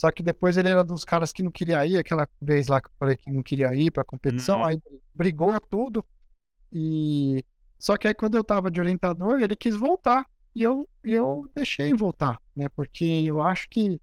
Só 0.00 0.10
que 0.10 0.22
depois 0.22 0.56
ele 0.56 0.68
era 0.68 0.82
dos 0.82 1.04
caras 1.04 1.32
que 1.32 1.42
não 1.42 1.50
queria 1.50 1.86
ir, 1.86 1.96
aquela 1.96 2.28
vez 2.40 2.66
lá 2.66 2.80
que 2.80 2.88
eu 2.88 2.92
falei 2.98 3.16
que 3.16 3.30
não 3.30 3.42
queria 3.42 3.74
ir 3.74 3.90
pra 3.90 4.04
competição, 4.04 4.58
uhum. 4.58 4.64
aí 4.64 4.82
brigou 5.14 5.58
tudo. 5.60 6.04
E 6.74 7.44
só 7.78 7.96
que 7.96 8.08
aí 8.08 8.14
quando 8.14 8.36
eu 8.36 8.42
tava 8.42 8.70
de 8.70 8.80
orientador, 8.80 9.40
ele 9.40 9.54
quis 9.54 9.76
voltar. 9.76 10.26
E 10.54 10.62
eu, 10.62 10.88
eu 11.02 11.48
deixei 11.54 11.94
voltar, 11.94 12.40
né? 12.54 12.68
Porque 12.70 13.04
eu 13.04 13.40
acho 13.40 13.68
que 13.68 14.00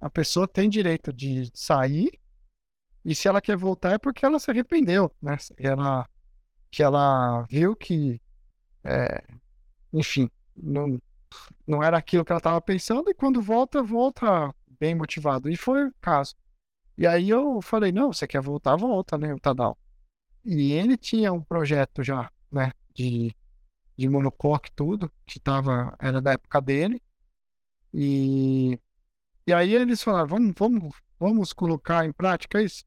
a 0.00 0.08
pessoa 0.10 0.46
tem 0.46 0.68
direito 0.68 1.12
de 1.12 1.50
sair. 1.54 2.10
E 3.04 3.14
se 3.14 3.28
ela 3.28 3.40
quer 3.40 3.56
voltar 3.56 3.92
é 3.92 3.98
porque 3.98 4.24
ela 4.24 4.38
se 4.38 4.50
arrependeu, 4.50 5.10
né? 5.20 5.36
Ela, 5.56 6.08
que 6.70 6.82
ela 6.82 7.42
viu 7.48 7.74
que, 7.74 8.20
é, 8.84 9.24
enfim, 9.92 10.30
não, 10.56 11.00
não 11.66 11.82
era 11.82 11.96
aquilo 11.96 12.24
que 12.24 12.32
ela 12.32 12.38
estava 12.38 12.60
pensando. 12.60 13.10
E 13.10 13.14
quando 13.14 13.40
volta, 13.40 13.82
volta 13.82 14.54
bem 14.78 14.94
motivado. 14.94 15.48
E 15.48 15.56
foi 15.56 15.86
o 15.86 15.94
caso. 16.00 16.34
E 16.98 17.06
aí 17.06 17.28
eu 17.30 17.60
falei, 17.62 17.92
não, 17.92 18.12
você 18.12 18.26
quer 18.26 18.40
voltar, 18.40 18.76
volta, 18.76 19.18
né, 19.18 19.32
o 19.34 19.40
Tadal. 19.40 19.78
E 20.46 20.72
ele 20.72 20.96
tinha 20.96 21.32
um 21.32 21.42
projeto 21.42 22.04
já, 22.04 22.30
né, 22.52 22.70
de, 22.94 23.34
de 23.96 24.08
monocoque 24.08 24.70
tudo, 24.70 25.10
que 25.26 25.40
tava, 25.40 25.96
era 25.98 26.22
da 26.22 26.34
época 26.34 26.60
dele. 26.60 27.02
E, 27.92 28.78
e 29.44 29.52
aí 29.52 29.74
eles 29.74 30.00
falaram, 30.04 30.28
vamos, 30.28 30.54
vamos, 30.56 30.94
vamos 31.18 31.52
colocar 31.52 32.06
em 32.06 32.12
prática 32.12 32.62
isso? 32.62 32.84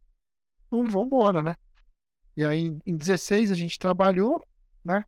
Vamos, 0.71 0.93
vamos 0.93 1.07
embora, 1.07 1.41
né? 1.41 1.55
E 2.37 2.45
aí 2.45 2.79
em 2.85 2.95
16 2.95 3.51
a 3.51 3.55
gente 3.55 3.77
trabalhou, 3.77 4.41
né? 4.83 5.03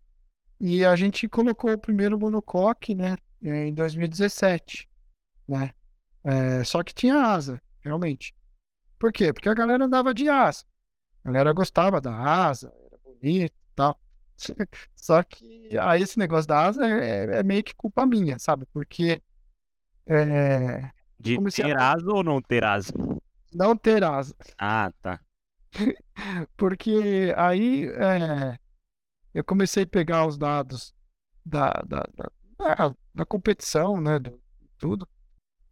E 0.60 0.84
a 0.84 0.94
gente 0.98 1.30
colocou 1.30 1.72
o 1.72 1.80
primeiro 1.80 2.20
monocoque, 2.20 2.94
né, 2.94 3.16
em 3.42 3.74
2017, 3.74 4.90
né? 5.48 5.72
É, 6.22 6.64
só 6.66 6.84
que 6.84 6.94
tinha 6.94 7.16
asa, 7.16 7.62
realmente. 7.80 8.36
Por 9.00 9.14
quê? 9.14 9.32
Porque 9.32 9.48
a 9.48 9.54
galera 9.54 9.86
andava 9.86 10.14
de 10.14 10.28
asa. 10.28 10.66
A 11.24 11.32
galera 11.32 11.54
gostava 11.54 12.02
da 12.02 12.16
asa, 12.16 12.74
era 12.86 12.98
bonito 13.04 13.54
e 13.54 13.76
tal. 13.76 14.00
Só 14.96 15.22
que 15.24 15.78
aí 15.78 16.02
esse 16.02 16.18
negócio 16.18 16.48
da 16.48 16.66
asa 16.66 16.86
é, 16.86 17.40
é 17.40 17.44
meio 17.44 17.64
que 17.64 17.76
culpa 17.76 18.06
minha, 18.06 18.40
sabe? 18.40 18.66
Porque. 18.74 19.22
É, 20.06 20.90
de 21.20 21.38
ter 21.52 21.78
a... 21.78 21.92
asa 21.92 22.12
ou 22.12 22.24
não 22.24 22.42
ter 22.42 22.64
asa? 22.64 22.92
Não 23.54 23.76
ter 23.76 24.04
asa. 24.04 24.36
Ah, 24.58 24.92
tá. 25.02 25.20
Porque 26.58 27.34
aí 27.38 27.88
é, 27.88 28.58
eu 29.34 29.44
comecei 29.44 29.84
a 29.84 29.88
pegar 29.88 30.26
os 30.26 30.38
dados 30.38 30.94
da, 31.46 31.72
da, 31.88 32.04
da, 32.16 32.96
da 33.14 33.26
competição, 33.26 34.02
né? 34.02 34.18
Do, 34.18 34.42
tudo. 34.78 35.08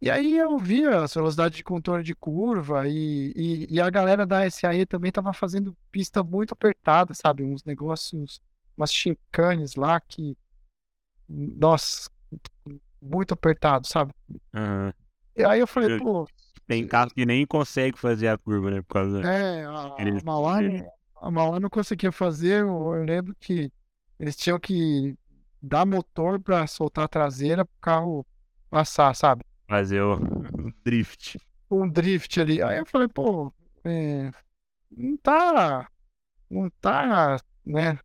E 0.02 0.10
aí 0.10 0.38
eu 0.38 0.56
via 0.58 1.02
as 1.02 1.12
velocidades 1.12 1.58
de 1.58 1.62
contorno 1.62 2.02
de 2.02 2.14
curva 2.14 2.88
e, 2.88 3.32
e, 3.36 3.74
e, 3.74 3.80
a 3.80 3.90
galera 3.90 4.24
da 4.24 4.48
SAE 4.48 4.86
também 4.86 5.12
tava 5.12 5.30
fazendo 5.34 5.76
pista 5.92 6.22
muito 6.22 6.52
apertada, 6.52 7.12
sabe? 7.12 7.42
Uns 7.42 7.62
negócios, 7.64 8.40
umas 8.74 8.90
chincanes 8.90 9.74
lá 9.74 10.00
que, 10.00 10.34
nossa, 11.28 12.10
muito 13.00 13.34
apertado, 13.34 13.86
sabe? 13.86 14.12
Uhum. 14.54 14.90
E 15.36 15.44
aí 15.44 15.60
eu 15.60 15.66
falei, 15.66 15.98
pô. 15.98 16.26
Tem 16.66 16.86
carro 16.86 17.10
que 17.10 17.26
nem 17.26 17.46
consegue 17.46 17.98
fazer 17.98 18.28
a 18.28 18.38
curva, 18.38 18.70
né? 18.70 18.80
Por 18.80 18.94
causa 18.94 19.20
é, 19.20 19.64
a, 19.66 19.70
a 19.70 20.24
Mauá, 20.24 20.60
a 21.20 21.30
Mauá 21.30 21.60
não 21.60 21.68
conseguia 21.68 22.10
fazer. 22.10 22.62
Eu, 22.62 22.94
eu 22.94 23.04
lembro 23.04 23.36
que 23.38 23.70
eles 24.18 24.34
tinham 24.34 24.58
que 24.58 25.14
dar 25.60 25.84
motor 25.84 26.40
para 26.40 26.66
soltar 26.66 27.04
a 27.04 27.08
traseira 27.08 27.66
pro 27.66 27.80
carro 27.82 28.26
passar, 28.70 29.14
sabe? 29.14 29.44
Fazer 29.70 30.02
o 30.02 30.18
drift. 30.84 31.38
Um 31.70 31.88
drift 31.88 32.40
ali. 32.40 32.60
Aí 32.60 32.78
eu 32.78 32.86
falei, 32.86 33.06
pô, 33.06 33.52
é, 33.84 34.32
não 34.90 35.16
tá. 35.16 35.88
Não 36.50 36.68
tá, 36.80 37.40
né? 37.64 37.96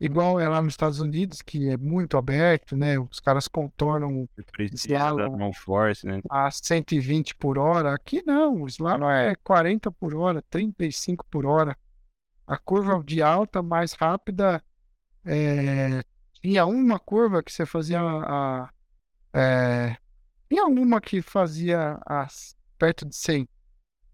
Igual 0.00 0.40
é 0.40 0.48
lá 0.48 0.60
nos 0.60 0.72
Estados 0.72 0.98
Unidos, 0.98 1.40
que 1.40 1.68
é 1.68 1.76
muito 1.76 2.18
aberto, 2.18 2.76
né? 2.76 2.98
Os 2.98 3.20
caras 3.20 3.46
contornam 3.46 4.28
slalom 4.72 5.52
force, 5.52 6.04
né? 6.04 6.20
a 6.28 6.50
120 6.50 7.36
por 7.36 7.56
hora. 7.56 7.94
Aqui 7.94 8.20
não, 8.26 8.62
o 8.62 8.66
slalom 8.66 9.08
é 9.08 9.36
40 9.44 9.92
por 9.92 10.12
hora, 10.12 10.42
35 10.50 11.24
por 11.30 11.46
hora. 11.46 11.78
A 12.48 12.58
curva 12.58 13.00
de 13.04 13.22
alta 13.22 13.62
mais 13.62 13.92
rápida 13.92 14.60
é, 15.24 16.02
tinha 16.42 16.66
uma 16.66 16.98
curva 16.98 17.44
que 17.44 17.52
você 17.52 17.64
fazia 17.64 18.00
a, 18.00 18.68
é, 19.32 19.96
tinha 20.48 20.66
uma 20.66 21.00
que 21.00 21.20
fazia 21.22 21.98
as, 22.06 22.56
perto 22.78 23.04
de 23.06 23.16
100, 23.16 23.48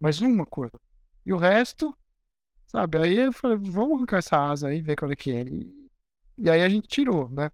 mas 0.00 0.20
uma 0.20 0.46
curva. 0.46 0.80
E 1.24 1.32
o 1.32 1.36
resto, 1.36 1.96
sabe? 2.66 2.98
Aí 2.98 3.18
eu 3.18 3.32
falei, 3.32 3.58
vamos 3.58 3.96
arrancar 3.96 4.18
essa 4.18 4.36
asa 4.38 4.68
aí, 4.68 4.80
ver 4.80 4.96
qual 4.96 5.10
é 5.10 5.16
que 5.16 5.30
é. 5.30 5.42
E, 5.42 5.90
e 6.38 6.50
aí 6.50 6.62
a 6.62 6.68
gente 6.68 6.88
tirou, 6.88 7.28
né? 7.28 7.50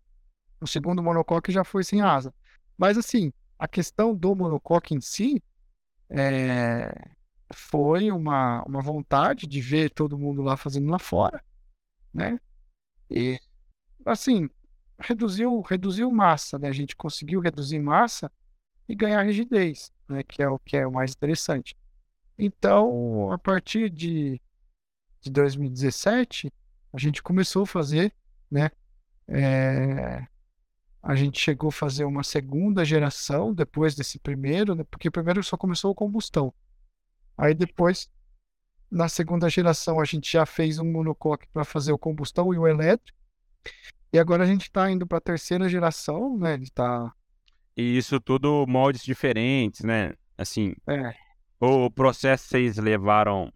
O 0.60 0.66
segundo 0.66 1.02
monocoque 1.02 1.52
já 1.52 1.64
foi 1.64 1.84
sem 1.84 2.00
asa. 2.00 2.32
Mas 2.76 2.96
assim, 2.96 3.32
a 3.58 3.68
questão 3.68 4.14
do 4.14 4.34
monocoque 4.34 4.94
em 4.94 5.00
si 5.00 5.42
é, 6.08 6.92
foi 7.52 8.10
uma, 8.10 8.62
uma 8.64 8.80
vontade 8.80 9.46
de 9.46 9.60
ver 9.60 9.90
todo 9.90 10.18
mundo 10.18 10.42
lá 10.42 10.56
fazendo 10.56 10.90
lá 10.90 10.98
fora, 10.98 11.42
né? 12.12 12.38
E 13.10 13.38
assim, 14.04 14.48
reduziu, 14.98 15.60
reduziu 15.60 16.10
massa, 16.10 16.58
né? 16.58 16.68
A 16.68 16.72
gente 16.72 16.96
conseguiu 16.96 17.40
reduzir 17.40 17.78
massa 17.78 18.30
e 18.88 18.94
ganhar 18.94 19.22
rigidez, 19.22 19.92
né, 20.08 20.22
que 20.22 20.42
é 20.42 20.48
o 20.48 20.58
que 20.58 20.76
é 20.76 20.86
o 20.86 20.92
mais 20.92 21.12
interessante. 21.12 21.76
Então, 22.38 23.30
a 23.30 23.38
partir 23.38 23.90
de, 23.90 24.40
de 25.20 25.30
2017, 25.30 26.52
a 26.92 26.98
gente 26.98 27.22
começou 27.22 27.64
a 27.64 27.66
fazer, 27.66 28.12
né, 28.50 28.70
é, 29.26 30.26
a 31.02 31.14
gente 31.14 31.38
chegou 31.38 31.68
a 31.68 31.72
fazer 31.72 32.04
uma 32.04 32.22
segunda 32.22 32.84
geração 32.84 33.52
depois 33.52 33.94
desse 33.94 34.18
primeiro, 34.18 34.74
né, 34.74 34.84
porque 34.84 35.10
primeiro 35.10 35.42
só 35.42 35.56
começou 35.56 35.92
a 35.92 35.94
combustão. 35.94 36.54
Aí 37.36 37.54
depois, 37.54 38.10
na 38.90 39.08
segunda 39.08 39.48
geração, 39.50 40.00
a 40.00 40.04
gente 40.04 40.32
já 40.32 40.46
fez 40.46 40.78
um 40.78 40.90
monocoque 40.90 41.46
para 41.52 41.64
fazer 41.64 41.92
o 41.92 41.98
combustão 41.98 42.54
e 42.54 42.58
o 42.58 42.66
elétrico. 42.66 43.18
E 44.12 44.18
agora 44.18 44.44
a 44.44 44.46
gente 44.46 44.62
está 44.62 44.90
indo 44.90 45.06
para 45.06 45.18
a 45.18 45.20
terceira 45.20 45.68
geração, 45.68 46.38
né? 46.38 46.54
Ele 46.54 46.64
está 46.64 47.14
e 47.78 47.96
isso 47.96 48.18
tudo 48.18 48.66
moldes 48.66 49.04
diferentes, 49.04 49.82
né? 49.82 50.12
Assim, 50.36 50.74
é. 50.88 51.14
o 51.60 51.88
processo 51.88 52.48
vocês 52.48 52.76
levaram 52.76 53.52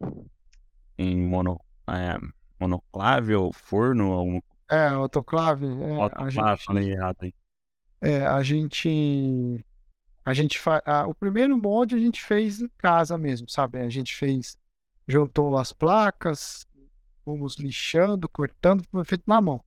em 0.97 1.16
mono, 1.27 1.61
é, 1.89 2.16
monoclave 2.61 3.35
ou 3.35 3.53
forno? 3.53 4.12
Algum... 4.12 4.40
É, 4.70 4.86
autoclave. 4.86 5.66
É, 5.66 6.01
autoclave, 6.01 6.39
a 6.39 6.55
gente, 6.55 6.65
falei 6.65 6.93
errado 6.93 7.16
aí. 7.23 7.35
É, 8.01 8.24
a 8.24 8.40
gente. 8.44 9.65
A 10.24 10.32
gente 10.32 10.57
faz. 10.57 10.81
O 11.09 11.15
primeiro 11.15 11.59
molde 11.59 11.97
a 11.97 11.99
gente 11.99 12.23
fez 12.23 12.61
em 12.61 12.69
casa 12.78 13.19
mesmo, 13.19 13.49
sabe? 13.49 13.81
A 13.81 13.89
gente 13.89 14.15
fez. 14.15 14.57
Juntou 15.09 15.59
as 15.59 15.73
placas, 15.73 16.65
fomos 17.24 17.59
lixando, 17.59 18.28
cortando, 18.28 18.85
foi 18.89 19.05
feito 19.05 19.24
na 19.27 19.40
mão. 19.40 19.61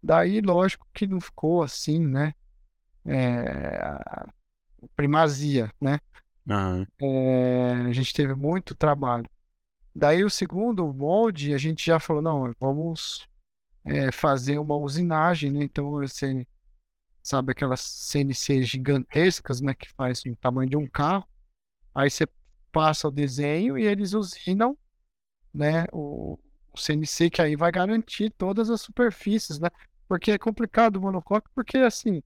Daí, 0.00 0.40
lógico 0.40 0.86
que 0.94 1.08
não 1.08 1.20
ficou 1.20 1.60
assim, 1.60 1.98
né? 1.98 2.34
É, 3.06 3.98
primazia, 4.96 5.72
né? 5.80 5.98
Uhum. 6.48 6.86
É, 7.00 7.72
a 7.88 7.92
gente 7.92 8.12
teve 8.12 8.34
muito 8.34 8.74
trabalho. 8.74 9.28
Daí 9.94 10.24
o 10.24 10.30
segundo 10.30 10.92
molde, 10.92 11.54
a 11.54 11.58
gente 11.58 11.84
já 11.84 11.98
falou, 11.98 12.22
não, 12.22 12.54
vamos 12.58 13.28
é, 13.84 14.12
fazer 14.12 14.58
uma 14.58 14.76
usinagem, 14.76 15.50
né? 15.50 15.64
Então 15.64 15.90
você 15.90 16.46
sabe 17.22 17.52
aquelas 17.52 17.80
CNC 17.80 18.62
gigantescas, 18.62 19.60
né? 19.60 19.74
Que 19.74 19.88
faz 19.90 20.22
o 20.24 20.36
tamanho 20.36 20.70
de 20.70 20.76
um 20.76 20.86
carro. 20.86 21.26
Aí 21.94 22.10
você 22.10 22.26
passa 22.72 23.08
o 23.08 23.10
desenho 23.10 23.76
e 23.76 23.84
eles 23.84 24.12
usinam, 24.12 24.76
né? 25.52 25.84
O, 25.92 26.38
o 26.72 26.78
CNC 26.78 27.30
que 27.30 27.42
aí 27.42 27.56
vai 27.56 27.72
garantir 27.72 28.30
todas 28.30 28.70
as 28.70 28.80
superfícies, 28.80 29.58
né? 29.58 29.68
Porque 30.08 30.32
é 30.32 30.38
complicado 30.38 30.96
o 30.96 31.00
monocoque, 31.00 31.48
porque 31.54 31.78
assim, 31.78 32.22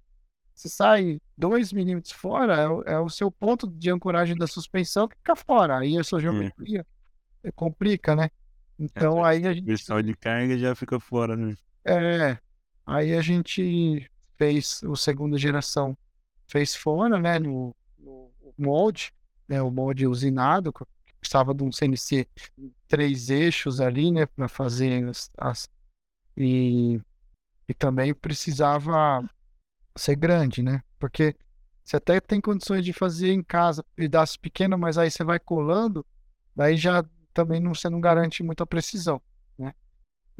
se 0.55 0.71
sai 0.71 1.21
2 1.37 1.73
milímetros 1.73 2.13
fora, 2.13 2.55
é 2.55 2.69
o, 2.69 2.83
é 2.83 2.99
o, 3.01 3.09
seu 3.09 3.31
ponto 3.31 3.67
de 3.67 3.91
ancoragem 3.91 4.37
da 4.37 4.47
suspensão 4.47 5.09
que 5.09 5.17
fica 5.17 5.35
fora. 5.35 5.79
Aí 5.79 5.99
a 5.99 6.05
sua 6.05 6.21
geometria 6.21 6.87
é. 7.43 7.51
complica, 7.51 8.15
né? 8.15 8.31
Então 8.79 9.27
é, 9.27 9.31
aí 9.31 9.47
a 9.47 9.53
gente. 9.53 9.93
O 9.93 10.03
de 10.03 10.15
carga 10.15 10.57
já 10.57 10.75
fica 10.75 11.01
fora, 11.01 11.37
né? 11.37 11.57
É. 11.85 12.39
Aí 12.87 13.15
a 13.15 13.21
gente 13.21 14.09
fez 14.37 14.83
o 14.85 14.95
segunda 14.95 15.37
geração, 15.37 15.97
fez 16.47 16.75
fora, 16.75 17.19
né? 17.19 17.39
No, 17.39 17.75
no 17.99 18.31
molde, 18.57 19.13
né? 19.49 19.61
O 19.61 19.71
molde 19.71 20.07
usinado, 20.07 20.73
que 20.73 20.85
precisava 21.19 21.53
de 21.53 21.65
um 21.65 21.73
CNC 21.73 22.29
três 22.87 23.29
eixos 23.29 23.81
ali, 23.81 24.13
né? 24.13 24.27
Para 24.27 24.47
fazer 24.47 25.09
as, 25.09 25.31
as. 25.37 25.69
E, 26.37 27.01
e 27.69 27.75
também 27.75 28.15
precisava 28.15 29.25
ser 29.97 30.16
grande, 30.16 30.62
né? 30.62 30.83
Porque 30.99 31.37
você 31.85 31.97
até 31.97 32.21
tem 32.21 32.41
condições 32.41 32.85
de 32.85 32.93
fazer 32.93 33.33
em 33.33 33.43
casa 33.43 33.85
pedaços 33.95 34.37
pequenos, 34.37 34.79
mas 34.79 34.99
aí 34.99 35.11
você 35.11 35.23
vai 35.23 35.39
colando, 35.39 36.05
daí 36.57 36.77
já 36.77 37.05
também 37.33 37.61
não, 37.61 37.75
você 37.75 37.91
não 37.91 38.01
garante 38.01 38.43
muita 38.43 38.66
precisão, 38.66 39.21
né? 39.59 39.75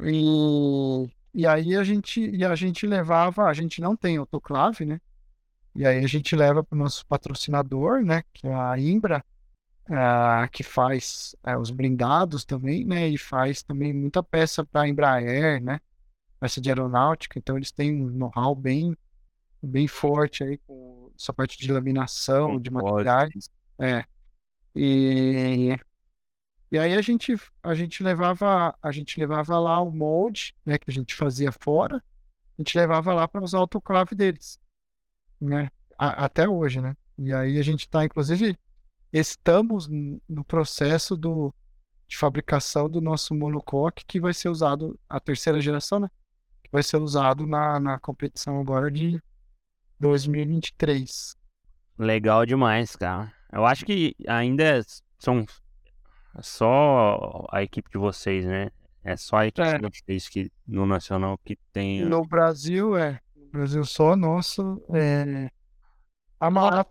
E, 0.01 1.09
e 1.33 1.45
aí 1.45 1.75
a 1.75 1.83
gente, 1.83 2.19
e 2.19 2.43
a 2.43 2.55
gente 2.55 2.87
levava, 2.87 3.45
a 3.45 3.53
gente 3.53 3.79
não 3.81 3.95
tem 3.95 4.17
autoclave, 4.17 4.85
né? 4.85 4.99
E 5.75 5.85
aí 5.85 6.03
a 6.03 6.07
gente 6.07 6.35
leva 6.35 6.63
para 6.63 6.75
o 6.75 6.79
nosso 6.79 7.05
patrocinador, 7.05 8.01
né? 8.03 8.23
Que 8.33 8.47
é 8.47 8.53
a 8.53 8.79
Imbra, 8.79 9.23
é, 9.89 10.47
que 10.47 10.63
faz 10.63 11.35
é, 11.43 11.57
os 11.57 11.69
blindados 11.69 12.43
também, 12.45 12.85
né? 12.85 13.07
E 13.07 13.17
faz 13.17 13.61
também 13.61 13.93
muita 13.93 14.23
peça 14.23 14.65
para 14.65 14.87
Embraer, 14.87 15.61
né? 15.61 15.79
Peça 16.39 16.59
de 16.59 16.69
aeronáutica, 16.69 17.37
então 17.37 17.57
eles 17.57 17.71
têm 17.71 18.01
um 18.01 18.09
know-how 18.09 18.55
bem 18.55 18.97
bem 19.65 19.87
forte 19.87 20.43
aí 20.43 20.57
com 20.59 21.11
essa 21.17 21.33
parte 21.33 21.57
de 21.57 21.71
laminação, 21.71 22.59
de 22.59 22.69
materiais. 22.69 23.49
É. 23.79 24.03
E, 24.75 25.77
e 26.71 26.77
aí 26.77 26.93
a 26.93 27.01
gente, 27.01 27.35
a 27.63 27.73
gente 27.73 28.03
levava 28.03 28.77
a 28.81 28.91
gente 28.91 29.19
levava 29.19 29.57
lá 29.59 29.79
o 29.81 29.91
molde, 29.91 30.55
né, 30.65 30.77
que 30.77 30.89
a 30.89 30.93
gente 30.93 31.15
fazia 31.15 31.51
fora, 31.51 31.97
a 31.97 32.61
gente 32.61 32.77
levava 32.77 33.13
lá 33.13 33.27
para 33.27 33.43
usar 33.43 33.57
o 33.59 33.61
autoclave 33.61 34.15
deles, 34.15 34.59
né? 35.39 35.69
A, 35.97 36.25
até 36.25 36.47
hoje, 36.47 36.81
né? 36.81 36.95
E 37.17 37.33
aí 37.33 37.57
a 37.57 37.61
gente 37.61 37.81
está, 37.81 38.03
inclusive, 38.03 38.57
estamos 39.11 39.87
no 39.87 40.43
processo 40.43 41.15
do, 41.15 41.53
de 42.07 42.17
fabricação 42.17 42.89
do 42.89 42.99
nosso 42.99 43.33
monocoque 43.33 44.05
que 44.05 44.19
vai 44.19 44.33
ser 44.33 44.49
usado 44.49 44.99
a 45.07 45.19
terceira 45.19 45.61
geração, 45.61 45.99
né? 45.99 46.09
Que 46.63 46.69
vai 46.71 46.83
ser 46.83 46.97
usado 46.97 47.47
na, 47.47 47.79
na 47.79 47.99
competição 47.99 48.59
agora 48.59 48.91
de 48.91 49.21
2023. 49.99 51.35
Legal 51.97 52.45
demais, 52.45 52.95
cara. 52.95 53.31
Eu 53.51 53.65
acho 53.65 53.85
que 53.85 54.15
ainda 54.27 54.81
são 55.17 55.45
só 56.41 57.45
a 57.51 57.63
equipe 57.63 57.89
de 57.89 57.97
vocês, 57.97 58.45
né? 58.45 58.69
É 59.03 59.15
só 59.15 59.37
a 59.37 59.47
equipe 59.47 59.67
é. 59.67 59.77
de 59.77 59.89
vocês 59.89 60.27
que, 60.27 60.51
no 60.67 60.85
Nacional 60.85 61.37
que 61.43 61.57
tem. 61.71 62.03
No 62.05 62.25
Brasil, 62.25 62.97
é. 62.97 63.21
No 63.35 63.47
Brasil 63.49 63.85
só 63.85 64.15
nosso. 64.15 64.83
É... 64.93 65.49
A 66.39 66.49
Mala 66.49 66.85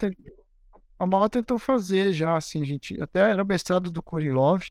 a 0.98 1.06
Mala 1.06 1.28
tentou 1.28 1.59
fazer 1.59 2.12
já, 2.12 2.36
assim, 2.36 2.64
gente. 2.64 3.01
Até 3.02 3.20
era 3.20 3.44
mestrado 3.44 3.90
do 3.90 4.02
Kurilov 4.02 4.62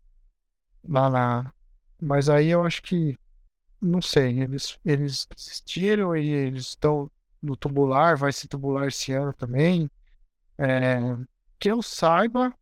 lá 0.87 1.09
na. 1.09 1.53
Mas 2.01 2.29
aí 2.29 2.49
eu 2.49 2.63
acho 2.63 2.81
que. 2.81 3.17
Não 3.81 4.01
sei, 4.01 4.39
eles, 4.39 4.79
eles 4.85 5.27
desistiram 5.35 6.15
e 6.15 6.29
eles 6.29 6.67
estão 6.67 7.11
no 7.43 7.57
tubular, 7.57 8.17
vai 8.17 8.31
ser 8.31 8.47
tubular 8.47 8.87
esse 8.87 9.11
ano 9.11 9.33
também. 9.33 9.91
É, 10.57 10.99
que 11.59 11.69
eu 11.69 11.81
saiba, 11.81 12.53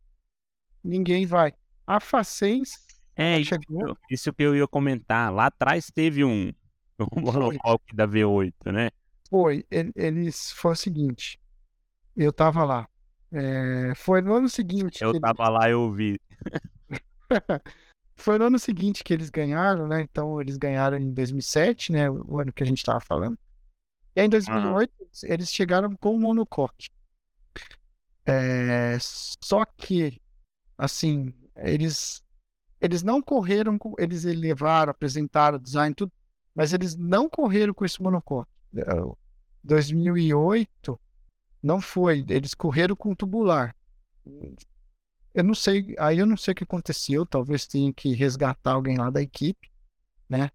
ninguém 0.82 1.24
vai. 1.26 1.54
A 1.86 2.00
Facens 2.00 2.78
É, 3.16 3.38
isso, 3.38 3.50
chegou. 3.50 3.96
isso 4.10 4.32
que 4.32 4.42
eu 4.42 4.56
ia 4.56 4.66
comentar. 4.66 5.32
Lá 5.32 5.46
atrás 5.46 5.90
teve 5.94 6.24
um, 6.24 6.52
um 7.00 7.56
da 7.94 8.06
V8, 8.06 8.72
né? 8.72 8.90
Foi, 9.30 9.64
ele- 9.70 9.92
eles 9.94 10.52
foi 10.52 10.72
o 10.72 10.76
seguinte. 10.76 11.40
Eu 12.16 12.32
tava 12.32 12.64
lá. 12.64 12.88
É, 13.32 13.94
foi 13.94 14.20
no 14.20 14.34
ano 14.34 14.48
seguinte. 14.48 15.02
Eu 15.02 15.18
tava 15.18 15.48
lá 15.48 15.68
e 15.68 15.72
eu 15.72 15.90
vi. 15.90 16.20
Foi 18.14 18.38
no 18.38 18.44
ano 18.44 18.58
seguinte 18.58 19.02
que 19.02 19.12
eles 19.12 19.30
ganharam, 19.30 19.88
né? 19.88 20.02
Então 20.02 20.40
eles 20.40 20.56
ganharam 20.56 20.98
em 20.98 21.12
2007, 21.12 21.90
né? 21.90 22.10
O 22.10 22.38
ano 22.38 22.52
que 22.52 22.62
a 22.62 22.66
gente 22.66 22.84
tava 22.84 23.00
falando. 23.00 23.38
E 24.14 24.20
aí 24.20 24.26
em 24.26 24.30
2008 24.30 24.92
eles 25.24 25.52
chegaram 25.52 25.94
com 25.96 26.14
o 26.14 26.20
monocoque. 26.20 26.90
É, 28.24 28.96
só 29.00 29.64
que, 29.64 30.20
assim, 30.78 31.34
eles 31.56 32.22
eles 32.80 33.02
não 33.02 33.22
correram 33.22 33.78
com, 33.78 33.94
eles 33.96 34.24
levaram, 34.24 34.90
apresentaram 34.90 35.56
design 35.58 35.94
tudo, 35.94 36.12
mas 36.52 36.72
eles 36.72 36.96
não 36.96 37.28
correram 37.28 37.72
com 37.72 37.84
esse 37.84 38.02
monocoque. 38.02 38.50
É, 38.76 38.82
2008 39.62 41.00
não 41.62 41.80
foi, 41.80 42.24
eles 42.28 42.54
correram 42.54 42.96
com 42.96 43.14
tubular. 43.14 43.74
Eu 45.32 45.44
não 45.44 45.54
sei, 45.54 45.94
aí 45.98 46.18
eu 46.18 46.26
não 46.26 46.36
sei 46.36 46.52
o 46.52 46.54
que 46.56 46.64
aconteceu, 46.64 47.24
talvez 47.24 47.66
tenha 47.66 47.92
que 47.92 48.14
resgatar 48.14 48.72
alguém 48.72 48.98
lá 48.98 49.10
da 49.10 49.22
equipe, 49.22 49.70
né? 50.28 50.50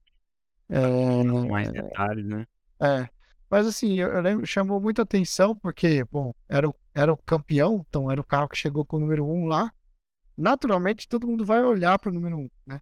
É, 0.69 1.23
Mais 1.47 1.71
detalhes, 1.71 2.25
né? 2.25 2.45
é, 2.81 3.09
mas 3.49 3.65
assim, 3.65 3.99
eu, 3.99 4.09
eu 4.09 4.21
lembro, 4.21 4.45
chamou 4.45 4.79
muita 4.79 5.01
atenção 5.01 5.55
porque, 5.55 6.03
bom, 6.05 6.33
era 6.49 6.67
o, 6.67 6.75
era 6.93 7.11
o 7.11 7.17
campeão, 7.17 7.85
então 7.87 8.11
era 8.11 8.19
o 8.19 8.23
carro 8.23 8.49
que 8.49 8.57
chegou 8.57 8.85
com 8.85 8.97
o 8.97 8.99
número 8.99 9.25
1 9.25 9.45
lá. 9.45 9.71
Naturalmente, 10.37 11.07
todo 11.07 11.27
mundo 11.27 11.45
vai 11.45 11.63
olhar 11.63 11.97
para 11.97 12.09
o 12.09 12.13
número 12.13 12.37
1, 12.37 12.49
né? 12.65 12.81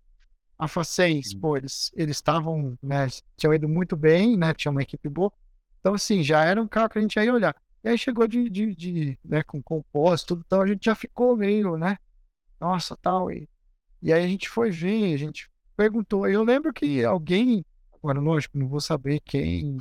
A 0.57 0.67
Facens, 0.67 1.29
Sim. 1.29 1.39
pô, 1.39 1.57
eles 1.57 1.91
estavam, 1.95 2.77
né, 2.81 3.07
tinham 3.35 3.53
ido 3.53 3.67
muito 3.67 3.95
bem, 3.95 4.37
né, 4.37 4.53
tinha 4.53 4.71
uma 4.71 4.81
equipe 4.81 5.09
boa. 5.09 5.31
Então, 5.79 5.93
assim, 5.93 6.23
já 6.23 6.43
era 6.43 6.61
um 6.61 6.67
carro 6.67 6.89
que 6.89 6.97
a 6.97 7.01
gente 7.01 7.19
ia 7.19 7.33
olhar. 7.33 7.55
E 7.83 7.89
aí 7.89 7.97
chegou 7.97 8.27
de, 8.27 8.49
de, 8.49 8.73
de 8.73 9.19
né, 9.23 9.43
com 9.43 9.61
compósito, 9.61 10.29
tudo, 10.29 10.43
então 10.45 10.61
a 10.61 10.67
gente 10.67 10.85
já 10.85 10.95
ficou 10.95 11.35
meio, 11.35 11.77
né, 11.77 11.97
nossa, 12.59 12.97
tal. 12.97 13.29
E, 13.29 13.47
e 14.01 14.11
aí 14.11 14.23
a 14.23 14.27
gente 14.27 14.49
foi 14.49 14.71
ver, 14.71 15.13
a 15.13 15.17
gente 15.17 15.49
perguntou. 15.75 16.27
Eu 16.27 16.43
lembro 16.43 16.73
que 16.73 17.03
alguém, 17.03 17.65
agora, 17.93 18.19
lógico, 18.19 18.57
não 18.57 18.67
vou 18.67 18.79
saber 18.79 19.19
quem, 19.19 19.77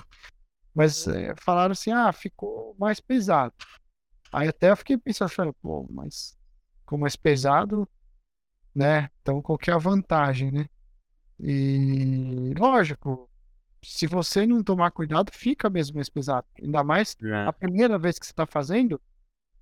mas 0.75 1.07
é, 1.09 1.35
falaram 1.37 1.73
assim: 1.73 1.93
ah, 1.93 2.13
ficou 2.13 2.75
mais 2.79 3.01
pesado. 3.01 3.55
Aí 4.33 4.49
até 4.49 4.71
eu 4.71 4.77
fiquei 4.77 4.99
pensando, 4.99 5.55
pô, 5.63 5.87
mas 5.91 6.37
ficou 6.81 6.99
mais 6.99 7.17
pesado, 7.17 7.89
né? 8.75 9.11
Então 9.23 9.43
qual 9.43 9.59
que 9.59 9.71
é 9.71 9.75
a 9.75 9.79
vantagem, 9.79 10.51
né? 10.53 10.67
E 11.41 12.55
lógico, 12.59 13.29
se 13.83 14.07
você 14.07 14.47
não 14.47 14.63
tomar 14.63 14.91
cuidado, 14.93 15.33
fica 15.33 15.71
mesmo 15.71 15.97
mais 15.97 16.09
pesado. 16.09 16.47
Ainda 16.63 16.85
mais 16.85 17.17
Já. 17.21 17.49
a 17.49 17.53
primeira 17.53 17.99
vez 17.99 18.19
que 18.19 18.27
você 18.27 18.33
está 18.33 18.47
fazendo, 18.47 19.01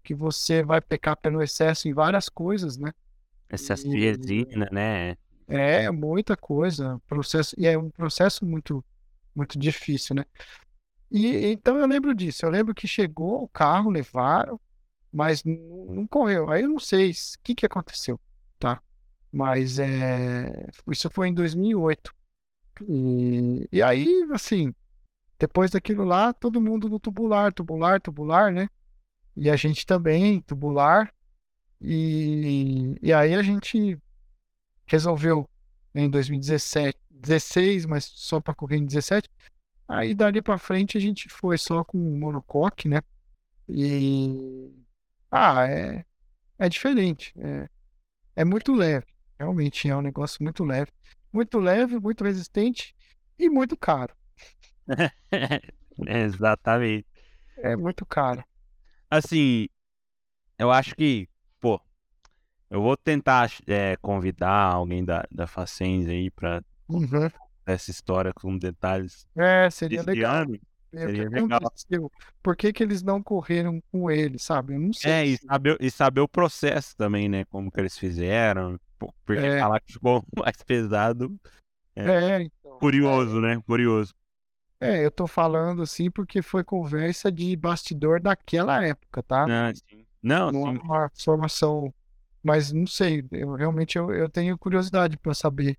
que 0.05 0.15
você 0.15 0.63
vai 0.63 0.81
pecar 0.81 1.17
pelo 1.17 1.43
excesso 1.43 1.89
em 1.89 1.95
várias 1.95 2.29
coisas, 2.29 2.77
né? 2.77 2.93
Essas 3.49 3.85
E- 3.85 3.89
resina, 3.89 4.69
né? 4.73 5.17
É 5.49 5.91
muita 5.91 6.37
coisa, 6.37 7.01
processo 7.07 7.55
e 7.59 7.67
é 7.67 7.77
um 7.77 7.91
processo 7.91 8.45
muito 8.47 8.85
muito 9.35 9.59
difícil, 9.59 10.15
né? 10.15 10.25
E 11.13 11.53
então 11.53 11.79
eu 11.79 11.87
lembro 11.87 12.15
disso. 12.15 12.47
Eu 12.47 12.51
lembro 12.51 12.75
que 12.75 12.89
chegou 12.89 13.43
o 13.43 13.49
carro, 13.49 13.91
levaram, 13.91 14.59
mas 15.13 15.45
não, 15.45 16.07
correu. 16.07 16.51
Aí 16.51 16.63
eu 16.63 16.71
não 16.71 16.79
sei 16.79 17.11
o 17.11 17.15
que 17.43 17.55
que 17.55 17.67
aconteceu, 17.67 18.19
tá? 18.59 18.83
Mas 19.31 19.79
é, 19.79 20.71
isso 20.91 21.11
foi 21.11 21.29
em 21.29 21.35
2008. 21.35 22.15
E, 22.89 23.69
e 23.71 23.83
aí, 23.83 24.27
assim, 24.33 24.75
depois 25.39 25.71
daquilo 25.71 26.05
lá, 26.05 26.33
todo 26.33 26.61
mundo 26.61 26.89
no 26.89 26.99
tubular, 26.99 27.53
tubular, 27.53 28.01
tubular, 28.01 28.51
né? 28.51 28.69
E 29.37 29.51
a 29.51 29.57
gente 29.57 29.85
também, 29.85 30.41
tubular. 30.41 31.13
E, 31.81 32.97
e 33.03 33.13
aí 33.13 33.35
a 33.35 33.43
gente 33.43 33.99
resolveu 34.87 35.49
em 35.95 36.09
2017, 36.09 36.99
16, 37.11 37.85
mas 37.87 38.05
só 38.05 38.41
para 38.41 38.55
correr 38.55 38.79
em 38.79 38.87
17. 38.87 39.29
Aí 39.89 40.15
dali 40.15 40.41
para 40.41 40.59
frente 40.59 40.97
a 40.97 41.01
gente 41.01 41.29
foi 41.29 41.59
só 41.59 41.85
com 41.85 41.99
monocoque, 41.99 42.89
né? 42.89 43.01
E 43.69 44.71
ah, 45.31 45.67
é 45.69 46.05
é 46.59 46.69
diferente, 46.69 47.35
é, 47.39 47.69
é 48.37 48.45
muito 48.45 48.73
leve, 48.73 49.07
realmente 49.39 49.89
é 49.89 49.97
um 49.97 50.03
negócio 50.03 50.43
muito 50.43 50.65
leve, 50.65 50.93
muito 51.33 51.59
leve, 51.59 51.99
muito 51.99 52.23
resistente 52.25 52.95
e 53.39 53.51
muito 53.51 53.77
caro. 53.77 54.15
Exatamente. 56.07 57.07
É 57.59 57.77
muito 57.77 58.07
caro. 58.07 58.45
Assim, 59.11 59.69
eu 60.59 60.71
acho 60.71 60.95
que, 60.95 61.29
pô, 61.61 61.81
eu 62.71 62.81
vou 62.81 62.97
tentar 62.97 63.51
é, 63.67 63.97
convidar 63.97 64.73
alguém 64.73 65.05
da, 65.05 65.27
da 65.31 65.47
Facens 65.47 66.07
aí 66.09 66.31
pra 66.31 66.63
Uhum. 66.89 67.31
Essa 67.67 67.91
história 67.91 68.33
com 68.33 68.57
detalhes 68.59 69.27
É, 69.37 69.69
seria 69.71 69.99
desse 69.99 70.11
legal 70.11 70.35
ano. 70.43 70.59
seria 70.93 71.29
legal. 71.29 71.61
Por 72.43 72.57
que 72.57 72.73
que 72.73 72.83
eles 72.83 73.03
não 73.03 73.23
correram 73.23 73.83
com 73.91 74.11
ele, 74.11 74.39
sabe? 74.39 74.75
Eu 74.75 74.81
não 74.81 74.93
sei. 74.93 75.11
É, 75.11 75.27
e 75.27 75.39
saber, 75.39 75.77
e 75.81 75.91
saber 75.91 76.21
o 76.21 76.29
processo 76.29 76.97
também, 76.97 77.29
né? 77.29 77.45
Como 77.47 77.71
que 77.71 77.81
eles 77.81 77.97
fizeram. 77.97 78.79
Porque 79.25 79.43
É. 79.43 79.59
falar 79.59 79.81
que 79.81 79.93
ficou 79.93 80.25
mais 80.37 80.57
pesado. 80.65 81.35
É, 81.95 82.43
então. 82.43 82.79
Curioso, 82.79 83.41
né? 83.41 83.61
Curioso. 83.67 84.15
É, 84.81 85.05
eu 85.05 85.11
tô 85.11 85.29
falando 85.29 85.83
assim 85.83 86.11
porque 86.11 86.43
foi 86.43 86.65
conversa 86.65 87.31
de 87.31 87.55
bastidor 87.55 88.21
daquela 88.21 88.85
época, 88.85 89.23
tá? 89.23 89.45
Ah, 89.49 89.73
sim. 89.75 90.05
Não, 90.21 90.51
Não 90.51 90.69
é 90.69 90.73
sim. 90.73 90.79
uma 90.79 91.11
formação, 91.17 91.95
mas 92.43 92.73
não 92.73 92.87
sei, 92.87 93.25
eu 93.33 93.55
realmente 93.55 93.97
eu, 93.99 94.11
eu 94.13 94.29
tenho 94.29 94.57
curiosidade 94.59 95.17
para 95.17 95.35
saber 95.35 95.77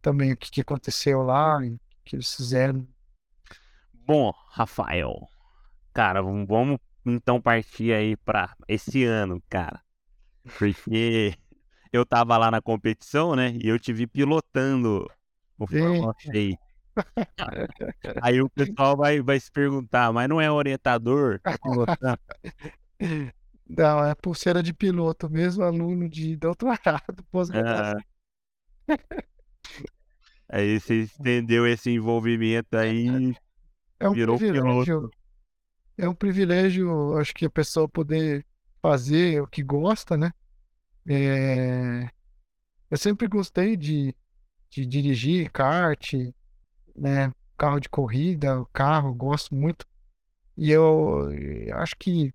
também 0.00 0.32
o 0.32 0.36
que, 0.36 0.50
que 0.50 0.60
aconteceu 0.60 1.22
lá, 1.22 1.58
o 1.58 1.78
que 2.04 2.16
eles 2.16 2.34
fizeram. 2.34 2.86
Bom, 3.92 4.32
Rafael, 4.48 5.28
cara, 5.92 6.22
vamos, 6.22 6.78
então 7.04 7.40
partir 7.40 7.92
aí 7.92 8.16
pra 8.16 8.54
esse 8.66 9.04
ano, 9.04 9.42
cara. 9.48 9.80
Porque 10.58 11.34
eu 11.92 12.04
tava 12.04 12.36
lá 12.36 12.50
na 12.50 12.60
competição, 12.60 13.36
né? 13.36 13.56
E 13.62 13.68
eu 13.68 13.78
te 13.78 13.92
vi 13.92 14.06
pilotando 14.06 15.08
o 15.58 15.66
Fórmula. 15.66 16.14
Aí 18.20 18.42
o 18.42 18.50
pessoal 18.50 18.96
vai, 18.96 19.20
vai 19.22 19.38
se 19.38 19.50
perguntar, 19.50 20.12
mas 20.12 20.28
não 20.28 20.40
é 20.40 20.50
orientador? 20.50 21.40
Não, 23.72 24.04
é 24.04 24.16
pulseira 24.16 24.64
de 24.64 24.74
piloto, 24.74 25.30
mesmo 25.30 25.62
aluno 25.62 26.08
de 26.08 26.34
doutorado, 26.34 27.22
pós-graduação. 27.30 28.00
Ah. 28.88 28.94
Aí 30.48 30.80
você 30.80 31.02
estendeu 31.02 31.66
esse 31.66 31.90
envolvimento 31.90 32.76
aí. 32.76 33.34
É 33.98 34.08
um 34.08 34.12
virou 34.12 34.36
privilégio. 34.36 34.84
piloto. 34.84 35.10
É 35.96 36.08
um 36.08 36.14
privilégio, 36.14 37.16
acho 37.18 37.34
que 37.34 37.44
a 37.44 37.50
pessoa 37.50 37.88
poder 37.88 38.44
fazer 38.82 39.42
o 39.42 39.46
que 39.46 39.62
gosta, 39.62 40.16
né? 40.16 40.32
É, 41.08 42.08
Eu 42.90 42.96
sempre 42.96 43.26
gostei 43.28 43.76
de, 43.76 44.14
de 44.70 44.86
dirigir 44.86 45.50
kart, 45.50 46.14
né? 46.96 47.32
Carro 47.56 47.78
de 47.78 47.88
corrida, 47.88 48.64
carro, 48.72 49.14
gosto 49.14 49.54
muito. 49.54 49.86
E 50.56 50.70
eu 50.70 51.28
acho 51.74 51.96
que 51.98 52.32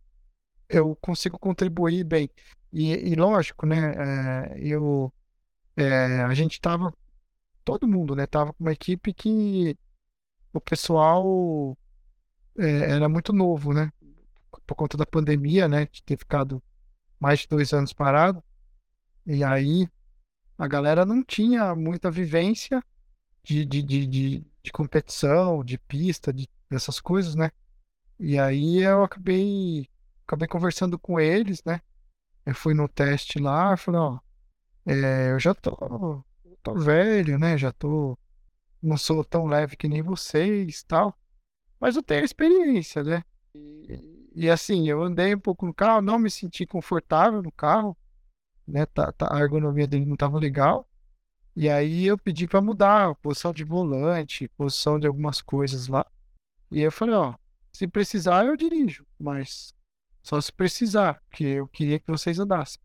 eu 0.69 0.95
consigo 0.97 1.37
contribuir 1.39 2.03
bem. 2.03 2.29
E, 2.71 2.91
e 3.11 3.15
lógico, 3.15 3.65
né? 3.65 3.93
é, 4.55 4.59
eu, 4.59 5.13
é, 5.75 6.21
a 6.23 6.33
gente 6.33 6.59
tava, 6.61 6.93
todo 7.65 7.87
mundo, 7.87 8.15
né? 8.15 8.27
Tava 8.27 8.53
com 8.53 8.63
uma 8.63 8.71
equipe 8.71 9.13
que 9.13 9.77
o 10.53 10.61
pessoal 10.61 11.77
é, 12.57 12.91
era 12.91 13.09
muito 13.09 13.33
novo, 13.33 13.73
né? 13.73 13.91
Por 14.65 14.75
conta 14.75 14.95
da 14.97 15.05
pandemia, 15.05 15.67
né? 15.67 15.87
De 15.87 16.03
ter 16.03 16.17
ficado 16.17 16.63
mais 17.19 17.39
de 17.39 17.47
dois 17.47 17.73
anos 17.73 17.91
parado. 17.91 18.43
E 19.25 19.43
aí 19.43 19.89
a 20.57 20.67
galera 20.67 21.05
não 21.05 21.23
tinha 21.23 21.75
muita 21.75 22.09
vivência 22.11 22.81
de, 23.43 23.65
de, 23.65 23.81
de, 23.83 24.07
de, 24.07 24.45
de 24.63 24.71
competição, 24.71 25.63
de 25.63 25.77
pista, 25.77 26.31
de, 26.31 26.47
dessas 26.69 26.99
coisas, 26.99 27.35
né? 27.35 27.51
E 28.19 28.39
aí 28.39 28.81
eu 28.81 29.03
acabei, 29.03 29.89
acabei 30.25 30.47
conversando 30.47 30.97
com 30.97 31.19
eles, 31.19 31.63
né? 31.65 31.81
Eu 32.45 32.55
fui 32.55 32.73
no 32.73 32.87
teste 32.87 33.39
lá, 33.39 33.75
falei, 33.75 33.99
ó, 33.99 34.19
é, 34.85 35.31
eu 35.31 35.39
já 35.39 35.53
tô, 35.53 36.23
tô 36.65 36.73
velho, 36.73 37.37
né? 37.37 37.57
Já 37.57 37.71
tô, 37.71 38.17
não 38.81 38.97
sou 38.97 39.23
tão 39.23 39.45
leve 39.45 39.77
que 39.77 39.87
nem 39.87 40.01
vocês, 40.01 40.83
tal. 40.83 41.15
Mas 41.79 41.95
eu 41.95 42.01
tenho 42.01 42.25
experiência, 42.25 43.03
né? 43.03 43.23
E, 43.53 44.31
e 44.35 44.49
assim, 44.49 44.89
eu 44.89 45.03
andei 45.03 45.35
um 45.35 45.39
pouco 45.39 45.65
no 45.65 45.73
carro, 45.73 46.01
não 46.01 46.17
me 46.17 46.31
senti 46.31 46.65
confortável 46.65 47.41
no 47.43 47.51
carro, 47.51 47.95
né? 48.67 48.85
Tá, 48.87 49.11
tá, 49.11 49.29
a 49.31 49.39
ergonomia 49.39 49.87
dele 49.87 50.05
não 50.05 50.15
tava 50.15 50.39
legal. 50.39 50.89
E 51.55 51.69
aí 51.69 52.05
eu 52.05 52.17
pedi 52.17 52.47
para 52.47 52.61
mudar 52.61 53.09
a 53.09 53.15
posição 53.15 53.53
de 53.53 53.63
volante, 53.63 54.49
posição 54.57 54.99
de 54.99 55.07
algumas 55.07 55.41
coisas 55.41 55.87
lá. 55.87 56.05
E 56.71 56.81
eu 56.81 56.91
falei, 56.91 57.15
ó, 57.15 57.35
se 57.71 57.87
precisar 57.87 58.45
eu 58.45 58.57
dirijo, 58.57 59.05
mas 59.19 59.73
só 60.23 60.41
se 60.41 60.51
precisar, 60.51 61.21
porque 61.29 61.45
eu 61.45 61.67
queria 61.67 61.99
que 61.99 62.11
vocês 62.11 62.39
andassem. 62.39 62.81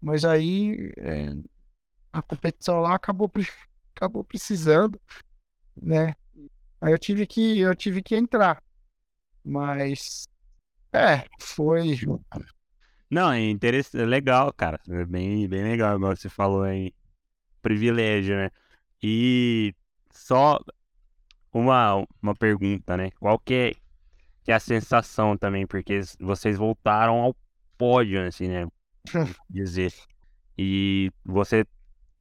Mas 0.00 0.24
aí 0.24 0.92
é, 0.98 1.34
a 2.14 2.22
competição 2.22 2.80
lá 2.80 2.94
acabou, 2.94 3.30
acabou 3.94 4.22
precisando, 4.22 5.00
né? 5.76 6.14
Aí 6.80 6.92
eu 6.92 6.98
tive 6.98 7.26
que 7.26 7.58
eu 7.58 7.74
tive 7.74 8.02
que 8.02 8.14
entrar. 8.14 8.62
Mas 9.42 10.28
é, 10.92 11.24
foi 11.40 11.96
Não, 13.10 13.32
é 13.32 13.40
interessante, 13.40 14.00
é 14.00 14.06
legal, 14.06 14.52
cara. 14.52 14.80
É 14.88 15.04
bem, 15.04 15.48
bem 15.48 15.64
legal, 15.64 15.96
igual 15.96 16.14
você 16.14 16.28
falou 16.28 16.62
aí. 16.62 16.94
Privilégio, 17.60 18.36
né? 18.36 18.50
E 19.02 19.74
só 20.12 20.60
uma, 21.52 22.06
uma 22.22 22.34
pergunta, 22.34 22.96
né? 22.96 23.10
Qual 23.18 23.38
que 23.40 23.54
é, 23.54 23.72
que 24.44 24.52
é 24.52 24.54
a 24.54 24.60
sensação 24.60 25.36
também? 25.36 25.66
Porque 25.66 26.00
vocês 26.20 26.56
voltaram 26.56 27.16
ao 27.20 27.36
pódio, 27.76 28.24
assim, 28.24 28.46
né? 28.48 28.68
Dizer. 29.50 29.92
E 30.56 31.10
você 31.24 31.66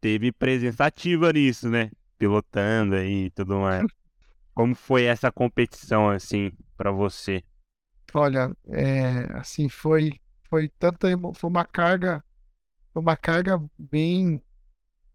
teve 0.03 0.33
presença 0.33 0.83
ativa 0.83 1.31
nisso, 1.31 1.69
né? 1.69 1.89
Pilotando 2.17 2.95
aí 2.95 3.27
e 3.27 3.29
tudo 3.29 3.55
mais. 3.59 3.85
Como 4.53 4.75
foi 4.75 5.05
essa 5.05 5.31
competição, 5.31 6.09
assim, 6.09 6.51
para 6.75 6.91
você? 6.91 7.41
Olha, 8.13 8.53
é, 8.67 9.31
assim, 9.37 9.69
foi, 9.69 10.19
foi 10.49 10.67
tanta, 10.77 11.07
foi 11.33 11.49
uma 11.49 11.63
carga, 11.63 12.21
foi 12.91 13.01
uma 13.01 13.15
carga 13.15 13.57
bem, 13.79 14.43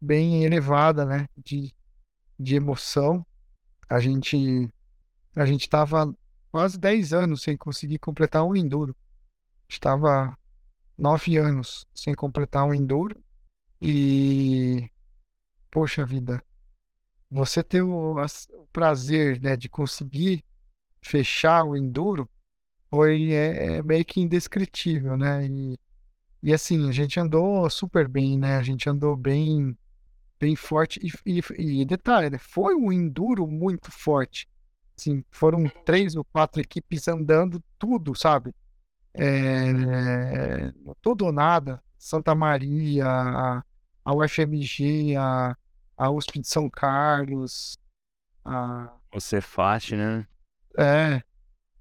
bem 0.01 0.43
elevada, 0.43 1.05
né? 1.05 1.28
De, 1.36 1.70
de 2.40 2.56
emoção. 2.56 3.27
A 3.90 4.01
gente, 4.01 4.70
a 5.36 5.44
gente 5.44 5.62
estava 5.62 6.16
quase 6.51 6.78
10 6.78 7.12
anos 7.12 7.43
sem 7.43 7.59
conseguir 7.59 7.98
completar 7.98 8.43
um 8.43 8.56
enduro. 8.56 8.97
Estava 9.69 10.35
nove 10.97 11.36
anos 11.36 11.86
sem 11.94 12.15
completar 12.15 12.65
um 12.65 12.73
enduro. 12.73 13.23
E, 13.81 14.91
poxa 15.71 16.05
vida, 16.05 16.43
você 17.31 17.63
ter 17.63 17.83
o, 17.83 18.17
o 18.17 18.67
prazer, 18.73 19.41
né, 19.41 19.57
de 19.57 19.69
conseguir 19.69 20.45
fechar 21.01 21.65
o 21.65 21.77
enduro 21.77 22.29
foi 22.91 23.33
é, 23.33 23.77
é 23.77 23.83
meio 23.83 24.05
que 24.05 24.21
indescritível, 24.21 25.17
né? 25.17 25.47
E, 25.47 25.79
e 26.43 26.55
assim, 26.55 26.89
a 26.89 26.93
gente 26.93 27.21
andou 27.21 27.69
super 27.69 28.09
bem, 28.09 28.39
né? 28.39 28.57
A 28.57 28.63
gente 28.63 28.89
andou 28.89 29.15
bem, 29.17 29.77
bem 30.41 30.57
forte. 30.57 31.01
E, 31.27 31.41
e, 31.41 31.83
e 31.83 31.85
detalhe, 31.85 32.31
né? 32.31 32.39
foi 32.39 32.75
um 32.75 32.91
enduro 32.93 33.47
muito 33.47 33.91
forte. 33.91 34.49
Assim, 34.99 35.23
foram 35.31 35.69
três 35.85 36.17
ou 36.17 36.25
quatro 36.25 36.61
equipes 36.61 37.07
andando 37.09 37.63
tudo, 37.79 38.15
sabe? 38.15 38.55
É, 39.15 40.73
tudo 41.03 41.27
ou 41.27 41.33
nada. 41.33 41.83
Santa 41.99 42.35
Maria, 42.35 43.63
a, 44.09 44.15
UFMG, 44.15 45.17
a, 45.17 45.55
a 45.95 46.11
USP 46.11 46.39
de 46.39 46.49
São 46.49 46.71
Carlos, 46.71 47.79
a... 48.43 48.91
O 49.15 49.21
Cefast, 49.21 49.95
né? 49.95 50.27
É, 50.79 51.23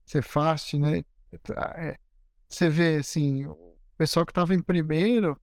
Cefast, 0.06 0.78
né? 0.78 1.06
É, 1.78 1.98
você 2.50 2.70
vê, 2.70 2.98
assim, 2.98 3.46
o 3.46 3.78
pessoal 3.98 4.26
que 4.26 4.32
estava 4.32 4.54
em 4.54 4.62
primeiro 4.62 5.40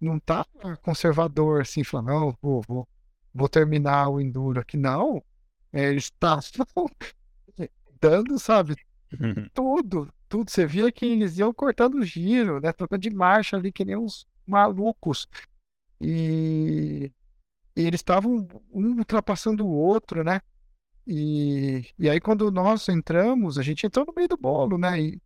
não 0.00 0.18
tá 0.18 0.46
conservador, 0.80 1.60
assim, 1.60 1.84
falando, 1.84 2.06
não, 2.06 2.38
vou, 2.40 2.62
vou, 2.66 2.88
vou 3.34 3.48
terminar 3.48 4.08
o 4.08 4.18
Enduro 4.18 4.60
aqui. 4.60 4.78
Não, 4.78 5.22
é, 5.70 5.90
eles 5.90 6.04
estavam 6.04 6.40
dando, 8.00 8.38
sabe, 8.38 8.76
tudo, 9.52 10.10
tudo. 10.26 10.50
Você 10.50 10.64
via 10.64 10.90
que 10.90 11.04
eles 11.04 11.36
iam 11.36 11.52
cortando 11.52 11.96
o 11.96 12.02
giro, 12.02 12.60
né? 12.60 12.72
Trocando 12.72 13.02
de 13.02 13.10
marcha 13.10 13.58
ali, 13.58 13.70
que 13.70 13.84
nem 13.84 13.96
uns 13.96 14.26
malucos. 14.46 15.28
E, 16.00 17.12
e 17.76 17.80
eles 17.82 18.00
estavam 18.00 18.46
um 18.70 18.98
ultrapassando 18.98 19.66
o 19.66 19.70
outro, 19.70 20.22
né? 20.24 20.40
E, 21.06 21.86
e 21.98 22.08
aí, 22.08 22.20
quando 22.20 22.50
nós 22.50 22.88
entramos, 22.88 23.58
a 23.58 23.62
gente 23.62 23.86
entrou 23.86 24.06
no 24.06 24.14
meio 24.14 24.28
do 24.28 24.36
bolo, 24.36 24.78
né? 24.78 25.00
E, 25.00 25.22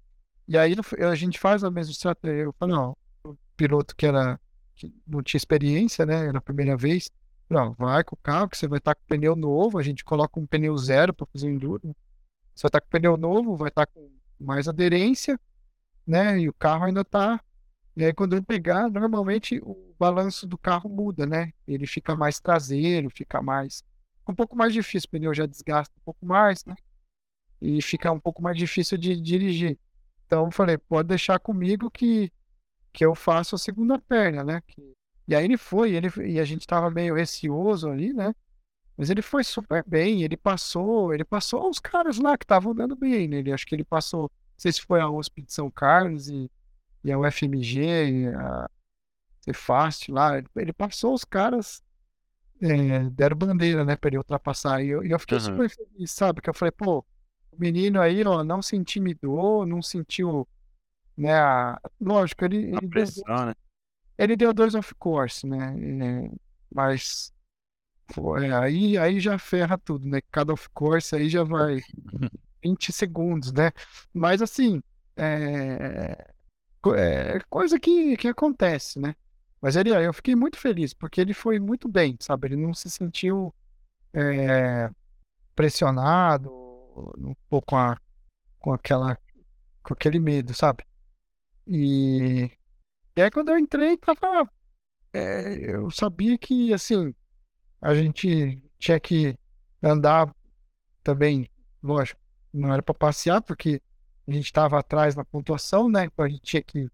e 0.49 0.59
aí 0.59 0.75
a 0.99 1.15
gente 1.15 1.39
faz 1.39 1.63
a 1.63 1.71
mesma 1.71 1.93
estratégia. 1.93 2.43
Eu 2.45 2.55
falei, 2.59 2.75
não, 2.75 2.97
o 3.25 3.37
piloto 3.57 3.95
que 3.97 4.07
era 4.07 4.41
que 4.75 4.95
não 5.07 5.23
tinha 5.23 5.39
experiência, 5.39 6.07
né? 6.07 6.27
Era 6.27 6.39
a 6.39 6.43
primeira 6.43 6.77
vez. 6.77 7.11
Não, 7.51 7.75
vai 7.75 8.05
com 8.05 8.15
o 8.15 8.19
carro, 8.23 8.49
que 8.49 8.57
você 8.57 8.69
vai 8.69 8.79
estar 8.79 8.95
com 8.95 9.03
pneu 9.07 9.35
novo. 9.35 9.79
A 9.79 9.83
gente 9.83 10.05
coloca 10.05 10.39
um 10.39 10.47
pneu 10.47 10.77
zero 10.79 11.13
para 11.13 11.27
fazer 11.27 11.49
o 11.49 11.51
enduro. 11.51 11.97
Você 12.55 12.63
vai 12.63 12.69
estar 12.69 12.81
com 12.81 12.89
pneu 12.89 13.17
novo, 13.17 13.57
vai 13.57 13.69
estar 13.69 13.87
com 13.87 14.11
mais 14.39 14.69
aderência, 14.69 15.39
né? 16.07 16.39
E 16.41 16.49
o 16.49 16.53
carro 16.53 16.85
ainda 16.85 17.01
está. 17.01 17.41
E 17.99 18.05
aí, 18.05 18.15
quando 18.15 18.35
ele 18.35 18.43
pegar, 18.43 18.89
normalmente 18.89 19.61
o 19.63 19.93
balanço 19.99 20.47
do 20.47 20.57
carro 20.57 20.89
muda, 20.89 21.27
né? 21.27 21.53
Ele 21.67 21.85
fica 21.85 22.15
mais 22.15 22.39
traseiro, 22.39 23.11
fica 23.11 23.43
mais 23.43 23.83
um 24.29 24.35
pouco 24.35 24.57
mais 24.57 24.73
difícil, 24.73 25.09
o 25.09 25.11
pneu 25.11 25.35
já 25.35 25.47
desgasta 25.47 25.93
um 25.99 26.05
pouco 26.05 26.25
mais, 26.25 26.65
né? 26.65 26.77
E 27.61 27.83
fica 27.83 28.13
um 28.13 28.21
pouco 28.21 28.41
mais 28.41 28.57
difícil 28.57 28.97
de 28.97 29.21
dirigir. 29.21 29.77
Então 30.27 30.45
eu 30.45 30.51
falei, 30.53 30.79
pode 30.79 31.09
deixar 31.09 31.41
comigo 31.41 31.91
que, 31.91 32.31
que 32.93 33.05
eu 33.05 33.17
faço 33.17 33.57
a 33.57 33.59
segunda 33.59 33.99
perna, 33.99 34.45
né? 34.45 34.63
E 35.27 35.35
aí 35.35 35.45
ele 35.45 35.57
foi, 35.57 35.93
ele, 35.93 36.09
e 36.25 36.39
a 36.39 36.45
gente 36.45 36.69
tava 36.69 36.91
meio 36.91 37.17
receoso 37.17 37.89
ali, 37.89 38.13
né? 38.13 38.33
Mas 38.97 39.11
ele 39.11 39.23
foi 39.23 39.43
super 39.43 39.83
bem, 39.85 40.23
ele 40.23 40.37
passou, 40.37 41.13
ele 41.13 41.25
passou 41.25 41.69
os 41.69 41.81
caras 41.81 42.19
lá 42.19 42.39
que 42.39 42.45
estavam 42.45 42.71
andando 42.71 42.95
bem, 42.95 43.27
né? 43.27 43.43
Acho 43.53 43.67
que 43.67 43.75
ele 43.75 43.85
passou, 43.85 44.23
não 44.23 44.31
sei 44.57 44.73
se 44.73 44.83
foi 44.83 45.01
a 45.01 45.09
USP 45.09 45.43
de 45.43 45.53
São 45.53 45.69
Carlos 45.69 46.29
e, 46.29 46.51
e 47.05 47.13
a 47.13 47.19
UFMG, 47.19 47.81
e 48.11 48.27
a 48.29 48.69
Cefast 49.41 50.11
lá, 50.11 50.43
ele 50.57 50.73
passou 50.73 51.15
os 51.15 51.25
caras 51.25 51.83
é, 52.61 53.09
deram 53.11 53.37
bandeira, 53.37 53.85
né, 53.85 53.97
pra 53.97 54.09
ele 54.09 54.19
ultrapassar. 54.19 54.83
E 54.83 54.89
eu, 54.89 55.05
e 55.05 55.11
eu 55.11 55.19
fiquei 55.19 55.39
uhum. 55.39 55.45
super 55.45 55.71
feliz, 55.71 56.11
sabe? 56.11 56.41
Que 56.41 56.51
eu 56.51 56.55
falei, 56.55 56.73
pô, 56.73 57.05
o 57.53 57.57
menino 57.59 58.01
aí, 58.01 58.23
ó, 58.25 58.43
não 58.43 58.61
se 58.61 58.77
intimidou, 58.77 59.65
não 59.65 59.81
sentiu, 59.81 60.47
né, 61.17 61.33
a... 61.35 61.81
lógico, 62.01 62.45
ele... 62.45 62.75
A 62.75 62.79
ele 62.79 62.89
pressão, 62.89 63.25
deu, 63.27 63.47
né? 63.47 63.55
Ele 64.17 64.37
deu 64.37 64.53
dois 64.53 64.75
off 64.75 64.95
course, 64.97 65.47
né, 65.47 65.75
é, 66.27 66.31
mas 66.73 67.33
foi, 68.13 68.53
aí, 68.53 68.99
aí 68.99 69.21
já 69.21 69.39
ferra 69.39 69.79
tudo, 69.79 70.07
né, 70.07 70.21
cada 70.31 70.53
off 70.53 70.69
course 70.71 71.15
aí 71.15 71.29
já 71.29 71.45
vai 71.45 71.81
20 72.63 72.93
segundos, 72.93 73.53
né, 73.53 73.71
mas 74.13 74.43
assim, 74.43 74.83
é, 75.17 76.33
é 76.95 77.41
coisa 77.49 77.79
que, 77.79 78.17
que 78.17 78.29
acontece, 78.29 78.99
né, 78.99 79.15
mas 79.61 79.77
ele, 79.77 79.91
eu 79.91 80.13
fiquei 80.13 80.35
muito 80.35 80.59
feliz, 80.59 80.95
porque 80.95 81.21
ele 81.21 81.35
foi 81.35 81.59
muito 81.59 81.89
bem, 81.89 82.17
sabe? 82.21 82.49
Ele 82.49 82.57
não 82.57 82.73
se 82.73 82.89
sentiu 82.91 83.53
é, 84.13 84.89
pressionado, 85.55 86.51
um 87.19 87.35
pouco 87.49 87.69
com, 87.69 87.77
a, 87.77 87.99
com 88.59 88.73
aquela 88.73 89.19
com 89.83 89.95
aquele 89.95 90.21
medo, 90.21 90.55
sabe? 90.55 90.85
E, 91.67 92.51
e 93.17 93.23
aí 93.23 93.31
quando 93.31 93.51
eu 93.51 93.59
entrei, 93.59 93.97
tava, 93.97 94.49
é, 95.13 95.75
eu 95.75 95.91
sabia 95.91 96.37
que, 96.39 96.73
assim, 96.73 97.15
a 97.81 97.95
gente 97.95 98.63
tinha 98.79 99.01
que 99.01 99.37
andar 99.83 100.33
também, 101.03 101.51
lógico, 101.83 102.21
não 102.53 102.73
era 102.73 102.83
para 102.83 102.95
passear, 102.95 103.43
porque 103.43 103.83
a 104.29 104.33
gente 104.33 104.47
estava 104.47 104.79
atrás 104.79 105.17
na 105.17 105.25
pontuação, 105.25 105.89
né? 105.89 106.05
Então 106.05 106.25
a 106.25 106.29
gente 106.29 106.43
tinha 106.43 106.63
que, 106.63 106.89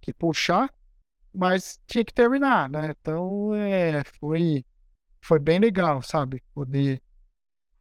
que 0.00 0.12
puxar 0.12 0.72
mas 1.36 1.78
tinha 1.86 2.04
que 2.04 2.14
terminar, 2.14 2.68
né? 2.68 2.94
Então, 2.98 3.54
é, 3.54 4.02
foi, 4.18 4.64
foi 5.20 5.38
bem 5.38 5.58
legal, 5.58 6.00
sabe? 6.00 6.42
Poder 6.54 7.02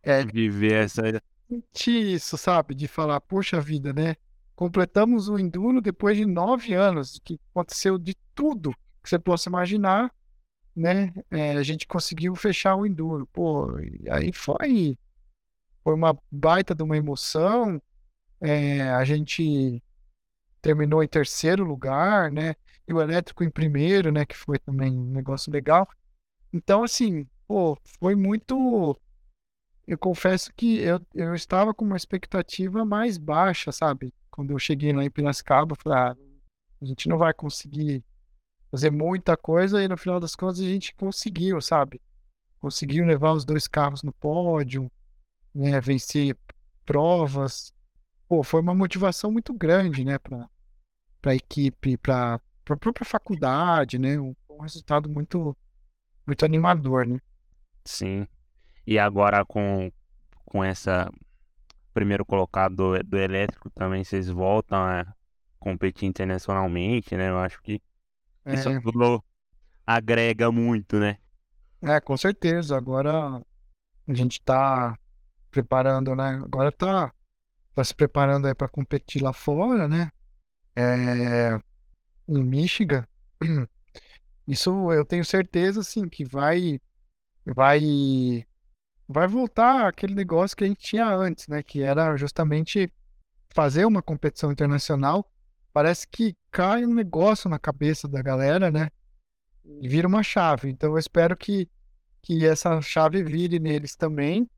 é, 0.04 0.26
viver 0.26 0.84
essa. 0.84 1.02
Sentir 1.48 2.16
isso, 2.16 2.38
sabe? 2.38 2.76
De 2.76 2.88
falar, 2.88 3.22
poxa 3.22 3.62
vida, 3.62 3.94
né? 3.94 4.16
Completamos 4.56 5.30
o 5.30 5.40
Enduro 5.40 5.82
depois 5.82 6.18
de 6.18 6.26
nove 6.26 6.74
anos, 6.74 7.20
que 7.24 7.40
aconteceu 7.52 7.98
de 7.98 8.16
tudo 8.34 8.72
que 9.02 9.10
você 9.10 9.18
possa 9.18 9.50
imaginar, 9.50 10.14
né? 10.76 11.14
É, 11.32 11.52
a 11.52 11.64
gente 11.64 11.88
conseguiu 11.88 12.36
fechar 12.36 12.76
o 12.76 12.86
Enduro. 12.86 13.26
Pô, 13.28 13.68
aí 14.12 14.34
foi, 14.34 14.98
foi 15.82 15.94
uma 15.94 16.18
baita 16.30 16.76
de 16.76 16.84
uma 16.84 16.98
emoção. 16.98 17.82
É, 18.46 18.92
a 18.92 19.04
gente 19.04 19.82
terminou 20.62 21.04
em 21.04 21.08
terceiro 21.08 21.64
lugar, 21.64 22.32
né? 22.32 22.56
E 22.88 22.94
o 22.94 23.02
elétrico 23.02 23.44
em 23.44 23.50
primeiro, 23.50 24.12
né? 24.12 24.24
Que 24.26 24.36
foi 24.36 24.60
também 24.60 24.96
um 24.96 25.12
negócio 25.12 25.52
legal. 25.52 25.88
Então, 26.54 26.84
assim, 26.84 27.28
pô, 27.48 27.76
foi 28.00 28.16
muito. 28.16 29.00
eu 29.88 29.98
confesso 29.98 30.54
que 30.56 30.78
eu, 30.80 31.02
eu 31.14 31.34
estava 31.34 31.74
com 31.74 31.84
uma 31.84 31.98
expectativa 31.98 32.86
mais 32.86 33.18
baixa, 33.18 33.72
sabe? 33.72 34.14
Quando 34.30 34.52
eu 34.52 34.60
cheguei 34.60 34.94
lá 34.94 35.04
em 35.04 35.10
Piracicaba, 35.10 35.74
eu 35.74 35.78
falei, 35.82 36.00
ah, 36.00 36.16
a 36.82 36.86
gente 36.86 37.10
não 37.10 37.18
vai 37.18 37.34
conseguir 37.34 38.04
fazer 38.70 38.92
muita 38.92 39.36
coisa 39.36 39.84
e 39.84 39.88
no 39.88 39.98
final 39.98 40.20
das 40.20 40.36
contas 40.36 40.60
a 40.60 40.64
gente 40.64 40.94
conseguiu, 40.96 41.60
sabe? 41.62 42.00
Conseguiu 42.60 43.06
levar 43.06 43.32
os 43.32 43.44
dois 43.44 43.68
carros 43.68 44.04
no 44.04 44.14
pódio, 44.14 44.92
né? 45.54 45.82
Vencer 45.82 46.38
provas. 46.86 47.75
Pô, 48.28 48.44
foi 48.44 48.62
uma 48.62 48.74
motivação 48.76 49.32
muito 49.32 49.54
grande, 49.54 50.04
né? 50.04 50.18
Para 50.20 50.48
a 51.26 51.36
equipe, 51.36 51.98
para 51.98 52.36
a 52.36 52.78
própria 52.78 53.06
faculdade, 53.06 54.00
né? 54.00 54.20
Um, 54.20 54.36
um 54.50 54.62
resultado 54.62 55.10
muito, 55.10 55.58
muito 56.28 56.46
animador, 56.46 57.08
né? 57.08 57.20
Sim. 57.86 58.28
E 58.88 59.00
agora 59.00 59.46
com, 59.46 59.92
com 60.46 60.64
essa 60.64 61.12
primeiro 61.94 62.26
colocado 62.26 62.76
do, 62.76 63.04
do 63.04 63.18
elétrico 63.20 63.70
também, 63.72 64.04
vocês 64.04 64.30
voltam 64.30 64.80
a 64.80 65.06
competir 65.60 66.08
internacionalmente, 66.08 67.16
né? 67.18 67.30
Eu 67.30 67.40
acho 67.40 67.62
que 67.64 67.82
isso 68.52 68.72
É, 68.72 68.82
tudo 68.82 69.24
agrega 69.88 70.52
muito, 70.52 71.00
né? 71.00 71.20
é, 71.84 72.00
com 72.02 72.18
certeza. 72.18 72.76
Agora 72.78 73.42
a 74.08 74.14
gente 74.14 74.42
tá 74.42 74.98
preparando, 75.52 76.16
né? 76.16 76.42
Agora 76.46 76.72
tá, 76.72 77.14
tá 77.76 77.84
se 77.84 77.94
preparando 77.94 78.48
aí 78.48 78.56
para 78.56 78.70
competir 78.70 79.22
lá 79.22 79.34
fora, 79.34 79.88
né? 79.88 80.10
É, 80.76 81.60
em 82.28 82.44
Michigan. 82.44 83.06
Isso 84.48 84.92
eu 84.94 85.04
tenho 85.04 85.26
certeza, 85.26 85.82
assim, 85.82 86.08
que 86.08 86.24
vai, 86.24 86.80
vai, 87.46 88.46
vai 89.08 89.28
voltar 89.28 89.88
aquele 89.88 90.16
negócio 90.16 90.56
que 90.56 90.64
a 90.64 90.68
gente 90.68 90.80
tinha 90.80 91.08
antes, 91.08 91.48
né? 91.48 91.62
Que 91.62 91.82
era 91.82 92.16
justamente 92.16 92.92
fazer 93.54 93.86
uma 93.86 94.02
competição 94.02 94.52
internacional. 94.52 95.30
Parece 95.74 96.08
que 96.08 96.36
cai 96.52 96.86
um 96.86 96.94
negócio 96.94 97.50
na 97.50 97.60
cabeça 97.60 98.08
da 98.08 98.22
galera, 98.22 98.72
né? 98.72 98.90
E 99.82 99.88
vira 99.90 100.08
uma 100.08 100.24
chave. 100.24 100.70
Então 100.70 100.92
eu 100.92 100.98
espero 100.98 101.36
que, 101.36 101.70
que 102.22 102.46
essa 102.46 102.82
chave 102.82 103.24
vire 103.24 103.60
neles 103.60 103.96
também, 103.96 104.50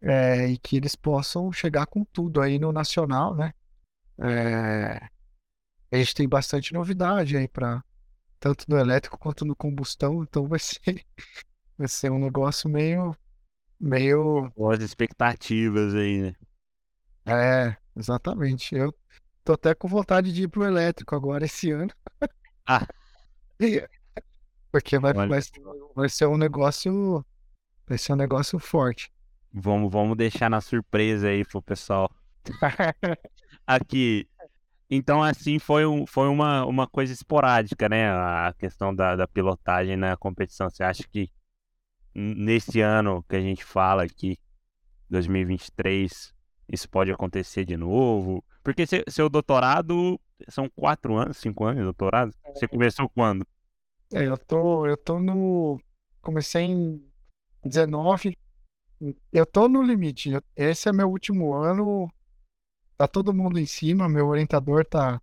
é, 0.00 0.48
e 0.48 0.58
que 0.58 0.76
eles 0.76 0.96
possam 0.96 1.52
chegar 1.52 1.86
com 1.86 2.04
tudo 2.04 2.40
aí 2.40 2.58
no 2.58 2.72
nacional, 2.72 3.34
né? 3.34 3.52
É, 4.18 5.08
a 5.92 5.96
gente 5.96 6.14
tem 6.14 6.28
bastante 6.28 6.72
novidade 6.72 7.36
aí 7.36 7.48
para 7.48 7.82
tanto 8.38 8.64
no 8.68 8.78
elétrico 8.78 9.18
quanto 9.18 9.44
no 9.44 9.54
combustão, 9.54 10.22
então 10.22 10.46
vai 10.46 10.58
ser, 10.58 10.80
vai 11.76 11.88
ser 11.88 12.10
um 12.10 12.18
negócio 12.18 12.70
meio, 12.70 13.14
meio, 13.78 14.50
Boas 14.56 14.80
expectativas 14.80 15.94
aí, 15.94 16.22
né? 16.22 16.34
é, 17.26 17.76
exatamente. 17.96 18.74
Eu 18.74 18.94
tô 19.44 19.52
até 19.52 19.74
com 19.74 19.88
vontade 19.88 20.32
de 20.32 20.44
ir 20.44 20.48
pro 20.48 20.64
elétrico 20.64 21.14
agora 21.14 21.44
esse 21.44 21.70
ano, 21.70 21.92
Ah, 22.66 22.86
porque 24.72 24.98
vai, 24.98 25.12
vai, 25.12 25.28
vai 25.94 26.08
ser 26.08 26.26
um 26.26 26.36
negócio, 26.36 27.24
vai 27.86 27.98
ser 27.98 28.12
um 28.12 28.16
negócio 28.16 28.58
forte. 28.58 29.12
Vamos, 29.52 29.90
vamos 29.90 30.16
deixar 30.16 30.48
na 30.48 30.60
surpresa 30.60 31.28
aí 31.28 31.44
pro 31.44 31.62
pessoal. 31.62 32.10
Aqui, 33.66 34.28
então 34.90 35.22
assim 35.22 35.58
foi, 35.58 35.86
um, 35.86 36.06
foi 36.06 36.28
uma, 36.28 36.64
uma 36.64 36.86
coisa 36.86 37.12
esporádica, 37.12 37.88
né? 37.88 38.10
A 38.10 38.54
questão 38.58 38.94
da, 38.94 39.14
da 39.14 39.28
pilotagem 39.28 39.96
na 39.96 40.16
competição. 40.16 40.68
Você 40.68 40.82
acha 40.82 41.04
que 41.08 41.30
nesse 42.14 42.80
ano 42.80 43.24
que 43.28 43.36
a 43.36 43.40
gente 43.40 43.64
fala 43.64 44.02
aqui, 44.02 44.36
2023, 45.08 46.34
isso 46.68 46.88
pode 46.88 47.12
acontecer 47.12 47.64
de 47.64 47.76
novo? 47.76 48.44
Porque 48.62 48.86
seu, 48.86 49.04
seu 49.08 49.28
doutorado 49.28 50.20
são 50.48 50.68
quatro 50.70 51.16
anos, 51.16 51.36
cinco 51.36 51.64
anos 51.64 51.78
de 51.78 51.84
doutorado? 51.84 52.32
Você 52.54 52.66
começou 52.66 53.08
quando? 53.08 53.46
É, 54.12 54.26
eu 54.26 54.36
tô, 54.36 54.86
eu 54.86 54.96
tô 54.96 55.20
no, 55.20 55.80
comecei 56.20 56.62
em 56.62 57.00
19, 57.64 58.36
eu 59.32 59.46
tô 59.46 59.68
no 59.68 59.82
limite. 59.82 60.30
Esse 60.54 60.88
é 60.88 60.92
meu 60.92 61.08
último 61.08 61.54
ano, 61.54 62.08
tá 62.96 63.08
todo 63.08 63.32
mundo 63.34 63.58
em 63.58 63.66
cima, 63.66 64.08
meu 64.08 64.28
orientador 64.28 64.84
tá. 64.84 65.20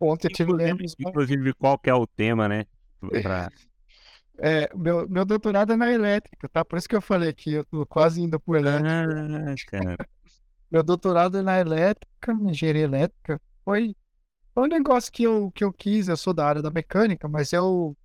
Ontem 0.00 0.28
eu 0.28 0.32
tive 0.32 0.52
Inclusive, 0.52 0.94
inclusive, 0.98 1.54
qual 1.54 1.78
que 1.78 1.90
é 1.90 1.94
o 1.94 2.06
tema, 2.06 2.48
né? 2.48 2.64
Pra- 3.22 3.50
É, 4.38 4.74
meu, 4.74 5.08
meu 5.08 5.24
doutorado 5.24 5.72
é 5.72 5.76
na 5.76 5.92
elétrica, 5.92 6.48
tá? 6.48 6.64
Por 6.64 6.78
isso 6.78 6.88
que 6.88 6.96
eu 6.96 7.02
falei 7.02 7.32
que 7.32 7.52
eu 7.52 7.64
tô 7.64 7.86
quase 7.86 8.20
indo 8.20 8.40
pro 8.40 8.56
elétrico. 8.56 8.88
Ah. 9.74 9.96
Meu 10.70 10.82
doutorado 10.82 11.38
é 11.38 11.42
na 11.42 11.60
elétrica, 11.60 12.32
engenharia 12.32 12.82
elétrica. 12.82 13.40
Foi, 13.64 13.94
foi 14.54 14.64
um 14.64 14.68
negócio 14.68 15.12
que 15.12 15.22
eu, 15.22 15.50
que 15.52 15.62
eu 15.62 15.72
quis, 15.72 16.08
eu 16.08 16.16
sou 16.16 16.32
da 16.32 16.46
área 16.46 16.62
da 16.62 16.70
mecânica, 16.70 17.28
mas 17.28 17.52
eu, 17.52 17.96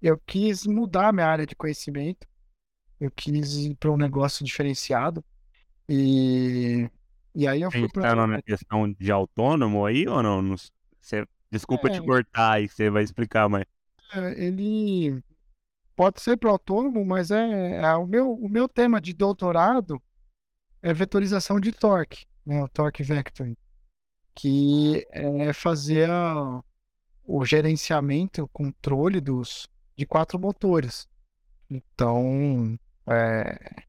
eu 0.00 0.18
quis 0.24 0.64
mudar 0.64 1.12
minha 1.12 1.26
área 1.26 1.44
de 1.46 1.56
conhecimento. 1.56 2.26
Eu 3.04 3.10
quis 3.10 3.54
ir 3.56 3.74
para 3.76 3.90
um 3.90 3.96
negócio 3.96 4.44
diferenciado. 4.44 5.22
E, 5.88 6.88
e 7.34 7.46
aí 7.46 7.62
eu 7.62 7.70
fui 7.70 7.88
para. 7.88 8.08
Pensando 8.08 8.26
na 8.26 8.42
questão 8.42 8.92
de 8.92 9.10
autônomo 9.12 9.84
aí 9.84 10.06
ou 10.08 10.22
não? 10.22 10.56
Você, 11.00 11.26
desculpa 11.50 11.90
te 11.90 11.98
É. 11.98 12.06
cortar 12.06 12.52
aí, 12.52 12.68
você 12.68 12.88
vai 12.88 13.02
explicar, 13.02 13.48
mas. 13.48 13.64
Ele 14.36 15.22
pode 15.96 16.20
ser 16.20 16.36
para 16.36 16.50
autônomo, 16.50 17.04
mas 17.04 17.30
é, 17.30 17.76
é 17.82 17.94
o 17.96 18.06
meu, 18.06 18.32
o 18.32 18.48
meu 18.48 18.68
tema 18.68 19.00
de 19.00 19.12
doutorado 19.12 20.02
é 20.82 20.92
vetorização 20.94 21.60
de 21.60 21.72
torque, 21.72 22.26
né? 22.46 22.62
O 22.62 22.68
torque 22.68 23.02
vectoring, 23.02 23.56
que 24.34 25.06
é 25.10 25.52
fazer 25.52 26.10
a- 26.10 26.62
o 27.24 27.44
gerenciamento, 27.44 28.44
o 28.44 28.48
controle 28.48 29.20
dos 29.20 29.68
de 29.96 30.06
quatro 30.06 30.38
motores. 30.38 31.08
Então, 31.70 32.78
é, 33.06 33.84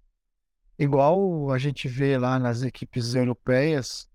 igual 0.78 1.52
a 1.52 1.58
gente 1.58 1.88
vê 1.88 2.18
lá 2.18 2.38
nas 2.40 2.64
equipes 2.64 3.16
europeias, 3.16 4.10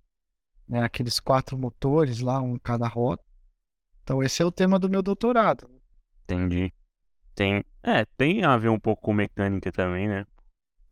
né? 0.69 0.83
Aqueles 0.83 1.19
quatro 1.19 1.59
motores 1.59 2.21
lá, 2.21 2.41
um 2.41 2.55
em 2.55 2.59
cada 2.59 2.87
roda. 2.87 3.23
Então, 4.03 4.23
esse 4.23 4.43
é 4.43 4.45
o 4.45 4.53
tema 4.53 4.79
do 4.79 4.89
meu 4.89 5.03
doutorado. 5.03 5.71
Entendi. 6.25 6.73
Tem. 7.35 7.65
É, 7.83 8.05
tem 8.17 8.45
a 8.45 8.57
ver 8.57 8.69
um 8.69 8.79
pouco 8.79 9.03
com 9.03 9.13
mecânica 9.13 9.73
também, 9.73 10.09
né? 10.09 10.27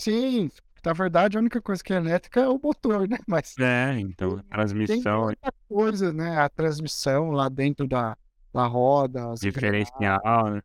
Sim, 0.01 0.51
na 0.85 0.93
verdade 0.93 1.37
a 1.37 1.41
única 1.41 1.61
coisa 1.61 1.83
que 1.83 1.93
é 1.93 1.97
elétrica 1.97 2.41
é 2.41 2.49
o 2.49 2.59
motor, 2.63 3.09
né? 3.09 3.19
Mas 3.27 3.55
É, 3.59 3.99
então, 3.99 4.39
tem 4.39 4.49
transmissão, 4.49 5.25
muita 5.25 5.53
coisa, 5.69 6.13
né? 6.13 6.39
A 6.39 6.49
transmissão 6.49 7.31
lá 7.31 7.49
dentro 7.49 7.87
da, 7.87 8.17
da 8.53 8.67
roda, 8.67 9.35
diferencial, 9.41 10.51
né? 10.51 10.63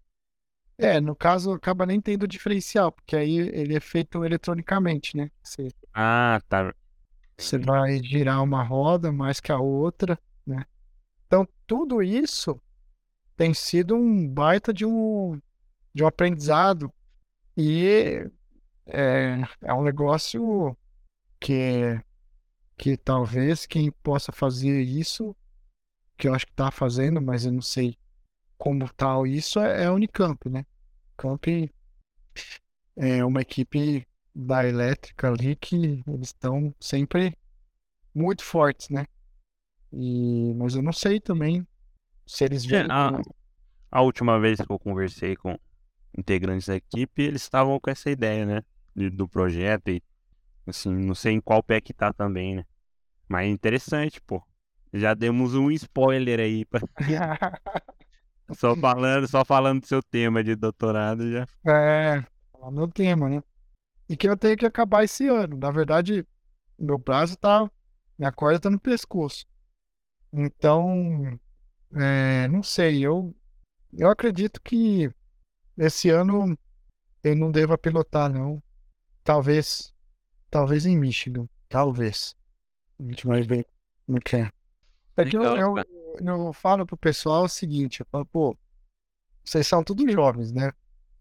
É, 0.77 0.99
no 0.99 1.15
caso 1.15 1.53
acaba 1.53 1.85
nem 1.85 2.01
tendo 2.01 2.27
diferencial, 2.27 2.91
porque 2.91 3.15
aí 3.15 3.37
ele 3.37 3.75
é 3.75 3.79
feito 3.79 4.23
eletronicamente, 4.25 5.15
né? 5.15 5.29
Você, 5.43 5.69
Ah, 5.93 6.41
tá. 6.49 6.73
você 7.37 7.57
vai 7.57 8.01
girar 8.03 8.41
uma 8.43 8.63
roda 8.63 9.11
mais 9.11 9.39
que 9.39 9.51
a 9.51 9.59
outra, 9.59 10.19
né? 10.45 10.65
Então 11.27 11.47
tudo 11.67 12.01
isso 12.01 12.59
tem 13.37 13.53
sido 13.53 13.95
um 13.95 14.27
baita 14.27 14.73
de 14.73 14.85
um, 14.85 15.39
de 15.93 16.03
um 16.03 16.07
aprendizado 16.07 16.91
e 17.57 18.27
é, 18.85 19.41
é 19.63 19.73
um 19.73 19.83
negócio 19.83 20.77
que 21.39 21.99
que 22.77 22.97
talvez 22.97 23.65
quem 23.65 23.91
possa 23.91 24.31
fazer 24.31 24.81
isso, 24.81 25.35
que 26.17 26.27
eu 26.27 26.33
acho 26.33 26.45
que 26.47 26.53
tá 26.53 26.71
fazendo, 26.71 27.21
mas 27.21 27.45
eu 27.45 27.51
não 27.51 27.61
sei 27.61 27.97
como 28.57 28.88
tal 28.93 29.27
isso, 29.27 29.59
é 29.59 29.84
é 29.84 29.85
a 29.88 29.93
Unicamp, 29.93 30.49
né? 30.49 30.65
Camp 31.17 31.45
é 32.95 33.23
uma 33.25 33.41
equipe 33.41 34.07
da 34.35 34.65
elétrica 34.67 35.30
ali 35.30 35.55
que 35.55 35.75
eles 36.07 36.30
estão 36.30 36.73
sempre 36.80 37.38
muito 38.15 38.43
fortes, 38.43 38.89
né? 38.89 39.05
E, 39.93 40.53
mas 40.55 40.75
eu 40.75 40.84
não 40.84 40.93
sei 40.93 41.19
também 41.21 41.67
se 42.27 42.45
eles 42.45 42.65
É, 42.71 42.85
vêm 42.85 42.89
a, 42.89 43.11
a 43.91 44.01
última 44.01 44.39
vez 44.39 44.59
que 44.61 44.71
eu 44.71 44.80
conversei 44.80 45.35
com 45.38 45.57
integrantes 46.17 46.67
da 46.67 46.75
equipe, 46.75 47.23
eles 47.23 47.43
estavam 47.43 47.80
com 47.80 47.89
essa 47.91 48.09
ideia, 48.11 48.45
né? 48.45 48.63
de- 48.95 49.09
do 49.11 49.27
projeto 49.30 49.89
e, 49.89 50.03
assim, 50.67 50.93
não 50.95 51.15
sei 51.15 51.34
em 51.34 51.41
qual 51.41 51.63
pé 51.63 51.81
que 51.81 51.93
tá 51.93 52.13
também, 52.13 52.55
né? 52.57 52.65
Mas 53.30 53.47
é 53.47 53.49
interessante, 53.51 54.21
pô. 54.21 54.43
Já 54.93 55.13
demos 55.15 55.55
um 55.55 55.71
spoiler 55.71 56.39
aí, 56.41 56.65
pra- 56.65 56.81
só 58.51 58.75
falando, 58.75 59.27
só 59.27 59.45
falando 59.45 59.81
do 59.81 59.87
seu 59.87 60.01
tema 60.01 60.43
de 60.43 60.55
doutorado 60.55 61.31
já. 61.31 61.47
É, 61.65 62.23
falar 62.51 62.71
meu 62.71 62.87
tema, 62.87 63.29
né? 63.29 63.43
E 64.09 64.17
que 64.17 64.27
eu 64.27 64.35
tenho 64.35 64.57
que 64.57 64.65
acabar 64.65 65.03
esse 65.03 65.27
ano. 65.27 65.57
Na 65.57 65.71
verdade, 65.71 66.25
meu 66.77 66.99
prazo 66.99 67.37
tá. 67.37 67.69
Minha 68.17 68.31
corda 68.31 68.59
tá 68.59 68.69
no 68.69 68.79
pescoço. 68.79 69.45
Então, 70.31 71.39
é, 71.95 72.47
não 72.47 72.63
sei, 72.63 73.05
eu, 73.05 73.35
eu 73.93 74.09
acredito 74.09 74.61
que 74.61 75.11
esse 75.77 76.09
ano 76.09 76.57
eu 77.23 77.35
não 77.35 77.51
deva 77.51 77.77
pilotar, 77.77 78.31
não. 78.31 78.61
talvez, 79.23 79.93
talvez 80.49 80.85
em 80.85 80.97
Michigan, 80.97 81.47
talvez. 81.69 82.35
A 82.99 83.03
gente 83.03 83.25
vai 83.25 83.41
ver 83.41 83.65
como 84.05 84.19
que 84.19 84.35
é. 84.35 84.51
É 85.17 85.25
que 85.25 85.37
eu, 85.37 85.43
eu, 85.43 85.75
eu 86.19 86.53
falo 86.53 86.85
pro 86.85 86.98
pessoal 86.98 87.45
o 87.45 87.49
seguinte, 87.49 88.02
eu 88.02 88.06
falo, 88.11 88.26
pô, 88.26 88.57
vocês 89.44 89.68
são 89.68 89.84
todos 89.84 90.11
jovens, 90.11 90.52
né? 90.52 90.72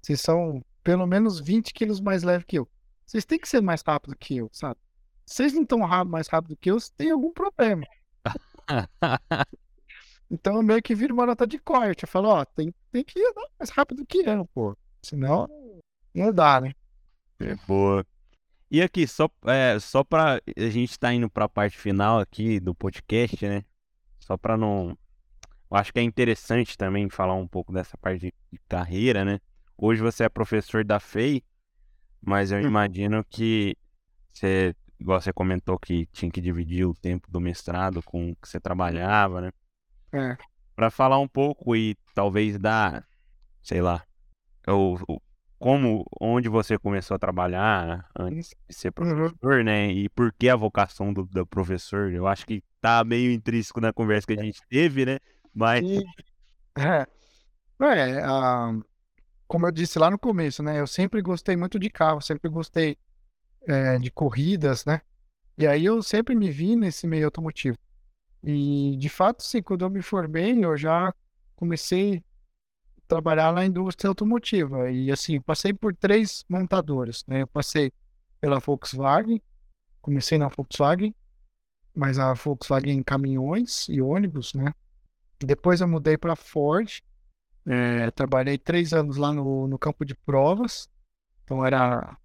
Vocês 0.00 0.20
são 0.20 0.64
pelo 0.82 1.06
menos 1.06 1.40
20 1.40 1.72
quilos 1.72 2.00
mais 2.00 2.22
leve 2.22 2.44
que 2.44 2.58
eu. 2.58 2.68
Vocês 3.06 3.24
têm 3.24 3.38
que 3.38 3.48
ser 3.48 3.60
mais 3.60 3.82
rápido 3.82 4.16
que 4.16 4.36
eu, 4.36 4.48
sabe? 4.52 4.78
Se 5.26 5.36
vocês 5.36 5.52
não 5.52 5.62
estão 5.62 5.78
mais 6.04 6.28
rápido 6.28 6.56
que 6.56 6.70
eu, 6.70 6.78
vocês 6.78 6.90
têm 6.90 7.10
algum 7.10 7.32
problema. 7.32 7.86
Então 10.32 10.56
eu 10.56 10.62
meio 10.62 10.82
que 10.82 10.94
viro 10.94 11.12
uma 11.12 11.26
nota 11.26 11.46
de 11.46 11.58
corte. 11.58 12.04
Eu 12.04 12.08
falo, 12.08 12.28
ó, 12.30 12.42
tem, 12.42 12.74
tem 12.90 13.04
que 13.04 13.20
andar 13.20 13.46
mais 13.58 13.68
rápido 13.68 14.06
que 14.06 14.26
eu, 14.26 14.46
pô. 14.46 14.74
Senão 15.02 15.46
não 16.14 16.32
dá, 16.32 16.58
né? 16.58 16.72
É 17.38 17.54
boa. 17.66 18.04
E 18.70 18.80
aqui, 18.80 19.06
só, 19.06 19.28
é, 19.44 19.78
só 19.78 20.02
pra. 20.02 20.40
A 20.56 20.70
gente 20.70 20.98
tá 20.98 21.12
indo 21.12 21.28
pra 21.28 21.50
parte 21.50 21.76
final 21.76 22.18
aqui 22.18 22.58
do 22.58 22.74
podcast, 22.74 23.46
né? 23.46 23.62
Só 24.32 24.38
pra 24.38 24.56
não. 24.56 24.96
Eu 25.70 25.76
acho 25.76 25.92
que 25.92 25.98
é 26.00 26.02
interessante 26.02 26.74
também 26.78 27.10
falar 27.10 27.34
um 27.34 27.46
pouco 27.46 27.70
dessa 27.70 27.98
parte 27.98 28.32
de, 28.50 28.58
carreira, 28.66 29.26
né? 29.26 29.38
Hoje 29.76 30.00
você 30.00 30.24
é 30.24 30.28
professor 30.30 30.82
da 30.82 30.96
FEI, 30.98 31.42
mas 32.22 32.50
eu 32.50 32.62
Hum. 32.62 32.68
imagino 32.68 33.22
que 33.28 33.76
você, 34.32 34.74
igual 34.98 35.20
você 35.20 35.32
comentou 35.34 35.78
que 35.78 36.06
tinha 36.06 36.30
que 36.32 36.40
dividir 36.40 36.86
o 36.86 36.94
tempo 36.94 37.30
do 37.30 37.40
mestrado 37.42 38.02
com 38.02 38.30
o 38.30 38.36
que 38.36 38.48
você 38.48 38.58
trabalhava, 38.58 39.42
né? 39.42 39.50
É. 40.12 40.36
Pra 40.74 40.90
falar 40.90 41.18
um 41.18 41.28
pouco 41.28 41.76
e 41.76 41.94
talvez 42.14 42.58
dar, 42.58 43.06
sei 43.62 43.82
lá, 43.82 44.02
o, 44.66 44.96
o- 45.08 45.22
como, 45.58 46.04
onde 46.20 46.48
você 46.48 46.78
começou 46.78 47.14
a 47.16 47.18
trabalhar 47.18 48.08
antes 48.18 48.54
de 48.68 48.74
ser 48.74 48.92
Uhum. 48.98 49.32
professor, 49.40 49.64
né? 49.64 49.90
E 49.92 50.08
por 50.10 50.32
que 50.32 50.48
a 50.48 50.56
vocação 50.56 51.12
do, 51.12 51.24
do 51.24 51.46
professor? 51.46 52.12
Eu 52.12 52.26
acho 52.26 52.46
que 52.46 52.62
tá 52.82 53.02
meio 53.04 53.30
intrínseco 53.30 53.80
na 53.80 53.92
conversa 53.92 54.26
que 54.26 54.32
a 54.32 54.42
gente 54.42 54.60
teve, 54.68 55.06
né? 55.06 55.18
Mas 55.54 55.84
E, 55.84 56.04
é, 56.76 57.06
é, 57.80 58.22
ah, 58.24 58.72
como 59.46 59.66
eu 59.66 59.70
disse 59.70 59.98
lá 59.98 60.10
no 60.10 60.18
começo, 60.18 60.62
né? 60.62 60.80
Eu 60.80 60.86
sempre 60.86 61.22
gostei 61.22 61.56
muito 61.56 61.78
de 61.78 61.88
carro, 61.88 62.20
sempre 62.20 62.50
gostei 62.50 62.98
é, 63.68 63.98
de 63.98 64.10
corridas, 64.10 64.84
né? 64.84 65.00
E 65.56 65.66
aí 65.66 65.84
eu 65.84 66.02
sempre 66.02 66.34
me 66.34 66.50
vi 66.50 66.74
nesse 66.74 67.06
meio 67.06 67.26
automotivo. 67.26 67.78
E 68.42 68.96
de 68.98 69.08
fato, 69.08 69.44
sim, 69.44 69.62
quando 69.62 69.84
eu 69.84 69.90
me 69.90 70.02
formei, 70.02 70.64
eu 70.64 70.76
já 70.76 71.14
comecei 71.54 72.24
a 72.98 73.00
trabalhar 73.06 73.52
na 73.52 73.64
indústria 73.64 74.08
automotiva. 74.08 74.90
E 74.90 75.12
assim, 75.12 75.40
passei 75.40 75.72
por 75.72 75.94
três 75.94 76.44
montadoras, 76.48 77.24
né? 77.28 77.42
Eu 77.42 77.46
passei 77.46 77.92
pela 78.40 78.58
Volkswagen, 78.58 79.40
comecei 80.00 80.36
na 80.36 80.48
Volkswagen, 80.48 81.14
mas 81.94 82.18
a 82.18 82.32
Volkswagen 82.34 82.98
em 82.98 83.02
caminhões 83.02 83.88
e 83.88 84.00
ônibus, 84.00 84.54
né? 84.54 84.74
Depois 85.38 85.80
eu 85.80 85.88
mudei 85.88 86.16
para 86.16 86.36
Ford, 86.36 87.00
é, 87.66 88.10
trabalhei 88.10 88.58
três 88.58 88.92
anos 88.92 89.16
lá 89.16 89.32
no, 89.32 89.66
no 89.66 89.78
campo 89.78 90.04
de 90.04 90.14
provas, 90.14 90.88
então 91.44 91.64
era 91.64 92.16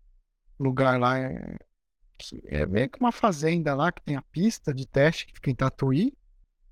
lugar 0.60 1.00
lá, 1.00 1.20
é, 1.20 1.58
é 2.46 2.66
meio 2.66 2.90
que 2.90 3.00
uma 3.00 3.12
fazenda 3.12 3.76
lá 3.76 3.92
que 3.92 4.02
tem 4.02 4.16
a 4.16 4.22
pista 4.22 4.74
de 4.74 4.86
teste 4.86 5.26
que 5.28 5.34
fica 5.34 5.52
em 5.52 5.56
Tatuí. 5.56 6.14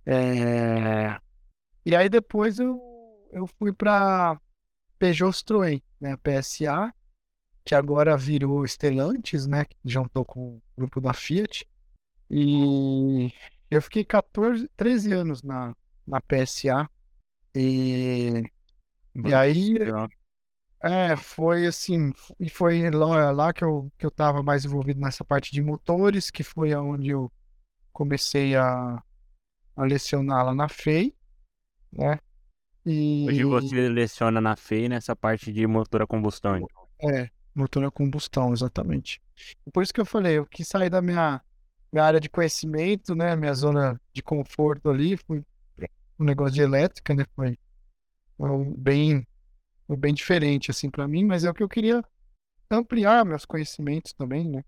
É, 0.06 1.20
e 1.86 1.96
aí 1.96 2.10
depois 2.10 2.60
eu, 2.60 2.80
eu 3.32 3.48
fui 3.48 3.74
para 3.74 4.40
Peugeot 4.98 5.32
Citroën, 5.32 5.82
né, 6.00 6.16
PSA, 6.18 6.94
que 7.64 7.76
agora 7.76 8.16
virou 8.16 8.66
Stellantis, 8.66 9.48
né, 9.48 9.66
que 9.66 9.76
juntou 9.84 10.24
com 10.24 10.56
o 10.56 10.62
grupo 10.78 11.02
da 11.02 11.14
Fiat. 11.14 11.68
E 12.30 13.32
eu 13.70 13.82
fiquei 13.82 14.04
14, 14.04 14.70
13 14.76 15.14
anos 15.14 15.44
na, 15.44 15.76
na 16.08 16.20
PSA. 16.22 16.90
E, 17.56 18.44
e 19.16 19.34
aí, 19.34 19.76
é, 20.82 21.16
foi 21.16 21.66
assim, 21.66 22.14
e 22.40 22.50
foi 22.50 22.90
lá, 22.92 23.32
lá 23.32 23.54
que 23.54 23.64
eu, 23.64 23.92
que 23.98 24.06
eu 24.06 24.12
tava 24.12 24.44
mais 24.44 24.66
envolvido 24.66 25.00
nessa 25.00 25.24
parte 25.24 25.52
de 25.52 25.62
motores, 25.62 26.30
que 26.30 26.44
foi 26.44 26.76
onde 26.76 27.10
eu 27.10 27.32
comecei 27.92 28.56
a, 28.56 29.02
a 29.76 29.84
lecionar 29.84 30.46
lá 30.46 30.54
na 30.54 30.68
FEI, 30.68 31.16
né? 31.92 32.20
E, 32.86 33.26
hoje 33.28 33.44
você 33.44 33.90
leciona 33.90 34.40
na 34.40 34.56
FEI 34.56 34.88
nessa 34.90 35.16
parte 35.16 35.52
de 35.52 35.66
motor 35.66 36.04
a 36.04 36.08
combustão. 36.08 36.58
então. 36.58 37.10
É, 37.10 37.30
motor 37.56 37.84
a 37.84 37.90
combustão, 37.90 38.54
exatamente. 38.54 39.20
Por 39.74 39.82
isso 39.82 39.94
que 39.94 40.02
eu 40.02 40.06
falei, 40.06 40.38
eu 40.38 40.46
quis 40.46 40.68
sair 40.68 40.90
da 40.90 41.02
minha, 41.02 41.42
minha 41.96 42.04
área 42.04 42.20
de 42.20 42.30
conhecimento, 42.30 43.16
né? 43.16 43.38
Minha 43.38 43.54
zona 43.54 44.00
de 44.12 44.22
conforto 44.22 44.90
ali, 44.90 45.16
fui 45.16 45.42
um 46.20 46.26
negócio 46.26 46.54
de 46.54 46.62
elétrica, 46.62 47.14
né? 47.16 47.26
Foi, 47.34 47.58
foi 48.38 48.66
bem, 48.78 49.26
foi 49.88 49.96
bem 49.96 50.14
diferente, 50.14 50.70
assim, 50.70 50.90
para 50.90 51.08
mim, 51.08 51.24
mas 51.24 51.46
é 51.46 51.50
o 51.50 51.54
que 51.54 51.64
eu 51.64 51.70
queria 51.70 52.04
ampliar 52.70 53.24
meus 53.24 53.46
conhecimentos 53.46 54.12
também, 54.12 54.50
né? 54.50 54.62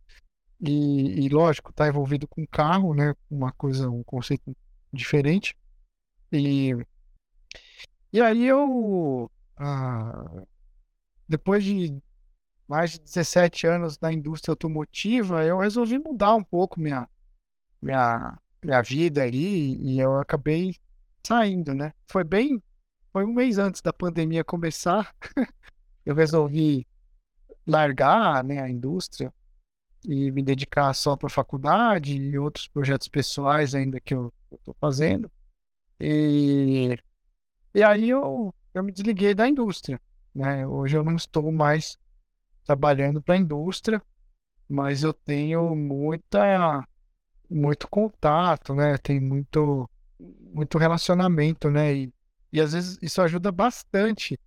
E, 0.62 1.26
e 1.26 1.30
lógico, 1.30 1.74
tá 1.74 1.90
envolvido 1.90 2.30
com 2.30 2.48
carro, 2.48 2.94
né? 2.94 3.14
Uma 3.30 3.52
coisa, 3.52 3.90
um 3.90 4.04
conceito 4.04 4.56
diferente. 4.94 5.54
E, 6.32 6.72
e 8.14 8.22
aí 8.22 8.46
eu, 8.46 9.30
ah, 9.58 10.46
depois 11.28 11.62
de 11.62 12.02
mais 12.66 12.92
de 12.92 13.00
17 13.02 13.68
anos 13.68 14.00
na 14.00 14.14
indústria 14.14 14.54
automotiva, 14.54 15.44
eu 15.44 15.60
resolvi 15.60 16.00
mudar 16.00 16.34
um 16.36 16.44
pouco 16.44 16.80
minha, 16.80 17.08
minha, 17.82 18.38
minha 18.64 18.82
vida 18.82 19.24
ali 19.24 19.76
e 19.82 20.00
eu 20.00 20.18
acabei 20.18 20.76
saindo, 21.26 21.74
né? 21.74 21.94
Foi 22.08 22.24
bem, 22.24 22.62
foi 23.12 23.26
um 23.26 23.34
mês 23.34 23.58
antes 23.58 23.82
da 23.82 23.92
pandemia 23.92 24.44
começar, 24.44 25.14
eu 26.06 26.16
resolvi 26.16 26.88
largar, 27.66 28.44
né, 28.44 28.62
a 28.62 28.70
indústria 28.70 29.34
e 30.06 30.32
me 30.32 30.42
dedicar 30.42 30.94
só 30.94 31.18
para 31.18 31.28
a 31.28 31.30
faculdade 31.30 32.16
e 32.16 32.40
outros 32.40 32.68
projetos 32.68 33.10
pessoais 33.10 33.76
ainda 33.76 34.00
que 34.00 34.14
eu 34.14 34.34
estou 34.52 34.76
fazendo. 34.80 35.30
E, 36.00 36.98
e 37.74 37.84
aí 37.84 38.10
eu, 38.10 38.54
eu 38.74 38.84
me 38.84 38.92
desliguei 38.92 39.34
da 39.34 39.48
indústria, 39.48 40.00
né? 40.34 40.66
Hoje 40.66 40.96
eu 40.96 41.04
não 41.04 41.16
estou 41.16 41.52
mais 41.52 41.98
trabalhando 42.64 43.22
para 43.22 43.36
a 43.36 43.38
indústria, 43.38 44.02
mas 44.70 45.04
eu 45.04 45.14
tenho 45.14 45.76
muita, 45.76 46.88
muito 47.50 47.88
contato, 47.88 48.74
né? 48.74 48.98
Tem 48.98 49.20
muito, 49.20 49.90
muito 50.20 50.78
relacionamento, 50.78 51.70
né? 51.70 51.94
E, 51.94 52.14
e 52.52 52.62
às 52.62 52.74
vezes 52.74 52.98
isso 53.02 53.22
ajuda 53.22 53.52
bastante, 53.52 54.40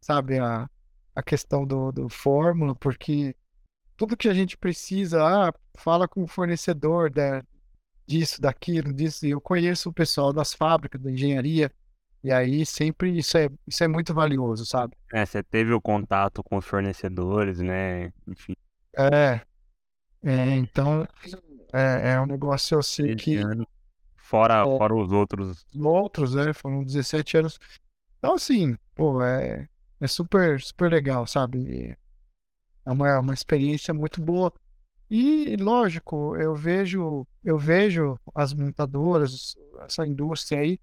sabe? 0.00 0.38
A, 0.38 0.68
a 1.14 1.22
questão 1.22 1.66
do, 1.66 1.92
do 1.92 2.08
fórmula, 2.08 2.74
porque 2.74 3.34
tudo 3.96 4.16
que 4.16 4.28
a 4.28 4.34
gente 4.34 4.56
precisa, 4.56 5.22
ah, 5.22 5.52
fala 5.74 6.06
com 6.06 6.22
o 6.22 6.26
fornecedor 6.26 7.10
da, 7.10 7.42
disso, 8.06 8.40
daquilo, 8.40 8.92
disso. 8.92 9.26
E 9.26 9.30
eu 9.30 9.40
conheço 9.40 9.88
o 9.88 9.92
pessoal 9.92 10.32
das 10.32 10.52
fábricas, 10.52 11.00
da 11.00 11.10
engenharia, 11.10 11.72
e 12.22 12.30
aí 12.30 12.66
sempre 12.66 13.16
isso 13.16 13.36
é, 13.38 13.48
isso 13.66 13.82
é 13.82 13.88
muito 13.88 14.12
valioso, 14.12 14.66
sabe? 14.66 14.96
É, 15.12 15.24
você 15.24 15.42
teve 15.42 15.72
o 15.72 15.80
contato 15.80 16.42
com 16.42 16.56
os 16.56 16.64
fornecedores, 16.64 17.58
né? 17.58 18.12
Enfim, 18.26 18.54
É, 18.96 19.40
é 20.24 20.56
então 20.56 21.06
é, 21.72 22.12
é 22.12 22.20
um 22.20 22.26
negócio 22.26 22.76
eu 22.76 22.82
sei 22.82 23.12
esse 23.12 23.16
que. 23.16 23.40
Fora, 24.16 24.62
É. 24.62 24.78
fora 24.78 24.94
os 24.94 25.12
outros. 25.12 25.64
outros, 25.74 26.34
né, 26.34 26.52
foram 26.52 26.82
17 26.82 27.36
anos. 27.38 27.58
Então, 28.18 28.34
assim, 28.34 28.76
pô, 28.94 29.22
é, 29.22 29.68
é 30.00 30.06
super, 30.06 30.60
super 30.60 30.90
legal, 30.90 31.26
sabe? 31.26 31.96
É 32.84 32.90
uma, 32.90 33.20
uma 33.20 33.34
experiência 33.34 33.94
muito 33.94 34.20
boa. 34.20 34.52
E, 35.08 35.56
lógico, 35.56 36.34
eu 36.36 36.54
vejo, 36.56 37.24
eu 37.44 37.56
vejo 37.56 38.18
as 38.34 38.52
montadoras, 38.52 39.54
essa 39.82 40.04
indústria 40.04 40.60
aí, 40.60 40.80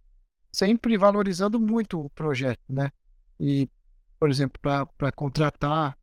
sempre 0.52 0.98
valorizando 0.98 1.60
muito 1.60 2.00
o 2.00 2.10
projeto, 2.12 2.62
né? 2.70 2.92
E, 3.38 3.70
por 4.18 4.30
exemplo, 4.30 4.58
para 4.62 5.12
contratar, 5.12 5.98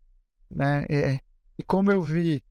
né? 0.51 0.85
é, 0.91 1.21
e 1.59 1.63
como 1.63 1.91
eu 1.91 2.03
vi 2.03 2.43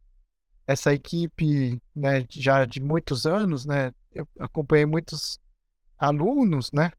essa 0.70 0.94
equipe, 0.94 1.82
né, 1.96 2.24
já 2.30 2.64
de 2.64 2.80
muitos 2.80 3.26
anos, 3.26 3.66
né? 3.66 3.92
Eu 4.14 4.28
acompanhei 4.40 4.86
muitos 4.86 5.40
alunos, 5.98 6.72
né? 6.72 6.92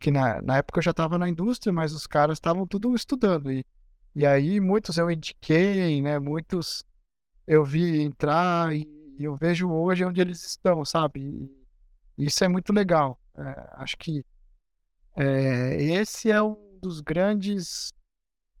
Que 0.00 0.10
na, 0.10 0.40
na 0.40 0.56
época 0.56 0.78
eu 0.78 0.82
já 0.82 0.92
estava 0.92 1.18
na 1.18 1.28
indústria, 1.28 1.70
mas 1.74 1.92
os 1.92 2.06
caras 2.06 2.38
estavam 2.38 2.66
tudo 2.66 2.94
estudando. 2.94 3.52
E, 3.52 3.66
e 4.14 4.24
aí 4.24 4.58
muitos 4.60 4.96
eu 4.96 5.10
indiquei, 5.10 6.00
né? 6.00 6.18
Muitos 6.18 6.82
eu 7.46 7.62
vi 7.62 8.00
entrar 8.00 8.74
e 8.74 8.88
eu 9.20 9.36
vejo 9.36 9.70
hoje 9.70 10.06
onde 10.06 10.22
eles 10.22 10.42
estão, 10.42 10.82
sabe? 10.82 11.20
E 12.16 12.24
isso 12.24 12.42
é 12.42 12.48
muito 12.48 12.72
legal. 12.72 13.20
É, 13.36 13.70
acho 13.74 13.98
que 13.98 14.24
é, 15.16 15.82
esse 15.82 16.30
é 16.30 16.42
um 16.42 16.56
dos 16.80 17.02
grandes 17.02 17.92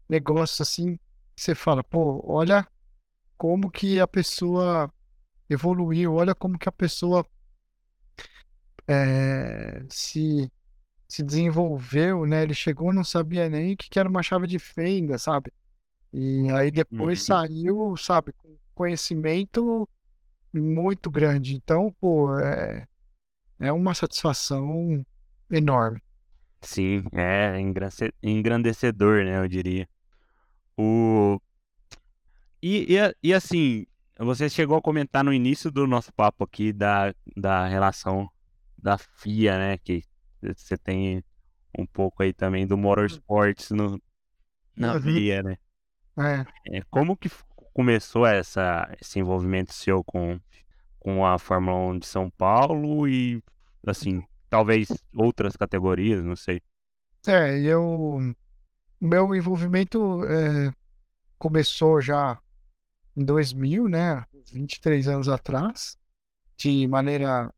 negócios 0.06 0.60
assim 0.60 0.96
que 1.34 1.40
você 1.40 1.54
fala, 1.54 1.82
pô, 1.82 2.22
olha 2.26 2.68
como 3.42 3.68
que 3.72 3.98
a 3.98 4.06
pessoa 4.06 4.88
evoluiu, 5.50 6.14
olha 6.14 6.34
como 6.34 6.58
que 6.58 6.68
a 6.68 6.72
pessoa 6.72 7.26
é, 8.86 9.84
se, 9.90 10.50
se 11.08 11.22
desenvolveu, 11.24 12.26
né? 12.26 12.42
Ele 12.44 12.54
chegou, 12.54 12.92
não 12.92 13.04
sabia 13.04 13.48
nem 13.48 13.74
o 13.74 13.76
que 13.76 13.98
era 13.98 14.08
uma 14.08 14.22
chave 14.22 14.46
de 14.46 14.58
fenda, 14.58 15.18
sabe? 15.18 15.52
E 16.12 16.50
aí 16.52 16.70
depois 16.70 17.20
Uhum. 17.20 17.26
saiu, 17.26 17.96
sabe, 17.98 18.32
com 18.34 18.56
conhecimento 18.74 19.88
muito 20.54 21.10
grande. 21.10 21.56
Então, 21.56 21.94
pô, 22.00 22.38
é, 22.38 22.86
é 23.60 23.72
uma 23.72 23.94
satisfação 23.94 25.04
enorme. 25.50 26.02
Sim, 26.62 27.04
é 27.12 27.58
engrandece- 27.60 28.12
engrandecedor, 28.22 29.24
né? 29.24 29.38
Eu 29.38 29.48
diria. 29.48 29.88
O... 30.78 31.40
E, 32.62 32.96
e, 32.96 33.16
e 33.30 33.34
assim, 33.34 33.86
você 34.18 34.48
chegou 34.48 34.76
a 34.76 34.82
comentar 34.82 35.24
no 35.24 35.32
início 35.32 35.70
do 35.70 35.86
nosso 35.86 36.12
papo 36.12 36.44
aqui 36.44 36.72
da, 36.72 37.14
da 37.36 37.66
relação 37.66 38.30
da 38.78 38.96
FIA, 38.98 39.58
né? 39.58 39.78
Que 39.78 40.02
você 40.40 40.76
tem 40.78 41.24
um 41.78 41.86
pouco 41.86 42.22
aí 42.22 42.32
também 42.32 42.66
do 42.66 42.76
motorsports 42.76 43.70
no, 43.70 44.00
na 44.76 44.94
Uhum. 44.94 45.00
veia, 45.00 45.42
né? 45.42 45.56
É, 46.18 46.46
É, 46.66 46.82
como 46.90 47.16
que 47.16 47.30
começou 47.74 48.26
essa, 48.26 48.88
esse 49.00 49.18
envolvimento 49.18 49.72
seu 49.72 50.04
com, 50.04 50.38
com 51.00 51.24
a 51.26 51.38
Fórmula 51.38 51.76
1 51.76 51.98
de 51.98 52.06
São 52.06 52.30
Paulo 52.30 53.08
e, 53.08 53.42
assim, 53.86 54.22
talvez 54.48 54.88
outras 55.16 55.56
categorias, 55.56 56.24
não 56.24 56.36
sei. 56.36 56.60
é, 57.26 57.60
eu, 57.60 58.18
meu 59.00 59.34
envolvimento 59.34 60.24
é, 60.24 60.72
começou 61.38 62.00
já 62.00 62.40
em 63.16 63.24
2000, 63.24 63.88
né? 63.88 64.24
23 64.52 65.08
anos 65.08 65.28
atrás, 65.28 65.96
de 66.56 66.86
maneira 66.86 67.52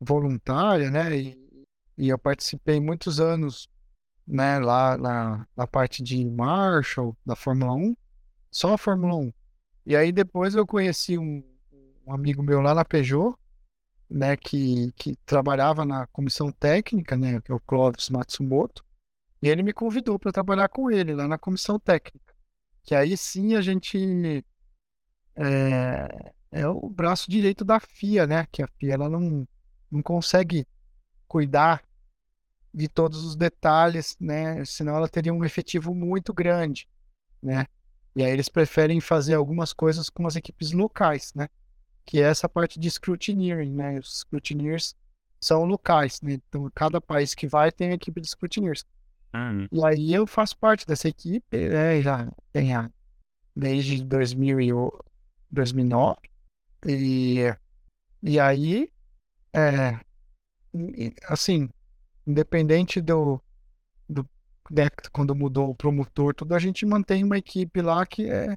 voluntária, 0.00 0.90
né? 0.90 1.16
E, 1.16 1.66
e 1.96 2.08
eu 2.08 2.18
participei 2.18 2.80
muitos 2.80 3.20
anos, 3.20 3.68
né? 4.26 4.58
Lá 4.58 4.96
na, 4.96 5.46
na 5.56 5.66
parte 5.66 6.02
de 6.02 6.24
Marshall 6.24 7.16
da 7.24 7.36
Fórmula 7.36 7.74
1, 7.74 7.96
só 8.50 8.74
a 8.74 8.78
Fórmula 8.78 9.16
1. 9.16 9.32
E 9.86 9.96
aí 9.96 10.12
depois 10.12 10.54
eu 10.54 10.66
conheci 10.66 11.18
um, 11.18 11.42
um 12.06 12.12
amigo 12.12 12.42
meu 12.42 12.60
lá 12.60 12.74
na 12.74 12.84
Peugeot, 12.84 13.36
né? 14.08 14.36
Que, 14.36 14.92
que 14.92 15.16
trabalhava 15.24 15.84
na 15.84 16.06
comissão 16.08 16.50
técnica, 16.50 17.16
né? 17.16 17.40
Que 17.40 17.52
é 17.52 17.54
o 17.54 17.60
Clóvis 17.60 18.10
Matsumoto. 18.10 18.84
E 19.42 19.48
ele 19.48 19.62
me 19.62 19.72
convidou 19.72 20.18
para 20.18 20.32
trabalhar 20.32 20.68
com 20.68 20.90
ele 20.90 21.14
lá 21.14 21.28
na 21.28 21.38
comissão 21.38 21.78
técnica. 21.78 22.34
Que 22.82 22.94
aí 22.94 23.16
sim 23.16 23.54
a 23.54 23.60
gente 23.60 24.44
é, 25.36 26.32
é 26.52 26.68
o 26.68 26.88
braço 26.88 27.30
direito 27.30 27.64
da 27.64 27.80
FIA, 27.80 28.26
né? 28.26 28.46
Que 28.52 28.62
a 28.62 28.66
FIA 28.66 28.94
ela 28.94 29.08
não, 29.08 29.46
não 29.90 30.02
consegue 30.02 30.66
cuidar 31.28 31.82
de 32.72 32.88
todos 32.88 33.24
os 33.24 33.36
detalhes, 33.36 34.16
né? 34.20 34.64
Senão 34.64 34.96
ela 34.96 35.08
teria 35.08 35.32
um 35.32 35.44
efetivo 35.44 35.94
muito 35.94 36.32
grande, 36.34 36.88
né? 37.42 37.66
E 38.16 38.24
aí 38.24 38.30
eles 38.32 38.48
preferem 38.48 39.00
fazer 39.00 39.34
algumas 39.34 39.72
coisas 39.72 40.10
com 40.10 40.26
as 40.26 40.36
equipes 40.36 40.72
locais, 40.72 41.32
né? 41.34 41.48
Que 42.06 42.20
é 42.20 42.24
essa 42.24 42.48
parte 42.48 42.80
de 42.80 42.90
scrutineering, 42.90 43.72
né? 43.72 43.98
Os 43.98 44.20
scrutineers 44.20 44.94
são 45.40 45.64
locais, 45.64 46.20
né? 46.22 46.34
Então 46.34 46.70
cada 46.74 47.00
país 47.00 47.34
que 47.34 47.46
vai 47.48 47.72
tem 47.72 47.90
a 47.90 47.94
equipe 47.94 48.20
de 48.20 48.28
scrutineers. 48.28 48.84
Hum, 49.34 49.68
E 49.72 49.84
aí 49.84 50.12
eu 50.14 50.26
faço 50.26 50.56
parte 50.58 50.86
dessa 50.86 51.08
equipe, 51.08 51.68
né? 51.68 52.00
Já 52.02 52.30
tem 52.52 52.74
a, 52.74 52.90
desde 53.56 54.04
2000 54.04 54.60
e 54.60 54.72
o- 54.72 54.92
2009. 55.50 56.20
E, 56.86 57.38
e 58.22 58.40
aí, 58.40 58.90
é, 59.54 60.00
assim, 61.28 61.68
independente 62.26 63.00
do, 63.00 63.40
do 64.08 64.28
né, 64.70 64.88
quando 65.12 65.34
mudou 65.36 65.70
o 65.70 65.76
promotor, 65.76 66.34
tudo, 66.34 66.54
a 66.54 66.58
gente 66.58 66.86
mantém 66.86 67.24
uma 67.24 67.38
equipe 67.38 67.82
lá 67.82 68.06
que 68.06 68.28
é, 68.30 68.56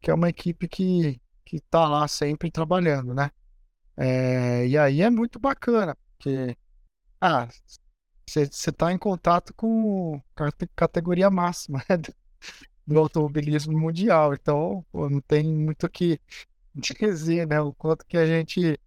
que 0.00 0.10
é 0.10 0.14
uma 0.14 0.28
equipe 0.30 0.68
que, 0.68 1.20
que 1.44 1.60
tá 1.62 1.88
lá 1.88 2.08
sempre 2.08 2.50
trabalhando, 2.50 3.14
né? 3.14 3.30
É, 3.96 4.66
e 4.68 4.78
aí 4.78 5.02
é 5.02 5.10
muito 5.10 5.38
bacana, 5.40 5.96
porque, 6.18 6.56
ah, 7.20 7.48
você 8.26 8.72
tá 8.72 8.92
em 8.92 8.98
contato 8.98 9.54
com 9.54 10.20
cate- 10.36 10.68
categoria 10.76 11.30
máxima, 11.30 11.80
né, 11.90 11.96
do, 12.86 12.98
automobilismo 12.98 13.78
mundial, 13.78 14.34
então, 14.34 14.84
pô, 14.92 15.08
não 15.10 15.20
tem 15.20 15.44
muito 15.54 15.86
o 15.86 15.90
que 15.90 16.20
dizer, 16.74 17.46
né? 17.48 17.60
O 17.60 17.72
quanto 17.74 18.06
que 18.06 18.16
a 18.18 18.26
gente 18.26 18.78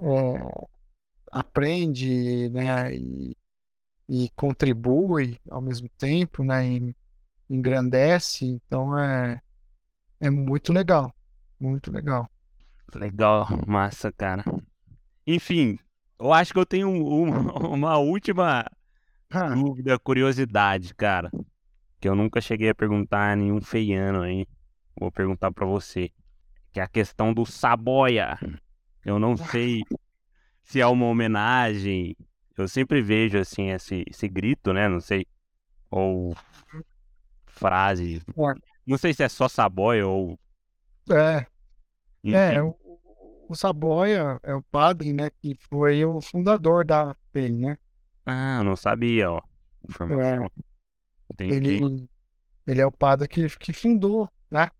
é, 0.00 0.64
aprende, 1.32 2.48
né? 2.50 2.94
E, 2.96 3.36
e 4.08 4.30
contribui 4.36 5.40
ao 5.50 5.60
mesmo 5.62 5.88
tempo, 5.98 6.44
né? 6.44 6.66
E 6.68 6.96
engrandece, 7.50 8.46
então 8.46 8.98
é, 8.98 9.40
é 10.20 10.30
muito 10.30 10.72
legal, 10.72 11.14
muito 11.60 11.92
legal. 11.92 12.30
legal, 12.94 13.46
massa, 13.66 14.12
cara. 14.12 14.44
Enfim, 15.26 15.78
eu 16.20 16.32
acho 16.32 16.52
que 16.52 16.58
eu 16.60 16.66
tenho 16.66 16.88
um- 16.88 17.24
um- 17.28 17.30
uma 17.74 17.98
última 17.98 18.66
Ah, 19.30 19.54
dúvida, 19.54 19.98
curiosidade, 19.98 20.94
cara. 20.94 21.30
Que 22.04 22.08
eu 22.10 22.14
nunca 22.14 22.38
cheguei 22.38 22.68
a 22.68 22.74
perguntar 22.74 23.32
a 23.32 23.34
nenhum 23.34 23.62
feiano 23.62 24.20
aí. 24.20 24.46
Vou 24.94 25.10
perguntar 25.10 25.50
pra 25.50 25.64
você. 25.64 26.10
Que 26.70 26.78
é 26.78 26.82
a 26.82 26.86
questão 26.86 27.32
do 27.32 27.46
Saboia. 27.46 28.38
Eu 29.02 29.18
não 29.18 29.38
sei 29.56 29.80
se 30.62 30.82
é 30.82 30.86
uma 30.86 31.06
homenagem. 31.06 32.14
Eu 32.58 32.68
sempre 32.68 33.00
vejo 33.00 33.38
assim 33.38 33.70
esse, 33.70 34.04
esse 34.06 34.28
grito, 34.28 34.70
né? 34.70 34.86
Não 34.86 35.00
sei. 35.00 35.26
Ou 35.90 36.36
frase. 37.46 38.20
Não 38.86 38.98
sei 38.98 39.14
se 39.14 39.22
é 39.22 39.28
só 39.30 39.48
Saboia 39.48 40.06
ou. 40.06 40.38
é, 41.10 41.46
é, 42.22 42.52
enfim. 42.52 42.60
o, 42.60 42.76
o 43.48 43.54
Saboia 43.54 44.38
é 44.42 44.54
o 44.54 44.60
padre, 44.64 45.14
né? 45.14 45.30
Que 45.40 45.56
foi 45.70 46.04
o 46.04 46.20
fundador 46.20 46.84
da 46.84 47.16
PEN, 47.32 47.60
né? 47.60 47.78
Ah, 48.26 48.62
não 48.62 48.76
sabia, 48.76 49.30
ó. 49.30 49.40
Informação. 49.88 50.50
Entendi. 51.34 51.54
Ele, 51.54 52.08
ele 52.66 52.80
é 52.80 52.86
o 52.86 52.92
padre 52.92 53.28
que, 53.28 53.48
que 53.58 53.72
fundou, 53.72 54.28
né? 54.50 54.70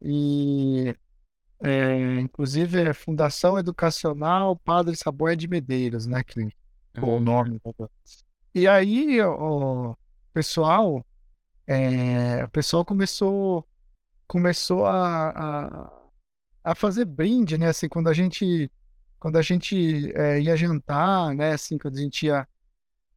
E 0.00 0.94
é, 1.60 2.20
inclusive 2.20 2.80
é 2.80 2.92
Fundação 2.92 3.58
Educacional 3.58 4.56
Padre 4.56 4.96
Saboia 4.96 5.36
de 5.36 5.48
Medeiros, 5.48 6.06
né? 6.06 6.22
Que 6.22 6.48
Ah, 6.94 7.04
o 7.04 7.20
nome. 7.20 7.60
E 8.54 8.66
aí, 8.66 9.20
o 9.22 9.96
pessoal, 10.32 11.04
é, 11.66 12.44
o 12.44 12.48
pessoal 12.48 12.84
começou, 12.84 13.66
começou 14.26 14.86
a, 14.86 15.30
a, 15.30 15.92
a 16.64 16.74
fazer 16.74 17.04
brinde, 17.04 17.58
né? 17.58 17.68
Assim, 17.68 17.88
quando 17.88 18.08
a 18.08 18.14
gente, 18.14 18.70
quando 19.18 19.36
a 19.36 19.42
gente 19.42 20.12
é, 20.14 20.40
ia 20.40 20.56
jantar, 20.56 21.34
né? 21.34 21.52
Assim, 21.52 21.76
quando 21.76 21.98
a 21.98 22.00
gente 22.00 22.26
ia, 22.26 22.46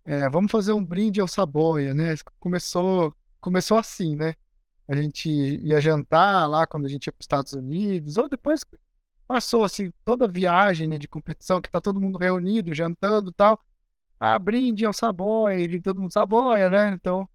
é, 0.05 0.29
vamos 0.29 0.51
fazer 0.51 0.73
um 0.73 0.83
brinde 0.83 1.21
ao 1.21 1.27
Saboia, 1.27 1.93
né? 1.93 2.15
Começou, 2.39 3.13
começou 3.39 3.77
assim, 3.77 4.15
né? 4.15 4.35
A 4.87 4.95
gente 4.95 5.29
ia 5.29 5.79
jantar 5.79 6.47
lá 6.49 6.65
quando 6.67 6.85
a 6.85 6.89
gente 6.89 7.07
ia 7.07 7.13
para 7.13 7.21
os 7.21 7.23
Estados 7.23 7.53
Unidos, 7.53 8.17
ou 8.17 8.27
depois 8.27 8.65
passou 9.27 9.63
assim 9.63 9.93
toda 10.03 10.25
a 10.25 10.27
viagem 10.27 10.87
né, 10.87 10.97
de 10.97 11.07
competição, 11.07 11.61
que 11.61 11.71
tá 11.71 11.79
todo 11.79 12.01
mundo 12.01 12.17
reunido, 12.17 12.73
jantando 12.73 13.29
e 13.29 13.33
tal. 13.33 13.59
Ah, 14.19 14.37
brinde 14.37 14.85
ao 14.85 14.93
Saboia, 14.93 15.57
e 15.59 15.81
todo 15.81 16.01
mundo 16.01 16.11
Saboia, 16.11 16.69
né? 16.69 16.89
Então 16.93 17.27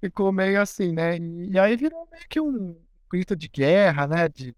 ficou 0.00 0.32
meio 0.32 0.60
assim, 0.60 0.92
né? 0.92 1.18
E, 1.18 1.58
aí 1.58 1.76
virou 1.76 2.08
meio 2.10 2.24
que 2.28 2.40
um 2.40 2.80
grito 3.10 3.36
de 3.36 3.48
guerra, 3.48 4.06
né? 4.06 4.28
De, 4.28 4.54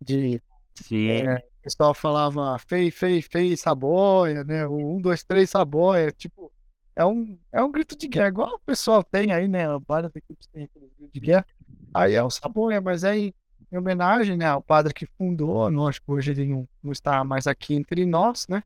de 0.00 0.42
Sim. 0.74 1.08
é, 1.08 1.36
o 1.36 1.62
pessoal 1.62 1.94
falava 1.94 2.58
fei, 2.58 2.90
fei, 2.90 3.22
fei, 3.22 3.56
Saboia, 3.56 4.42
né? 4.44 4.66
Um, 4.66 5.00
dois, 5.00 5.22
três, 5.22 5.50
Saboia. 5.50 6.10
Tipo, 6.12 6.52
é 6.98 7.04
um, 7.06 7.38
é 7.52 7.62
um 7.62 7.70
grito 7.70 7.96
de 7.96 8.08
guerra, 8.08 8.28
igual 8.28 8.54
o 8.56 8.58
pessoal 8.58 9.04
tem 9.04 9.32
aí, 9.32 9.46
né? 9.48 9.64
Várias 9.86 10.14
equipes 10.16 10.46
têm 10.48 10.64
aquele 10.64 10.90
grito 10.98 11.12
de 11.12 11.20
guerra. 11.20 11.46
Aí 11.94 12.14
é 12.14 12.22
o 12.22 12.28
Saboia, 12.30 12.80
mas 12.80 13.04
aí 13.04 13.32
em 13.70 13.76
homenagem, 13.78 14.36
né, 14.36 14.46
ao 14.46 14.62
padre 14.62 14.92
que 14.94 15.06
fundou, 15.06 15.68
lógico, 15.68 16.14
hoje 16.14 16.30
ele 16.32 16.46
não, 16.46 16.68
não 16.82 16.90
está 16.90 17.22
mais 17.22 17.46
aqui 17.46 17.74
entre 17.74 18.04
nós, 18.06 18.46
né? 18.48 18.62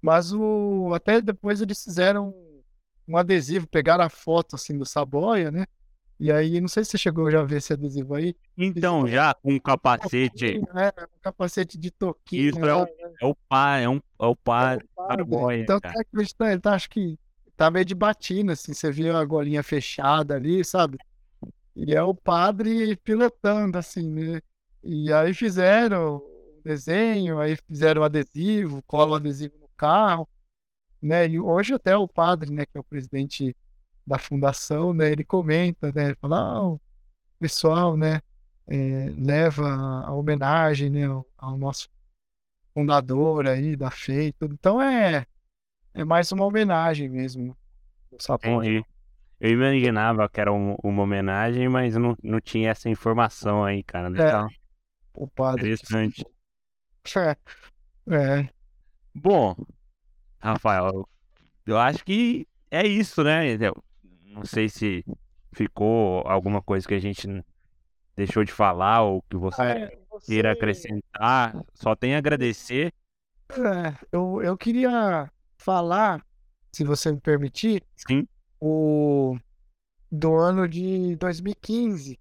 Mas 0.00 0.32
o 0.32 0.92
até 0.94 1.20
depois 1.20 1.60
eles 1.60 1.82
fizeram 1.82 2.34
um 3.08 3.16
adesivo, 3.16 3.66
pegaram 3.66 4.04
a 4.04 4.08
foto 4.08 4.56
assim 4.56 4.76
do 4.78 4.84
Saboia, 4.86 5.50
né? 5.50 5.66
E 6.18 6.32
aí, 6.32 6.60
não 6.62 6.68
sei 6.68 6.82
se 6.82 6.92
você 6.92 6.98
chegou 6.98 7.30
já 7.30 7.40
a 7.40 7.44
ver 7.44 7.58
esse 7.58 7.74
adesivo 7.74 8.14
aí. 8.14 8.34
Então, 8.56 9.06
já 9.06 9.34
com 9.34 9.52
um 9.52 9.58
capacete, 9.60 10.58
né? 10.72 10.90
Um 10.98 11.20
capacete 11.20 11.76
de 11.76 11.90
toquinho. 11.90 12.48
Isso 12.48 12.58
é 12.64 12.74
o- 12.74 12.78
lá, 12.78 12.88
é 13.20 13.26
o 13.26 13.34
pai, 13.48 13.84
é 13.84 13.88
um 13.88 13.96
é 13.96 14.26
o 14.26 14.34
pai. 14.36 14.78
padre. 14.94 15.24
Saboia, 15.24 15.62
Então 15.62 15.78
tá 15.78 15.92
acreditando, 16.00 16.50
ele 16.52 16.60
tá, 16.60 16.74
acho 16.74 16.88
que 16.88 17.18
tá 17.56 17.70
meio 17.70 17.84
de 17.84 17.94
batina, 17.94 18.52
assim, 18.52 18.74
você 18.74 18.90
viu 18.90 19.16
a 19.16 19.24
golinha 19.24 19.62
fechada 19.62 20.34
ali, 20.34 20.64
sabe? 20.64 20.98
E 21.74 21.94
é 21.94 22.02
o 22.02 22.14
padre 22.14 22.96
pilotando, 22.96 23.78
assim, 23.78 24.10
né? 24.10 24.40
E 24.82 25.12
aí 25.12 25.34
fizeram 25.34 26.16
o 26.16 26.60
desenho, 26.64 27.38
aí 27.40 27.56
fizeram 27.56 28.02
o 28.02 28.04
adesivo, 28.04 28.82
cola 28.86 29.12
o 29.12 29.14
adesivo 29.16 29.56
no 29.58 29.68
carro, 29.76 30.28
né? 31.02 31.28
E 31.28 31.40
hoje 31.40 31.74
até 31.74 31.96
o 31.96 32.08
padre, 32.08 32.50
né, 32.52 32.66
que 32.66 32.76
é 32.76 32.80
o 32.80 32.84
presidente 32.84 33.56
da 34.06 34.18
fundação, 34.18 34.94
né, 34.94 35.10
ele 35.10 35.24
comenta, 35.24 35.92
né, 35.92 36.06
ele 36.06 36.16
fala, 36.20 36.38
ah, 36.38 36.68
o 36.68 36.80
pessoal, 37.40 37.96
né, 37.96 38.20
é, 38.68 39.10
leva 39.18 39.68
a 40.04 40.12
homenagem, 40.14 40.90
né, 40.90 41.06
ao, 41.36 41.58
nosso 41.58 41.88
fundador 42.74 43.46
aí 43.48 43.76
da 43.76 43.90
FEI, 43.90 44.32
tudo. 44.32 44.54
Então 44.54 44.80
é, 44.80 45.26
é 45.96 46.04
mais 46.04 46.30
uma 46.30 46.44
homenagem 46.44 47.08
mesmo. 47.08 47.56
Entendi. 48.12 48.84
Eu 49.40 49.50
imaginava 49.50 50.28
que 50.28 50.40
era 50.40 50.52
um, 50.52 50.76
uma 50.82 51.02
homenagem, 51.02 51.68
mas 51.68 51.96
não, 51.96 52.14
não 52.22 52.38
tinha 52.38 52.70
essa 52.70 52.88
informação 52.88 53.64
aí, 53.64 53.82
cara. 53.82 54.08
É, 54.08 54.46
o 55.14 55.26
padre. 55.26 55.72
Interessante. 55.72 56.24
É, 58.08 58.16
é. 58.40 58.48
Bom, 59.14 59.54
Rafael, 60.40 61.08
eu 61.64 61.78
acho 61.78 62.04
que 62.04 62.48
é 62.68 62.84
isso, 62.84 63.22
né? 63.22 63.54
Eu 63.54 63.80
não 64.24 64.44
sei 64.44 64.68
se 64.68 65.04
ficou 65.52 66.26
alguma 66.26 66.60
coisa 66.60 66.86
que 66.86 66.94
a 66.94 66.98
gente 66.98 67.28
deixou 68.16 68.42
de 68.42 68.50
falar 68.50 69.02
ou 69.02 69.22
que 69.22 69.36
você, 69.36 69.62
é, 69.62 69.98
você... 70.10 70.26
queira 70.26 70.50
acrescentar. 70.50 71.56
Só 71.74 71.94
tem 71.94 72.16
a 72.16 72.18
agradecer. 72.18 72.92
É, 73.50 73.94
eu, 74.10 74.42
eu 74.42 74.58
queria 74.58 75.30
falar, 75.66 76.24
se 76.72 76.84
você 76.84 77.10
me 77.10 77.20
permitir, 77.20 77.82
Sim. 77.96 78.28
o 78.60 79.36
do 80.10 80.36
ano 80.36 80.68
de 80.68 81.16
2015, 81.16 82.16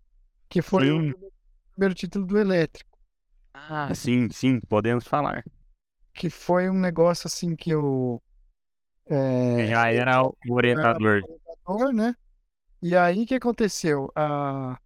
que 0.49 0.63
foi 0.63 0.87
sim. 0.87 1.11
o 1.11 1.31
primeiro 1.73 1.93
título 1.93 2.25
do 2.25 2.39
Elétrico. 2.39 2.97
Ah, 3.53 3.93
sim, 3.93 4.27
sim, 4.31 4.59
podemos 4.61 5.07
falar. 5.07 5.45
Que 6.11 6.27
foi 6.27 6.69
um 6.69 6.79
negócio 6.79 7.27
assim 7.27 7.55
que 7.55 7.69
eu. 7.69 8.21
É, 9.05 9.67
Já 9.67 9.91
era 9.91 10.23
o 10.23 10.33
orientador. 10.49 11.17
Era 11.17 11.25
orientador, 11.25 11.93
né? 11.93 12.15
E 12.81 12.95
aí 12.95 13.23
o 13.23 13.27
que 13.27 13.35
aconteceu? 13.35 14.11
A, 14.15 14.79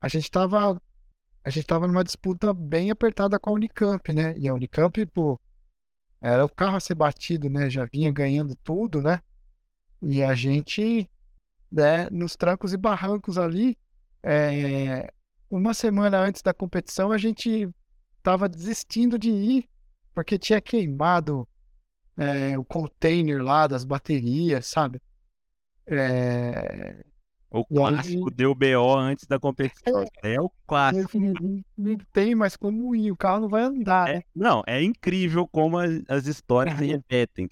a 0.00 0.08
gente 0.08 0.24
estava 0.24 0.80
a 1.44 1.50
gente 1.50 1.66
tava 1.66 1.86
numa 1.86 2.04
disputa 2.04 2.52
bem 2.54 2.90
apertada 2.90 3.38
com 3.38 3.50
a 3.50 3.52
Unicamp, 3.52 4.12
né? 4.12 4.34
E 4.38 4.48
a 4.48 4.54
Unicamp, 4.54 5.04
pô, 5.06 5.38
era 6.20 6.44
o 6.44 6.48
carro 6.48 6.76
a 6.76 6.80
ser 6.80 6.94
batido, 6.94 7.48
né? 7.48 7.70
Já 7.70 7.84
vinha 7.84 8.10
ganhando 8.10 8.54
tudo, 8.56 9.00
né? 9.00 9.20
E 10.02 10.22
a 10.22 10.34
gente, 10.34 11.08
né, 11.70 12.08
nos 12.10 12.36
trancos 12.36 12.72
e 12.72 12.76
barrancos 12.76 13.36
ali, 13.38 13.76
é, 14.22 15.12
uma 15.50 15.74
semana 15.74 16.18
antes 16.18 16.42
da 16.42 16.54
competição, 16.54 17.10
a 17.10 17.18
gente 17.18 17.68
tava 18.22 18.48
desistindo 18.48 19.18
de 19.18 19.30
ir, 19.30 19.68
porque 20.14 20.38
tinha 20.38 20.60
queimado 20.60 21.48
é, 22.16 22.58
o 22.58 22.64
container 22.64 23.42
lá 23.42 23.66
das 23.66 23.84
baterias, 23.84 24.66
sabe? 24.66 25.00
É, 25.86 27.04
o 27.50 27.64
clássico 27.64 28.30
deu 28.30 28.54
BO 28.54 28.94
antes 28.96 29.26
da 29.26 29.38
competição. 29.38 30.04
É, 30.22 30.34
é 30.34 30.40
o 30.40 30.50
clássico. 30.66 31.18
Não 31.76 31.96
tem 32.12 32.34
mais 32.34 32.56
como 32.56 32.94
ir, 32.94 33.10
o 33.10 33.16
carro 33.16 33.40
não 33.40 33.48
vai 33.48 33.62
andar. 33.62 34.08
É, 34.08 34.14
né? 34.16 34.22
Não, 34.34 34.62
é 34.66 34.82
incrível 34.82 35.48
como 35.48 35.78
as, 35.78 36.02
as 36.08 36.26
histórias 36.26 36.78
se 36.78 36.84
repetem. 36.84 37.48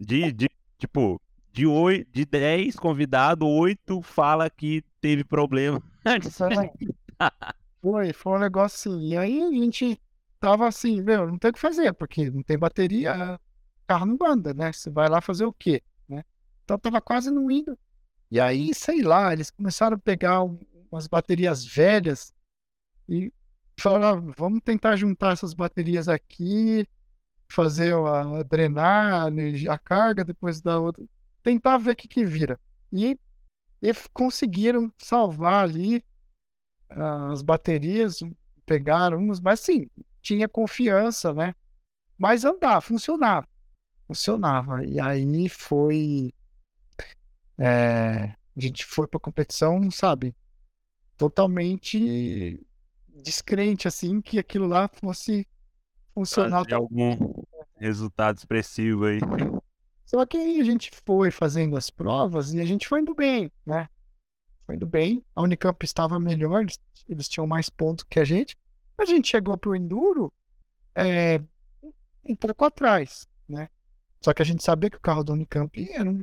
De, 0.00 0.32
de, 0.32 0.48
tipo, 0.78 1.20
de, 1.52 1.66
oito, 1.66 2.10
de 2.10 2.24
10 2.24 2.76
convidados, 2.76 3.46
8 3.46 4.00
fala 4.02 4.48
que 4.48 4.82
teve 5.00 5.22
problema. 5.24 5.82
foi, 7.82 8.12
foi 8.12 8.32
um 8.32 8.40
negócio 8.40 8.90
assim. 8.90 9.08
E 9.08 9.16
aí 9.16 9.42
a 9.42 9.50
gente 9.50 10.00
tava 10.40 10.66
assim, 10.66 11.02
meu, 11.02 11.26
não 11.26 11.38
tem 11.38 11.50
o 11.50 11.54
que 11.54 11.60
fazer, 11.60 11.92
porque 11.92 12.30
não 12.30 12.42
tem 12.42 12.58
bateria, 12.58 13.34
o 13.34 13.86
carro 13.86 14.06
não 14.06 14.18
anda, 14.26 14.54
né? 14.54 14.72
Você 14.72 14.90
vai 14.90 15.08
lá 15.08 15.20
fazer 15.20 15.44
o 15.44 15.52
quê? 15.52 15.82
Né? 16.08 16.24
Então 16.64 16.78
tava 16.78 17.00
quase 17.00 17.30
não 17.30 17.50
indo. 17.50 17.78
E 18.30 18.40
aí, 18.40 18.74
sei 18.74 19.02
lá, 19.02 19.32
eles 19.32 19.50
começaram 19.50 19.96
a 19.96 19.98
pegar 19.98 20.42
umas 20.90 21.06
baterias 21.06 21.64
velhas 21.64 22.32
e 23.08 23.32
falaram, 23.78 24.28
ah, 24.28 24.34
vamos 24.36 24.60
tentar 24.64 24.96
juntar 24.96 25.32
essas 25.32 25.54
baterias 25.54 26.08
aqui, 26.08 26.86
fazer 27.48 27.94
a, 27.94 28.40
a 28.40 28.42
drenar 28.42 29.28
a, 29.70 29.78
carga, 29.78 30.24
depois 30.24 30.60
da 30.60 30.78
outra, 30.78 31.04
tentar 31.42 31.78
ver 31.78 31.92
o 31.92 31.96
que, 31.96 32.08
que 32.08 32.24
vira. 32.24 32.58
E, 32.92 33.18
e 33.82 33.92
conseguiram 34.12 34.92
salvar 34.98 35.64
ali 35.64 35.98
uh, 36.90 37.32
as 37.32 37.42
baterias, 37.42 38.20
pegaram 38.64 39.18
umas, 39.18 39.40
mas 39.40 39.60
sim, 39.60 39.88
tinha 40.22 40.48
confiança, 40.48 41.32
né? 41.34 41.54
Mas 42.16 42.44
andava, 42.44 42.80
funcionava. 42.80 43.46
Funcionava. 44.06 44.84
E 44.84 45.00
aí 45.00 45.48
foi 45.48 46.32
é, 47.58 48.34
a 48.56 48.60
gente 48.60 48.84
foi 48.84 49.06
pra 49.06 49.20
competição, 49.20 49.90
sabe? 49.90 50.34
Totalmente 51.16 52.60
descrente, 53.22 53.86
assim, 53.86 54.20
que 54.20 54.38
aquilo 54.38 54.66
lá 54.66 54.88
fosse 54.88 55.46
funcionar. 56.12 56.64
De 56.64 56.74
algum 56.74 57.44
resultado 57.76 58.38
expressivo 58.38 59.06
aí. 59.06 59.20
Só 60.04 60.24
que 60.26 60.36
aí 60.36 60.60
a 60.60 60.64
gente 60.64 60.90
foi 61.04 61.30
fazendo 61.30 61.76
as 61.76 61.90
provas 61.90 62.52
e 62.52 62.60
a 62.60 62.64
gente 62.64 62.86
foi 62.86 63.00
indo 63.00 63.14
bem, 63.14 63.50
né? 63.64 63.88
Foi 64.66 64.76
indo 64.76 64.86
bem. 64.86 65.24
A 65.34 65.42
Unicamp 65.42 65.84
estava 65.84 66.20
melhor, 66.20 66.62
eles, 66.62 66.78
eles 67.08 67.28
tinham 67.28 67.46
mais 67.46 67.68
pontos 67.68 68.04
que 68.08 68.20
a 68.20 68.24
gente. 68.24 68.56
A 68.98 69.04
gente 69.04 69.28
chegou 69.28 69.56
pro 69.56 69.74
Enduro 69.74 70.32
é, 70.94 71.40
um 72.24 72.36
pouco 72.36 72.64
atrás, 72.64 73.26
né? 73.48 73.68
Só 74.20 74.32
que 74.32 74.42
a 74.42 74.44
gente 74.44 74.62
sabia 74.62 74.88
que 74.88 74.96
o 74.96 75.00
carro 75.00 75.24
da 75.24 75.32
Unicamp 75.32 75.90
era 75.92 76.08
um 76.08 76.22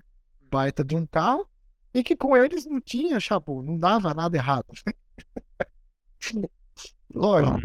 baita 0.52 0.84
de 0.84 0.96
um 0.96 1.06
carro 1.06 1.48
e 1.94 2.04
que 2.04 2.16
com 2.16 2.36
eles 2.36 2.66
não 2.66 2.82
tinha, 2.82 3.20
chabu, 3.20 3.62
não 3.62 3.78
dava 3.78 4.14
nada 4.14 4.38
errado. 4.38 4.68
Lógico, 7.14 7.60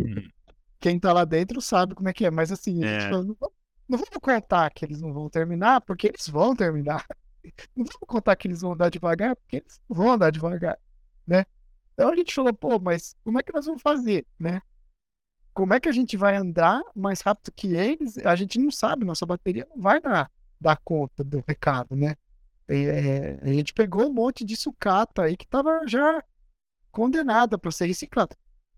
quem 0.80 0.98
tá 0.98 1.12
lá 1.12 1.24
dentro 1.24 1.60
sabe 1.60 1.94
como 1.94 2.08
é 2.08 2.12
que 2.12 2.26
é, 2.26 2.30
mas 2.30 2.50
assim, 2.50 2.84
é. 2.84 3.10
não, 3.10 3.36
não 3.88 3.98
vamos 3.98 4.18
contar 4.20 4.70
que 4.70 4.84
eles 4.84 5.00
não 5.00 5.12
vão 5.12 5.28
terminar, 5.28 5.80
porque 5.80 6.08
eles 6.08 6.28
vão 6.28 6.54
terminar. 6.54 7.04
Não 7.76 7.84
vamos 7.84 8.08
contar 8.08 8.34
que 8.34 8.48
eles 8.48 8.60
vão 8.60 8.72
andar 8.72 8.88
devagar, 8.88 9.36
porque 9.36 9.58
eles 9.58 9.80
vão 9.88 10.10
andar 10.10 10.32
devagar, 10.32 10.76
né? 11.24 11.46
Então 11.94 12.10
a 12.10 12.16
gente 12.16 12.34
falou, 12.34 12.52
pô, 12.52 12.76
mas 12.80 13.14
como 13.22 13.38
é 13.38 13.42
que 13.44 13.52
nós 13.52 13.66
vamos 13.66 13.80
fazer, 13.80 14.26
né? 14.36 14.60
Como 15.54 15.72
é 15.72 15.78
que 15.78 15.88
a 15.88 15.92
gente 15.92 16.16
vai 16.16 16.34
andar 16.34 16.82
mais 16.92 17.20
rápido 17.20 17.52
que 17.52 17.68
eles? 17.68 18.18
A 18.18 18.34
gente 18.34 18.58
não 18.58 18.72
sabe, 18.72 19.04
nossa 19.04 19.24
bateria 19.24 19.64
não 19.70 19.80
vai 19.80 20.00
dar, 20.00 20.28
dar 20.60 20.76
conta 20.84 21.22
do 21.22 21.40
recado, 21.46 21.94
né? 21.94 22.16
É, 22.68 23.38
a 23.42 23.48
gente 23.48 23.72
pegou 23.72 24.08
um 24.08 24.12
monte 24.12 24.44
de 24.44 24.56
sucata 24.56 25.22
aí 25.22 25.36
que 25.36 25.46
tava 25.46 25.86
já 25.86 26.22
condenada 26.90 27.56
para 27.56 27.70
ser 27.70 27.86
reciclada. 27.86 28.36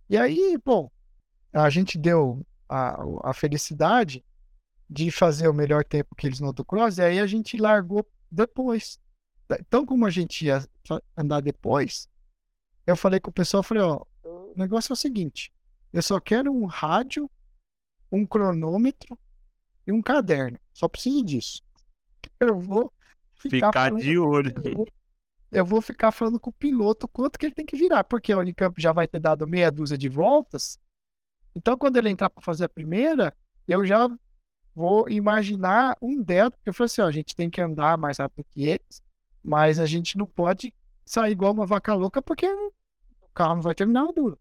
E 0.09 0.17
aí, 0.17 0.59
bom, 0.63 0.91
a 1.53 1.71
gente 1.71 1.97
deu 1.97 2.47
a, 2.69 3.31
a 3.31 3.33
felicidade 3.33 4.25
de 4.89 5.11
fazer 5.11 5.49
o 5.49 5.55
melhor 5.55 5.85
tempo 5.85 6.15
que 6.15 6.27
eles 6.27 6.41
no 6.41 6.49
autocross, 6.49 6.99
e 6.99 7.03
aí 7.03 7.21
a 7.21 7.27
gente 7.27 7.57
largou 7.57 8.07
depois. 8.31 8.99
Então, 9.61 9.85
como 9.85 10.07
a 10.07 10.11
gente 10.11 10.47
ia 10.47 10.67
andar 11.17 11.41
depois, 11.41 12.09
eu 12.87 12.97
falei 12.97 13.21
com 13.21 13.31
o 13.31 13.35
pessoal, 13.35 13.63
falei, 13.63 13.83
ó, 13.83 14.03
o 14.25 14.55
negócio 14.57 14.93
é 14.93 14.95
o 14.95 14.97
seguinte, 14.97 15.53
eu 15.93 16.03
só 16.03 16.21
quero 16.21 16.53
um 16.53 16.67
rádio, 16.67 17.31
um 18.11 18.27
cronômetro 18.27 19.19
e 19.87 19.93
um 19.93 20.03
caderno. 20.03 20.59
Só 20.73 20.89
preciso 20.89 21.25
disso. 21.25 21.63
Eu 22.41 22.59
vou 22.59 22.93
ficar, 23.39 23.69
ficar 23.69 23.95
de 23.95 24.19
olho. 24.19 24.53
Eu 25.51 25.65
vou 25.65 25.81
ficar 25.81 26.13
falando 26.13 26.39
com 26.39 26.51
o 26.51 26.53
piloto 26.53 27.09
quanto 27.09 27.39
que 27.39 27.47
ele 27.47 27.55
tem 27.55 27.65
que 27.65 27.77
virar, 27.77 28.05
porque 28.05 28.33
a 28.33 28.39
Unicamp 28.39 28.81
já 28.81 28.93
vai 28.93 29.09
ter 29.09 29.19
dado 29.19 29.47
meia 29.47 29.71
dúzia 29.71 29.97
de 29.97 30.09
voltas. 30.09 30.79
Então, 31.55 31.77
quando 31.77 31.97
ele 31.97 32.11
entrar 32.11 32.29
para 32.29 32.43
fazer 32.43 32.65
a 32.65 32.69
primeira, 32.69 33.35
eu 33.67 33.85
já 33.85 34.09
vou 34.75 35.09
imaginar 35.09 35.97
um 36.01 36.23
delta, 36.23 36.57
porque 36.57 36.69
eu 36.71 36.75
falei 36.75 36.87
assim, 36.87 37.01
ó, 37.01 37.07
a 37.07 37.13
gente 37.13 37.35
tem 37.35 37.49
que 37.49 37.61
andar 37.61 37.97
mais 37.97 38.19
rápido 38.19 38.47
que 38.51 38.67
eles, 38.67 39.03
mas 39.43 39.81
a 39.81 39.87
gente 39.87 40.19
não 40.19 40.27
pode 40.27 40.73
sair 41.05 41.33
igual 41.33 41.53
uma 41.53 41.67
vaca 41.67 41.95
louca, 41.95 42.21
porque 42.21 42.47
o 42.47 43.29
carro 43.35 43.57
não 43.57 43.63
vai 43.63 43.75
terminar 43.75 44.05
o 44.05 44.13
duro, 44.13 44.39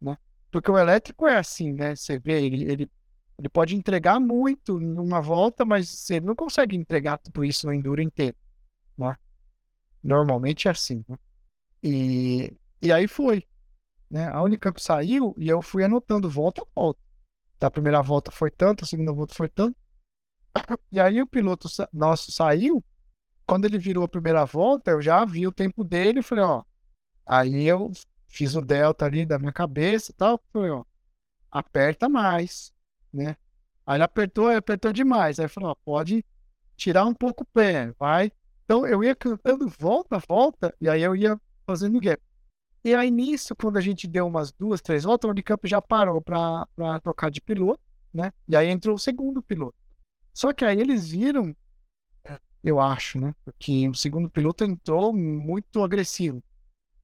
né? 0.00 0.18
Porque 0.50 0.70
o 0.70 0.76
elétrico 0.76 1.26
é 1.26 1.38
assim, 1.38 1.72
né? 1.72 1.94
Você 1.94 2.18
vê, 2.18 2.44
ele, 2.44 2.64
ele 2.70 2.90
ele 3.40 3.48
pode 3.48 3.74
entregar 3.74 4.20
muito 4.20 4.78
numa 4.78 5.18
volta, 5.18 5.64
mas 5.64 6.10
ele 6.10 6.26
não 6.26 6.36
consegue 6.36 6.76
entregar 6.76 7.16
tudo 7.16 7.42
isso 7.42 7.66
no 7.66 7.72
Enduro 7.72 8.02
inteiro. 8.02 8.36
Né? 8.98 9.16
Normalmente 10.04 10.68
é 10.68 10.70
assim. 10.70 11.02
Né? 11.08 11.16
E, 11.82 12.54
e 12.82 12.92
aí 12.92 13.08
foi. 13.08 13.48
Né? 14.10 14.28
A 14.28 14.42
Unicamp 14.42 14.78
saiu 14.78 15.34
e 15.38 15.48
eu 15.48 15.62
fui 15.62 15.82
anotando 15.82 16.28
volta 16.28 16.60
a 16.60 16.66
volta. 16.78 17.00
Da 17.58 17.70
primeira 17.70 18.02
volta 18.02 18.30
foi 18.30 18.50
tanto, 18.50 18.84
a 18.84 18.86
segunda 18.86 19.10
volta 19.10 19.34
foi 19.34 19.48
tanto. 19.48 19.74
E 20.92 21.00
aí 21.00 21.22
o 21.22 21.26
piloto 21.26 21.66
nosso 21.94 22.30
saiu. 22.30 22.84
Quando 23.46 23.64
ele 23.64 23.78
virou 23.78 24.04
a 24.04 24.08
primeira 24.08 24.44
volta, 24.44 24.90
eu 24.90 25.00
já 25.00 25.24
vi 25.24 25.46
o 25.46 25.52
tempo 25.52 25.82
dele 25.82 26.20
e 26.20 26.22
falei, 26.22 26.44
ó. 26.44 26.62
Aí 27.24 27.64
eu 27.64 27.90
fiz 28.28 28.54
o 28.54 28.60
delta 28.60 29.06
ali 29.06 29.24
da 29.24 29.38
minha 29.38 29.52
cabeça 29.52 30.12
e 30.12 30.14
tal. 30.14 30.38
Falei, 30.52 30.72
ó. 30.72 30.84
aperta 31.50 32.06
mais, 32.06 32.70
né? 33.12 33.36
Aí 33.86 33.96
ele 33.96 34.04
apertou, 34.04 34.48
apertou 34.48 34.92
demais. 34.92 35.40
Aí 35.40 35.48
falou, 35.48 35.74
pode 35.84 36.24
tirar 36.76 37.04
um 37.04 37.14
pouco 37.14 37.42
o 37.42 37.46
pé, 37.46 37.92
vai. 37.98 38.32
Então 38.64 38.86
eu 38.86 39.02
ia 39.02 39.14
cantando 39.16 39.68
volta, 39.68 40.18
volta, 40.28 40.74
e 40.80 40.88
aí 40.88 41.02
eu 41.02 41.16
ia 41.16 41.40
fazendo 41.66 42.00
gap. 42.00 42.22
E 42.84 42.94
aí 42.94 43.10
nisso, 43.10 43.54
quando 43.54 43.76
a 43.76 43.80
gente 43.80 44.06
deu 44.06 44.26
umas 44.26 44.52
duas, 44.52 44.80
três 44.80 45.04
voltas, 45.04 45.28
o 45.28 45.32
Unicamp 45.32 45.68
já 45.68 45.82
parou 45.82 46.22
para 46.22 46.66
trocar 47.02 47.30
de 47.30 47.40
piloto, 47.40 47.82
né? 48.14 48.32
E 48.48 48.56
aí 48.56 48.68
entrou 48.68 48.94
o 48.94 48.98
segundo 48.98 49.42
piloto. 49.42 49.76
Só 50.32 50.52
que 50.52 50.64
aí 50.64 50.80
eles 50.80 51.08
viram, 51.08 51.54
eu 52.62 52.80
acho, 52.80 53.20
né? 53.20 53.34
Porque 53.44 53.88
o 53.88 53.94
segundo 53.94 54.30
piloto 54.30 54.64
entrou 54.64 55.12
muito 55.12 55.82
agressivo. 55.82 56.42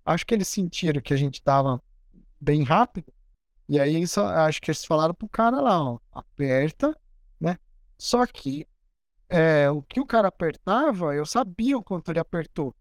Acho 0.04 0.24
que 0.24 0.34
eles 0.34 0.48
sentiram 0.48 1.02
que 1.02 1.12
a 1.12 1.16
gente 1.16 1.42
tava 1.42 1.82
bem 2.40 2.62
rápido. 2.62 3.12
E 3.68 3.80
aí 3.80 4.01
isso, 4.01 4.20
acho 4.20 4.60
que 4.60 4.70
eles 4.70 4.84
falaram 4.84 5.14
pro 5.14 5.28
cara 5.28 5.60
lá, 5.60 5.82
ó, 5.82 5.98
aperta, 6.12 6.97
né? 7.40 7.59
Só 7.98 8.24
que 8.26 8.66
é, 9.28 9.70
o 9.70 9.82
que 9.82 10.01
o 10.01 10.06
cara 10.06 10.28
apertava, 10.28 11.14
eu 11.14 11.26
sabia 11.26 11.76
o 11.76 11.82
quanto 11.82 12.10
ele 12.10 12.20
apertou. 12.20 12.74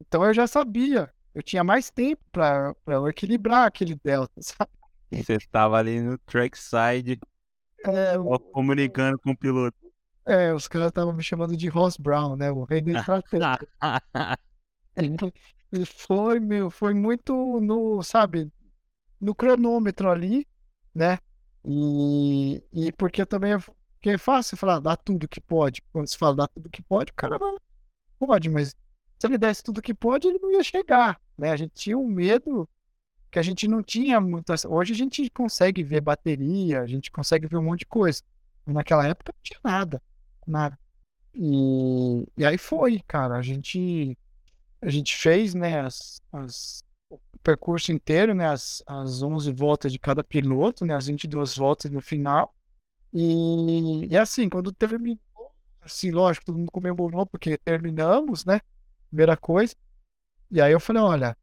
Então 0.00 0.24
eu 0.24 0.34
já 0.34 0.46
sabia 0.46 1.12
eu 1.34 1.42
tinha 1.42 1.64
mais 1.64 1.90
tempo 1.90 2.22
para 2.30 2.74
eu 2.86 3.08
equilibrar 3.08 3.66
aquele 3.66 3.98
delta, 4.02 4.32
sabe? 4.40 4.70
Você 5.10 5.34
estava 5.34 5.78
ali 5.78 6.00
no 6.00 6.18
trackside 6.18 7.18
é, 7.84 8.14
comunicando 8.52 9.18
com 9.18 9.30
o 9.30 9.36
piloto. 9.36 9.76
É, 10.24 10.54
os 10.54 10.68
caras 10.68 10.88
estavam 10.88 11.12
me 11.12 11.22
chamando 11.22 11.56
de 11.56 11.68
Ross 11.68 11.96
Brown, 11.96 12.36
né? 12.36 12.50
O 12.50 12.64
rei 12.64 12.80
da 12.80 12.92
estratégia. 12.92 13.58
foi, 16.06 16.38
meu, 16.38 16.70
foi 16.70 16.94
muito 16.94 17.60
no, 17.60 18.02
sabe, 18.02 18.50
no 19.22 19.34
cronômetro 19.34 20.10
ali, 20.10 20.46
né? 20.92 21.18
E, 21.64 22.60
e 22.72 22.92
porque 22.92 23.24
também 23.24 23.52
é, 23.52 23.58
porque 23.58 24.10
é 24.10 24.18
fácil 24.18 24.56
falar, 24.56 24.80
dá 24.80 24.96
tudo 24.96 25.28
que 25.28 25.40
pode. 25.40 25.80
Quando 25.92 26.08
se 26.08 26.18
fala 26.18 26.34
dá 26.34 26.48
tudo 26.48 26.68
que 26.68 26.82
pode, 26.82 27.12
o 27.12 27.14
cara 27.14 27.38
pode, 28.18 28.50
mas 28.50 28.74
se 29.18 29.26
ele 29.28 29.38
desse 29.38 29.62
tudo 29.62 29.80
que 29.80 29.94
pode, 29.94 30.26
ele 30.26 30.40
não 30.40 30.50
ia 30.50 30.64
chegar. 30.64 31.20
Né? 31.38 31.52
A 31.52 31.56
gente 31.56 31.72
tinha 31.72 31.96
um 31.96 32.08
medo 32.08 32.68
que 33.30 33.38
a 33.38 33.42
gente 33.42 33.68
não 33.68 33.80
tinha 33.80 34.20
muito. 34.20 34.52
Hoje 34.68 34.92
a 34.92 34.96
gente 34.96 35.30
consegue 35.30 35.84
ver 35.84 36.00
bateria, 36.00 36.80
a 36.80 36.86
gente 36.86 37.10
consegue 37.10 37.46
ver 37.46 37.56
um 37.58 37.62
monte 37.62 37.80
de 37.80 37.86
coisa. 37.86 38.22
Naquela 38.66 39.06
época 39.06 39.32
não 39.32 39.42
tinha 39.42 39.60
nada. 39.62 40.02
Nada. 40.44 40.76
E, 41.32 42.26
e 42.36 42.44
aí 42.44 42.58
foi, 42.58 43.00
cara. 43.06 43.36
A 43.36 43.42
gente, 43.42 44.18
a 44.80 44.90
gente 44.90 45.16
fez 45.16 45.54
né, 45.54 45.80
as, 45.80 46.20
as, 46.32 46.82
o 47.14 47.38
percurso 47.42 47.92
inteiro, 47.92 48.34
né, 48.34 48.46
as, 48.48 48.82
as 48.86 49.22
11 49.22 49.52
voltas 49.52 49.92
de 49.92 49.98
cada 49.98 50.24
piloto, 50.24 50.84
né, 50.86 50.94
as 50.94 51.06
22 51.06 51.56
voltas 51.56 51.90
no 51.90 52.00
final. 52.00 52.54
E, 53.12 54.06
e 54.06 54.16
assim, 54.16 54.48
quando 54.48 54.72
terminou, 54.72 55.18
assim, 55.80 56.10
lógico, 56.10 56.46
todo 56.46 56.58
mundo 56.58 56.72
comemorou 56.72 57.26
porque 57.26 57.58
terminamos, 57.58 58.44
né? 58.44 58.60
Primeira 59.08 59.36
coisa. 59.36 59.74
E 60.50 60.60
aí 60.60 60.72
eu 60.72 60.80
falei, 60.80 61.02
olha, 61.02 61.36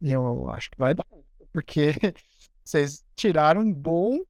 eu 0.00 0.50
acho 0.50 0.70
que 0.70 0.78
vai 0.78 0.94
dar, 0.94 1.06
porque 1.52 1.92
vocês 2.64 3.04
tiraram 3.14 3.62
um 3.62 3.72
bom 3.72 4.20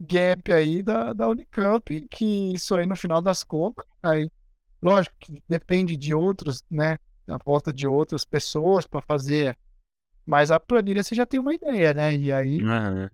gap 0.00 0.52
aí 0.52 0.82
da, 0.82 1.12
da 1.12 1.28
Unicamp, 1.28 2.00
que 2.08 2.52
isso 2.52 2.74
aí 2.74 2.86
no 2.86 2.96
final 2.96 3.22
das 3.22 3.42
contas, 3.42 3.86
aí, 4.02 4.30
lógico 4.82 5.14
que 5.18 5.42
depende 5.48 5.96
de 5.96 6.14
outros, 6.14 6.62
né, 6.70 6.98
a 7.26 7.38
volta 7.38 7.72
de 7.72 7.86
outras 7.86 8.24
pessoas 8.24 8.86
para 8.86 9.00
fazer, 9.00 9.56
mas 10.26 10.50
a 10.50 10.58
planilha 10.58 11.02
você 11.02 11.14
já 11.14 11.26
tem 11.26 11.40
uma 11.40 11.54
ideia, 11.54 11.94
né, 11.94 12.14
e 12.14 12.32
aí, 12.32 12.62
uhum. 12.62 13.08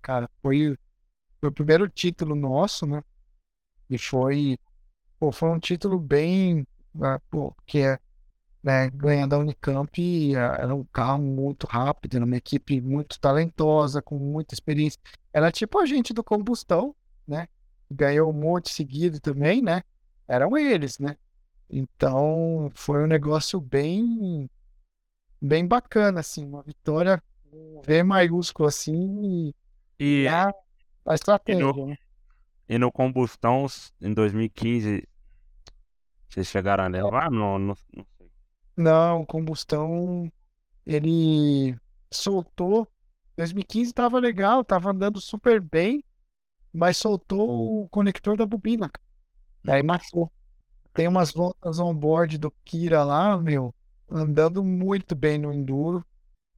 cara, 0.00 0.28
foi, 0.40 0.76
foi 1.40 1.48
o 1.48 1.52
primeiro 1.52 1.88
título 1.88 2.34
nosso, 2.34 2.86
né, 2.86 3.02
e 3.88 3.98
foi, 3.98 4.58
pô, 5.18 5.32
foi 5.32 5.50
um 5.50 5.58
título 5.58 5.98
bem, 5.98 6.66
ah, 7.00 7.20
pô, 7.30 7.54
que 7.66 7.78
é 7.78 7.98
né, 8.62 8.88
ganhando 8.90 9.30
da 9.30 9.38
Unicamp, 9.38 10.34
era 10.34 10.74
um 10.74 10.84
carro 10.84 11.20
muito 11.20 11.66
rápido, 11.66 12.16
era 12.16 12.24
uma 12.24 12.36
equipe 12.36 12.80
muito 12.80 13.18
talentosa, 13.18 14.00
com 14.00 14.16
muita 14.18 14.54
experiência. 14.54 15.00
Era 15.32 15.50
tipo 15.50 15.78
a 15.78 15.86
gente 15.86 16.14
do 16.14 16.22
combustão, 16.22 16.94
né? 17.26 17.48
Ganhou 17.90 18.30
um 18.30 18.32
monte 18.32 18.72
seguido 18.72 19.20
também, 19.20 19.60
né? 19.60 19.82
Eram 20.28 20.56
eles, 20.56 20.98
né? 20.98 21.16
Então 21.68 22.70
foi 22.74 23.02
um 23.02 23.06
negócio 23.06 23.60
bem 23.60 24.48
bem 25.42 25.66
bacana, 25.66 26.20
assim, 26.20 26.46
uma 26.46 26.62
vitória 26.62 27.22
V 27.84 28.02
maiúsculo 28.02 28.68
assim 28.68 29.52
e, 29.98 30.26
a, 30.28 30.50
a 31.04 31.14
estratégia. 31.14 31.60
E 31.60 31.64
no, 31.64 31.86
né? 31.86 31.98
e 32.68 32.78
no 32.78 32.90
combustão 32.90 33.66
em 34.00 34.14
2015 34.14 35.06
vocês 36.28 36.46
chegaram 36.46 36.84
a 36.84 36.88
levar? 36.88 37.30
Não, 37.30 37.58
não, 37.58 37.76
não 37.94 38.06
não, 38.76 39.24
combustão, 39.26 40.32
ele 40.86 41.76
soltou. 42.10 42.88
2015 43.36 43.92
tava 43.92 44.18
legal, 44.18 44.64
tava 44.64 44.90
andando 44.90 45.20
super 45.20 45.60
bem, 45.60 46.02
mas 46.72 46.96
soltou 46.96 47.82
o 47.82 47.88
conector 47.90 48.36
da 48.36 48.46
bobina. 48.46 48.90
Daí 49.62 49.82
matou. 49.82 50.32
Tem 50.94 51.06
umas 51.06 51.32
voltas 51.32 51.78
on-board 51.78 52.38
do 52.38 52.50
Kira 52.64 53.04
lá, 53.04 53.36
meu, 53.36 53.74
andando 54.12 54.62
muito 54.62 55.14
bem 55.14 55.38
no 55.38 55.52
Enduro, 55.52 56.04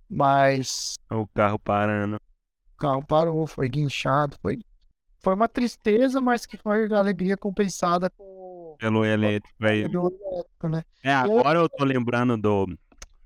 mas. 0.09 0.97
O 1.11 1.27
carro 1.29 1.59
parando. 1.59 2.17
O 2.17 2.77
carro 2.77 3.05
parou, 3.05 3.47
foi 3.47 3.69
guinchado, 3.69 4.37
foi. 4.41 4.61
Foi 5.21 5.35
uma 5.35 5.49
tristeza, 5.49 6.21
mas 6.21 6.45
que 6.45 6.59
foi 6.59 6.93
alegria 6.93 7.37
compensada 7.37 8.11
com 8.11 8.35
pelo 8.79 9.05
elétrico 9.05 9.65
aí. 9.65 9.85
né? 10.69 10.83
É, 11.03 11.13
agora 11.13 11.59
eu 11.59 11.69
tô 11.69 11.85
lembrando 11.85 12.37
do, 12.37 12.67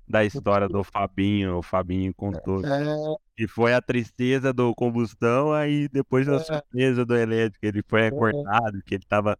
da 0.07 0.23
história 0.23 0.67
do 0.67 0.83
Fabinho, 0.83 1.57
o 1.57 1.61
Fabinho 1.61 2.13
contou. 2.13 2.65
É... 2.65 3.15
Que 3.35 3.47
foi 3.47 3.73
a 3.73 3.81
tristeza 3.81 4.53
do 4.53 4.73
combustão, 4.75 5.53
aí 5.53 5.87
depois 5.87 6.27
a 6.27 6.35
é... 6.35 6.39
surpresa 6.39 7.05
do 7.05 7.15
elétrico. 7.15 7.65
Ele 7.65 7.83
foi 7.87 8.03
é... 8.03 8.11
cortado, 8.11 8.81
que 8.85 8.95
ele 8.95 9.05
tava 9.07 9.37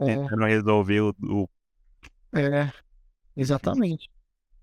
é. 0.00 0.04
tentando 0.04 0.44
resolver 0.44 1.00
o, 1.00 1.14
o. 1.22 1.48
É, 2.34 2.72
exatamente. 3.36 4.10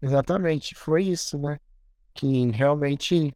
Exatamente, 0.02 0.76
foi 0.76 1.04
isso, 1.04 1.38
né? 1.38 1.60
Que 2.14 2.50
realmente 2.52 3.36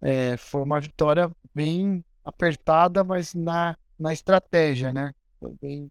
é, 0.00 0.36
foi 0.36 0.62
uma 0.62 0.80
vitória 0.80 1.30
bem 1.54 2.04
apertada, 2.24 3.04
mas 3.04 3.34
na, 3.34 3.76
na 3.98 4.12
estratégia, 4.12 4.92
né? 4.92 5.14
Foi 5.38 5.54
bem, 5.60 5.90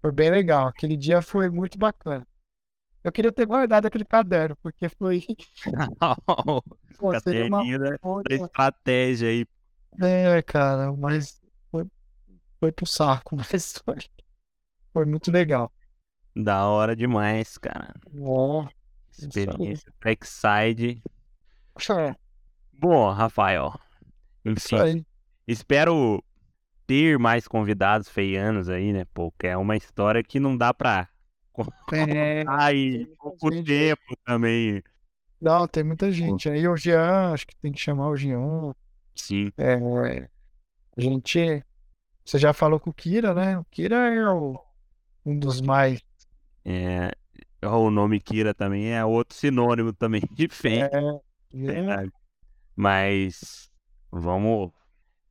foi 0.00 0.12
bem 0.12 0.30
legal. 0.30 0.68
Aquele 0.68 0.96
dia 0.96 1.22
foi 1.22 1.48
muito 1.48 1.78
bacana. 1.78 2.26
Eu 3.06 3.12
queria 3.12 3.30
ter 3.30 3.46
guardado 3.46 3.86
aquele 3.86 4.04
caderno, 4.04 4.56
porque 4.56 4.88
foi. 4.88 5.24
Pô, 6.98 7.12
uma... 7.46 7.62
da 8.24 8.34
estratégia 8.34 9.28
aí. 9.28 9.46
É, 10.00 10.42
cara, 10.42 10.92
mas 10.92 11.40
foi, 11.70 11.86
foi 12.58 12.72
pro 12.72 12.84
saco, 12.84 13.36
mas 13.38 13.78
foi, 13.84 13.98
foi 14.92 15.04
muito 15.04 15.30
legal. 15.30 15.72
Da 16.36 16.66
hora 16.66 16.94
demais, 16.94 17.56
cara. 17.56 17.94
Ó, 18.20 18.66
Experiência 19.10 19.90
Trackside. 19.98 21.02
É. 21.90 22.14
Bom, 22.72 23.10
Rafael. 23.10 23.72
Enfim, 24.44 25.04
espero 25.48 26.22
ter 26.86 27.18
mais 27.18 27.48
convidados 27.48 28.08
feianos 28.08 28.68
aí, 28.68 28.92
né? 28.92 29.06
Porque 29.14 29.46
é 29.46 29.56
uma 29.56 29.76
história 29.76 30.22
que 30.22 30.38
não 30.38 30.56
dá 30.56 30.74
pra 30.74 31.08
é, 31.92 32.44
aí 32.46 33.06
pouco 33.18 33.50
gente... 33.50 33.66
tempo 33.66 34.16
também. 34.24 34.82
Não, 35.40 35.66
tem 35.66 35.82
muita 35.82 36.12
gente. 36.12 36.48
Aí 36.48 36.68
o 36.68 36.76
Jean, 36.76 37.32
acho 37.32 37.46
que 37.46 37.56
tem 37.56 37.72
que 37.72 37.80
chamar 37.80 38.08
o 38.08 38.16
Jean. 38.16 38.74
Sim. 39.14 39.50
É, 39.56 40.28
a 40.96 41.00
gente. 41.00 41.64
Você 42.24 42.38
já 42.38 42.52
falou 42.52 42.78
com 42.78 42.90
o 42.90 42.94
Kira, 42.94 43.32
né? 43.32 43.58
O 43.58 43.64
Kira 43.64 44.14
é 44.14 44.28
o, 44.28 44.60
um 45.24 45.38
dos 45.38 45.60
mais. 45.60 46.02
É, 46.68 47.12
o 47.62 47.90
nome 47.90 48.18
Kira 48.18 48.52
também 48.52 48.92
é 48.92 49.04
outro 49.04 49.36
sinônimo 49.36 49.92
também 49.92 50.20
de 50.34 50.48
fé. 50.48 50.90
É. 51.54 52.06
Mas 52.74 53.70
vamos 54.10 54.72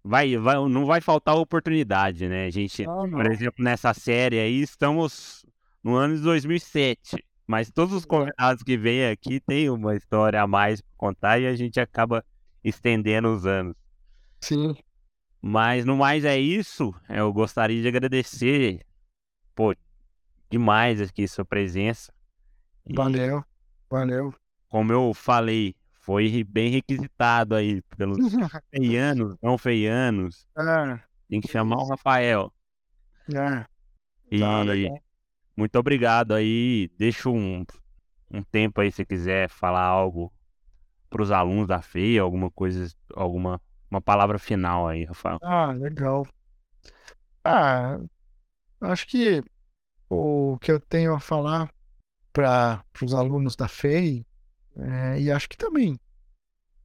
vai, 0.06 0.38
vai, 0.38 0.56
não 0.70 0.86
vai 0.86 1.02
faltar 1.02 1.36
oportunidade, 1.36 2.30
né? 2.30 2.46
A 2.46 2.50
gente, 2.52 2.86
não, 2.86 3.08
não. 3.08 3.18
por 3.18 3.32
exemplo, 3.32 3.64
nessa 3.64 3.94
série 3.94 4.40
aí, 4.40 4.62
estamos 4.62 5.44
no 5.84 5.96
ano 5.96 6.16
de 6.16 6.22
2007, 6.22 7.24
mas 7.48 7.72
todos 7.72 7.94
os 7.94 8.06
convidados 8.06 8.64
que 8.64 8.78
vêm 8.78 9.08
aqui 9.08 9.40
têm 9.40 9.70
uma 9.70 9.96
história 9.96 10.42
a 10.42 10.48
mais 10.48 10.80
para 10.80 10.94
contar 10.96 11.40
e 11.40 11.48
a 11.48 11.56
gente 11.56 11.80
acaba 11.80 12.24
estendendo 12.64 13.34
os 13.34 13.46
anos. 13.46 13.76
Sim. 14.40 14.76
Mas 15.42 15.86
no 15.86 15.98
mais 15.98 16.24
é 16.24 16.40
isso. 16.40 16.94
Eu 17.10 17.32
gostaria 17.34 17.82
de 17.82 17.88
agradecer, 17.88 18.82
pô, 19.54 19.76
demais 20.50 21.02
aqui 21.02 21.28
sua 21.28 21.46
presença. 21.46 22.14
Valeu, 22.90 23.44
valeu. 23.90 24.34
Como 24.70 24.92
eu 24.92 25.14
falei, 25.14 25.76
foi 26.02 26.44
bem 26.44 26.70
requisitado 26.70 27.56
aí 27.56 27.82
pelos 27.98 28.18
feianos, 28.74 29.36
não 29.42 29.58
feianos. 29.58 30.48
É, 30.58 31.00
Tem 31.30 31.42
que 31.42 31.48
chamar 31.48 31.78
o 31.78 31.88
Rafael. 31.90 32.54
é. 33.34 33.66
E 34.32 34.40
Tá, 34.40 34.64
muito 35.56 35.78
obrigado 35.80 36.34
aí. 36.34 36.90
Deixa 36.98 37.30
um, 37.30 37.66
um 38.32 38.44
tempo 38.44 38.82
aí 38.82 38.92
se 38.92 38.98
você 38.98 39.06
quiser 39.06 39.50
falar 39.50 39.84
algo 39.84 40.34
para 41.10 41.22
os 41.22 41.32
alunos 41.32 41.68
da 41.68 41.82
FEI, 41.82 42.20
alguma 42.20 42.52
coisa, 42.52 42.94
alguma 43.16 43.62
uma 43.90 44.02
palavra 44.02 44.38
final 44.40 44.88
aí, 44.88 45.06
Rafael. 45.06 45.40
Ah, 45.42 45.72
legal. 45.74 46.26
Ah, 47.44 48.00
acho 48.82 49.08
que 49.08 49.44
o 50.10 50.58
que 50.60 50.72
eu 50.72 50.80
tenho 50.80 51.14
a 51.14 51.20
falar 51.20 51.72
para 52.34 52.84
os 53.04 53.14
alunos 53.14 53.56
da 53.56 53.68
FEI, 53.68 54.26
é, 54.78 55.22
e 55.22 55.32
acho 55.32 55.50
que 55.50 55.58
também 55.58 56.00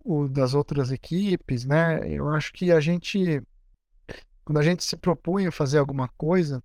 o 0.05 0.29
das 0.29 0.55
outras 0.55 0.91
equipes, 0.91 1.65
né? 1.65 2.09
Eu 2.09 2.29
acho 2.31 2.53
que 2.53 2.73
a 2.73 2.81
gente, 2.81 3.43
quando 4.45 4.59
a 4.59 4.63
gente 4.63 4.83
se 4.85 4.97
propõe 4.97 5.47
a 5.47 5.53
fazer 5.53 5.79
alguma 5.79 6.09
coisa, 6.09 6.63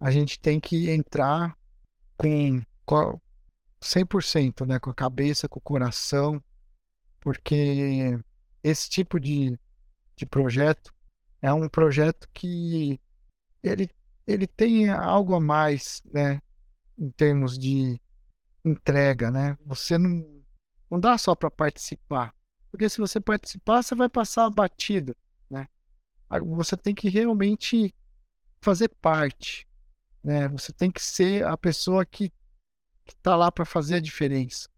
a 0.00 0.10
gente 0.10 0.40
tem 0.40 0.60
que 0.60 0.90
entrar 0.90 1.56
com, 2.16 2.62
com 2.86 2.96
a- 2.96 3.18
100%, 3.82 4.66
né? 4.66 4.78
Com 4.78 4.90
a 4.90 4.94
cabeça, 4.94 5.48
com 5.48 5.58
o 5.58 5.62
coração, 5.62 6.42
porque 7.20 8.18
esse 8.62 8.88
tipo 8.90 9.20
de, 9.20 9.58
de 10.16 10.26
projeto 10.26 10.94
é 11.42 11.52
um 11.52 11.68
projeto 11.68 12.28
que 12.32 13.00
ele, 13.62 13.90
ele 14.26 14.46
tem 14.46 14.88
algo 14.88 15.34
a 15.34 15.40
mais, 15.40 16.02
né? 16.12 16.40
Em 16.98 17.10
termos 17.10 17.58
de 17.58 18.00
entrega, 18.64 19.30
né? 19.30 19.56
Você 19.66 19.98
não, 19.98 20.42
não 20.90 21.00
dá 21.00 21.18
só 21.18 21.34
para 21.34 21.50
participar, 21.50 22.34
porque 22.70 22.88
se 22.88 22.98
você 22.98 23.20
participar, 23.20 23.82
você 23.82 23.94
vai 23.94 24.08
passar 24.08 24.48
batido, 24.50 25.16
né? 25.50 25.68
Agora, 26.28 26.56
Você 26.56 26.76
tem 26.76 26.94
que 26.94 27.08
realmente 27.08 27.94
fazer 28.60 28.88
parte, 28.88 29.68
né? 30.22 30.48
Você 30.48 30.72
tem 30.72 30.90
que 30.90 31.02
ser 31.02 31.44
a 31.44 31.56
pessoa 31.56 32.06
que 32.06 32.32
está 33.06 33.36
lá 33.36 33.50
para 33.50 33.64
fazer 33.64 33.96
a 33.96 34.00
diferença, 34.00 34.68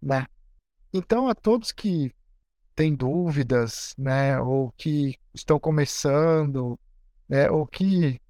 né? 0.00 0.26
Então, 0.92 1.28
a 1.28 1.34
todos 1.34 1.72
que 1.72 2.14
têm 2.74 2.94
dúvidas, 2.94 3.94
né? 3.98 4.38
Ou 4.40 4.72
que 4.72 5.18
estão 5.34 5.58
começando, 5.58 6.78
né? 7.28 7.50
Ou 7.50 7.66
que 7.66 8.20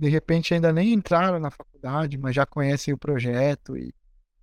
de 0.00 0.08
repente 0.08 0.54
ainda 0.54 0.72
nem 0.72 0.94
entraram 0.94 1.38
na 1.38 1.50
faculdade, 1.50 2.16
mas 2.16 2.34
já 2.34 2.46
conhecem 2.46 2.94
o 2.94 2.98
projeto 2.98 3.76
e 3.76 3.94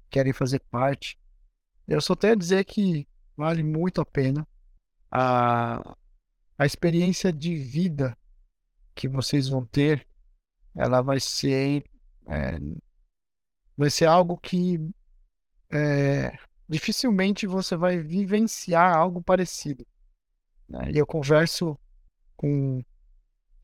querem 0.08 0.32
fazer 0.32 0.60
parte. 0.70 1.18
Eu 1.88 2.00
só 2.00 2.16
tenho 2.16 2.34
a 2.34 2.38
dizer 2.38 2.64
que 2.64 3.08
vale 3.36 3.64
muito 3.64 4.00
a 4.00 4.06
pena 4.06 4.48
a, 5.10 5.98
a 6.60 6.66
experiência 6.66 7.34
de 7.34 7.56
vida 7.56 8.16
que 8.94 9.08
vocês 9.08 9.50
vão 9.50 9.66
ter, 9.66 10.08
ela 10.76 11.02
vai 11.02 11.20
ser 11.20 11.84
é, 12.28 12.60
vai 13.76 13.90
ser 13.90 14.06
algo 14.06 14.38
que 14.38 14.80
é, 15.72 16.38
dificilmente 16.70 17.48
você 17.48 17.76
vai 17.76 17.98
vivenciar 17.98 18.96
algo 18.96 19.24
parecido. 19.24 19.84
né? 20.70 20.92
E 20.92 21.00
eu 21.00 21.08
converso 21.08 21.76
com 22.36 22.84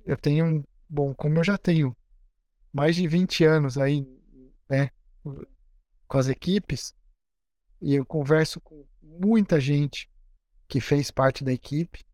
eu 0.08 0.18
tenho 0.18 0.66
bom, 0.94 1.12
como 1.16 1.40
eu 1.40 1.44
já 1.44 1.58
tenho 1.58 1.98
mais 2.72 2.96
de 2.96 3.08
20 3.08 3.44
anos 3.44 3.80
aí, 3.80 4.08
né, 4.70 4.92
com 6.08 6.18
as 6.18 6.28
equipes, 6.28 6.94
e 7.82 7.96
eu 7.96 8.06
converso 8.06 8.62
com 8.62 8.86
muita 9.02 9.60
gente 9.60 10.08
que 10.68 10.80
fez 10.80 11.10
parte 11.10 11.44
da 11.44 11.52
equipe, 11.52 12.06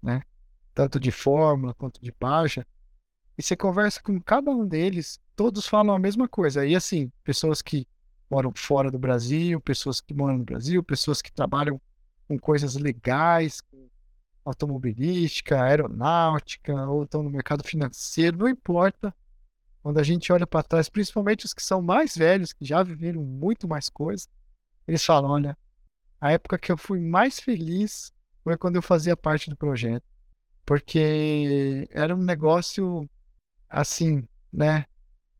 né, 0.00 0.22
tanto 0.72 1.00
de 1.00 1.10
fórmula 1.10 1.74
quanto 1.74 2.00
de 2.00 2.14
baixa, 2.18 2.64
e 3.36 3.42
você 3.42 3.56
conversa 3.56 4.00
com 4.00 4.20
cada 4.20 4.52
um 4.52 4.66
deles, 4.66 5.18
todos 5.34 5.66
falam 5.66 5.94
a 5.94 5.98
mesma 5.98 6.28
coisa. 6.28 6.64
E 6.64 6.76
assim, 6.76 7.10
pessoas 7.24 7.60
que 7.60 7.88
moram 8.30 8.52
fora 8.54 8.90
do 8.90 8.98
Brasil, 8.98 9.60
pessoas 9.60 10.00
que 10.00 10.14
moram 10.14 10.38
no 10.38 10.44
Brasil, 10.44 10.82
pessoas 10.82 11.20
que 11.20 11.32
trabalham 11.32 11.80
com 12.28 12.38
coisas 12.38 12.76
legais, 12.76 13.60
automobilística, 14.44 15.62
aeronáutica, 15.62 16.74
ou 16.88 17.04
estão 17.04 17.22
no 17.22 17.30
mercado 17.30 17.62
financeiro, 17.64 18.38
não 18.38 18.48
importa. 18.48 19.14
Quando 19.82 19.98
a 19.98 20.02
gente 20.02 20.32
olha 20.32 20.46
para 20.46 20.62
trás, 20.62 20.88
principalmente 20.88 21.44
os 21.44 21.52
que 21.52 21.62
são 21.62 21.82
mais 21.82 22.16
velhos, 22.16 22.52
que 22.52 22.64
já 22.64 22.82
viveram 22.82 23.22
muito 23.22 23.66
mais 23.66 23.88
coisas, 23.88 24.28
eles 24.86 25.04
falam: 25.04 25.30
olha, 25.30 25.56
a 26.20 26.32
época 26.32 26.58
que 26.58 26.70
eu 26.70 26.76
fui 26.76 27.00
mais 27.00 27.40
feliz 27.40 28.12
foi 28.44 28.56
quando 28.56 28.76
eu 28.76 28.82
fazia 28.82 29.16
parte 29.16 29.50
do 29.50 29.56
projeto, 29.56 30.04
porque 30.64 31.88
era 31.90 32.14
um 32.14 32.22
negócio 32.22 33.08
assim, 33.68 34.26
né, 34.52 34.86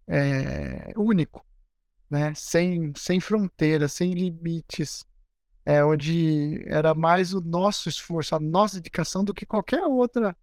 é, 0.07 0.93
único, 0.97 1.45
né, 2.11 2.35
sem, 2.35 2.93
sem 2.97 3.21
fronteiras, 3.21 3.93
sem 3.93 4.13
limites, 4.13 5.07
é, 5.65 5.85
onde 5.85 6.63
era 6.67 6.95
mais 6.95 7.33
o 7.33 7.41
nosso 7.41 7.89
esforço, 7.89 8.35
a 8.35 8.41
nossa 8.41 8.77
dedicação 8.77 9.25
do 9.25 9.35
que 9.35 9.47
qualquer 9.47 9.85
outra 9.85 10.37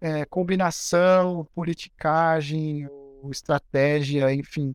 é, 0.00 0.24
combinação, 0.24 1.46
politicagem, 1.54 2.88
estratégia, 3.30 4.32
enfim. 4.32 4.74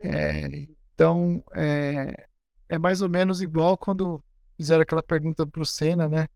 É, 0.00 0.66
então, 0.94 1.42
é, 1.54 2.28
é 2.68 2.78
mais 2.78 3.02
ou 3.02 3.08
menos 3.08 3.40
igual 3.40 3.76
quando 3.76 4.22
fizeram 4.56 4.82
aquela 4.82 5.02
pergunta 5.02 5.46
para 5.46 5.62
o 5.62 5.66
Senna, 5.66 6.08
né? 6.08 6.28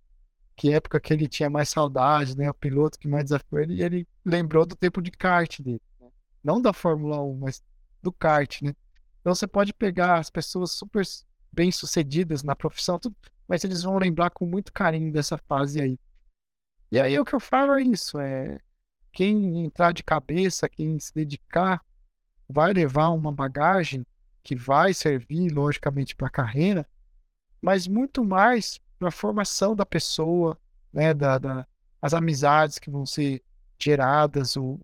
Que 0.56 0.72
época 0.72 1.00
que 1.00 1.12
ele 1.12 1.28
tinha 1.28 1.50
mais 1.50 1.68
saudade, 1.68 2.36
né? 2.36 2.50
O 2.50 2.54
piloto 2.54 2.98
que 2.98 3.08
mais 3.08 3.24
desafiou 3.24 3.60
ele, 3.60 3.74
e 3.74 3.82
ele 3.82 4.08
lembrou 4.24 4.64
do 4.66 4.76
tempo 4.76 5.00
de 5.02 5.10
kart 5.10 5.60
dele. 5.60 5.80
né? 6.00 6.08
Não 6.42 6.60
da 6.60 6.72
Fórmula 6.72 7.20
1, 7.22 7.38
mas 7.38 7.62
do 8.02 8.12
kart, 8.12 8.62
né? 8.62 8.74
Então 9.20 9.34
você 9.34 9.46
pode 9.46 9.72
pegar 9.72 10.18
as 10.18 10.30
pessoas 10.30 10.72
super 10.72 11.04
bem-sucedidas 11.52 12.42
na 12.42 12.56
profissão, 12.56 12.98
tudo, 12.98 13.14
mas 13.46 13.64
eles 13.64 13.82
vão 13.82 13.98
lembrar 13.98 14.30
com 14.30 14.46
muito 14.46 14.72
carinho 14.72 15.12
dessa 15.12 15.36
fase 15.36 15.80
aí. 15.80 15.98
E 16.90 17.00
aí 17.00 17.18
o 17.18 17.24
que 17.24 17.34
eu 17.34 17.40
falo 17.40 17.74
é 17.74 17.82
isso, 17.82 18.18
é 18.18 18.58
quem 19.12 19.64
entrar 19.64 19.92
de 19.92 20.02
cabeça, 20.02 20.68
quem 20.68 20.98
se 20.98 21.12
dedicar, 21.14 21.84
vai 22.48 22.72
levar 22.72 23.10
uma 23.10 23.32
bagagem 23.32 24.06
que 24.42 24.56
vai 24.56 24.92
servir, 24.92 25.52
logicamente, 25.52 26.16
para 26.16 26.26
a 26.26 26.30
carreira, 26.30 26.86
mas 27.60 27.86
muito 27.86 28.24
mais 28.24 28.80
para 28.98 29.08
a 29.08 29.12
formação 29.12 29.76
da 29.76 29.86
pessoa, 29.86 30.58
né, 30.92 31.14
da, 31.14 31.38
da, 31.38 31.66
as 32.00 32.14
amizades 32.14 32.78
que 32.78 32.90
vão 32.90 33.06
ser 33.06 33.42
geradas, 33.78 34.56
o, 34.56 34.80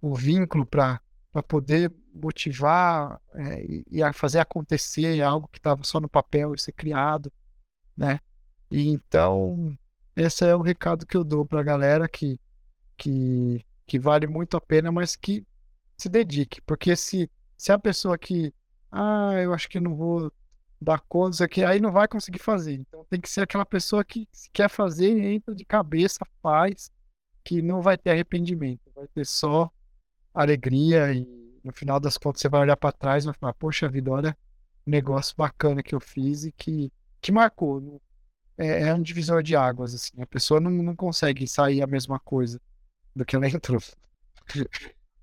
o 0.00 0.14
vínculo 0.14 0.64
para 0.64 1.00
poder 1.48 1.92
motivar 2.16 3.20
é, 3.34 3.64
e, 3.90 4.02
a 4.02 4.12
fazer 4.12 4.38
acontecer 4.38 5.20
algo 5.22 5.48
que 5.48 5.58
estava 5.58 5.82
só 5.84 6.00
no 6.00 6.08
papel 6.08 6.54
e 6.54 6.60
ser 6.60 6.72
criado, 6.72 7.32
né? 7.96 8.20
E 8.70 8.88
então, 8.88 9.76
esse 10.16 10.44
é 10.44 10.54
o 10.54 10.62
recado 10.62 11.06
que 11.06 11.16
eu 11.16 11.24
dou 11.24 11.44
para 11.46 11.60
a 11.60 11.64
galera 11.64 12.08
que, 12.08 12.40
que, 12.96 13.64
que 13.86 13.98
vale 13.98 14.26
muito 14.26 14.56
a 14.56 14.60
pena, 14.60 14.90
mas 14.90 15.14
que 15.14 15.46
se 15.96 16.08
dedique, 16.08 16.60
porque 16.62 16.96
se, 16.96 17.30
se 17.56 17.72
a 17.72 17.78
pessoa 17.78 18.18
que, 18.18 18.52
ah, 18.90 19.32
eu 19.42 19.52
acho 19.54 19.68
que 19.68 19.80
não 19.80 19.94
vou 19.94 20.32
dar 20.80 21.00
conta, 21.08 21.44
aqui, 21.44 21.64
aí 21.64 21.80
não 21.80 21.90
vai 21.90 22.06
conseguir 22.06 22.38
fazer. 22.38 22.74
Então 22.74 23.06
tem 23.08 23.20
que 23.20 23.30
ser 23.30 23.42
aquela 23.42 23.64
pessoa 23.64 24.04
que 24.04 24.28
quer 24.52 24.68
fazer, 24.68 25.18
entra 25.18 25.54
de 25.54 25.64
cabeça, 25.64 26.26
faz, 26.42 26.90
que 27.42 27.62
não 27.62 27.80
vai 27.80 27.96
ter 27.96 28.10
arrependimento, 28.10 28.90
vai 28.94 29.06
ter 29.08 29.24
só 29.24 29.70
alegria 30.34 31.12
e 31.12 31.45
no 31.66 31.72
final 31.74 32.00
das 32.00 32.16
contas 32.18 32.40
você 32.42 32.48
vai 32.48 32.60
olhar 32.62 32.76
para 32.76 32.92
trás 32.92 33.24
e 33.24 33.26
vai 33.26 33.34
falar, 33.34 33.54
poxa 33.54 33.88
vida, 33.88 34.10
olha 34.10 34.36
um 34.86 34.90
negócio 34.90 35.34
bacana 35.36 35.82
que 35.82 35.94
eu 35.94 36.00
fiz 36.00 36.44
e 36.44 36.52
que, 36.52 36.92
que 37.20 37.32
marcou. 37.32 37.80
não- 37.80 38.00
É, 38.58 38.88
é 38.88 38.94
um 38.94 39.02
divisor 39.02 39.42
de 39.42 39.54
águas, 39.56 39.94
assim. 39.94 40.20
A 40.22 40.26
pessoa 40.26 40.60
não, 40.60 40.70
não 40.70 40.96
consegue 40.96 41.46
sair 41.48 41.82
a 41.82 41.86
mesma 41.86 42.18
coisa 42.20 42.60
do 43.14 43.24
que 43.24 43.36
ela 43.36 43.48
entrou. 43.48 43.80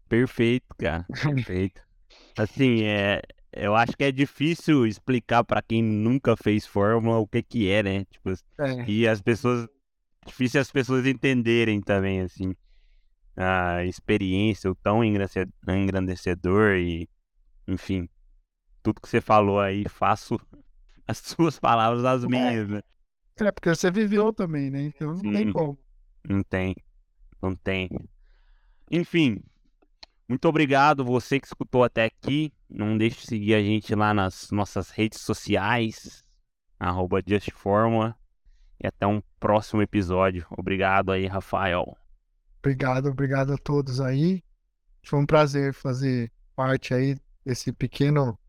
Perfeito, 0.07 0.65
cara. 0.77 1.05
Perfeito. 1.11 1.81
Assim, 2.37 2.83
é, 2.83 3.21
eu 3.51 3.75
acho 3.75 3.95
que 3.97 4.03
é 4.03 4.11
difícil 4.11 4.85
explicar 4.85 5.43
pra 5.43 5.61
quem 5.61 5.81
nunca 5.81 6.35
fez 6.35 6.65
fórmula 6.65 7.17
o 7.17 7.27
que 7.27 7.41
que 7.41 7.69
é, 7.69 7.81
né? 7.83 8.05
Tipo, 8.05 8.31
É, 8.59 8.85
e 8.89 9.07
as 9.07 9.21
pessoas, 9.21 9.67
difícil 10.25 10.61
as 10.61 10.71
pessoas 10.71 11.05
entenderem 11.05 11.81
também, 11.81 12.21
assim, 12.21 12.55
a 13.35 13.83
experiência, 13.85 14.69
o 14.71 14.75
tão 14.75 15.03
engrandece- 15.03 15.47
engrandecedor 15.67 16.75
e, 16.75 17.09
enfim, 17.67 18.07
tudo 18.81 19.01
que 19.01 19.09
você 19.09 19.21
falou 19.21 19.59
aí, 19.59 19.85
faço 19.89 20.39
as 21.07 21.17
suas 21.17 21.59
palavras 21.59 22.05
as 22.05 22.25
minhas, 22.25 22.69
né? 22.69 22.81
é 23.39 23.51
porque 23.51 23.69
você 23.69 23.89
viveu 23.89 24.31
também, 24.31 24.69
né? 24.69 24.83
Então 24.83 25.13
não 25.15 25.31
tem 25.31 25.51
como. 25.51 25.79
Não 26.27 26.43
tem, 26.43 26.75
não 27.41 27.55
tem. 27.55 27.89
Enfim, 28.91 29.41
muito 30.29 30.47
obrigado 30.47 31.03
você 31.03 31.39
que 31.39 31.47
escutou 31.47 31.83
até 31.83 32.05
aqui. 32.05 32.53
Não 32.69 32.97
deixe 32.97 33.21
de 33.21 33.27
seguir 33.27 33.55
a 33.55 33.61
gente 33.61 33.93
lá 33.93 34.13
nas 34.13 34.49
nossas 34.51 34.89
redes 34.89 35.21
sociais, 35.21 36.23
arroba 36.79 37.21
justforma. 37.25 38.17
E 38.81 38.87
até 38.87 39.07
um 39.07 39.21
próximo 39.39 39.81
episódio. 39.81 40.45
Obrigado 40.57 41.11
aí, 41.11 41.25
Rafael. 41.25 41.97
Obrigado, 42.63 43.09
obrigado 43.09 43.53
a 43.53 43.57
todos 43.57 43.99
aí. 43.99 44.41
Foi 45.05 45.19
um 45.19 45.25
prazer 45.25 45.73
fazer 45.73 46.31
parte 46.55 46.93
aí 46.93 47.17
desse 47.45 47.73
pequeno 47.73 48.39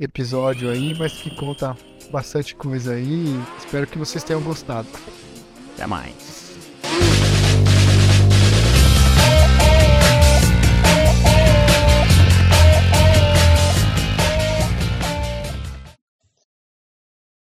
episódio 0.00 0.68
aí, 0.68 0.98
mas 0.98 1.12
que 1.12 1.32
conta 1.36 1.76
bastante 2.10 2.56
coisa 2.56 2.94
aí. 2.94 3.26
Espero 3.56 3.86
que 3.86 3.96
vocês 3.96 4.24
tenham 4.24 4.42
gostado. 4.42 4.88
Até 5.74 5.86
mais. 5.86 6.41